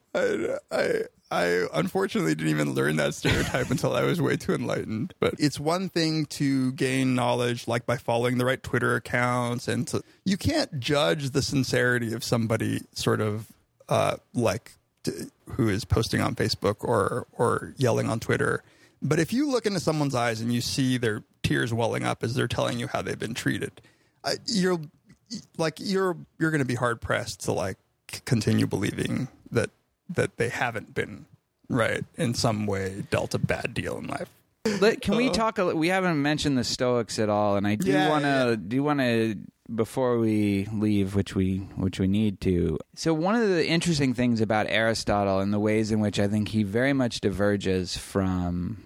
I, 0.71 1.01
I 1.33 1.65
unfortunately 1.73 2.35
didn't 2.35 2.51
even 2.51 2.75
learn 2.75 2.97
that 2.97 3.15
stereotype 3.15 3.71
until 3.71 3.95
I 3.95 4.03
was 4.03 4.21
way 4.21 4.37
too 4.37 4.53
enlightened. 4.53 5.15
But 5.19 5.33
it's 5.39 5.59
one 5.59 5.89
thing 5.89 6.27
to 6.27 6.71
gain 6.73 7.15
knowledge, 7.15 7.67
like 7.67 7.87
by 7.87 7.97
following 7.97 8.37
the 8.37 8.45
right 8.45 8.61
Twitter 8.61 8.95
accounts, 8.95 9.67
and 9.67 9.87
to, 9.87 10.03
you 10.25 10.37
can't 10.37 10.79
judge 10.79 11.31
the 11.31 11.41
sincerity 11.41 12.13
of 12.13 12.23
somebody, 12.23 12.81
sort 12.91 13.19
of 13.19 13.47
uh, 13.89 14.17
like 14.35 14.73
who 15.53 15.69
is 15.69 15.85
posting 15.85 16.21
on 16.21 16.35
Facebook 16.35 16.83
or 16.83 17.25
or 17.33 17.73
yelling 17.77 18.07
on 18.07 18.19
Twitter. 18.19 18.63
But 19.01 19.19
if 19.19 19.33
you 19.33 19.49
look 19.49 19.65
into 19.65 19.79
someone's 19.79 20.13
eyes 20.13 20.39
and 20.39 20.53
you 20.53 20.61
see 20.61 20.97
their 20.97 21.23
tears 21.41 21.73
welling 21.73 22.03
up 22.03 22.23
as 22.23 22.35
they're 22.35 22.47
telling 22.47 22.79
you 22.79 22.85
how 22.85 23.01
they've 23.01 23.17
been 23.17 23.33
treated, 23.33 23.81
uh, 24.23 24.33
you're 24.45 24.79
like 25.57 25.79
you're 25.79 26.15
you're 26.37 26.51
going 26.51 26.59
to 26.59 26.65
be 26.65 26.75
hard 26.75 27.01
pressed 27.01 27.45
to 27.45 27.53
like 27.53 27.77
continue 28.25 28.67
believing 28.67 29.29
that 29.49 29.71
that 30.09 30.37
they 30.37 30.49
haven't 30.49 30.93
been 30.93 31.25
right 31.69 32.05
in 32.17 32.33
some 32.33 32.65
way 32.65 33.03
dealt 33.09 33.33
a 33.33 33.39
bad 33.39 33.73
deal 33.73 33.97
in 33.97 34.07
life. 34.07 34.29
Let, 34.79 35.01
can 35.01 35.15
we 35.17 35.29
talk? 35.29 35.57
A, 35.57 35.63
li- 35.65 35.73
we 35.73 35.89
haven't 35.89 36.21
mentioned 36.21 36.57
the 36.57 36.63
Stoics 36.63 37.19
at 37.19 37.29
all, 37.29 37.57
and 37.57 37.67
I 37.67 37.75
do 37.75 37.91
Yeah, 37.91 38.09
want 38.09 38.23
to 38.23 38.27
yeah. 38.27 38.55
do 38.67 38.83
want 38.83 38.99
to 39.01 39.35
before 39.73 40.19
we 40.19 40.67
leave, 40.71 41.15
which 41.15 41.35
we 41.35 41.57
which 41.75 41.99
we 41.99 42.07
need 42.07 42.39
to. 42.41 42.77
So 42.95 43.13
one 43.13 43.35
of 43.35 43.47
the 43.47 43.67
interesting 43.67 44.13
things 44.13 44.39
about 44.39 44.67
Aristotle 44.69 45.39
and 45.39 45.53
the 45.53 45.59
ways 45.59 45.91
in 45.91 45.99
which 45.99 46.17
I 46.19 46.27
think 46.29 46.49
he 46.49 46.63
very 46.63 46.93
much 46.93 47.19
diverges 47.21 47.97
from 47.97 48.83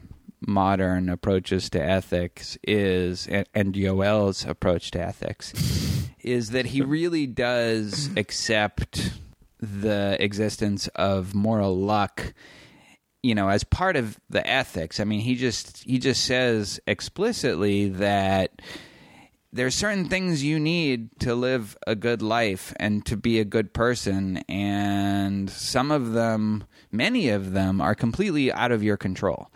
modern 0.47 1.09
approaches 1.09 1.69
to 1.71 1.83
ethics 1.83 2.57
is 2.67 3.27
and, 3.27 3.47
and 3.53 3.73
Yoel's 3.75 4.45
approach 4.45 4.91
to 4.91 5.01
ethics 5.01 5.51
is 6.21 6.51
that 6.51 6.67
he 6.67 6.81
really 6.81 7.25
does 7.27 8.09
accept 8.17 9.11
the 9.59 10.17
existence 10.19 10.87
of 10.95 11.33
moral 11.33 11.75
luck 11.77 12.33
you 13.23 13.35
know 13.35 13.49
as 13.49 13.63
part 13.63 13.95
of 13.95 14.17
the 14.29 14.47
ethics. 14.47 14.99
I 14.99 15.03
mean 15.03 15.19
he 15.19 15.35
just 15.35 15.83
he 15.83 15.99
just 15.99 16.23
says 16.23 16.79
explicitly 16.87 17.89
that 17.89 18.61
there's 19.51 19.75
certain 19.75 20.07
things 20.07 20.43
you 20.43 20.59
need 20.59 21.09
to 21.19 21.33
live 21.33 21.77
a 21.87 21.95
good 21.95 22.21
life 22.21 22.73
and 22.77 23.05
to 23.05 23.17
be 23.17 23.39
a 23.39 23.45
good 23.45 23.73
person 23.73 24.37
and 24.49 25.49
some 25.49 25.91
of 25.91 26.13
them 26.13 26.65
many 26.91 27.29
of 27.29 27.53
them 27.53 27.81
are 27.81 27.95
completely 27.95 28.51
out 28.51 28.71
of 28.71 28.83
your 28.83 28.97
control. 28.97 29.51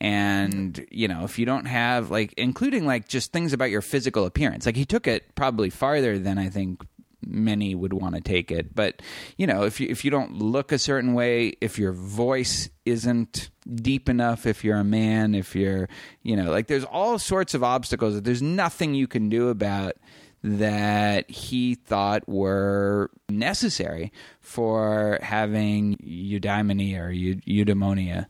And 0.00 0.86
you 0.90 1.08
know 1.08 1.24
if 1.24 1.38
you 1.38 1.46
don't 1.46 1.64
have 1.64 2.10
like 2.10 2.34
including 2.36 2.86
like 2.86 3.08
just 3.08 3.32
things 3.32 3.52
about 3.52 3.70
your 3.70 3.82
physical 3.82 4.26
appearance. 4.26 4.66
Like 4.66 4.76
he 4.76 4.84
took 4.84 5.06
it 5.08 5.34
probably 5.34 5.70
farther 5.70 6.18
than 6.18 6.38
i 6.38 6.48
think 6.48 6.84
many 7.26 7.74
would 7.74 7.92
want 7.92 8.14
to 8.14 8.20
take 8.20 8.50
it. 8.50 8.74
But 8.74 9.02
you 9.36 9.46
know 9.46 9.64
if 9.64 9.80
you 9.80 9.88
if 9.88 10.04
you 10.04 10.10
don't 10.10 10.38
look 10.38 10.72
a 10.72 10.78
certain 10.78 11.14
way 11.14 11.54
if 11.60 11.78
your 11.78 11.92
voice 11.92 12.68
isn't 12.84 13.50
deep 13.74 14.08
enough 14.08 14.46
if 14.46 14.64
you're 14.64 14.78
a 14.78 14.84
man 14.84 15.34
if 15.34 15.54
you're 15.54 15.90
you 16.22 16.34
know 16.34 16.50
like 16.50 16.68
there's 16.68 16.84
all 16.84 17.18
sorts 17.18 17.52
of 17.52 17.62
obstacles 17.62 18.14
that 18.14 18.24
there's 18.24 18.40
nothing 18.40 18.94
you 18.94 19.06
can 19.06 19.28
do 19.28 19.48
about 19.48 19.94
that 20.42 21.28
he 21.30 21.74
thought 21.74 22.28
were 22.28 23.10
necessary 23.28 24.12
for 24.40 25.18
having 25.22 25.96
eudaimonia 25.96 27.00
or 27.00 27.10
eu- 27.10 27.40
eudaimonia. 27.46 28.26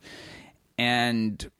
And 0.78 1.50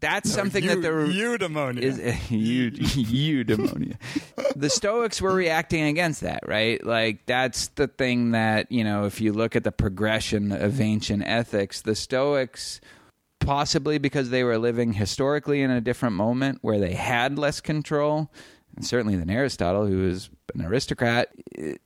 that's 0.00 0.30
something 0.30 0.66
that 0.66 0.82
the 0.82 0.88
eudaimonia 0.88 1.80
is 1.80 1.98
eu- 2.30 2.70
eudaimonia. 2.70 3.96
the 4.54 4.70
Stoics 4.70 5.20
were 5.20 5.34
reacting 5.34 5.84
against 5.84 6.20
that, 6.20 6.40
right? 6.46 6.84
Like 6.84 7.26
that's 7.26 7.68
the 7.68 7.88
thing 7.88 8.32
that 8.32 8.70
you 8.70 8.84
know. 8.84 9.04
If 9.06 9.20
you 9.20 9.32
look 9.32 9.56
at 9.56 9.64
the 9.64 9.72
progression 9.72 10.52
of 10.52 10.80
ancient 10.80 11.24
ethics, 11.26 11.82
the 11.82 11.94
Stoics, 11.94 12.80
possibly 13.40 13.98
because 13.98 14.30
they 14.30 14.44
were 14.44 14.58
living 14.58 14.92
historically 14.92 15.62
in 15.62 15.70
a 15.70 15.80
different 15.80 16.14
moment 16.14 16.58
where 16.62 16.78
they 16.78 16.94
had 16.94 17.38
less 17.38 17.60
control, 17.60 18.30
and 18.76 18.86
certainly 18.86 19.16
than 19.16 19.30
Aristotle, 19.30 19.86
who 19.86 20.02
was 20.02 20.30
an 20.54 20.64
aristocrat, 20.64 21.30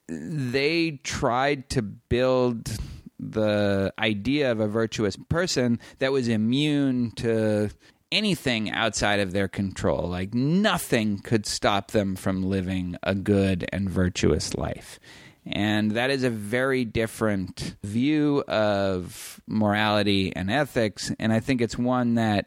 they 0.08 1.00
tried 1.02 1.70
to 1.70 1.82
build 1.82 2.70
the 3.18 3.92
idea 3.98 4.50
of 4.50 4.60
a 4.60 4.68
virtuous 4.68 5.16
person 5.28 5.78
that 5.98 6.12
was 6.12 6.28
immune 6.28 7.10
to 7.12 7.70
anything 8.14 8.70
outside 8.70 9.20
of 9.20 9.32
their 9.32 9.48
control. 9.48 10.08
Like 10.08 10.32
nothing 10.32 11.18
could 11.18 11.46
stop 11.46 11.90
them 11.90 12.16
from 12.16 12.42
living 12.42 12.96
a 13.02 13.14
good 13.14 13.66
and 13.72 13.90
virtuous 13.90 14.54
life. 14.54 15.00
And 15.46 15.90
that 15.92 16.10
is 16.10 16.24
a 16.24 16.30
very 16.30 16.84
different 16.84 17.76
view 17.82 18.42
of 18.48 19.40
morality 19.46 20.34
and 20.34 20.50
ethics. 20.50 21.12
And 21.18 21.32
I 21.32 21.40
think 21.40 21.60
it's 21.60 21.76
one 21.76 22.14
that, 22.14 22.46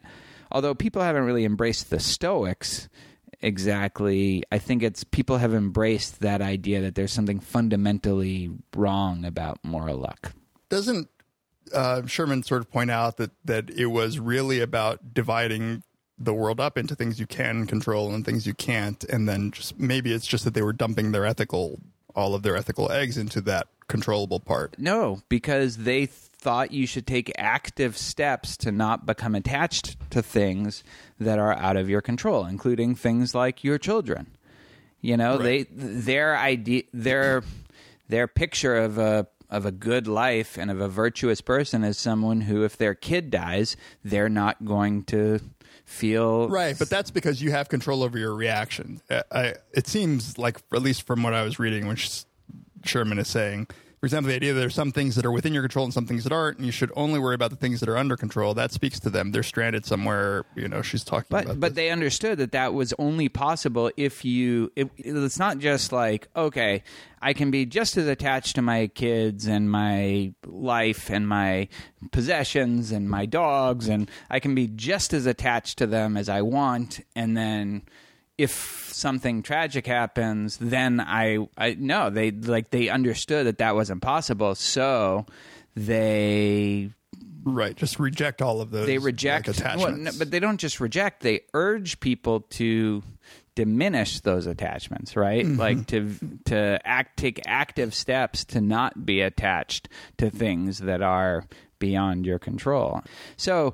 although 0.51 0.73
people 0.73 1.03
haven't 1.03 1.25
really 1.25 1.45
embraced 1.45 1.91
the 1.91 1.99
Stoics, 1.99 2.89
exactly. 3.39 4.43
I 4.51 4.57
think 4.57 4.81
it's 4.81 5.03
people 5.03 5.37
have 5.37 5.53
embraced 5.53 6.21
that 6.21 6.41
idea 6.41 6.81
that 6.81 6.95
there's 6.95 7.13
something 7.13 7.39
fundamentally 7.39 8.49
wrong 8.75 9.25
about 9.25 9.63
moral 9.63 9.97
luck. 9.97 10.31
Doesn't 10.69 11.07
uh, 11.73 12.05
Sherman 12.05 12.43
sort 12.43 12.61
of 12.61 12.69
point 12.71 12.91
out 12.91 13.17
that 13.17 13.31
that 13.45 13.69
it 13.69 13.87
was 13.87 14.19
really 14.19 14.59
about 14.61 15.13
dividing 15.13 15.83
the 16.19 16.33
world 16.33 16.59
up 16.59 16.77
into 16.77 16.95
things 16.95 17.19
you 17.19 17.27
can 17.27 17.67
control 17.67 18.13
and 18.13 18.25
things 18.25 18.47
you 18.47 18.53
can't, 18.53 19.03
and 19.05 19.27
then 19.29 19.51
just 19.51 19.79
maybe 19.79 20.11
it's 20.13 20.25
just 20.27 20.43
that 20.45 20.53
they 20.53 20.61
were 20.63 20.73
dumping 20.73 21.11
their 21.11 21.25
ethical 21.25 21.79
all 22.15 22.33
of 22.33 22.41
their 22.41 22.55
ethical 22.57 22.91
eggs 22.91 23.15
into 23.17 23.39
that 23.41 23.67
controllable 23.87 24.39
part. 24.39 24.75
No, 24.79 25.21
because 25.29 25.77
they 25.77 26.07
thought 26.07 26.71
you 26.71 26.87
should 26.87 27.05
take 27.05 27.31
active 27.37 27.95
steps 27.97 28.57
to 28.57 28.71
not 28.71 29.05
become 29.05 29.35
attached 29.35 29.95
to 30.09 30.21
things 30.23 30.83
that 31.19 31.37
are 31.37 31.53
out 31.53 31.77
of 31.77 31.87
your 31.89 32.01
control, 32.01 32.45
including 32.45 32.95
things 32.95 33.35
like 33.35 33.63
your 33.63 33.77
children. 33.77 34.27
You 34.99 35.15
know, 35.17 35.33
Right. 35.37 35.43
they 35.43 35.63
their 35.69 36.35
idea 36.37 36.83
their 36.91 37.43
their 38.09 38.27
picture 38.27 38.75
of 38.77 38.97
a 38.97 39.27
of 39.49 39.65
a 39.65 39.71
good 39.71 40.07
life 40.07 40.57
and 40.57 40.69
of 40.69 40.81
a 40.81 40.89
virtuous 40.89 41.41
person 41.41 41.83
is 41.83 41.97
someone 41.97 42.41
who 42.41 42.63
if 42.63 42.77
their 42.77 42.93
kid 42.93 43.31
dies, 43.31 43.77
they're 44.03 44.29
not 44.29 44.65
going 44.65 45.03
to 45.05 45.39
feel 45.85 46.49
Right, 46.49 46.77
but 46.77 46.89
that's 46.89 47.11
because 47.11 47.41
you 47.41 47.51
have 47.51 47.69
control 47.69 48.03
over 48.03 48.17
your 48.17 48.35
reaction. 48.35 49.01
I, 49.09 49.23
I, 49.31 49.53
it 49.73 49.87
seems 49.87 50.37
like, 50.37 50.59
at 50.73 50.81
least 50.81 51.03
from 51.03 51.23
what 51.23 51.33
I 51.33 51.43
was 51.43 51.59
reading, 51.59 51.87
which 51.87 52.25
Sherman 52.83 53.19
is 53.19 53.29
saying, 53.29 53.67
for 53.99 54.05
example, 54.05 54.29
the 54.29 54.35
idea 54.35 54.53
that 54.53 54.59
there's 54.59 54.75
some 54.75 54.91
things 54.91 55.15
that 55.15 55.25
are 55.25 55.31
within 55.31 55.53
your 55.53 55.63
control 55.63 55.83
and 55.85 55.93
some 55.93 56.05
things 56.05 56.23
that 56.23 56.31
aren't, 56.31 56.57
and 56.57 56.65
you 56.65 56.71
should 56.71 56.91
only 56.95 57.17
worry 57.19 57.33
about 57.35 57.49
the 57.49 57.55
things 57.55 57.79
that 57.79 57.89
are 57.89 57.97
under 57.97 58.15
control. 58.15 58.53
That 58.53 58.71
speaks 58.71 58.99
to 59.01 59.09
them. 59.09 59.31
They're 59.31 59.41
stranded 59.43 59.85
somewhere. 59.85 60.45
You 60.55 60.67
know, 60.67 60.81
she's 60.83 61.03
talking 61.03 61.27
But 61.29 61.45
about. 61.45 61.59
but 61.59 61.69
this. 61.69 61.75
they 61.75 61.89
understood 61.89 62.37
that 62.37 62.51
that 62.51 62.73
was 62.73 62.93
only 62.99 63.27
possible 63.29 63.89
if 63.97 64.23
you. 64.23 64.71
It, 64.75 64.89
it's 64.97 65.39
not 65.39 65.57
just 65.57 65.91
like 65.91 66.27
okay, 66.35 66.83
I 67.21 67.33
can 67.33 67.49
be 67.49 67.65
just 67.65 67.97
as 67.97 68.07
attached 68.07 68.55
to 68.57 68.61
my 68.61 68.87
kids 68.87 69.47
and 69.47 69.69
my 69.71 70.33
life 70.45 71.09
and 71.09 71.27
my 71.27 71.67
possessions 72.11 72.91
and 72.91 73.09
my 73.09 73.25
dogs, 73.25 73.87
and 73.87 74.09
I 74.29 74.39
can 74.39 74.53
be 74.55 74.67
just 74.67 75.13
as 75.13 75.25
attached 75.25 75.77
to 75.79 75.87
them 75.87 76.17
as 76.17 76.29
I 76.29 76.41
want, 76.43 76.99
and 77.15 77.35
then 77.35 77.81
if 78.37 78.89
something 78.93 79.41
tragic 79.43 79.87
happens, 79.87 80.57
then 80.57 80.99
I 80.99 81.47
I 81.57 81.75
no 81.79 82.09
they 82.09 82.31
like 82.31 82.69
they 82.69 82.89
understood 82.89 83.47
that 83.47 83.57
that 83.59 83.75
wasn't 83.75 84.01
possible, 84.01 84.55
so 84.55 85.25
they 85.75 86.91
right, 87.43 87.75
just 87.75 87.99
reject 87.99 88.41
all 88.41 88.61
of 88.61 88.71
those. 88.71 88.87
they 88.87 88.97
reject 88.97 89.47
like, 89.47 89.57
well, 89.57 89.87
attachments. 89.87 90.13
no, 90.13 90.19
but 90.19 90.31
they 90.31 90.39
don't 90.39 90.59
just 90.59 90.79
reject 90.79 91.21
they 91.21 91.41
urge 91.53 91.99
people 91.99 92.41
to 92.41 93.03
diminish 93.55 94.19
those 94.19 94.45
attachments, 94.45 95.15
right? 95.15 95.43
Mm-hmm. 95.43 95.59
Like 95.59 95.87
to 95.87 96.13
to 96.45 96.79
act 96.85 97.17
take 97.17 97.41
active 97.47 97.95
steps 97.95 98.45
to 98.45 98.61
not 98.61 99.05
be 99.05 99.21
attached 99.21 99.89
to 100.19 100.29
things 100.29 100.79
that 100.79 101.01
are 101.01 101.45
beyond 101.79 102.25
your 102.25 102.39
control. 102.39 103.01
So 103.35 103.73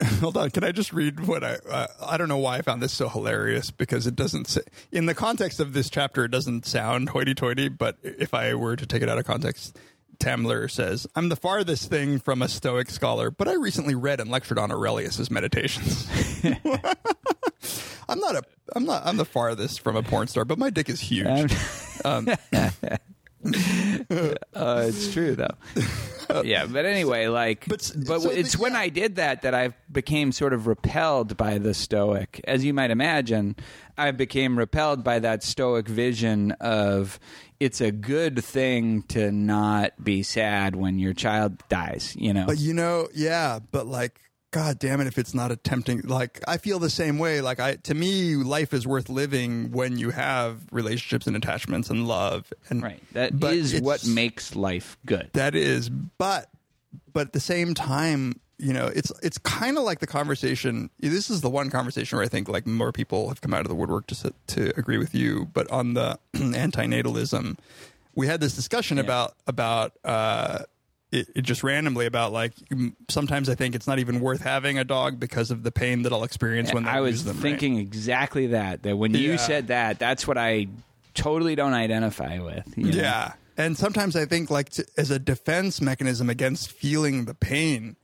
Hold 0.20 0.36
on, 0.36 0.50
can 0.50 0.62
I 0.62 0.70
just 0.72 0.92
read 0.92 1.26
what 1.26 1.42
I 1.42 1.56
uh, 1.68 1.86
I 2.06 2.16
don't 2.16 2.28
know 2.28 2.38
why 2.38 2.58
I 2.58 2.62
found 2.62 2.80
this 2.80 2.92
so 2.92 3.08
hilarious 3.08 3.70
because 3.70 4.06
it 4.06 4.14
doesn't 4.14 4.46
say, 4.46 4.60
in 4.92 5.06
the 5.06 5.14
context 5.14 5.58
of 5.58 5.72
this 5.72 5.90
chapter 5.90 6.24
it 6.24 6.30
doesn't 6.30 6.66
sound 6.66 7.08
hoity-toity, 7.08 7.68
but 7.70 7.96
if 8.02 8.32
I 8.32 8.54
were 8.54 8.76
to 8.76 8.86
take 8.86 9.02
it 9.02 9.08
out 9.08 9.18
of 9.18 9.24
context, 9.24 9.76
Tamler 10.18 10.70
says, 10.70 11.06
"I'm 11.16 11.28
the 11.28 11.36
farthest 11.36 11.90
thing 11.90 12.20
from 12.20 12.42
a 12.42 12.48
Stoic 12.48 12.90
scholar, 12.90 13.30
but 13.30 13.48
I 13.48 13.54
recently 13.54 13.96
read 13.96 14.20
and 14.20 14.30
lectured 14.30 14.58
on 14.58 14.70
Aurelius's 14.70 15.30
Meditations." 15.30 16.08
I'm 18.08 18.20
not 18.20 18.36
a 18.36 18.42
I'm 18.74 18.84
not 18.84 19.04
I'm 19.04 19.16
the 19.16 19.24
farthest 19.24 19.80
from 19.82 19.96
a 19.96 20.02
porn 20.02 20.28
star, 20.28 20.44
but 20.44 20.58
my 20.58 20.70
dick 20.70 20.88
is 20.88 21.00
huge. 21.00 21.54
Um, 22.04 22.28
Uh, 24.54 24.84
it's 24.88 25.12
true 25.12 25.36
though. 25.36 25.54
yeah, 26.44 26.66
but 26.66 26.84
anyway, 26.84 27.26
like, 27.28 27.66
But 27.68 27.90
but, 28.06 28.20
so 28.22 28.30
it's 28.30 28.52
the- 28.56 28.62
when 28.62 28.72
yeah. 28.72 28.78
I 28.80 28.88
did 28.88 29.16
that 29.16 29.42
that 29.42 29.54
I 29.54 29.74
became 29.92 30.32
sort 30.32 30.52
of 30.52 30.66
repelled 30.66 31.36
by 31.36 31.58
the 31.58 31.74
Stoic. 31.74 32.40
As 32.44 32.64
you 32.64 32.72
might 32.74 32.90
imagine, 32.90 33.54
I 33.96 34.10
became 34.10 34.58
repelled 34.58 35.04
by 35.04 35.18
that 35.20 35.42
Stoic 35.42 35.86
vision 35.88 36.52
of 36.60 37.20
it's 37.60 37.80
a 37.80 37.92
good 37.92 38.42
thing 38.42 39.02
to 39.08 39.30
not 39.30 39.92
be 40.02 40.22
sad 40.22 40.74
when 40.74 40.98
your 40.98 41.12
child 41.14 41.62
dies. 41.68 42.16
You 42.18 42.32
know, 42.34 42.46
But 42.46 42.58
you 42.58 42.74
know, 42.74 43.08
yeah, 43.14 43.58
but 43.70 43.86
like, 43.86 44.20
god 44.50 44.78
damn 44.78 45.00
it, 45.00 45.06
if 45.06 45.18
it's 45.18 45.34
not 45.34 45.50
a 45.50 45.56
tempting, 45.56 46.00
like, 46.02 46.40
I 46.48 46.56
feel 46.56 46.78
the 46.78 46.90
same 46.90 47.18
way. 47.18 47.40
Like, 47.40 47.60
I 47.60 47.76
to 47.76 47.94
me, 47.94 48.34
life 48.36 48.72
is 48.72 48.86
worth 48.86 49.08
living 49.08 49.72
when 49.72 49.98
you 49.98 50.10
have 50.10 50.60
relationships 50.72 51.26
and 51.26 51.36
attachments 51.36 51.90
and 51.90 52.06
love. 52.08 52.52
And 52.70 52.82
right? 52.82 53.02
That 53.12 53.32
is 53.42 53.80
what 53.80 54.06
makes 54.06 54.56
life 54.56 54.96
good. 55.04 55.30
that 55.34 55.54
is, 55.54 55.88
but 55.88 56.48
but 57.12 57.28
at 57.28 57.32
the 57.32 57.40
same 57.40 57.74
time, 57.74 58.40
you 58.58 58.72
know, 58.72 58.86
it's 58.86 59.12
it's 59.22 59.38
kind 59.38 59.76
of 59.78 59.84
like 59.84 60.00
the 60.00 60.06
conversation. 60.06 60.90
This 60.98 61.30
is 61.30 61.40
the 61.40 61.50
one 61.50 61.70
conversation 61.70 62.16
where 62.16 62.24
I 62.24 62.28
think 62.28 62.48
like 62.48 62.66
more 62.66 62.92
people 62.92 63.28
have 63.28 63.40
come 63.40 63.54
out 63.54 63.60
of 63.60 63.68
the 63.68 63.74
woodwork 63.74 64.06
to 64.08 64.32
to 64.48 64.78
agree 64.78 64.98
with 64.98 65.14
you. 65.14 65.48
But 65.52 65.70
on 65.70 65.94
the 65.94 66.18
antinatalism, 66.34 67.58
we 68.14 68.26
had 68.26 68.40
this 68.40 68.54
discussion 68.54 68.98
about 68.98 69.34
about. 69.46 69.92
uh 70.04 70.60
it, 71.10 71.28
it 71.36 71.42
just 71.42 71.62
randomly 71.62 72.06
about 72.06 72.32
like 72.32 72.52
sometimes 73.08 73.48
I 73.48 73.54
think 73.54 73.74
it's 73.74 73.86
not 73.86 73.98
even 73.98 74.20
worth 74.20 74.42
having 74.42 74.78
a 74.78 74.84
dog 74.84 75.18
because 75.18 75.50
of 75.50 75.62
the 75.62 75.72
pain 75.72 76.02
that 76.02 76.12
I'll 76.12 76.24
experience 76.24 76.72
when 76.72 76.86
I 76.86 77.00
was 77.00 77.24
them. 77.24 77.36
right? 77.36 77.42
thinking 77.42 77.78
exactly 77.78 78.48
that. 78.48 78.82
That 78.82 78.96
when 78.96 79.14
you 79.14 79.30
Yeah. 79.32 79.36
said 79.36 79.66
that, 79.68 79.98
that's 79.98 80.26
what 80.26 80.36
I 80.38 80.66
totally 81.14 81.54
don't 81.54 81.74
identify 81.74 82.38
with. 82.38 82.72
you 82.76 82.92
know? 82.92 82.98
Yeah. 82.98 83.32
And 83.56 83.76
sometimes 83.76 84.14
I 84.14 84.24
think, 84.24 84.50
like, 84.50 84.68
to, 84.70 84.86
as 84.96 85.10
a 85.10 85.18
defense 85.18 85.80
mechanism 85.80 86.30
against 86.30 86.70
feeling 86.70 87.24
the 87.24 87.34
pain, 87.34 87.96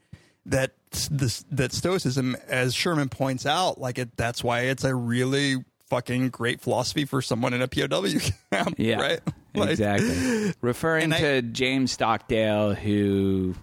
that 0.47 0.73
this 1.11 1.45
that 1.51 1.73
stoicism, 1.73 2.37
as 2.49 2.75
Sherman 2.75 3.09
points 3.09 3.47
out, 3.47 3.81
like 3.81 3.99
it, 3.99 4.17
that's 4.17 4.43
why 4.43 4.63
it's 4.63 4.83
a 4.83 4.95
really 4.95 5.65
fucking 5.95 6.29
great 6.31 6.61
philosophy 6.61 7.05
for 7.05 7.23
someone 7.23 7.55
in 7.55 7.63
a 7.63 7.69
POW 7.69 8.03
camp. 8.51 8.75
Yeah, 8.79 9.01
right. 9.01 9.21
Like, 9.57 9.71
exactly. 9.71 10.53
Referring 10.63 11.05
And 11.05 11.15
I- 11.15 11.21
to 11.21 11.43
James 11.43 11.93
Stockdale, 11.93 12.75
who 12.75 13.55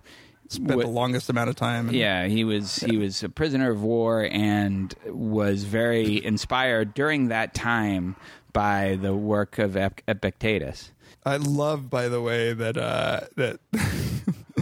Spent 0.47 0.75
What- 0.77 0.85
the 0.85 0.91
longest 0.91 1.29
amount 1.29 1.49
of 1.49 1.57
time. 1.57 1.89
in- 1.89 1.95
yeah, 1.95 2.27
he 2.27 2.45
was 2.45 2.77
he 2.77 2.95
was 2.97 3.23
a 3.23 3.29
prisoner 3.29 3.71
of 3.71 3.83
war 3.83 4.25
and 4.31 4.93
was 5.07 5.63
very 5.65 6.23
inspired 6.31 6.93
during 6.93 7.27
that 7.27 7.53
time 7.53 8.15
by 8.53 8.97
the 9.01 9.13
work 9.13 9.59
of 9.59 9.75
Ep- 9.75 9.99
Epictetus. 10.07 10.91
I 11.25 11.35
love, 11.37 11.89
by 11.89 12.07
the 12.07 12.21
way, 12.21 12.53
that 12.53 12.77
uh, 12.77 13.21
that 13.35 13.59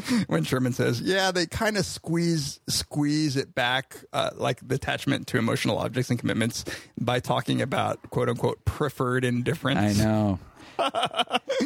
when 0.27 0.43
Sherman 0.43 0.73
says, 0.73 1.01
"Yeah, 1.01 1.31
they 1.31 1.45
kind 1.45 1.77
of 1.77 1.85
squeeze 1.85 2.59
squeeze 2.67 3.35
it 3.35 3.53
back, 3.55 3.97
uh, 4.13 4.31
like 4.35 4.65
the 4.67 4.75
attachment 4.75 5.27
to 5.27 5.37
emotional 5.37 5.77
objects 5.77 6.09
and 6.09 6.19
commitments, 6.19 6.65
by 6.99 7.19
talking 7.19 7.61
about 7.61 8.09
quote 8.09 8.29
unquote 8.29 8.63
preferred 8.65 9.23
indifferents." 9.23 9.99
I 9.99 10.03
know. 10.03 10.39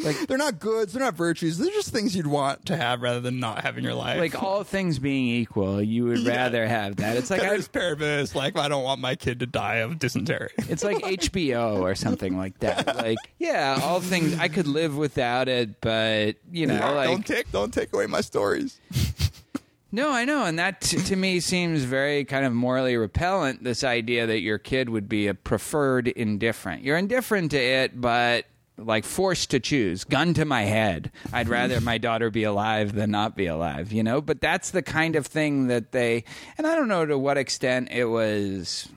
Like 0.03 0.27
they're 0.27 0.37
not 0.37 0.59
goods, 0.59 0.93
they're 0.93 1.03
not 1.03 1.13
virtues. 1.15 1.57
They're 1.57 1.69
just 1.71 1.89
things 1.91 2.15
you'd 2.15 2.27
want 2.27 2.65
to 2.67 2.77
have 2.77 3.01
rather 3.01 3.19
than 3.19 3.39
not 3.39 3.63
have 3.63 3.77
in 3.77 3.83
your 3.83 3.93
life. 3.93 4.19
Like 4.19 4.41
all 4.41 4.63
things 4.63 4.99
being 4.99 5.27
equal, 5.27 5.81
you 5.81 6.05
would 6.05 6.19
Yeah. 6.19 6.35
rather 6.35 6.67
have 6.67 6.97
that. 6.97 7.17
It's 7.17 7.29
like 7.29 7.41
I, 7.41 7.59
Paris 7.61 8.35
like 8.35 8.57
I 8.57 8.67
don't 8.67 8.83
want 8.83 8.99
my 9.01 9.15
kid 9.15 9.39
to 9.41 9.45
die 9.45 9.75
of 9.75 9.99
dysentery. 9.99 10.49
It's 10.69 10.83
like 10.83 10.97
HBO 10.97 11.79
or 11.81 11.93
something 11.95 12.37
like 12.37 12.59
that. 12.59 12.95
Like, 13.03 13.17
yeah, 13.37 13.79
all 13.83 13.99
things 13.99 14.37
I 14.39 14.47
could 14.47 14.67
live 14.67 14.95
without 14.97 15.47
it, 15.49 15.81
but 15.81 16.35
you 16.51 16.65
know, 16.67 16.93
like 16.93 17.09
don't 17.09 17.25
take 17.25 17.51
don't 17.51 17.73
take 17.73 17.91
away 17.93 18.07
my 18.07 18.21
stories. 18.21 18.79
no, 19.91 20.11
I 20.11 20.25
know, 20.25 20.45
and 20.45 20.57
that 20.57 20.81
t- 20.81 20.97
to 20.97 21.15
me 21.15 21.39
seems 21.39 21.83
very 21.83 22.23
kind 22.25 22.45
of 22.45 22.53
morally 22.53 22.95
repellent. 22.97 23.63
This 23.63 23.83
idea 23.83 24.25
that 24.27 24.39
your 24.39 24.57
kid 24.57 24.89
would 24.89 25.07
be 25.09 25.27
a 25.27 25.33
preferred 25.33 26.07
indifferent. 26.07 26.83
You're 26.83 26.97
indifferent 26.97 27.51
to 27.51 27.57
it, 27.59 27.99
but 27.99 28.45
like 28.77 29.05
forced 29.05 29.51
to 29.51 29.59
choose, 29.59 30.03
gun 30.03 30.33
to 30.33 30.45
my 30.45 30.63
head. 30.63 31.11
I'd 31.31 31.49
rather 31.49 31.79
my 31.79 31.97
daughter 31.97 32.29
be 32.29 32.43
alive 32.43 32.93
than 32.93 33.11
not 33.11 33.35
be 33.35 33.45
alive, 33.45 33.91
you 33.91 34.03
know. 34.03 34.21
But 34.21 34.41
that's 34.41 34.71
the 34.71 34.81
kind 34.81 35.15
of 35.15 35.27
thing 35.27 35.67
that 35.67 35.91
they, 35.91 36.23
and 36.57 36.65
I 36.65 36.75
don't 36.75 36.87
know 36.87 37.05
to 37.05 37.17
what 37.17 37.37
extent 37.37 37.89
it 37.91 38.05
was 38.05 38.89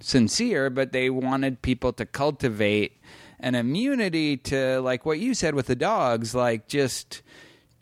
sincere, 0.00 0.70
but 0.70 0.92
they 0.92 1.10
wanted 1.10 1.62
people 1.62 1.92
to 1.94 2.06
cultivate 2.06 3.00
an 3.40 3.54
immunity 3.54 4.36
to, 4.38 4.80
like 4.80 5.04
what 5.04 5.18
you 5.18 5.34
said 5.34 5.54
with 5.54 5.66
the 5.66 5.76
dogs, 5.76 6.34
like 6.34 6.66
just 6.66 7.22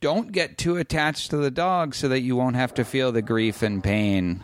don't 0.01 0.33
get 0.33 0.59
too 0.59 0.77
attached 0.77 1.31
to 1.31 1.37
the 1.37 1.51
dog 1.51 1.95
so 1.95 2.09
that 2.09 2.21
you 2.21 2.35
won't 2.35 2.57
have 2.57 2.75
to 2.75 2.85
feel 2.85 3.13
the 3.13 3.23
grief 3.23 3.63
and 3.63 3.85
pain. 3.85 4.43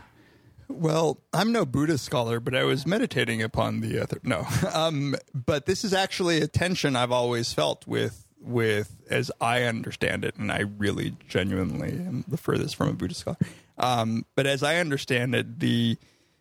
Well, 0.69 1.21
I'm 1.33 1.51
no 1.53 1.65
Buddhist 1.65 2.05
scholar, 2.05 2.41
but 2.41 2.55
I 2.55 2.65
was 2.65 2.87
meditating 2.87 3.43
upon 3.43 3.81
the 3.81 4.01
other. 4.01 4.21
No, 4.23 4.47
um, 4.73 5.17
but 5.35 5.67
this 5.67 5.85
is 5.85 5.95
actually 5.95 6.41
a 6.41 6.47
tension 6.47 6.95
I've 6.95 7.13
always 7.13 7.53
felt 7.53 7.87
with 7.87 8.25
with 8.41 8.97
as 9.11 9.31
I 9.41 9.63
understand 9.65 10.25
it, 10.25 10.37
and 10.37 10.53
I 10.53 10.61
really 10.61 11.17
genuinely 11.29 11.93
am 11.93 12.25
the 12.29 12.37
furthest 12.37 12.77
from 12.77 12.89
a 12.89 12.93
Buddhist 12.93 13.21
scholar. 13.21 13.39
Um, 13.79 14.27
but 14.35 14.47
as 14.47 14.63
I 14.63 14.77
understand 14.77 15.35
it, 15.35 15.61
the 15.61 15.97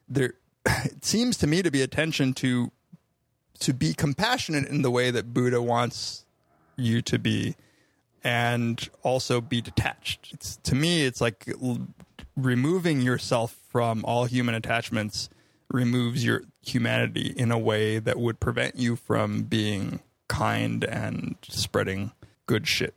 there 0.09 0.33
it 0.65 1.05
seems 1.05 1.37
to 1.37 1.47
me 1.47 1.61
to 1.61 1.71
be 1.71 1.81
a 1.81 1.87
tension 1.87 2.33
to 2.35 2.71
to 3.59 3.73
be 3.73 3.93
compassionate 3.93 4.67
in 4.67 4.81
the 4.81 4.91
way 4.91 5.09
that 5.09 5.33
Buddha 5.33 5.61
wants 5.61 6.25
you 6.75 7.01
to 7.01 7.17
be 7.17 7.55
and 8.23 8.89
also 9.03 9.41
be 9.41 9.61
detached. 9.61 10.31
It's 10.33 10.57
to 10.57 10.75
me 10.75 11.03
it's 11.03 11.21
like 11.21 11.51
removing 12.35 13.01
yourself 13.01 13.57
from 13.77 14.03
all 14.05 14.25
human 14.25 14.55
attachments 14.55 15.29
removes 15.69 16.25
your 16.25 16.41
humanity 16.65 17.31
in 17.37 17.51
a 17.51 17.59
way 17.59 17.99
that 17.99 18.17
would 18.17 18.39
prevent 18.39 18.75
you 18.75 18.95
from 18.95 19.43
being 19.43 19.99
kind 20.27 20.83
and 20.83 21.35
spreading 21.47 22.11
good 22.47 22.67
shit. 22.67 22.95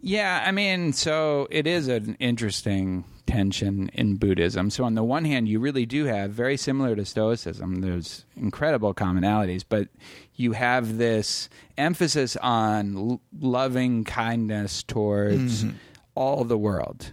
Yeah, 0.00 0.42
I 0.44 0.50
mean, 0.50 0.92
so 0.92 1.46
it 1.52 1.68
is 1.68 1.86
an 1.86 2.16
interesting 2.18 3.04
tension 3.28 3.90
in 3.92 4.16
Buddhism. 4.16 4.70
So, 4.70 4.82
on 4.82 4.96
the 4.96 5.04
one 5.04 5.24
hand, 5.24 5.46
you 5.46 5.60
really 5.60 5.86
do 5.86 6.06
have, 6.06 6.32
very 6.32 6.56
similar 6.56 6.96
to 6.96 7.04
Stoicism, 7.04 7.76
there's 7.76 8.24
incredible 8.36 8.94
commonalities, 8.94 9.62
but 9.68 9.86
you 10.34 10.50
have 10.50 10.98
this 10.98 11.48
emphasis 11.78 12.34
on 12.38 12.96
l- 12.96 13.20
loving 13.38 14.02
kindness 14.02 14.82
towards 14.82 15.62
mm-hmm. 15.62 15.76
all 16.16 16.42
the 16.42 16.58
world. 16.58 17.12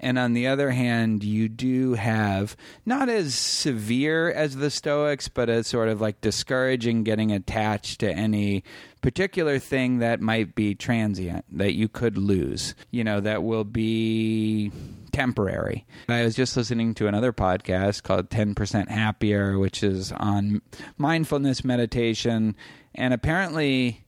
And 0.00 0.18
on 0.18 0.32
the 0.32 0.46
other 0.46 0.70
hand, 0.70 1.22
you 1.22 1.48
do 1.48 1.92
have 1.92 2.56
not 2.86 3.10
as 3.10 3.34
severe 3.34 4.30
as 4.30 4.56
the 4.56 4.70
Stoics, 4.70 5.28
but 5.28 5.50
as 5.50 5.66
sort 5.66 5.88
of 5.88 6.00
like 6.00 6.22
discouraging 6.22 7.04
getting 7.04 7.30
attached 7.30 8.00
to 8.00 8.10
any 8.10 8.64
particular 9.02 9.58
thing 9.58 9.98
that 9.98 10.20
might 10.20 10.54
be 10.54 10.74
transient, 10.74 11.44
that 11.52 11.74
you 11.74 11.86
could 11.86 12.16
lose, 12.16 12.74
you 12.90 13.04
know, 13.04 13.20
that 13.20 13.42
will 13.42 13.64
be 13.64 14.72
temporary. 15.12 15.86
I 16.08 16.24
was 16.24 16.34
just 16.34 16.56
listening 16.56 16.94
to 16.94 17.06
another 17.06 17.32
podcast 17.32 18.02
called 18.02 18.30
10% 18.30 18.88
Happier, 18.88 19.58
which 19.58 19.82
is 19.82 20.12
on 20.12 20.62
mindfulness 20.96 21.62
meditation. 21.62 22.56
And 22.94 23.12
apparently, 23.12 24.04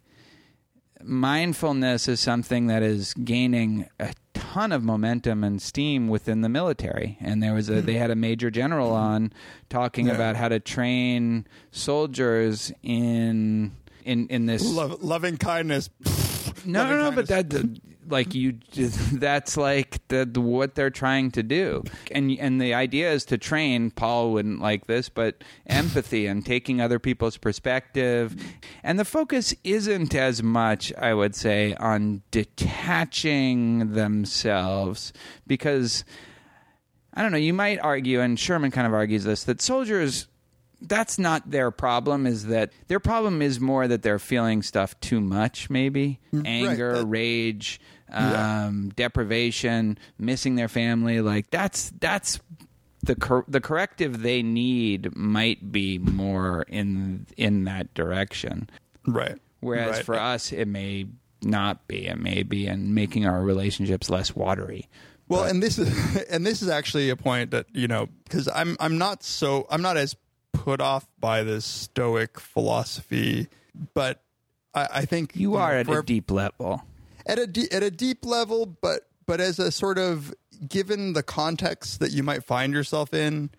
mindfulness 1.05 2.09
is 2.09 2.21
something 2.21 2.67
that 2.67 2.83
is 2.83 3.15
gaining 3.15 3.89
a 4.01 4.13
ton 4.35 4.73
of 4.73 4.83
momentum 4.83 5.43
and 5.45 5.61
steam 5.63 6.09
within 6.09 6.41
the 6.43 6.49
military 6.49 7.17
and 7.21 7.43
there 7.43 7.55
was 7.55 7.69
a 7.71 7.81
they 7.81 7.95
had 7.95 8.11
a 8.11 8.15
major 8.17 8.51
general 8.51 8.89
mm-hmm. 8.89 8.97
on 9.15 9.33
talking 9.71 10.07
Yeah. 10.07 10.15
about 10.15 10.37
how 10.37 10.49
to 10.49 10.61
train 10.61 11.47
soldiers 11.71 12.73
in 12.83 13.73
in 14.05 14.27
in 14.29 14.47
this 14.47 14.65
Love, 14.65 15.03
loving 15.03 15.37
kindness. 15.37 15.91
no 16.65 16.81
loving 16.83 16.97
no 16.99 17.11
no 17.11 17.11
but 17.13 17.29
that 17.29 17.49
like 18.09 18.35
you 18.35 18.59
that's 19.13 19.57
like 19.57 20.07
the, 20.09 20.25
the 20.25 20.41
what 20.41 20.75
they're 20.75 20.91
trying 20.91 21.31
to 21.33 21.43
do. 21.43 21.83
And 22.11 22.31
and 22.39 22.61
the 22.61 22.75
idea 22.75 23.13
is 23.13 23.25
to 23.27 23.39
train. 23.39 23.91
Paul 23.91 24.33
wouldn't 24.33 24.61
like 24.61 24.87
this 24.87 25.09
but 25.09 25.43
empathy 25.67 26.27
and 26.27 26.45
taking 26.45 26.81
other 26.81 26.99
people's 26.99 27.37
perspective. 27.37 28.37
And 28.83 28.99
the 28.99 29.05
focus 29.05 29.55
isn't 29.65 30.15
as 30.15 30.43
much 30.43 30.93
i 30.99 31.15
would 31.15 31.35
say 31.35 31.75
on 31.75 32.23
detaching 32.31 33.93
themselves. 33.93 35.13
Because 35.47 36.05
i 37.15 37.23
don't 37.23 37.33
know 37.33 37.39
you 37.39 37.53
might 37.53 37.79
argue 37.81 38.21
and 38.21 38.39
sherman 38.39 38.71
kind 38.71 38.87
of 38.87 38.95
argues 38.95 39.25
this 39.25 39.45
that 39.45 39.61
soldiers 39.61 40.29
that's 40.89 41.19
not 41.19 41.51
their 41.51 41.71
problem 41.71 42.27
is 42.27 42.47
that 42.47 42.73
their 42.89 43.01
problem 43.01 43.41
is 43.43 43.61
more 43.61 43.87
that 43.89 44.03
they're 44.03 44.19
feeling 44.19 44.63
stuff 44.63 44.99
too 45.01 45.21
much 45.21 45.71
maybe 45.71 46.19
anger 46.45 46.99
that- 46.99 47.07
rage 47.07 47.81
Yeah. 48.11 48.67
um, 48.67 48.91
deprivation 48.95 49.99
missing 50.19 50.57
their 50.57 50.69
family 50.69 51.21
like 51.21 51.51
that's 51.51 51.91
that's 52.01 52.41
the 53.03 53.15
cor- 53.17 53.45
the 53.49 53.61
corrective 53.61 54.23
they 54.23 54.43
need 54.43 55.17
might 55.17 55.73
be 55.73 55.99
more 55.99 56.63
in 56.69 57.27
in 57.37 57.65
that 57.65 57.95
direction 57.95 58.69
Right. 59.07 59.39
whereas 59.61 59.97
Right. 59.97 60.05
for 60.05 60.19
us 60.19 60.53
it 60.53 60.69
may 60.69 61.07
not 61.43 61.89
be 61.89 62.07
it 62.07 62.19
may 62.21 62.43
be 62.43 62.67
in 62.67 62.95
making 62.95 63.27
our 63.27 63.43
relationships 63.43 64.09
less 64.11 64.37
watery 64.37 64.89
Well, 65.29 65.45
and 65.45 65.63
this 65.63 65.79
is 65.79 65.89
and 66.31 66.45
this 66.47 66.61
is 66.63 66.69
actually 66.69 67.09
a 67.11 67.17
point 67.17 67.51
that 67.53 67.67
you 67.73 67.89
know 67.89 68.09
because 68.25 68.47
I'm 68.49 68.77
I'm 68.79 68.99
not 68.99 69.23
so 69.25 69.67
I'm 69.71 69.81
not 69.83 69.97
as 69.97 70.15
put 70.53 70.81
off 70.81 71.07
by 71.19 71.43
this 71.43 71.65
Stoic 71.65 72.39
philosophy, 72.41 73.49
but 73.95 74.23
I, 74.75 74.89
I 74.95 75.05
think 75.05 75.33
you 75.35 75.57
are 75.57 75.73
know, 75.75 75.81
at 75.81 75.87
for- 75.87 75.99
a 76.01 76.05
deep 76.05 76.31
level 76.31 76.83
at 77.27 77.39
a 77.39 77.47
de- 77.47 77.73
at 77.73 77.83
a 77.83 77.91
deep 77.91 78.25
level, 78.25 78.67
but 78.67 79.09
but 79.27 79.41
as 79.41 79.59
a 79.59 79.71
sort 79.71 79.99
of 79.99 80.35
given 80.69 81.13
the 81.13 81.23
context 81.23 82.01
that 82.01 82.11
you 82.13 82.23
might 82.23 82.45
find 82.45 82.73
yourself 82.73 83.13
in, 83.15 83.51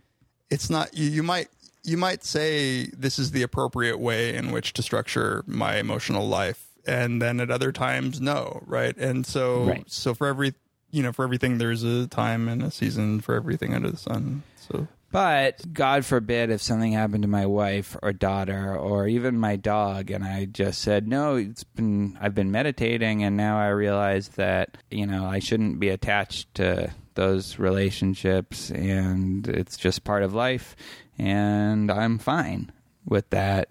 it's 0.50 0.70
not 0.70 0.94
you, 0.96 1.10
you 1.10 1.24
might 1.24 1.48
you 1.84 1.98
might 1.98 2.24
say 2.24 2.86
this 2.88 3.18
is 3.20 3.32
the 3.32 3.42
appropriate 3.42 4.00
way 4.00 4.36
in 4.36 4.52
which 4.52 4.74
to 4.74 4.82
structure 4.84 5.44
my 5.48 5.78
emotional 5.78 6.28
life, 6.28 6.66
and 6.86 7.22
then 7.22 7.40
at 7.40 7.50
other 7.52 7.72
times 7.72 8.20
no, 8.22 8.62
right? 8.66 8.96
And 8.98 9.26
so 9.26 9.66
Right. 9.66 9.84
so 9.90 10.14
for 10.14 10.28
every 10.28 10.54
you 10.92 11.02
know 11.04 11.12
for 11.14 11.24
everything 11.24 11.58
there's 11.58 11.84
a 11.84 12.08
time 12.08 12.48
and 12.50 12.62
a 12.64 12.72
season 12.72 13.22
for 13.22 13.36
everything 13.36 13.74
under 13.74 13.90
the 13.92 13.98
sun. 13.98 14.44
So 14.70 14.88
But 15.14 15.72
God 15.72 16.06
forbid 16.06 16.50
if 16.50 16.60
something 16.60 16.92
happened 16.92 17.22
to 17.22 17.28
my 17.28 17.46
wife 17.46 17.96
or 18.02 18.14
daughter 18.14 18.76
or 18.76 19.08
even 19.08 19.38
my 19.38 19.58
dog 19.58 20.10
and 20.10 20.24
I 20.24 20.46
just 20.46 20.82
said, 20.82 21.08
"No, 21.08 21.36
it's 21.36 21.64
been 21.64 22.18
I've 22.20 22.34
been 22.34 22.50
meditating 22.52 23.24
and 23.24 23.38
now 23.38 23.60
I 23.60 23.68
realize 23.68 24.30
that, 24.30 24.76
you 24.90 25.06
know, 25.06 25.24
I 25.26 25.38
shouldn't 25.38 25.80
be 25.80 25.90
attached 25.90 26.56
to 26.56 26.92
those 27.14 27.60
relationships 27.60 28.72
and 28.72 29.48
it's 29.48 29.78
just 29.78 30.04
part 30.04 30.24
of 30.24 30.34
life 30.34 30.76
and 31.20 31.92
I'm 31.92 32.18
fine 32.18 32.72
with 33.06 33.30
that." 33.30 33.70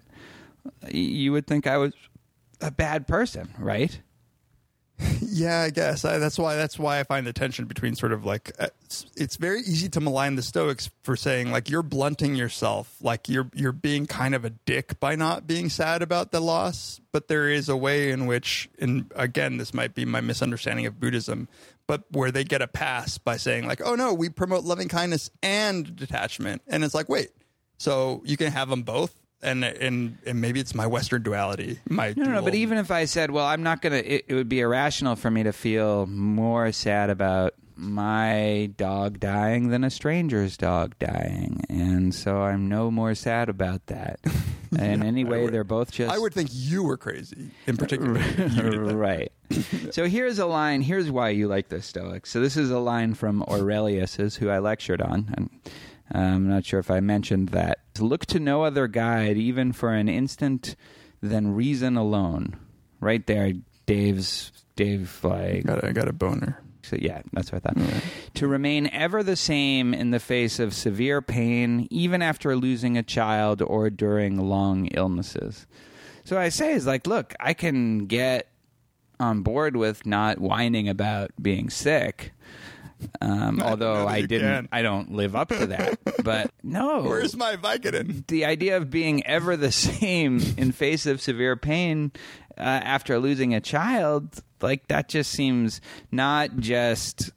You 0.89 1.33
would 1.33 1.45
think 1.45 1.67
I 1.67 1.75
was 1.75 1.91
a 2.61 2.71
bad 2.71 3.05
person, 3.05 3.53
right? 3.59 3.99
Yeah, 5.33 5.61
I 5.61 5.71
guess 5.71 6.05
I, 6.05 6.19
that's 6.19 6.37
why 6.37 6.55
that's 6.55 6.77
why 6.77 6.99
I 6.99 7.03
find 7.03 7.25
the 7.25 7.33
tension 7.33 7.65
between 7.65 7.95
sort 7.95 8.11
of 8.11 8.23
like 8.23 8.51
uh, 8.59 8.67
it's, 8.83 9.07
it's 9.15 9.35
very 9.35 9.61
easy 9.61 9.89
to 9.89 9.99
malign 9.99 10.35
the 10.35 10.43
Stoics 10.43 10.91
for 11.01 11.15
saying 11.15 11.49
like 11.49 11.71
you're 11.71 11.81
blunting 11.81 12.35
yourself, 12.35 12.95
like 13.01 13.27
you're 13.27 13.49
you're 13.55 13.71
being 13.71 14.05
kind 14.05 14.35
of 14.35 14.45
a 14.45 14.51
dick 14.51 14.99
by 14.99 15.15
not 15.15 15.47
being 15.47 15.69
sad 15.69 16.03
about 16.03 16.31
the 16.31 16.39
loss. 16.39 17.01
But 17.11 17.29
there 17.29 17.49
is 17.49 17.67
a 17.67 17.75
way 17.75 18.11
in 18.11 18.27
which, 18.27 18.69
and 18.77 19.11
again, 19.15 19.57
this 19.57 19.73
might 19.73 19.95
be 19.95 20.05
my 20.05 20.21
misunderstanding 20.21 20.85
of 20.85 20.99
Buddhism, 20.99 21.47
but 21.87 22.03
where 22.11 22.31
they 22.31 22.43
get 22.43 22.61
a 22.61 22.67
pass 22.67 23.17
by 23.17 23.37
saying 23.37 23.65
like, 23.67 23.81
oh 23.83 23.95
no, 23.95 24.13
we 24.13 24.29
promote 24.29 24.63
loving 24.63 24.87
kindness 24.87 25.31
and 25.41 25.95
detachment, 25.95 26.61
and 26.67 26.83
it's 26.83 26.93
like, 26.93 27.09
wait, 27.09 27.29
so 27.79 28.21
you 28.23 28.37
can 28.37 28.51
have 28.51 28.69
them 28.69 28.83
both. 28.83 29.15
And, 29.43 29.63
and 29.63 30.17
and 30.25 30.41
maybe 30.41 30.59
it's 30.59 30.73
my 30.73 30.87
Western 30.87 31.21
duality. 31.21 31.79
My 31.89 32.13
No, 32.15 32.23
no, 32.23 32.31
no, 32.31 32.41
but 32.41 32.55
even 32.55 32.77
if 32.77 32.91
I 32.91 33.05
said, 33.05 33.29
well, 33.29 33.45
I'm 33.45 33.61
not 33.61 33.81
going 33.81 33.93
to, 33.93 34.13
it, 34.13 34.25
it 34.27 34.33
would 34.33 34.49
be 34.49 34.61
irrational 34.61 35.15
for 35.15 35.29
me 35.29 35.43
to 35.43 35.51
feel 35.51 36.05
more 36.05 36.71
sad 36.71 37.09
about 37.09 37.53
my 37.75 38.71
dog 38.77 39.19
dying 39.19 39.69
than 39.69 39.83
a 39.83 39.89
stranger's 39.89 40.57
dog 40.57 40.97
dying. 40.99 41.63
And 41.69 42.13
so 42.13 42.41
I'm 42.41 42.69
no 42.69 42.91
more 42.91 43.15
sad 43.15 43.49
about 43.49 43.85
that. 43.87 44.19
In 44.71 44.79
And 44.79 45.03
anyway, 45.03 45.47
they're 45.47 45.63
both 45.63 45.91
just. 45.91 46.11
I 46.11 46.17
would 46.17 46.33
think 46.33 46.49
you 46.51 46.83
were 46.83 46.97
crazy 46.97 47.51
in 47.67 47.77
particular. 47.77 48.13
right. 48.95 49.31
so 49.91 50.07
here's 50.07 50.39
a 50.39 50.47
line. 50.47 50.81
Here's 50.81 51.11
why 51.11 51.29
you 51.29 51.47
like 51.47 51.69
the 51.69 51.81
Stoics. 51.81 52.31
So 52.31 52.39
this 52.39 52.57
is 52.57 52.71
a 52.71 52.79
line 52.79 53.13
from 53.13 53.43
Aurelius's, 53.43 54.35
who 54.35 54.49
I 54.49 54.57
lectured 54.57 54.99
on, 54.99 55.31
and 55.37 55.49
Um, 56.13 56.21
I'm 56.23 56.49
not 56.49 56.65
sure 56.65 56.79
if 56.79 56.91
I 56.91 56.99
mentioned 56.99 57.49
that. 57.49 57.79
Look 57.99 58.25
to 58.27 58.39
no 58.39 58.63
other 58.63 58.87
guide, 58.87 59.37
even 59.37 59.71
for 59.73 59.93
an 59.93 60.07
instant, 60.09 60.75
than 61.21 61.55
reason 61.55 61.97
alone. 61.97 62.57
Right 62.99 63.25
there, 63.25 63.53
Dave's 63.85 64.51
Dave 64.75 65.19
like 65.23 65.65
Got 65.65 65.83
a, 65.83 65.93
got 65.93 66.07
a 66.07 66.13
boner. 66.13 66.59
so 66.83 66.97
yeah, 66.99 67.21
that's 67.33 67.51
what 67.51 67.65
I 67.65 67.73
thought. 67.73 68.03
To 68.35 68.47
remain 68.47 68.87
ever 68.91 69.23
the 69.23 69.35
same 69.35 69.93
in 69.93 70.11
the 70.11 70.19
face 70.19 70.59
of 70.59 70.73
severe 70.73 71.21
pain, 71.21 71.87
even 71.91 72.21
after 72.21 72.55
losing 72.55 72.97
a 72.97 73.03
child 73.03 73.61
or 73.61 73.89
during 73.89 74.37
long 74.37 74.87
illnesses. 74.87 75.67
So 76.25 76.37
what 76.37 76.43
I 76.43 76.49
say 76.49 76.73
is 76.73 76.87
like, 76.87 77.05
look, 77.07 77.33
I 77.39 77.53
can 77.53 78.05
get 78.05 78.47
on 79.19 79.41
board 79.41 79.75
with 79.75 80.05
not 80.05 80.39
whining 80.39 80.87
about 80.89 81.31
being 81.41 81.69
sick. 81.69 82.31
Um, 83.21 83.61
although 83.61 84.07
I 84.07 84.21
didn't, 84.21 84.41
can. 84.65 84.69
I 84.71 84.81
don't 84.81 85.13
live 85.13 85.35
up 85.35 85.49
to 85.49 85.67
that. 85.67 85.99
But 86.23 86.51
no, 86.63 87.03
Where's 87.03 87.35
my 87.35 87.55
Vicodin? 87.55 88.25
the 88.27 88.45
idea 88.45 88.77
of 88.77 88.89
being 88.89 89.25
ever 89.25 89.55
the 89.57 89.71
same 89.71 90.39
in 90.57 90.71
face 90.71 91.05
of 91.05 91.21
severe 91.21 91.55
pain 91.55 92.11
uh, 92.57 92.61
after 92.61 93.19
losing 93.19 93.53
a 93.53 93.61
child, 93.61 94.41
like 94.61 94.87
that 94.87 95.09
just 95.09 95.31
seems 95.31 95.81
not 96.11 96.57
just 96.57 97.31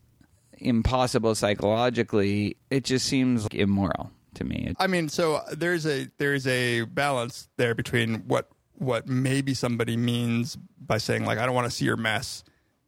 impossible 0.59 1.35
psychologically, 1.35 2.57
it 2.71 2.85
just 2.85 3.07
seems 3.07 3.43
like 3.45 3.55
immoral 3.55 4.11
to 4.35 4.45
me. 4.45 4.75
I 4.79 4.87
mean, 4.87 5.09
so 5.09 5.41
there's 5.53 5.87
a 5.87 6.09
there's 6.19 6.47
a 6.47 6.83
balance 6.83 7.49
there 7.57 7.75
between 7.75 8.27
what 8.27 8.49
what 8.75 9.09
maybe 9.09 9.55
somebody 9.55 9.97
means 9.97 10.57
by 10.79 10.99
saying 10.99 11.25
like 11.25 11.39
I 11.39 11.47
don't 11.47 11.55
want 11.55 11.67
to 11.67 11.71
see 11.71 11.85
your 11.87 11.97
mess 11.97 12.45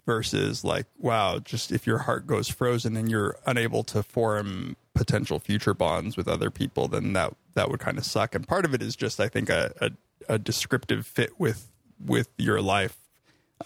versus 0.08 0.64
like 0.64 0.86
wow, 0.96 1.38
just 1.38 1.70
if 1.70 1.86
your 1.86 1.98
heart 1.98 2.26
goes 2.26 2.48
frozen 2.48 2.96
and 2.96 3.10
you're 3.10 3.36
unable 3.44 3.84
to 3.84 4.02
form 4.02 4.74
potential 4.94 5.38
future 5.38 5.74
bonds 5.74 6.16
with 6.16 6.26
other 6.26 6.50
people, 6.50 6.88
then 6.88 7.12
that 7.12 7.34
that 7.52 7.70
would 7.70 7.78
kind 7.78 7.98
of 7.98 8.06
suck. 8.06 8.34
And 8.34 8.48
part 8.48 8.64
of 8.64 8.72
it 8.72 8.80
is 8.80 8.96
just 8.96 9.20
I 9.20 9.28
think 9.28 9.50
a 9.50 9.70
a, 9.82 9.90
a 10.34 10.38
descriptive 10.38 11.06
fit 11.06 11.38
with 11.38 11.70
with 12.02 12.30
your 12.38 12.62
life 12.62 12.96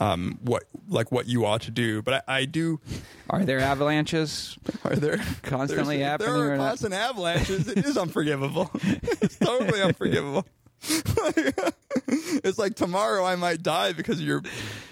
um 0.00 0.38
what 0.42 0.64
like 0.88 1.12
what 1.12 1.28
you 1.28 1.44
ought 1.44 1.60
to 1.60 1.70
do 1.70 2.00
but 2.00 2.24
i, 2.26 2.38
I 2.38 2.44
do 2.46 2.80
Are 3.28 3.44
there 3.44 3.60
avalanches? 3.60 4.56
are 4.84 4.96
there 4.96 5.18
Constantly 5.42 6.00
happening 6.00 6.32
There 6.32 6.54
are 6.54 6.56
not? 6.56 6.68
constant 6.68 6.94
avalanches. 6.94 7.68
It 7.68 7.84
is 7.84 7.96
unforgivable. 7.98 8.70
it's 8.82 9.36
totally 9.38 9.80
unforgivable. 9.82 10.46
it's 12.08 12.58
like 12.58 12.74
tomorrow 12.74 13.24
I 13.24 13.36
might 13.36 13.62
die 13.62 13.92
because 13.92 14.18
of 14.20 14.26
your 14.26 14.42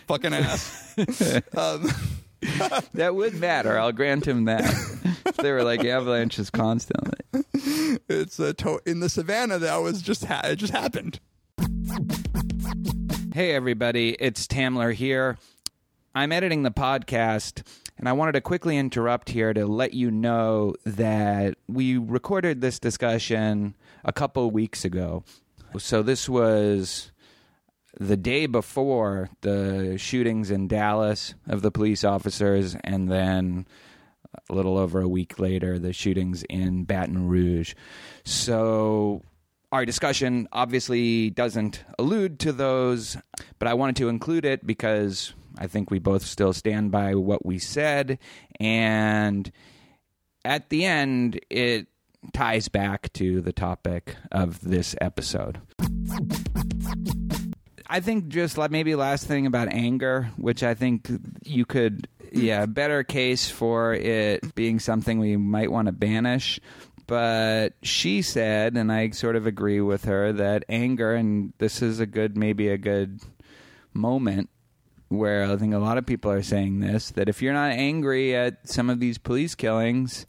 fucking 0.06 0.32
ass. 0.34 0.94
um, 1.56 1.88
That 2.94 3.14
would 3.14 3.34
matter. 3.34 3.78
I'll 3.78 3.92
grant 3.92 4.26
him 4.26 4.46
that. 4.46 4.62
if 5.26 5.36
there 5.36 5.54
were 5.54 5.62
like 5.62 5.84
avalanches 5.84 6.48
constantly. 6.48 7.18
it's 8.08 8.38
a 8.38 8.54
to- 8.54 8.80
in 8.86 9.00
the 9.00 9.08
savannah 9.10 9.58
that 9.58 9.76
was 9.78 10.00
just 10.00 10.24
ha- 10.24 10.40
it 10.44 10.56
just 10.56 10.72
happened. 10.72 11.20
Hey, 13.34 13.54
everybody, 13.54 14.16
it's 14.18 14.46
Tamler 14.46 14.94
here. 14.94 15.36
I'm 16.14 16.32
editing 16.32 16.62
the 16.62 16.70
podcast, 16.70 17.62
and 17.98 18.08
I 18.08 18.12
wanted 18.12 18.32
to 18.32 18.40
quickly 18.40 18.76
interrupt 18.76 19.28
here 19.30 19.52
to 19.52 19.66
let 19.66 19.92
you 19.94 20.10
know 20.10 20.74
that 20.84 21.54
we 21.68 21.96
recorded 21.98 22.60
this 22.60 22.78
discussion 22.78 23.76
a 24.04 24.12
couple 24.12 24.50
weeks 24.50 24.84
ago. 24.84 25.22
So, 25.78 26.02
this 26.02 26.28
was 26.28 27.12
the 27.98 28.16
day 28.16 28.46
before 28.46 29.30
the 29.40 29.96
shootings 29.98 30.50
in 30.50 30.68
Dallas 30.68 31.34
of 31.48 31.62
the 31.62 31.70
police 31.70 32.04
officers, 32.04 32.76
and 32.84 33.10
then 33.10 33.66
a 34.48 34.54
little 34.54 34.78
over 34.78 35.00
a 35.00 35.08
week 35.08 35.38
later, 35.38 35.78
the 35.78 35.92
shootings 35.92 36.42
in 36.44 36.84
Baton 36.84 37.28
Rouge. 37.28 37.74
So, 38.24 39.22
our 39.72 39.84
discussion 39.84 40.48
obviously 40.52 41.30
doesn't 41.30 41.84
allude 41.98 42.40
to 42.40 42.52
those, 42.52 43.16
but 43.58 43.68
I 43.68 43.74
wanted 43.74 43.96
to 43.96 44.08
include 44.08 44.44
it 44.44 44.66
because 44.66 45.34
I 45.58 45.66
think 45.66 45.90
we 45.90 45.98
both 45.98 46.22
still 46.22 46.52
stand 46.52 46.90
by 46.90 47.14
what 47.14 47.46
we 47.46 47.58
said. 47.58 48.18
And 48.58 49.50
at 50.44 50.70
the 50.70 50.84
end, 50.84 51.40
it 51.50 51.86
ties 52.32 52.68
back 52.68 53.12
to 53.14 53.40
the 53.40 53.52
topic 53.52 54.16
of 54.30 54.60
this 54.60 54.94
episode. 55.00 55.60
I 57.86 58.00
think 58.00 58.28
just 58.28 58.56
like 58.56 58.70
maybe 58.70 58.94
last 58.94 59.26
thing 59.26 59.46
about 59.46 59.72
anger, 59.72 60.30
which 60.36 60.62
I 60.62 60.74
think 60.74 61.10
you 61.44 61.64
could, 61.64 62.06
yeah, 62.32 62.66
better 62.66 63.02
case 63.02 63.50
for 63.50 63.94
it 63.94 64.54
being 64.54 64.78
something 64.78 65.18
we 65.18 65.36
might 65.36 65.72
want 65.72 65.86
to 65.86 65.92
banish. 65.92 66.60
But 67.08 67.70
she 67.82 68.22
said, 68.22 68.76
and 68.76 68.92
I 68.92 69.10
sort 69.10 69.34
of 69.34 69.48
agree 69.48 69.80
with 69.80 70.04
her, 70.04 70.32
that 70.34 70.64
anger, 70.68 71.14
and 71.14 71.52
this 71.58 71.82
is 71.82 71.98
a 71.98 72.06
good, 72.06 72.36
maybe 72.36 72.68
a 72.68 72.78
good 72.78 73.20
moment 73.92 74.48
where 75.08 75.42
I 75.42 75.56
think 75.56 75.74
a 75.74 75.78
lot 75.78 75.98
of 75.98 76.06
people 76.06 76.30
are 76.30 76.42
saying 76.42 76.78
this 76.78 77.10
that 77.10 77.28
if 77.28 77.42
you're 77.42 77.52
not 77.52 77.72
angry 77.72 78.36
at 78.36 78.68
some 78.68 78.88
of 78.88 79.00
these 79.00 79.18
police 79.18 79.56
killings, 79.56 80.24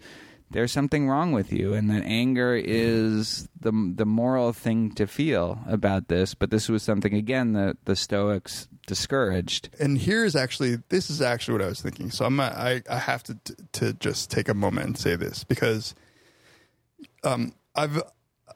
there's 0.52 0.72
something 0.72 1.08
wrong 1.08 1.32
with 1.32 1.52
you, 1.52 1.74
and 1.74 1.90
that 1.90 2.04
anger 2.04 2.56
is 2.56 3.48
the 3.60 3.72
the 3.96 4.06
moral 4.06 4.54
thing 4.54 4.92
to 4.96 5.08
feel 5.08 5.60
about 5.68 6.08
this. 6.08 6.34
But 6.34 6.52
this 6.52 6.70
was 6.70 6.84
something 6.84 7.14
again 7.14 7.54
that 7.54 7.78
the 7.86 7.96
Stoics 7.96 8.68
discouraged. 8.88 9.70
and 9.80 9.98
here's 9.98 10.36
actually 10.36 10.78
this 10.90 11.10
is 11.10 11.22
actually 11.22 11.54
what 11.54 11.62
I 11.62 11.68
was 11.68 11.82
thinking. 11.82 12.12
So 12.12 12.26
I'm 12.26 12.40
I 12.40 12.82
I 12.90 12.98
have 12.98 13.24
to 13.24 13.38
to 13.74 13.94
just 13.94 14.30
take 14.30 14.50
a 14.50 14.54
moment 14.54 14.86
and 14.88 14.98
say 14.98 15.16
this 15.16 15.44
because 15.44 15.96
um 17.24 17.54
I've 17.76 18.02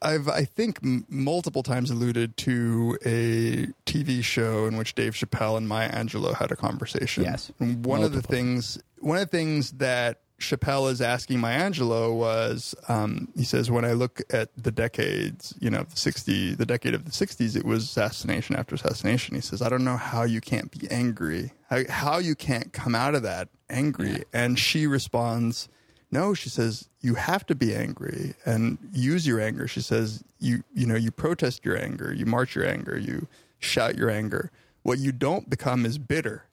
I've 0.02 0.28
I 0.28 0.44
think 0.44 0.80
m- 0.84 1.06
multiple 1.08 1.64
times 1.64 1.90
alluded 1.90 2.36
to 2.38 2.98
a 3.06 3.68
TV 3.86 4.24
show 4.24 4.66
in 4.66 4.76
which 4.78 4.96
Dave 4.96 5.14
Chappelle 5.14 5.58
and 5.58 5.68
Maya 5.68 5.92
Angelou 5.92 6.36
had 6.36 6.52
a 6.52 6.56
conversation. 6.56 7.24
Yes. 7.24 7.52
And 7.60 7.86
one 7.86 8.04
of 8.04 8.12
the 8.12 8.22
things 8.22 8.78
one 9.00 9.18
of 9.18 9.30
the 9.30 9.38
things 9.38 9.72
that 9.74 10.20
Chappelle 10.40 10.92
is 10.92 11.02
asking 11.02 11.40
Maya 11.40 11.70
Angelou 11.70 12.16
was 12.16 12.76
um, 12.90 13.30
he 13.36 13.44
says 13.44 13.72
when 13.72 13.86
I 13.86 13.94
look 13.94 14.22
at 14.32 14.50
the 14.58 14.72
decades, 14.72 15.56
you 15.60 15.70
know, 15.70 15.84
the 15.84 15.96
60 15.96 16.56
the 16.56 16.66
decade 16.66 16.94
of 16.94 17.06
the 17.06 17.12
60s 17.12 17.56
it 17.56 17.66
was 17.66 17.84
assassination 17.84 18.56
after 18.56 18.76
assassination. 18.76 19.36
He 19.36 19.42
says 19.42 19.62
I 19.62 19.70
don't 19.70 19.86
know 19.86 19.98
how 19.98 20.24
you 20.24 20.42
can't 20.42 20.72
be 20.72 20.90
angry. 20.92 21.54
How 21.70 21.82
how 21.90 22.18
you 22.18 22.36
can't 22.36 22.74
come 22.74 22.96
out 22.96 23.16
of 23.16 23.24
that 23.24 23.48
angry. 23.70 24.24
And 24.34 24.60
she 24.60 24.88
responds 24.88 25.70
no, 26.12 26.34
she 26.34 26.50
says 26.50 26.90
you 27.02 27.16
have 27.16 27.46
to 27.48 27.56
be 27.56 27.74
angry 27.74 28.36
and 28.46 28.78
use 28.92 29.26
your 29.26 29.40
anger. 29.40 29.68
She 29.68 29.82
says 29.82 30.24
you 30.40 30.64
you 30.74 30.86
know 30.86 30.96
you 30.96 31.12
protest 31.12 31.64
your 31.64 31.78
anger, 31.82 32.14
you 32.14 32.26
march 32.26 32.56
your 32.56 32.68
anger, 32.68 32.98
you 32.98 33.28
shout 33.60 33.98
your 33.98 34.10
anger. 34.10 34.52
What 34.84 35.00
you 35.00 35.12
don't 35.12 35.50
become 35.50 35.86
is 35.86 35.98
bitter, 35.98 36.44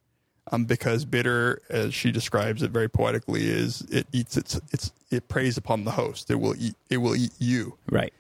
um, 0.53 0.65
because 0.67 1.05
bitter, 1.05 1.61
as 1.71 1.95
she 1.95 2.13
describes 2.13 2.63
it 2.63 2.71
very 2.71 2.89
poetically, 2.89 3.49
is 3.49 3.81
it 3.91 4.07
eats 4.13 4.37
its 4.37 4.61
it's 4.73 4.93
it 5.11 5.29
preys 5.29 5.57
upon 5.57 5.85
the 5.85 5.91
host. 5.93 6.31
It 6.31 6.37
will 6.37 6.55
eat 6.59 6.75
it 6.91 6.99
will 6.99 7.17
eat 7.17 7.33
you. 7.39 7.77
Right. 7.91 8.13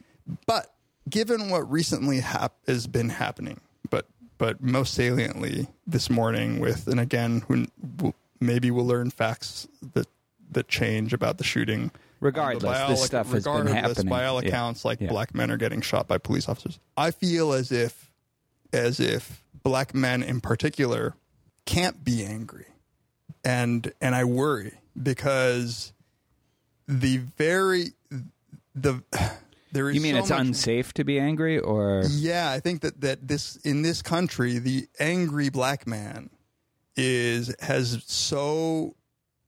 But 0.46 0.72
given 1.08 1.50
what 1.50 1.70
recently 1.70 2.20
hap- 2.20 2.56
has 2.66 2.86
been 2.86 3.10
happening, 3.10 3.60
but 3.90 4.06
but 4.38 4.62
most 4.62 4.94
saliently 4.94 5.68
this 5.86 6.08
morning 6.10 6.58
with, 6.58 6.88
and 6.88 6.98
again, 6.98 7.44
who 7.48 7.66
we'll, 7.98 8.14
maybe 8.40 8.70
we'll 8.70 8.86
learn 8.86 9.10
facts 9.10 9.68
that 9.94 10.08
that 10.52 10.68
change 10.68 11.12
about 11.12 11.38
the 11.38 11.44
shooting. 11.44 11.90
Regardless, 12.20 12.62
By 12.62 12.80
all 12.82 12.90
this 12.90 13.04
stuff 13.04 13.32
has 13.32 13.42
been 13.44 13.52
regardless, 13.66 13.96
happening. 13.98 14.08
By 14.10 14.26
all 14.26 14.40
Yeah. 14.42 14.48
accounts, 14.50 14.84
like 14.84 15.00
Yeah. 15.00 15.08
black 15.08 15.34
men 15.34 15.50
are 15.50 15.56
getting 15.56 15.80
shot 15.80 16.06
by 16.06 16.18
police 16.18 16.48
officers. 16.48 16.78
I 16.96 17.10
feel 17.10 17.52
as 17.52 17.72
if, 17.72 18.12
as 18.72 19.00
if 19.00 19.42
black 19.64 19.92
men 19.92 20.22
in 20.22 20.40
particular 20.40 21.14
can't 21.66 22.02
be 22.04 22.24
angry, 22.24 22.66
and 23.44 23.92
and 24.00 24.14
I 24.14 24.24
worry 24.24 24.74
because 25.00 25.92
the 26.88 27.18
very 27.36 27.92
the 28.74 29.02
there 29.72 29.88
is 29.88 29.96
You 29.96 30.02
mean 30.02 30.14
so 30.14 30.20
it's 30.20 30.30
much- 30.30 30.40
unsafe 30.40 30.92
to 30.94 31.04
be 31.04 31.18
angry, 31.18 31.58
or? 31.58 32.02
Yeah, 32.10 32.50
I 32.50 32.60
think 32.60 32.82
that 32.82 33.00
that 33.00 33.26
this 33.28 33.56
in 33.56 33.82
this 33.82 34.02
country, 34.02 34.58
the 34.58 34.86
angry 34.98 35.48
black 35.48 35.86
man 35.86 36.30
is 36.96 37.54
has 37.60 38.02
so 38.06 38.94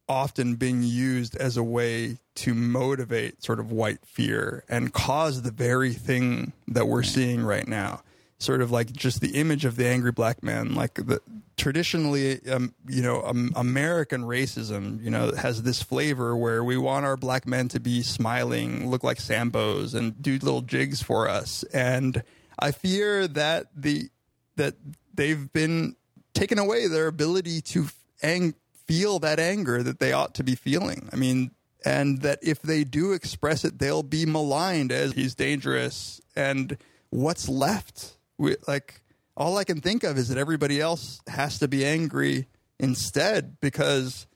often 0.09 0.55
been 0.57 0.83
used 0.83 1.35
as 1.37 1.57
a 1.57 1.63
way 1.63 2.19
to 2.35 2.53
motivate 2.55 3.43
sort 3.43 3.59
of 3.59 3.71
white 3.73 4.05
fear 4.05 4.63
and 4.69 4.93
cause 4.93 5.43
the 5.43 5.51
very 5.51 5.93
thing 5.95 6.53
that 6.69 6.87
we're 6.89 7.03
seeing 7.03 7.43
right 7.43 7.67
now. 7.67 8.03
Sort 8.39 8.61
of 8.61 8.71
like 8.71 8.93
just 8.93 9.21
the 9.21 9.37
image 9.37 9.65
of 9.65 9.77
the 9.77 9.87
angry 9.87 10.13
black 10.13 10.43
man, 10.43 10.75
like 10.75 10.95
the 10.95 11.21
traditionally, 11.57 12.47
um, 12.49 12.75
you 12.89 13.01
know, 13.01 13.23
um, 13.23 13.53
American 13.55 14.23
racism, 14.25 15.03
you 15.03 15.11
know, 15.11 15.33
has 15.33 15.63
this 15.63 15.83
flavor 15.83 16.37
where 16.37 16.63
we 16.65 16.77
want 16.77 17.07
our 17.07 17.17
black 17.17 17.47
men 17.47 17.69
to 17.69 17.81
be 17.81 18.03
smiling, 18.03 18.91
look 18.91 19.05
like 19.05 19.19
Sambos, 19.19 19.95
and 19.95 20.21
do 20.21 20.33
little 20.33 20.63
jigs 20.63 21.03
for 21.03 21.29
us. 21.29 21.63
And 21.73 22.23
I 22.59 22.73
fear 22.73 23.29
that 23.29 23.67
the 23.75 24.11
that 24.57 24.75
they've 25.15 25.53
been 25.53 25.97
taken 26.35 26.59
away 26.59 26.89
their 26.89 27.07
ability 27.07 27.61
to 27.61 27.87
ang- 28.23 28.55
feel 28.87 29.19
that 29.21 29.39
anger 29.41 29.83
that 29.83 29.99
they 29.99 30.13
ought 30.13 30.35
to 30.35 30.45
be 30.45 30.55
feeling. 30.55 31.09
I 31.13 31.17
mean, 31.17 31.53
and 31.85 32.23
that 32.23 32.39
if 32.43 32.63
they 32.63 32.85
do 32.85 33.13
express 33.13 33.65
it, 33.65 33.79
they'll 33.79 34.03
be 34.03 34.27
maligned 34.27 34.93
as 34.93 35.13
he's 35.13 35.35
dangerous. 35.35 36.21
And 36.35 36.77
what's 37.11 37.49
left? 37.49 38.17
We, 38.39 38.57
like, 38.67 39.01
all 39.37 39.57
I 39.59 39.65
can 39.65 39.81
think 39.81 40.05
of 40.05 40.19
is 40.19 40.29
that 40.29 40.39
everybody 40.39 40.81
else 40.81 41.21
has 41.29 41.59
to 41.61 41.69
be 41.69 41.85
angry 41.85 42.49
instead 42.79 43.61
because 43.61 44.27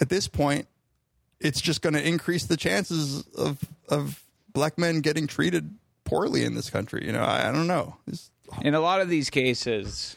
at 0.00 0.08
this 0.08 0.28
point, 0.28 0.66
it's 1.40 1.60
just 1.60 1.82
going 1.82 1.94
to 1.94 2.06
increase 2.06 2.46
the 2.46 2.56
chances 2.56 3.24
of 3.36 3.60
of 3.88 4.24
black 4.52 4.76
men 4.78 5.00
getting 5.00 5.26
treated 5.26 5.76
poorly 6.04 6.44
in 6.44 6.54
this 6.54 6.68
country. 6.70 7.04
You 7.06 7.12
know, 7.12 7.22
I, 7.22 7.48
I 7.48 7.52
don't 7.52 7.66
know. 7.68 7.96
It's, 8.08 8.30
in 8.62 8.74
a 8.74 8.80
lot 8.80 9.00
of 9.00 9.08
these 9.08 9.30
cases, 9.30 10.16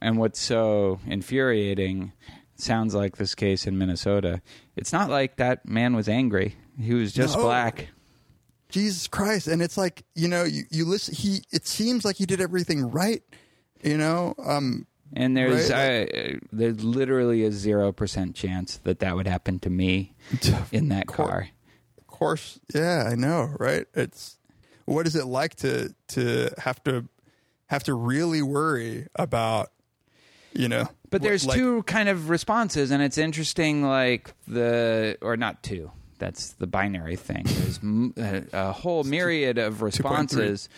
and 0.00 0.18
what's 0.18 0.38
so 0.40 1.00
infuriating 1.06 2.12
sounds 2.56 2.94
like 2.94 3.16
this 3.16 3.34
case 3.34 3.66
in 3.66 3.76
Minnesota. 3.78 4.40
It's 4.76 4.92
not 4.92 5.10
like 5.10 5.36
that 5.36 5.66
man 5.68 5.96
was 5.96 6.08
angry; 6.08 6.54
he 6.80 6.94
was 6.94 7.12
just 7.12 7.36
No. 7.36 7.42
black. 7.42 7.88
Jesus 8.74 9.06
Christ. 9.06 9.46
And 9.46 9.62
it's 9.62 9.76
like, 9.76 10.02
you 10.16 10.26
know, 10.26 10.42
you, 10.42 10.64
you 10.68 10.84
listen, 10.84 11.14
he, 11.14 11.44
it 11.52 11.64
seems 11.66 12.04
like 12.04 12.16
he 12.16 12.26
did 12.26 12.40
everything 12.40 12.90
right, 12.90 13.22
you 13.84 13.96
know? 13.96 14.34
Um, 14.44 14.86
And 15.14 15.36
there's 15.36 15.70
Right, 15.70 16.08
uh, 16.12 16.38
there's 16.50 16.82
literally 16.82 17.44
a 17.44 17.52
zero 17.52 17.92
percent 17.92 18.34
chance 18.34 18.78
that 18.78 18.98
that 18.98 19.14
would 19.14 19.28
happen 19.28 19.60
to 19.60 19.70
me 19.70 20.16
in 20.72 20.88
that 20.88 21.06
car. 21.06 21.50
of 21.98 22.06
course, 22.08 22.58
yeah, 22.74 23.08
I 23.10 23.14
know, 23.14 23.54
right? 23.60 23.86
It's, 23.94 24.38
what 24.86 25.06
is 25.06 25.14
it 25.14 25.26
like 25.26 25.54
to, 25.56 25.94
to 26.08 26.50
have 26.58 26.82
to, 26.84 27.04
have 27.66 27.84
to 27.84 27.94
really 27.94 28.42
worry 28.42 29.06
about, 29.14 29.70
you 30.52 30.68
know? 30.68 30.88
But 31.10 31.22
there's 31.22 31.46
like- 31.46 31.56
two 31.56 31.84
kind 31.84 32.08
of 32.08 32.28
responses, 32.28 32.90
and 32.90 33.00
it's 33.00 33.18
interesting. 33.18 33.84
Like 33.84 34.34
the 34.48 35.16
or 35.22 35.36
not 35.36 35.62
two. 35.62 35.92
That's 36.24 36.52
the 36.54 36.66
binary 36.66 37.16
thing. 37.16 37.44
There's 37.44 37.78
uh, 37.82 38.46
a 38.54 38.72
whole 38.72 39.04
myriad 39.04 39.58
of 39.58 39.82
responses, 39.82 40.70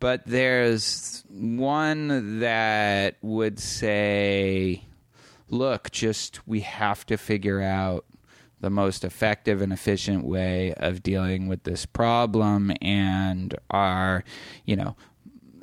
but 0.00 0.22
there's 0.24 1.22
one 1.28 2.40
that 2.40 3.16
would 3.20 3.60
say, 3.60 4.86
"Look, 5.50 5.90
just 5.90 6.48
we 6.48 6.60
have 6.60 7.04
to 7.06 7.18
figure 7.18 7.60
out." 7.60 8.06
The 8.60 8.70
most 8.70 9.04
effective 9.04 9.60
and 9.60 9.74
efficient 9.74 10.24
way 10.24 10.72
of 10.78 11.02
dealing 11.02 11.48
with 11.48 11.64
this 11.64 11.84
problem, 11.84 12.72
and 12.80 13.54
our, 13.68 14.24
you 14.64 14.74
know, 14.74 14.96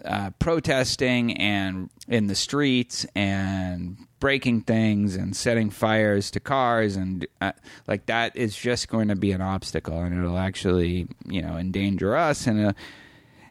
uh, 0.05 0.31
protesting 0.39 1.37
and 1.37 1.89
in 2.07 2.27
the 2.27 2.35
streets 2.35 3.05
and 3.15 3.97
breaking 4.19 4.61
things 4.61 5.15
and 5.15 5.35
setting 5.35 5.69
fires 5.69 6.31
to 6.31 6.39
cars 6.39 6.95
and 6.95 7.25
uh, 7.39 7.51
like 7.87 8.05
that 8.05 8.35
is 8.35 8.55
just 8.55 8.87
going 8.87 9.07
to 9.07 9.15
be 9.15 9.31
an 9.31 9.41
obstacle 9.41 9.99
and 10.01 10.17
it'll 10.17 10.37
actually 10.37 11.07
you 11.27 11.41
know 11.41 11.57
endanger 11.57 12.15
us 12.15 12.47
and 12.47 12.67
uh, 12.67 12.73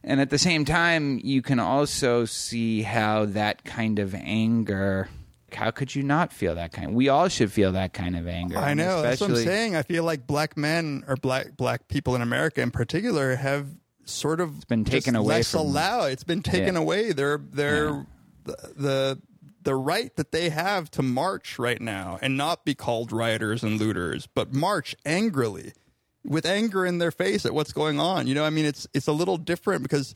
and 0.03 0.21
at 0.21 0.31
the 0.31 0.39
same 0.39 0.65
time 0.65 1.21
you 1.23 1.43
can 1.43 1.59
also 1.59 2.25
see 2.25 2.83
how 2.83 3.25
that 3.25 3.65
kind 3.65 3.99
of 3.99 4.15
anger 4.15 5.09
how 5.53 5.71
could 5.71 5.95
you 5.95 6.03
not 6.03 6.33
feel 6.33 6.55
that 6.55 6.73
kind 6.73 6.95
we 6.95 7.09
all 7.09 7.29
should 7.29 7.51
feel 7.51 7.73
that 7.73 7.93
kind 7.93 8.17
of 8.17 8.29
anger 8.29 8.57
I 8.57 8.75
know. 8.75 9.03
That's 9.03 9.21
what 9.21 9.31
I'm 9.31 9.37
saying. 9.37 9.75
I 9.75 9.83
feel 9.83 10.05
like 10.05 10.27
black 10.27 10.57
men 10.57 11.03
or 11.09 11.17
black 11.17 11.57
black 11.57 11.89
people 11.89 12.15
in 12.15 12.23
America 12.23 12.61
in 12.61 12.71
particular 12.71 13.35
have 13.37 13.67
sort 14.05 14.41
of 14.41 14.57
it's 14.57 14.65
been 14.65 14.85
taken 14.85 15.17
away 15.17 15.37
less 15.37 15.51
from- 15.53 15.61
allow. 15.61 16.05
It's 16.05 16.25
been 16.25 16.43
taken 16.43 16.75
Yeah. 16.75 16.81
away. 16.81 17.13
Their 17.13 17.39
their 17.39 18.07
the, 18.45 18.57
the 18.77 19.23
the 19.63 19.75
right 19.75 20.15
that 20.17 20.33
they 20.33 20.49
have 20.49 20.91
to 20.93 21.03
march 21.03 21.59
right 21.59 21.81
now 21.81 22.19
and 22.23 22.37
not 22.37 22.65
be 22.65 22.75
called 22.75 23.13
rioters 23.13 23.63
and 23.63 23.79
looters, 23.79 24.27
but 24.35 24.55
march 24.55 24.97
angrily 25.05 25.73
with 26.25 26.47
anger 26.47 26.85
in 26.87 26.99
their 26.99 27.11
face 27.11 27.45
at 27.47 27.53
what's 27.55 27.73
going 27.73 28.01
on. 28.01 28.27
You 28.27 28.35
know, 28.35 28.45
I 28.45 28.51
mean, 28.51 28.65
it's 28.65 28.87
it's 28.95 29.07
a 29.07 29.13
little 29.13 29.37
different 29.37 29.83
because 29.83 30.15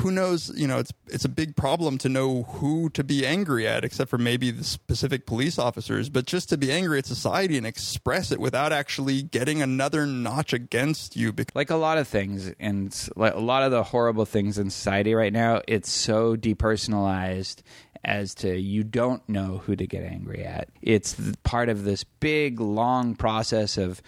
who 0.00 0.10
knows? 0.10 0.50
You 0.56 0.66
know, 0.66 0.78
it's 0.78 0.92
it's 1.08 1.24
a 1.24 1.28
big 1.28 1.56
problem 1.56 1.98
to 1.98 2.08
know 2.08 2.44
who 2.44 2.90
to 2.90 3.04
be 3.04 3.26
angry 3.26 3.66
at, 3.66 3.84
except 3.84 4.10
for 4.10 4.18
maybe 4.18 4.50
the 4.50 4.64
specific 4.64 5.26
police 5.26 5.58
officers. 5.58 6.08
But 6.08 6.26
just 6.26 6.48
to 6.50 6.56
be 6.56 6.70
angry 6.72 6.98
at 6.98 7.06
society 7.06 7.56
and 7.56 7.66
express 7.66 8.30
it 8.32 8.40
without 8.40 8.72
actually 8.72 9.22
getting 9.22 9.62
another 9.62 10.06
notch 10.06 10.52
against 10.52 11.16
you. 11.16 11.32
Because 11.32 11.54
like 11.54 11.70
a 11.70 11.76
lot 11.76 11.98
of 11.98 12.08
things 12.08 12.52
and 12.60 12.94
like 13.16 13.34
a 13.34 13.40
lot 13.40 13.62
of 13.62 13.70
the 13.70 13.82
horrible 13.82 14.24
things 14.24 14.58
in 14.58 14.70
society 14.70 15.14
right 15.14 15.32
now 15.32 15.60
it's 15.66 15.90
so 15.90 16.36
depersonalized 16.36 17.62
as 18.04 18.34
to 18.34 18.56
you 18.56 18.84
don't 18.84 19.26
know 19.28 19.58
who 19.64 19.74
to 19.74 19.86
get 19.86 20.04
angry 20.04 20.44
at 20.44 20.68
it's 20.80 21.16
part 21.42 21.68
of 21.68 21.84
this 21.84 22.04
big 22.04 22.60
long 22.60 23.14
process 23.14 23.76
of 23.76 24.00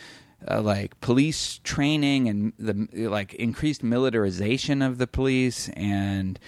uh, 0.49 0.61
like 0.61 1.01
police 1.01 1.61
training 1.65 2.29
and 2.29 2.53
the 2.59 3.09
like 3.09 3.35
increased 3.35 3.83
militarization 3.83 4.83
of 4.83 4.99
the 4.99 5.07
police 5.07 5.69
and 5.71 6.39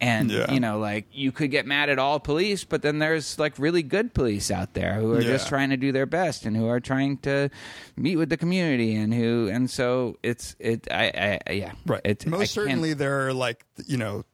and 0.00 0.30
Yeah. 0.30 0.50
you 0.52 0.58
know 0.60 0.78
like 0.78 1.06
you 1.12 1.30
could 1.32 1.50
get 1.50 1.64
mad 1.66 1.88
at 1.88 1.98
all 1.98 2.18
police 2.20 2.64
but 2.64 2.82
then 2.82 2.98
there's 2.98 3.38
like 3.38 3.58
really 3.58 3.82
good 3.82 4.14
police 4.14 4.50
out 4.50 4.74
there 4.74 4.94
who 4.94 5.12
are 5.14 5.22
just 5.22 5.48
trying 5.48 5.70
to 5.70 5.76
do 5.76 5.92
their 5.92 6.06
best 6.06 6.44
and 6.44 6.56
who 6.56 6.66
are 6.66 6.80
trying 6.80 7.18
to 7.18 7.48
meet 7.96 8.16
with 8.16 8.28
the 8.28 8.36
community 8.36 8.94
and 8.96 9.14
who 9.14 9.48
and 9.52 9.70
so 9.70 10.16
it's 10.22 10.56
it 10.58 10.88
i 10.90 11.38
i 11.46 11.52
yeah. 11.52 11.72
Right, 11.86 12.00
it, 12.04 12.26
most 12.26 12.38
can't- 12.40 12.48
certainly 12.50 12.94
there 12.94 13.26
are 13.28 13.32
like 13.32 13.64
you 13.86 13.96
know 13.96 14.24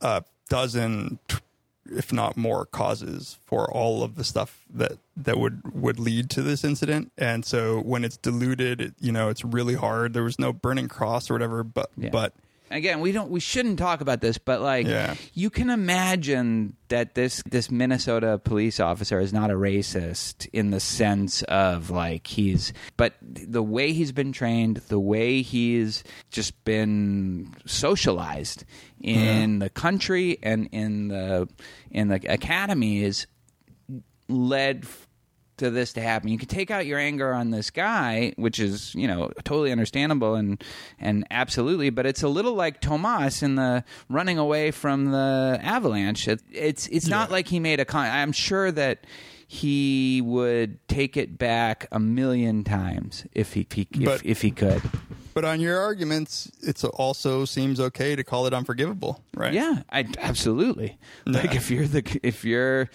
a 0.00 0.24
dozen, 0.48 1.18
if 1.90 2.12
not 2.12 2.36
more, 2.36 2.66
causes 2.66 3.38
for 3.46 3.70
all 3.72 4.02
of 4.02 4.16
the 4.16 4.24
stuff 4.24 4.64
that 4.74 4.98
that 5.16 5.38
would 5.38 5.60
would 5.74 5.98
lead 5.98 6.30
to 6.30 6.42
this 6.42 6.64
incident. 6.64 7.12
And 7.18 7.44
so 7.44 7.80
when 7.80 8.04
it's 8.04 8.16
diluted, 8.16 8.80
it, 8.80 8.94
you 9.00 9.12
know, 9.12 9.28
it's 9.28 9.44
really 9.44 9.74
hard. 9.74 10.14
There 10.14 10.22
was 10.24 10.38
no 10.38 10.52
burning 10.52 10.88
cross 10.88 11.30
or 11.30 11.34
whatever, 11.34 11.62
but 11.64 11.90
Yeah. 11.96 12.10
but 12.10 12.32
again 12.70 13.00
we 13.00 13.12
don't 13.12 13.30
we 13.30 13.38
shouldn't 13.38 13.78
talk 13.78 14.00
about 14.00 14.22
this 14.22 14.38
but 14.38 14.62
like 14.62 14.86
Yeah. 14.86 15.14
you 15.34 15.50
can 15.50 15.68
imagine 15.68 16.74
that 16.88 17.14
this 17.14 17.42
this 17.44 17.70
minnesota 17.70 18.40
police 18.42 18.80
officer 18.80 19.20
is 19.20 19.30
not 19.30 19.50
a 19.50 19.54
racist 19.54 20.48
in 20.54 20.70
the 20.70 20.80
sense 20.80 21.42
of 21.42 21.90
like 21.90 22.26
he's 22.26 22.72
but 22.96 23.12
the 23.20 23.62
way 23.62 23.92
he's 23.92 24.12
been 24.12 24.32
trained 24.32 24.78
the 24.88 24.98
way 24.98 25.42
he's 25.42 26.02
just 26.30 26.64
been 26.64 27.54
socialized 27.66 28.64
in 29.02 29.58
the 29.58 29.68
country 29.68 30.38
and 30.42 30.66
in 30.72 31.08
the 31.08 31.46
in 31.90 32.08
the 32.08 32.20
academies 32.26 33.26
led 34.32 34.84
f- 34.84 35.08
to 35.58 35.70
this 35.70 35.92
to 35.92 36.00
happen. 36.00 36.28
You 36.28 36.38
can 36.38 36.48
take 36.48 36.70
out 36.70 36.86
your 36.86 36.98
anger 36.98 37.32
on 37.32 37.50
this 37.50 37.70
guy, 37.70 38.32
which 38.36 38.58
is 38.58 38.94
you 38.94 39.06
know 39.06 39.30
totally 39.44 39.70
understandable 39.70 40.34
and 40.34 40.62
and 40.98 41.26
absolutely, 41.30 41.90
but 41.90 42.06
it's 42.06 42.22
a 42.22 42.28
little 42.28 42.54
like 42.54 42.80
Tomas 42.80 43.42
in 43.42 43.54
the 43.54 43.84
running 44.08 44.38
away 44.38 44.70
from 44.70 45.10
the 45.10 45.60
avalanche. 45.62 46.26
It, 46.26 46.42
it's 46.50 46.86
it's 46.88 47.06
not 47.06 47.30
like 47.30 47.48
he 47.48 47.60
made 47.60 47.80
a 47.80 47.84
con. 47.84 48.06
I'm 48.06 48.32
sure 48.32 48.72
that 48.72 49.06
he 49.52 50.22
would 50.22 50.78
take 50.88 51.14
it 51.14 51.36
back 51.36 51.86
a 51.92 52.00
million 52.00 52.64
times 52.64 53.26
if 53.32 53.52
he, 53.52 53.66
if, 53.70 53.86
if, 53.92 54.02
But- 54.02 54.24
if 54.24 54.40
he 54.40 54.50
could. 54.50 54.80
but 55.34 55.44
on 55.44 55.60
your 55.60 55.78
arguments, 55.78 56.50
it 56.62 56.82
also 56.82 57.44
seems 57.44 57.78
okay 57.78 58.16
to 58.16 58.24
call 58.24 58.46
it 58.46 58.54
unforgivable, 58.54 59.22
right? 59.34 59.52
Yeah, 59.52 59.82
I 59.90 60.06
absolutely. 60.16 60.96
Like 61.26 61.54
if 61.54 61.70
you're 61.70 61.86
the 61.86 62.18
if 62.22 62.46
you're 62.46 62.88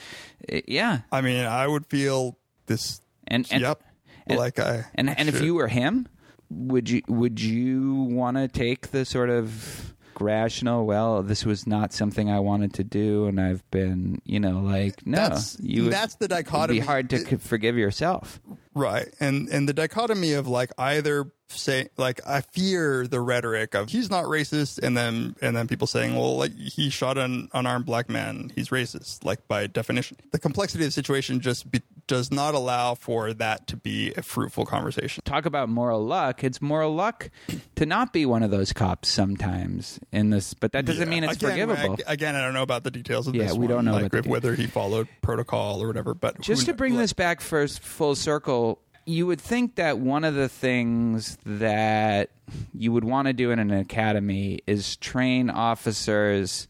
yeah, 0.66 1.02
I 1.12 1.22
mean, 1.22 1.46
I 1.46 1.68
would 1.68 1.86
feel 1.86 2.40
this. 2.66 3.02
and, 3.28 3.48
and 3.52 3.62
yep. 3.62 3.84
and- 4.26 4.40
like 4.40 4.58
I 4.58 4.86
and 4.96 5.12
I 5.12 5.16
and 5.16 5.30
if 5.30 5.40
you 5.44 5.54
were 5.54 5.68
him, 5.68 6.08
would 6.50 6.90
you 6.90 7.04
would 7.08 7.40
you 7.40 7.94
want 7.94 8.38
to 8.38 8.48
take 8.48 8.88
the 8.90 9.06
sort 9.06 9.30
of 9.30 9.94
rational? 10.22 10.86
Well, 10.86 11.24
this 11.24 11.46
was 11.46 11.66
not 11.68 11.94
something 11.94 12.30
I 12.30 12.40
wanted 12.40 12.74
to 12.76 12.84
do, 12.84 13.26
and 13.28 13.40
I've 13.40 13.70
been, 13.72 14.22
you 14.26 14.40
know, 14.40 14.60
like 14.60 15.06
no, 15.06 15.18
That's- 15.18 15.58
you. 15.62 15.84
would- 15.86 15.94
that's 15.94 16.16
the 16.16 16.26
It'd 16.26 16.46
dichotomy. 16.46 16.80
be 16.80 16.86
hard 16.86 17.10
to 17.12 17.16
It- 17.18 17.42
forgive 17.42 17.78
yourself. 17.78 18.40
Right. 18.74 19.08
And 19.20 19.48
and 19.50 19.68
the 19.68 19.74
dichotomy 19.74 20.34
of 20.34 20.48
like 20.48 20.72
either 20.78 21.32
say 21.50 21.88
like 21.98 22.20
I 22.28 22.42
fear 22.42 23.08
the 23.08 23.20
rhetoric 23.22 23.74
of 23.74 23.90
he's 23.90 24.10
not 24.10 24.26
racist 24.26 24.80
and 24.84 24.96
then 24.96 25.36
and 25.42 25.56
then 25.56 25.68
people 25.68 25.88
saying, 25.88 26.14
well 26.16 26.38
like 26.38 26.54
he 26.56 26.90
shot 26.92 27.18
an 27.18 27.50
unarmed 27.54 27.86
black 27.88 28.08
man, 28.10 28.52
he's 28.56 28.70
racist, 28.70 29.24
like 29.26 29.48
by 29.48 29.66
definition. 29.66 30.18
The 30.32 30.38
complexity 30.40 30.84
of 30.84 30.90
the 30.90 30.92
situation 30.92 31.40
just 31.40 31.72
be, 31.72 31.82
does 32.08 32.32
not 32.32 32.56
allow 32.56 32.96
for 32.96 33.34
that 33.34 33.68
to 33.68 33.78
be 33.78 34.14
a 34.16 34.22
fruitful 34.22 34.66
conversation. 34.66 35.22
Talk 35.26 35.46
about 35.46 35.70
moral 35.70 36.04
luck. 36.06 36.44
It's 36.44 36.62
moral 36.62 36.96
luck 36.96 37.30
to 37.76 37.86
not 37.86 38.14
be 38.14 38.26
one 38.26 38.44
of 38.44 38.52
those 38.52 38.74
cops 38.74 39.10
sometimes 39.10 40.00
in 40.12 40.30
this, 40.30 40.54
but 40.54 40.72
that 40.72 40.86
doesn't 40.86 41.08
Yeah. 41.08 41.10
mean 41.10 41.24
it's 41.26 41.34
again, 41.36 41.50
forgivable. 41.68 41.98
I, 42.08 42.14
again, 42.14 42.36
I 42.36 42.42
don't 42.42 42.54
know 42.54 42.64
about 42.64 42.84
the 42.84 42.92
details 42.92 43.28
of 43.28 43.36
Yeah, 43.36 43.44
this. 43.48 43.54
we 43.58 43.68
don't 43.68 43.86
know 43.86 43.94
like, 43.94 44.14
if- 44.14 44.26
whether 44.26 44.56
he 44.56 44.68
followed 44.68 45.08
protocol 45.22 45.82
or 45.84 45.88
whatever. 45.88 46.14
But 46.14 46.40
just 46.42 46.66
to 46.66 46.74
bring 46.74 46.98
this 46.98 47.14
back 47.14 47.42
first 47.42 47.82
full 47.82 48.16
circle 48.16 48.80
you 49.10 49.26
would 49.26 49.40
think 49.40 49.76
that 49.76 50.00
one 50.00 50.26
of 50.26 50.34
the 50.36 50.50
things 50.50 51.38
that 51.46 52.30
you 52.74 52.92
would 52.92 53.06
want 53.06 53.26
to 53.26 53.32
do 53.32 53.52
in 53.52 53.60
an 53.60 53.72
academy 53.72 54.60
is 54.68 54.98
train 54.98 55.50
officers 55.50 56.68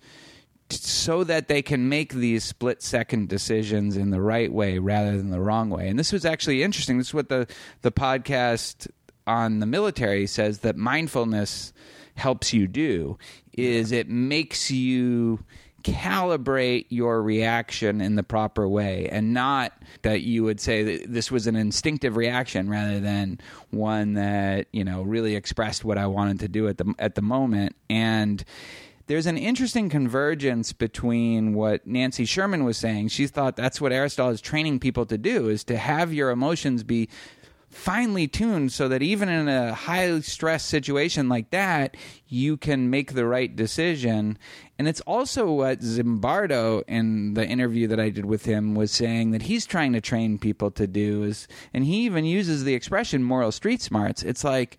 so 0.69 1.23
that 1.23 1.47
they 1.47 1.61
can 1.61 1.89
make 1.89 2.13
these 2.13 2.43
split 2.43 2.81
second 2.81 3.29
decisions 3.29 3.95
in 3.97 4.09
the 4.09 4.21
right 4.21 4.51
way 4.51 4.79
rather 4.79 5.17
than 5.17 5.29
the 5.29 5.39
wrong 5.39 5.69
way. 5.69 5.87
And 5.87 5.97
this 5.97 6.11
was 6.11 6.25
actually 6.25 6.63
interesting. 6.63 6.97
This 6.97 7.07
is 7.07 7.13
what 7.13 7.29
the 7.29 7.47
the 7.81 7.91
podcast 7.91 8.87
on 9.25 9.59
the 9.59 9.65
military 9.65 10.27
says 10.27 10.59
that 10.59 10.75
mindfulness 10.77 11.73
helps 12.15 12.53
you 12.53 12.67
do 12.67 13.17
is 13.53 13.91
it 13.91 14.09
makes 14.09 14.71
you 14.71 15.43
calibrate 15.83 16.85
your 16.89 17.21
reaction 17.21 18.01
in 18.01 18.15
the 18.15 18.23
proper 18.23 18.67
way 18.67 19.07
and 19.09 19.33
not 19.33 19.71
that 20.01 20.21
you 20.21 20.43
would 20.43 20.59
say 20.59 20.83
that 20.83 21.13
this 21.13 21.31
was 21.31 21.47
an 21.47 21.55
instinctive 21.55 22.17
reaction 22.17 22.69
rather 22.69 22.99
than 22.99 23.39
one 23.69 24.13
that 24.13 24.67
you 24.73 24.83
know 24.83 25.03
really 25.03 25.35
expressed 25.35 25.85
what 25.85 25.97
I 25.97 26.07
wanted 26.07 26.39
to 26.41 26.47
do 26.47 26.67
at 26.67 26.77
the 26.77 26.93
at 26.99 27.15
the 27.15 27.21
moment. 27.21 27.75
And 27.89 28.43
there's 29.07 29.25
an 29.25 29.37
interesting 29.37 29.89
convergence 29.89 30.73
between 30.73 31.53
what 31.53 31.87
Nancy 31.87 32.25
Sherman 32.25 32.63
was 32.63 32.77
saying. 32.77 33.07
She 33.07 33.25
thought 33.25 33.55
that's 33.55 33.81
what 33.81 33.93
Aristotle 33.93 34.33
is 34.33 34.41
training 34.41 34.79
people 34.79 35.05
to 35.05 35.17
do 35.17 35.49
is 35.49 35.63
to 35.65 35.77
have 35.77 36.13
your 36.13 36.29
emotions 36.29 36.83
be 36.83 37.09
finely 37.69 38.27
tuned 38.27 38.71
so 38.71 38.87
that 38.87 39.01
even 39.01 39.29
in 39.29 39.47
a 39.47 39.73
high 39.73 40.19
stress 40.21 40.63
situation 40.63 41.29
like 41.29 41.51
that, 41.51 41.95
you 42.27 42.57
can 42.57 42.89
make 42.89 43.13
the 43.13 43.25
right 43.25 43.55
decision. 43.55 44.37
And 44.79 44.87
it's 44.87 45.01
also 45.01 45.51
what 45.51 45.79
Zimbardo 45.79 46.83
in 46.87 47.33
the 47.33 47.45
interview 47.45 47.87
that 47.87 47.99
I 47.99 48.09
did 48.09 48.25
with 48.25 48.45
him 48.45 48.75
was 48.75 48.91
saying 48.91 49.31
that 49.31 49.43
he's 49.43 49.65
trying 49.65 49.93
to 49.93 50.01
train 50.01 50.37
people 50.37 50.71
to 50.71 50.87
do 50.87 51.23
is 51.23 51.47
and 51.73 51.83
he 51.83 52.05
even 52.05 52.25
uses 52.25 52.63
the 52.63 52.73
expression 52.73 53.23
moral 53.23 53.51
street 53.51 53.81
smarts. 53.81 54.23
It's 54.23 54.43
like 54.43 54.77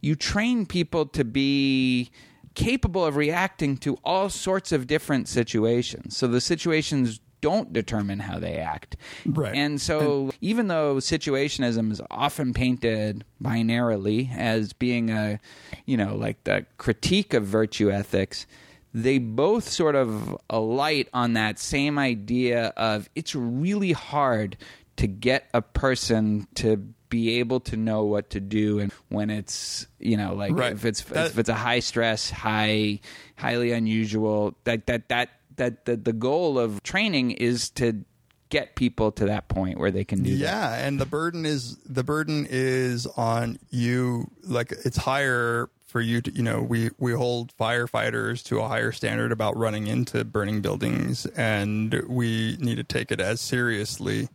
you 0.00 0.16
train 0.16 0.66
people 0.66 1.06
to 1.06 1.24
be 1.24 2.10
capable 2.54 3.04
of 3.04 3.16
reacting 3.16 3.76
to 3.78 3.96
all 4.04 4.28
sorts 4.28 4.72
of 4.72 4.86
different 4.86 5.28
situations. 5.28 6.16
So 6.16 6.26
the 6.26 6.40
situations 6.40 7.20
don't 7.40 7.72
determine 7.72 8.18
how 8.18 8.38
they 8.38 8.56
act. 8.56 8.96
Right. 9.24 9.54
And 9.54 9.80
so 9.80 10.30
even 10.40 10.68
though 10.68 10.96
situationism 10.96 11.90
is 11.90 12.00
often 12.10 12.52
painted 12.52 13.24
binarily 13.42 14.34
as 14.36 14.72
being 14.72 15.10
a, 15.10 15.40
you 15.86 15.96
know, 15.96 16.14
like 16.16 16.44
the 16.44 16.66
critique 16.76 17.32
of 17.34 17.44
virtue 17.44 17.90
ethics, 17.90 18.46
they 18.92 19.18
both 19.18 19.68
sort 19.68 19.94
of 19.94 20.36
alight 20.50 21.08
on 21.12 21.34
that 21.34 21.58
same 21.58 21.98
idea 21.98 22.72
of 22.76 23.08
it's 23.14 23.34
really 23.34 23.92
hard 23.92 24.56
to 24.96 25.06
get 25.06 25.48
a 25.54 25.62
person 25.62 26.46
to 26.56 26.92
be 27.10 27.38
able 27.40 27.60
to 27.60 27.76
know 27.76 28.04
what 28.04 28.30
to 28.30 28.40
do 28.40 28.78
and 28.78 28.90
when 29.08 29.28
it's 29.28 29.86
you 29.98 30.16
know 30.16 30.34
like 30.34 30.52
Right. 30.56 30.72
if 30.72 30.84
it's 30.86 31.02
That- 31.02 31.26
if 31.26 31.38
it's 31.38 31.48
a 31.50 31.54
high 31.54 31.80
stress 31.80 32.30
high 32.30 33.00
highly 33.36 33.72
unusual 33.72 34.54
that 34.64 34.86
that 34.86 35.08
that 35.08 35.28
that 35.56 35.84
the, 35.84 35.96
the 35.96 36.12
goal 36.14 36.58
of 36.58 36.82
training 36.82 37.32
is 37.32 37.68
to 37.70 38.04
get 38.48 38.74
people 38.76 39.12
to 39.12 39.26
that 39.26 39.48
point 39.48 39.78
where 39.78 39.90
they 39.90 40.04
can 40.04 40.22
do 40.22 40.30
that 40.30 40.38
yeah 40.42 40.74
and 40.86 40.98
the 41.00 41.06
burden 41.06 41.44
is 41.44 41.76
the 41.84 42.02
burden 42.02 42.46
is 42.48 43.06
on 43.16 43.58
you 43.70 44.30
like 44.44 44.72
it's 44.84 44.96
higher 44.96 45.68
for 45.86 46.00
you 46.00 46.20
to 46.20 46.30
you 46.32 46.42
know 46.42 46.62
we 46.62 46.90
we 46.98 47.12
hold 47.12 47.52
firefighters 47.58 48.44
to 48.44 48.60
a 48.60 48.68
higher 48.68 48.92
standard 48.92 49.32
about 49.32 49.56
running 49.56 49.88
into 49.88 50.24
burning 50.24 50.60
buildings 50.60 51.26
and 51.36 51.92
we 52.08 52.56
need 52.60 52.76
to 52.76 52.84
take 52.84 53.10
it 53.10 53.20
as 53.20 53.40
seriously 53.40 54.28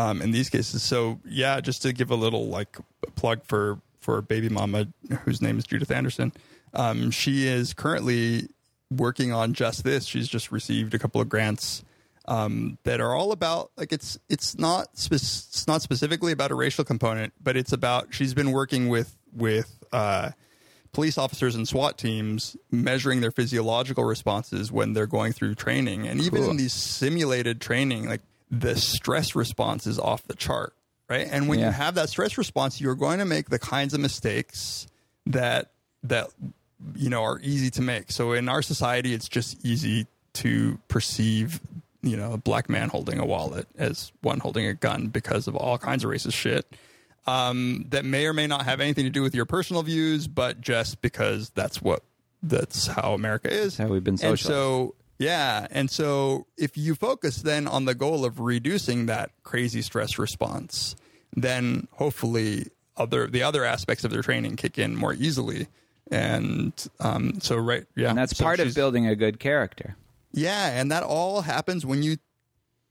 um, 0.00 0.22
in 0.22 0.30
these 0.30 0.48
cases. 0.50 0.82
So 0.82 1.20
yeah 1.24 1.60
just 1.60 1.82
to 1.82 1.92
give 1.92 2.10
a 2.10 2.16
little 2.24 2.46
like 2.48 2.76
plug 3.16 3.38
for 3.44 3.80
for 4.00 4.22
baby 4.22 4.48
mama 4.48 4.86
whose 5.24 5.40
name 5.42 5.58
is 5.58 5.64
judith 5.66 5.90
anderson 5.90 6.32
um, 6.72 7.10
she 7.10 7.46
is 7.46 7.74
currently 7.74 8.48
working 8.90 9.32
on 9.32 9.52
just 9.54 9.84
this. 9.84 10.04
She's 10.04 10.28
just 10.28 10.50
received 10.52 10.94
a 10.94 10.98
couple 10.98 11.20
of 11.20 11.28
grants 11.28 11.84
um, 12.26 12.78
that 12.84 13.00
are 13.00 13.12
all 13.14 13.32
about 13.32 13.70
like 13.76 13.92
it's 13.92 14.18
it's 14.28 14.58
not 14.58 14.96
spe- 14.96 15.14
it's 15.14 15.66
not 15.66 15.82
specifically 15.82 16.32
about 16.32 16.50
a 16.50 16.54
racial 16.54 16.84
component, 16.84 17.32
but 17.42 17.56
it's 17.56 17.72
about 17.72 18.14
she's 18.14 18.34
been 18.34 18.52
working 18.52 18.88
with 18.88 19.16
with 19.34 19.82
uh, 19.92 20.30
police 20.92 21.18
officers 21.18 21.54
and 21.56 21.66
SWAT 21.66 21.98
teams 21.98 22.56
measuring 22.70 23.20
their 23.20 23.32
physiological 23.32 24.04
responses 24.04 24.70
when 24.70 24.92
they're 24.92 25.06
going 25.06 25.32
through 25.32 25.54
training, 25.56 26.06
and 26.06 26.20
even 26.20 26.42
Cool. 26.42 26.50
in 26.52 26.56
these 26.56 26.72
simulated 26.72 27.60
training, 27.60 28.08
like 28.08 28.22
the 28.50 28.76
stress 28.76 29.34
response 29.34 29.86
is 29.86 29.98
off 29.98 30.22
the 30.24 30.34
chart, 30.34 30.72
right? 31.08 31.28
And 31.30 31.48
when 31.48 31.58
Yeah. 31.60 31.66
you 31.66 31.72
have 31.72 31.94
that 31.94 32.08
stress 32.08 32.36
response, 32.38 32.80
you're 32.80 32.94
going 32.96 33.18
to 33.20 33.24
make 33.24 33.48
the 33.50 33.58
kinds 33.58 33.94
of 33.94 34.00
mistakes 34.00 34.86
that 35.26 35.70
that 36.02 36.28
you 36.96 37.10
know 37.10 37.22
are 37.22 37.38
easy 37.42 37.70
to 37.70 37.82
make. 37.82 38.10
So 38.10 38.32
in 38.32 38.48
our 38.48 38.62
society, 38.62 39.12
it's 39.14 39.28
just 39.28 39.64
easy 39.64 40.06
to 40.34 40.78
perceive 40.88 41.60
you 42.02 42.16
know 42.16 42.32
a 42.32 42.38
black 42.38 42.68
man 42.70 42.88
holding 42.88 43.18
a 43.18 43.26
wallet 43.26 43.66
as 43.76 44.10
one 44.22 44.40
holding 44.40 44.66
a 44.66 44.72
gun 44.74 45.08
because 45.08 45.46
of 45.46 45.54
all 45.54 45.76
kinds 45.76 46.02
of 46.04 46.10
racist 46.10 46.32
shit 46.32 46.64
um, 47.26 47.84
that 47.90 48.04
may 48.06 48.26
or 48.26 48.32
may 48.32 48.46
not 48.46 48.64
have 48.64 48.80
anything 48.80 49.04
to 49.04 49.10
do 49.10 49.20
with 49.22 49.34
your 49.34 49.44
personal 49.44 49.82
views, 49.82 50.26
but 50.26 50.60
just 50.62 51.02
because 51.02 51.50
that's 51.50 51.82
what 51.82 52.02
that's 52.42 52.86
how 52.86 53.12
America 53.12 53.52
is. 53.52 53.76
how 53.76 53.86
we've 53.88 54.02
been 54.02 54.18
And 54.22 54.38
so 54.38 54.94
yeah, 55.20 55.66
and 55.70 55.88
so 55.90 56.46
if 56.56 56.76
you 56.76 56.94
focus 56.96 57.42
then 57.42 57.68
on 57.68 57.84
the 57.84 57.94
goal 57.94 58.24
of 58.24 58.40
reducing 58.40 59.06
that 59.06 59.30
crazy 59.44 59.82
stress 59.82 60.18
response, 60.18 60.96
then 61.36 61.86
hopefully 61.92 62.66
other 62.96 63.26
the 63.28 63.42
other 63.44 63.64
aspects 63.64 64.02
of 64.02 64.10
their 64.10 64.22
training 64.22 64.56
kick 64.56 64.78
in 64.78 64.96
more 64.96 65.14
easily. 65.14 65.68
And 66.10 66.72
um, 66.98 67.40
so 67.40 67.56
right, 67.56 67.86
yeah, 67.94 68.08
And 68.08 68.18
that's 68.18 68.36
So 68.36 68.42
part 68.44 68.58
of 68.58 68.74
building 68.74 69.06
a 69.06 69.14
good 69.14 69.38
character. 69.38 69.94
yeah, 70.32 70.70
and 70.80 70.90
that 70.90 71.04
all 71.04 71.42
happens 71.42 71.86
when 71.86 72.02
you 72.02 72.16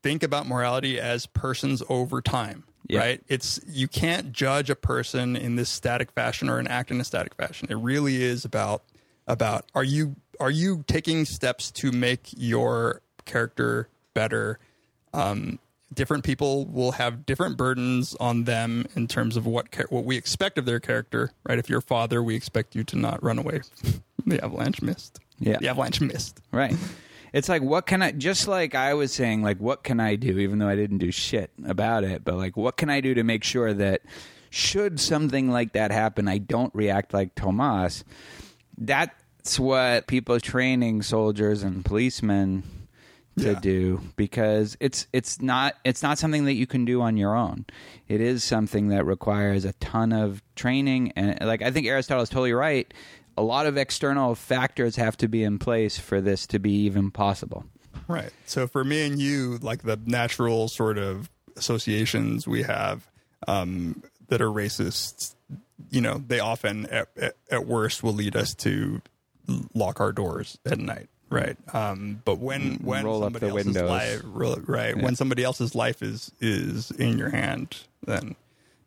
think 0.03 0.23
about 0.23 0.47
morality 0.47 0.97
as 0.99 1.25
persons 1.25 1.83
over 1.89 2.21
time, 2.21 2.63
Yeah. 2.87 2.99
right? 2.99 3.23
It's 3.27 3.59
you 3.67 3.89
can't 3.89 4.31
judge 4.31 4.69
a 4.69 4.75
person 4.75 5.35
in 5.35 5.57
this 5.57 5.67
static 5.69 6.11
fashion 6.13 6.47
or 6.49 6.59
an 6.59 6.67
act 6.67 6.91
in 6.91 7.01
a 7.01 7.03
static 7.03 7.33
fashion. 7.35 7.67
It 7.69 7.75
really 7.75 8.23
is 8.23 8.45
about 8.45 8.83
about 9.27 9.65
are 9.75 9.83
you 9.83 10.15
are 10.39 10.51
you 10.51 10.83
taking 10.87 11.25
steps 11.25 11.71
to 11.71 11.91
make 11.91 12.29
your 12.35 13.01
character 13.25 13.89
better? 14.13 14.59
Um, 15.13 15.59
different 15.93 16.23
people 16.23 16.65
will 16.65 16.93
have 16.93 17.25
different 17.25 17.57
burdens 17.57 18.15
on 18.19 18.43
them 18.43 18.85
in 18.95 19.07
terms 19.07 19.35
of 19.35 19.45
what 19.45 19.67
what 19.89 20.05
we 20.05 20.17
expect 20.17 20.57
of 20.57 20.65
their 20.65 20.79
character, 20.79 21.31
right? 21.47 21.57
If 21.59 21.69
you're 21.69 21.79
a 21.79 21.83
father, 21.83 22.21
we 22.21 22.35
expect 22.35 22.75
you 22.75 22.83
to 22.85 22.97
not 22.97 23.23
run 23.23 23.39
away 23.39 23.61
from 23.75 24.01
the 24.25 24.43
avalanche 24.43 24.81
mist. 24.81 25.19
Yeah. 25.39 25.57
the 25.59 25.69
avalanche 25.69 26.01
mist. 26.01 26.41
Right. 26.51 26.75
It's 27.31 27.47
like 27.47 27.61
what 27.61 27.85
can 27.85 28.01
I 28.01 28.11
just 28.11 28.47
like 28.47 28.75
I 28.75 28.93
was 28.93 29.11
saying 29.11 29.43
like 29.43 29.57
what 29.59 29.83
can 29.83 29.99
I 29.99 30.15
do 30.15 30.39
even 30.39 30.59
though 30.59 30.67
I 30.67 30.75
didn't 30.75 30.97
do 30.97 31.11
shit 31.11 31.51
about 31.65 32.03
it 32.03 32.23
but 32.23 32.35
like 32.35 32.57
what 32.57 32.75
can 32.77 32.89
I 32.89 33.01
do 33.01 33.13
to 33.13 33.23
make 33.23 33.43
sure 33.43 33.71
that 33.73 34.01
should 34.49 34.99
something 34.99 35.51
like 35.51 35.73
that 35.73 35.91
happen 35.91 36.27
I 36.27 36.39
don't 36.39 36.73
react 36.73 37.13
like 37.13 37.35
Tomas 37.35 38.03
that's 39.39 39.59
what 39.59 40.07
people 40.07 40.39
training 40.39 41.01
soldiers 41.01 41.63
and 41.63 41.83
policemen 41.85 42.63
to 43.37 43.53
Yeah. 43.53 43.59
do 43.61 44.01
because 44.17 44.75
it's 44.81 45.07
it's 45.13 45.41
not 45.41 45.75
it's 45.85 46.03
not 46.03 46.17
something 46.17 46.43
that 46.45 46.55
you 46.55 46.67
can 46.67 46.83
do 46.83 47.01
on 47.01 47.15
your 47.15 47.35
own. 47.35 47.65
It 48.09 48.19
is 48.19 48.43
something 48.43 48.89
that 48.89 49.05
requires 49.05 49.63
a 49.63 49.71
ton 49.73 50.11
of 50.11 50.41
training 50.55 51.13
and 51.15 51.37
like 51.41 51.61
I 51.61 51.71
think 51.71 51.87
Aristotle 51.87 52.21
is 52.23 52.29
totally 52.29 52.51
right. 52.53 52.93
A 53.37 53.41
lot 53.41 53.65
of 53.65 53.77
external 53.77 54.35
factors 54.35 54.97
have 54.97 55.15
to 55.17 55.29
be 55.29 55.43
in 55.43 55.57
place 55.57 55.97
for 55.97 56.19
this 56.19 56.45
to 56.47 56.59
be 56.59 56.71
even 56.83 57.11
possible. 57.11 57.63
Right. 58.09 58.31
So 58.45 58.67
for 58.67 58.83
me 58.83 59.05
and 59.05 59.19
you, 59.21 59.57
like 59.61 59.83
the 59.83 59.97
natural 60.05 60.67
sort 60.67 60.97
of 60.97 61.29
associations 61.55 62.45
we 62.45 62.63
have 62.63 63.07
um, 63.47 64.03
that 64.27 64.41
are 64.41 64.49
racist, 64.49 65.35
you 65.89 66.01
know, 66.01 66.21
they 66.27 66.39
often 66.41 66.87
at, 66.87 67.07
at, 67.15 67.35
at 67.49 67.65
worst 67.65 68.03
will 68.03 68.13
lead 68.13 68.35
us 68.35 68.53
to 68.55 69.01
lock 69.73 69.99
our 69.99 70.11
doors 70.11 70.57
at 70.65 70.79
night. 70.79 71.09
Right. 71.29 71.57
Um, 71.73 72.21
but 72.25 72.39
when 72.39 72.75
when 72.83 73.05
roll 73.05 73.21
somebody 73.21 73.47
else's 73.47 73.65
windows. 73.65 73.89
life, 73.89 74.21
right, 74.67 74.97
when 74.97 75.15
somebody 75.15 75.43
else's 75.43 75.75
life 75.75 76.01
is 76.01 76.31
is 76.39 76.89
in 76.91 77.19
your 77.19 77.29
hand, 77.29 77.83
then 78.03 78.35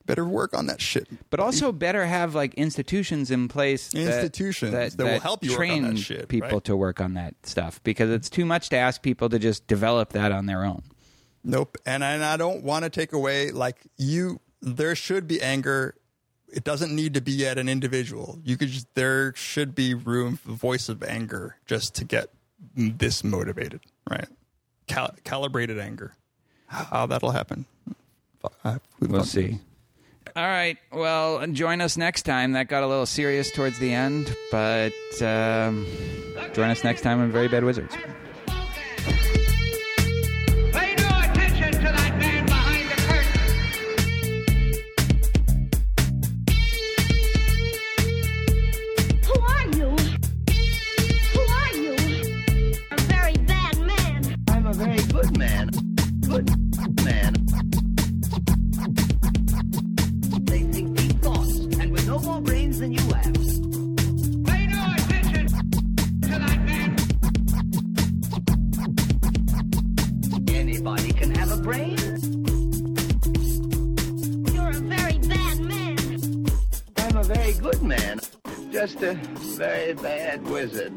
better 0.07 0.25
work 0.25 0.53
on 0.53 0.67
that 0.67 0.81
shit. 0.81 1.07
But 1.31 1.39
also 1.39 1.71
better 1.71 2.05
have 2.05 2.35
like 2.35 2.55
institutions 2.55 3.31
in 3.31 3.47
place 3.47 3.89
that- 3.93 4.01
Institutions 4.01 4.97
that 4.97 5.05
will 5.05 5.21
help 5.21 5.45
you 5.45 5.55
train 5.55 5.85
that 5.85 5.99
shit, 5.99 6.27
people 6.29 6.49
right? 6.51 6.65
to 6.65 6.77
work 6.77 7.01
on 7.01 7.15
that 7.15 7.35
stuff 7.45 7.81
because 7.85 8.11
it's 8.11 8.29
too 8.29 8.45
much 8.45 8.69
to 8.71 8.77
ask 8.77 9.03
people 9.03 9.29
to 9.29 9.39
just 9.39 9.69
develop 9.69 10.11
that 10.11 10.33
on 10.33 10.47
their 10.47 10.65
own. 10.65 10.83
Nope. 11.45 11.79
And 11.87 12.05
I, 12.05 12.13
and 12.13 12.25
I 12.25 12.37
don't 12.37 12.63
want 12.65 12.85
to 12.85 12.91
take 12.91 13.13
away 13.13 13.51
like 13.53 13.77
you. 13.97 14.41
There 14.61 14.95
should 14.95 15.27
be 15.27 15.41
anger. 15.43 15.95
It 16.53 16.65
doesn't 16.65 16.95
need 16.95 17.15
to 17.15 17.20
be 17.20 17.47
at 17.47 17.59
an 17.59 17.69
individual. 17.69 18.39
You 18.45 18.57
could 18.57 18.69
just 18.69 18.95
there 18.95 19.33
should 19.35 19.74
be 19.74 19.95
room 19.95 20.37
for 20.37 20.49
the 20.49 20.55
voice 20.55 20.89
of 20.89 21.03
anger 21.03 21.57
just 21.66 21.95
to 21.97 22.05
get 22.05 22.29
this 22.77 23.24
motivated, 23.24 23.81
right? 24.09 24.29
Cal- 24.87 25.15
calibrated 25.24 25.79
anger. 25.79 26.15
How 26.66 27.07
that'll 27.07 27.31
happen, 27.33 27.66
uh, 28.65 28.79
We'll 29.01 29.24
see. 29.24 29.61
All 30.35 30.47
right. 30.47 30.79
Well, 30.91 31.47
join 31.49 31.83
us 31.83 31.99
next 31.99 32.23
time. 32.23 32.53
That 32.53 32.69
got 32.69 32.83
a 32.83 32.87
little 32.87 33.05
serious 33.05 33.51
towards 33.51 33.79
the 33.79 33.93
end, 33.93 34.35
but 34.51 34.93
um, 35.20 35.87
join 36.55 36.70
us 36.70 36.83
next 36.85 37.03
time 37.03 37.20
on 37.20 37.31
Very 37.31 37.49
Bad 37.49 37.65
Wizards. 37.65 37.95
Brain. 71.63 71.97
You're 74.53 74.71
a 74.71 74.83
very 74.83 75.19
bad 75.19 75.61
man. 75.61 76.47
I'm 76.97 77.17
a 77.17 77.23
very 77.23 77.53
good 77.53 77.83
man. 77.83 78.21
Just 78.73 79.01
a 79.03 79.15
very 79.15 79.95
bad 79.95 80.43
wizard. 80.49 80.93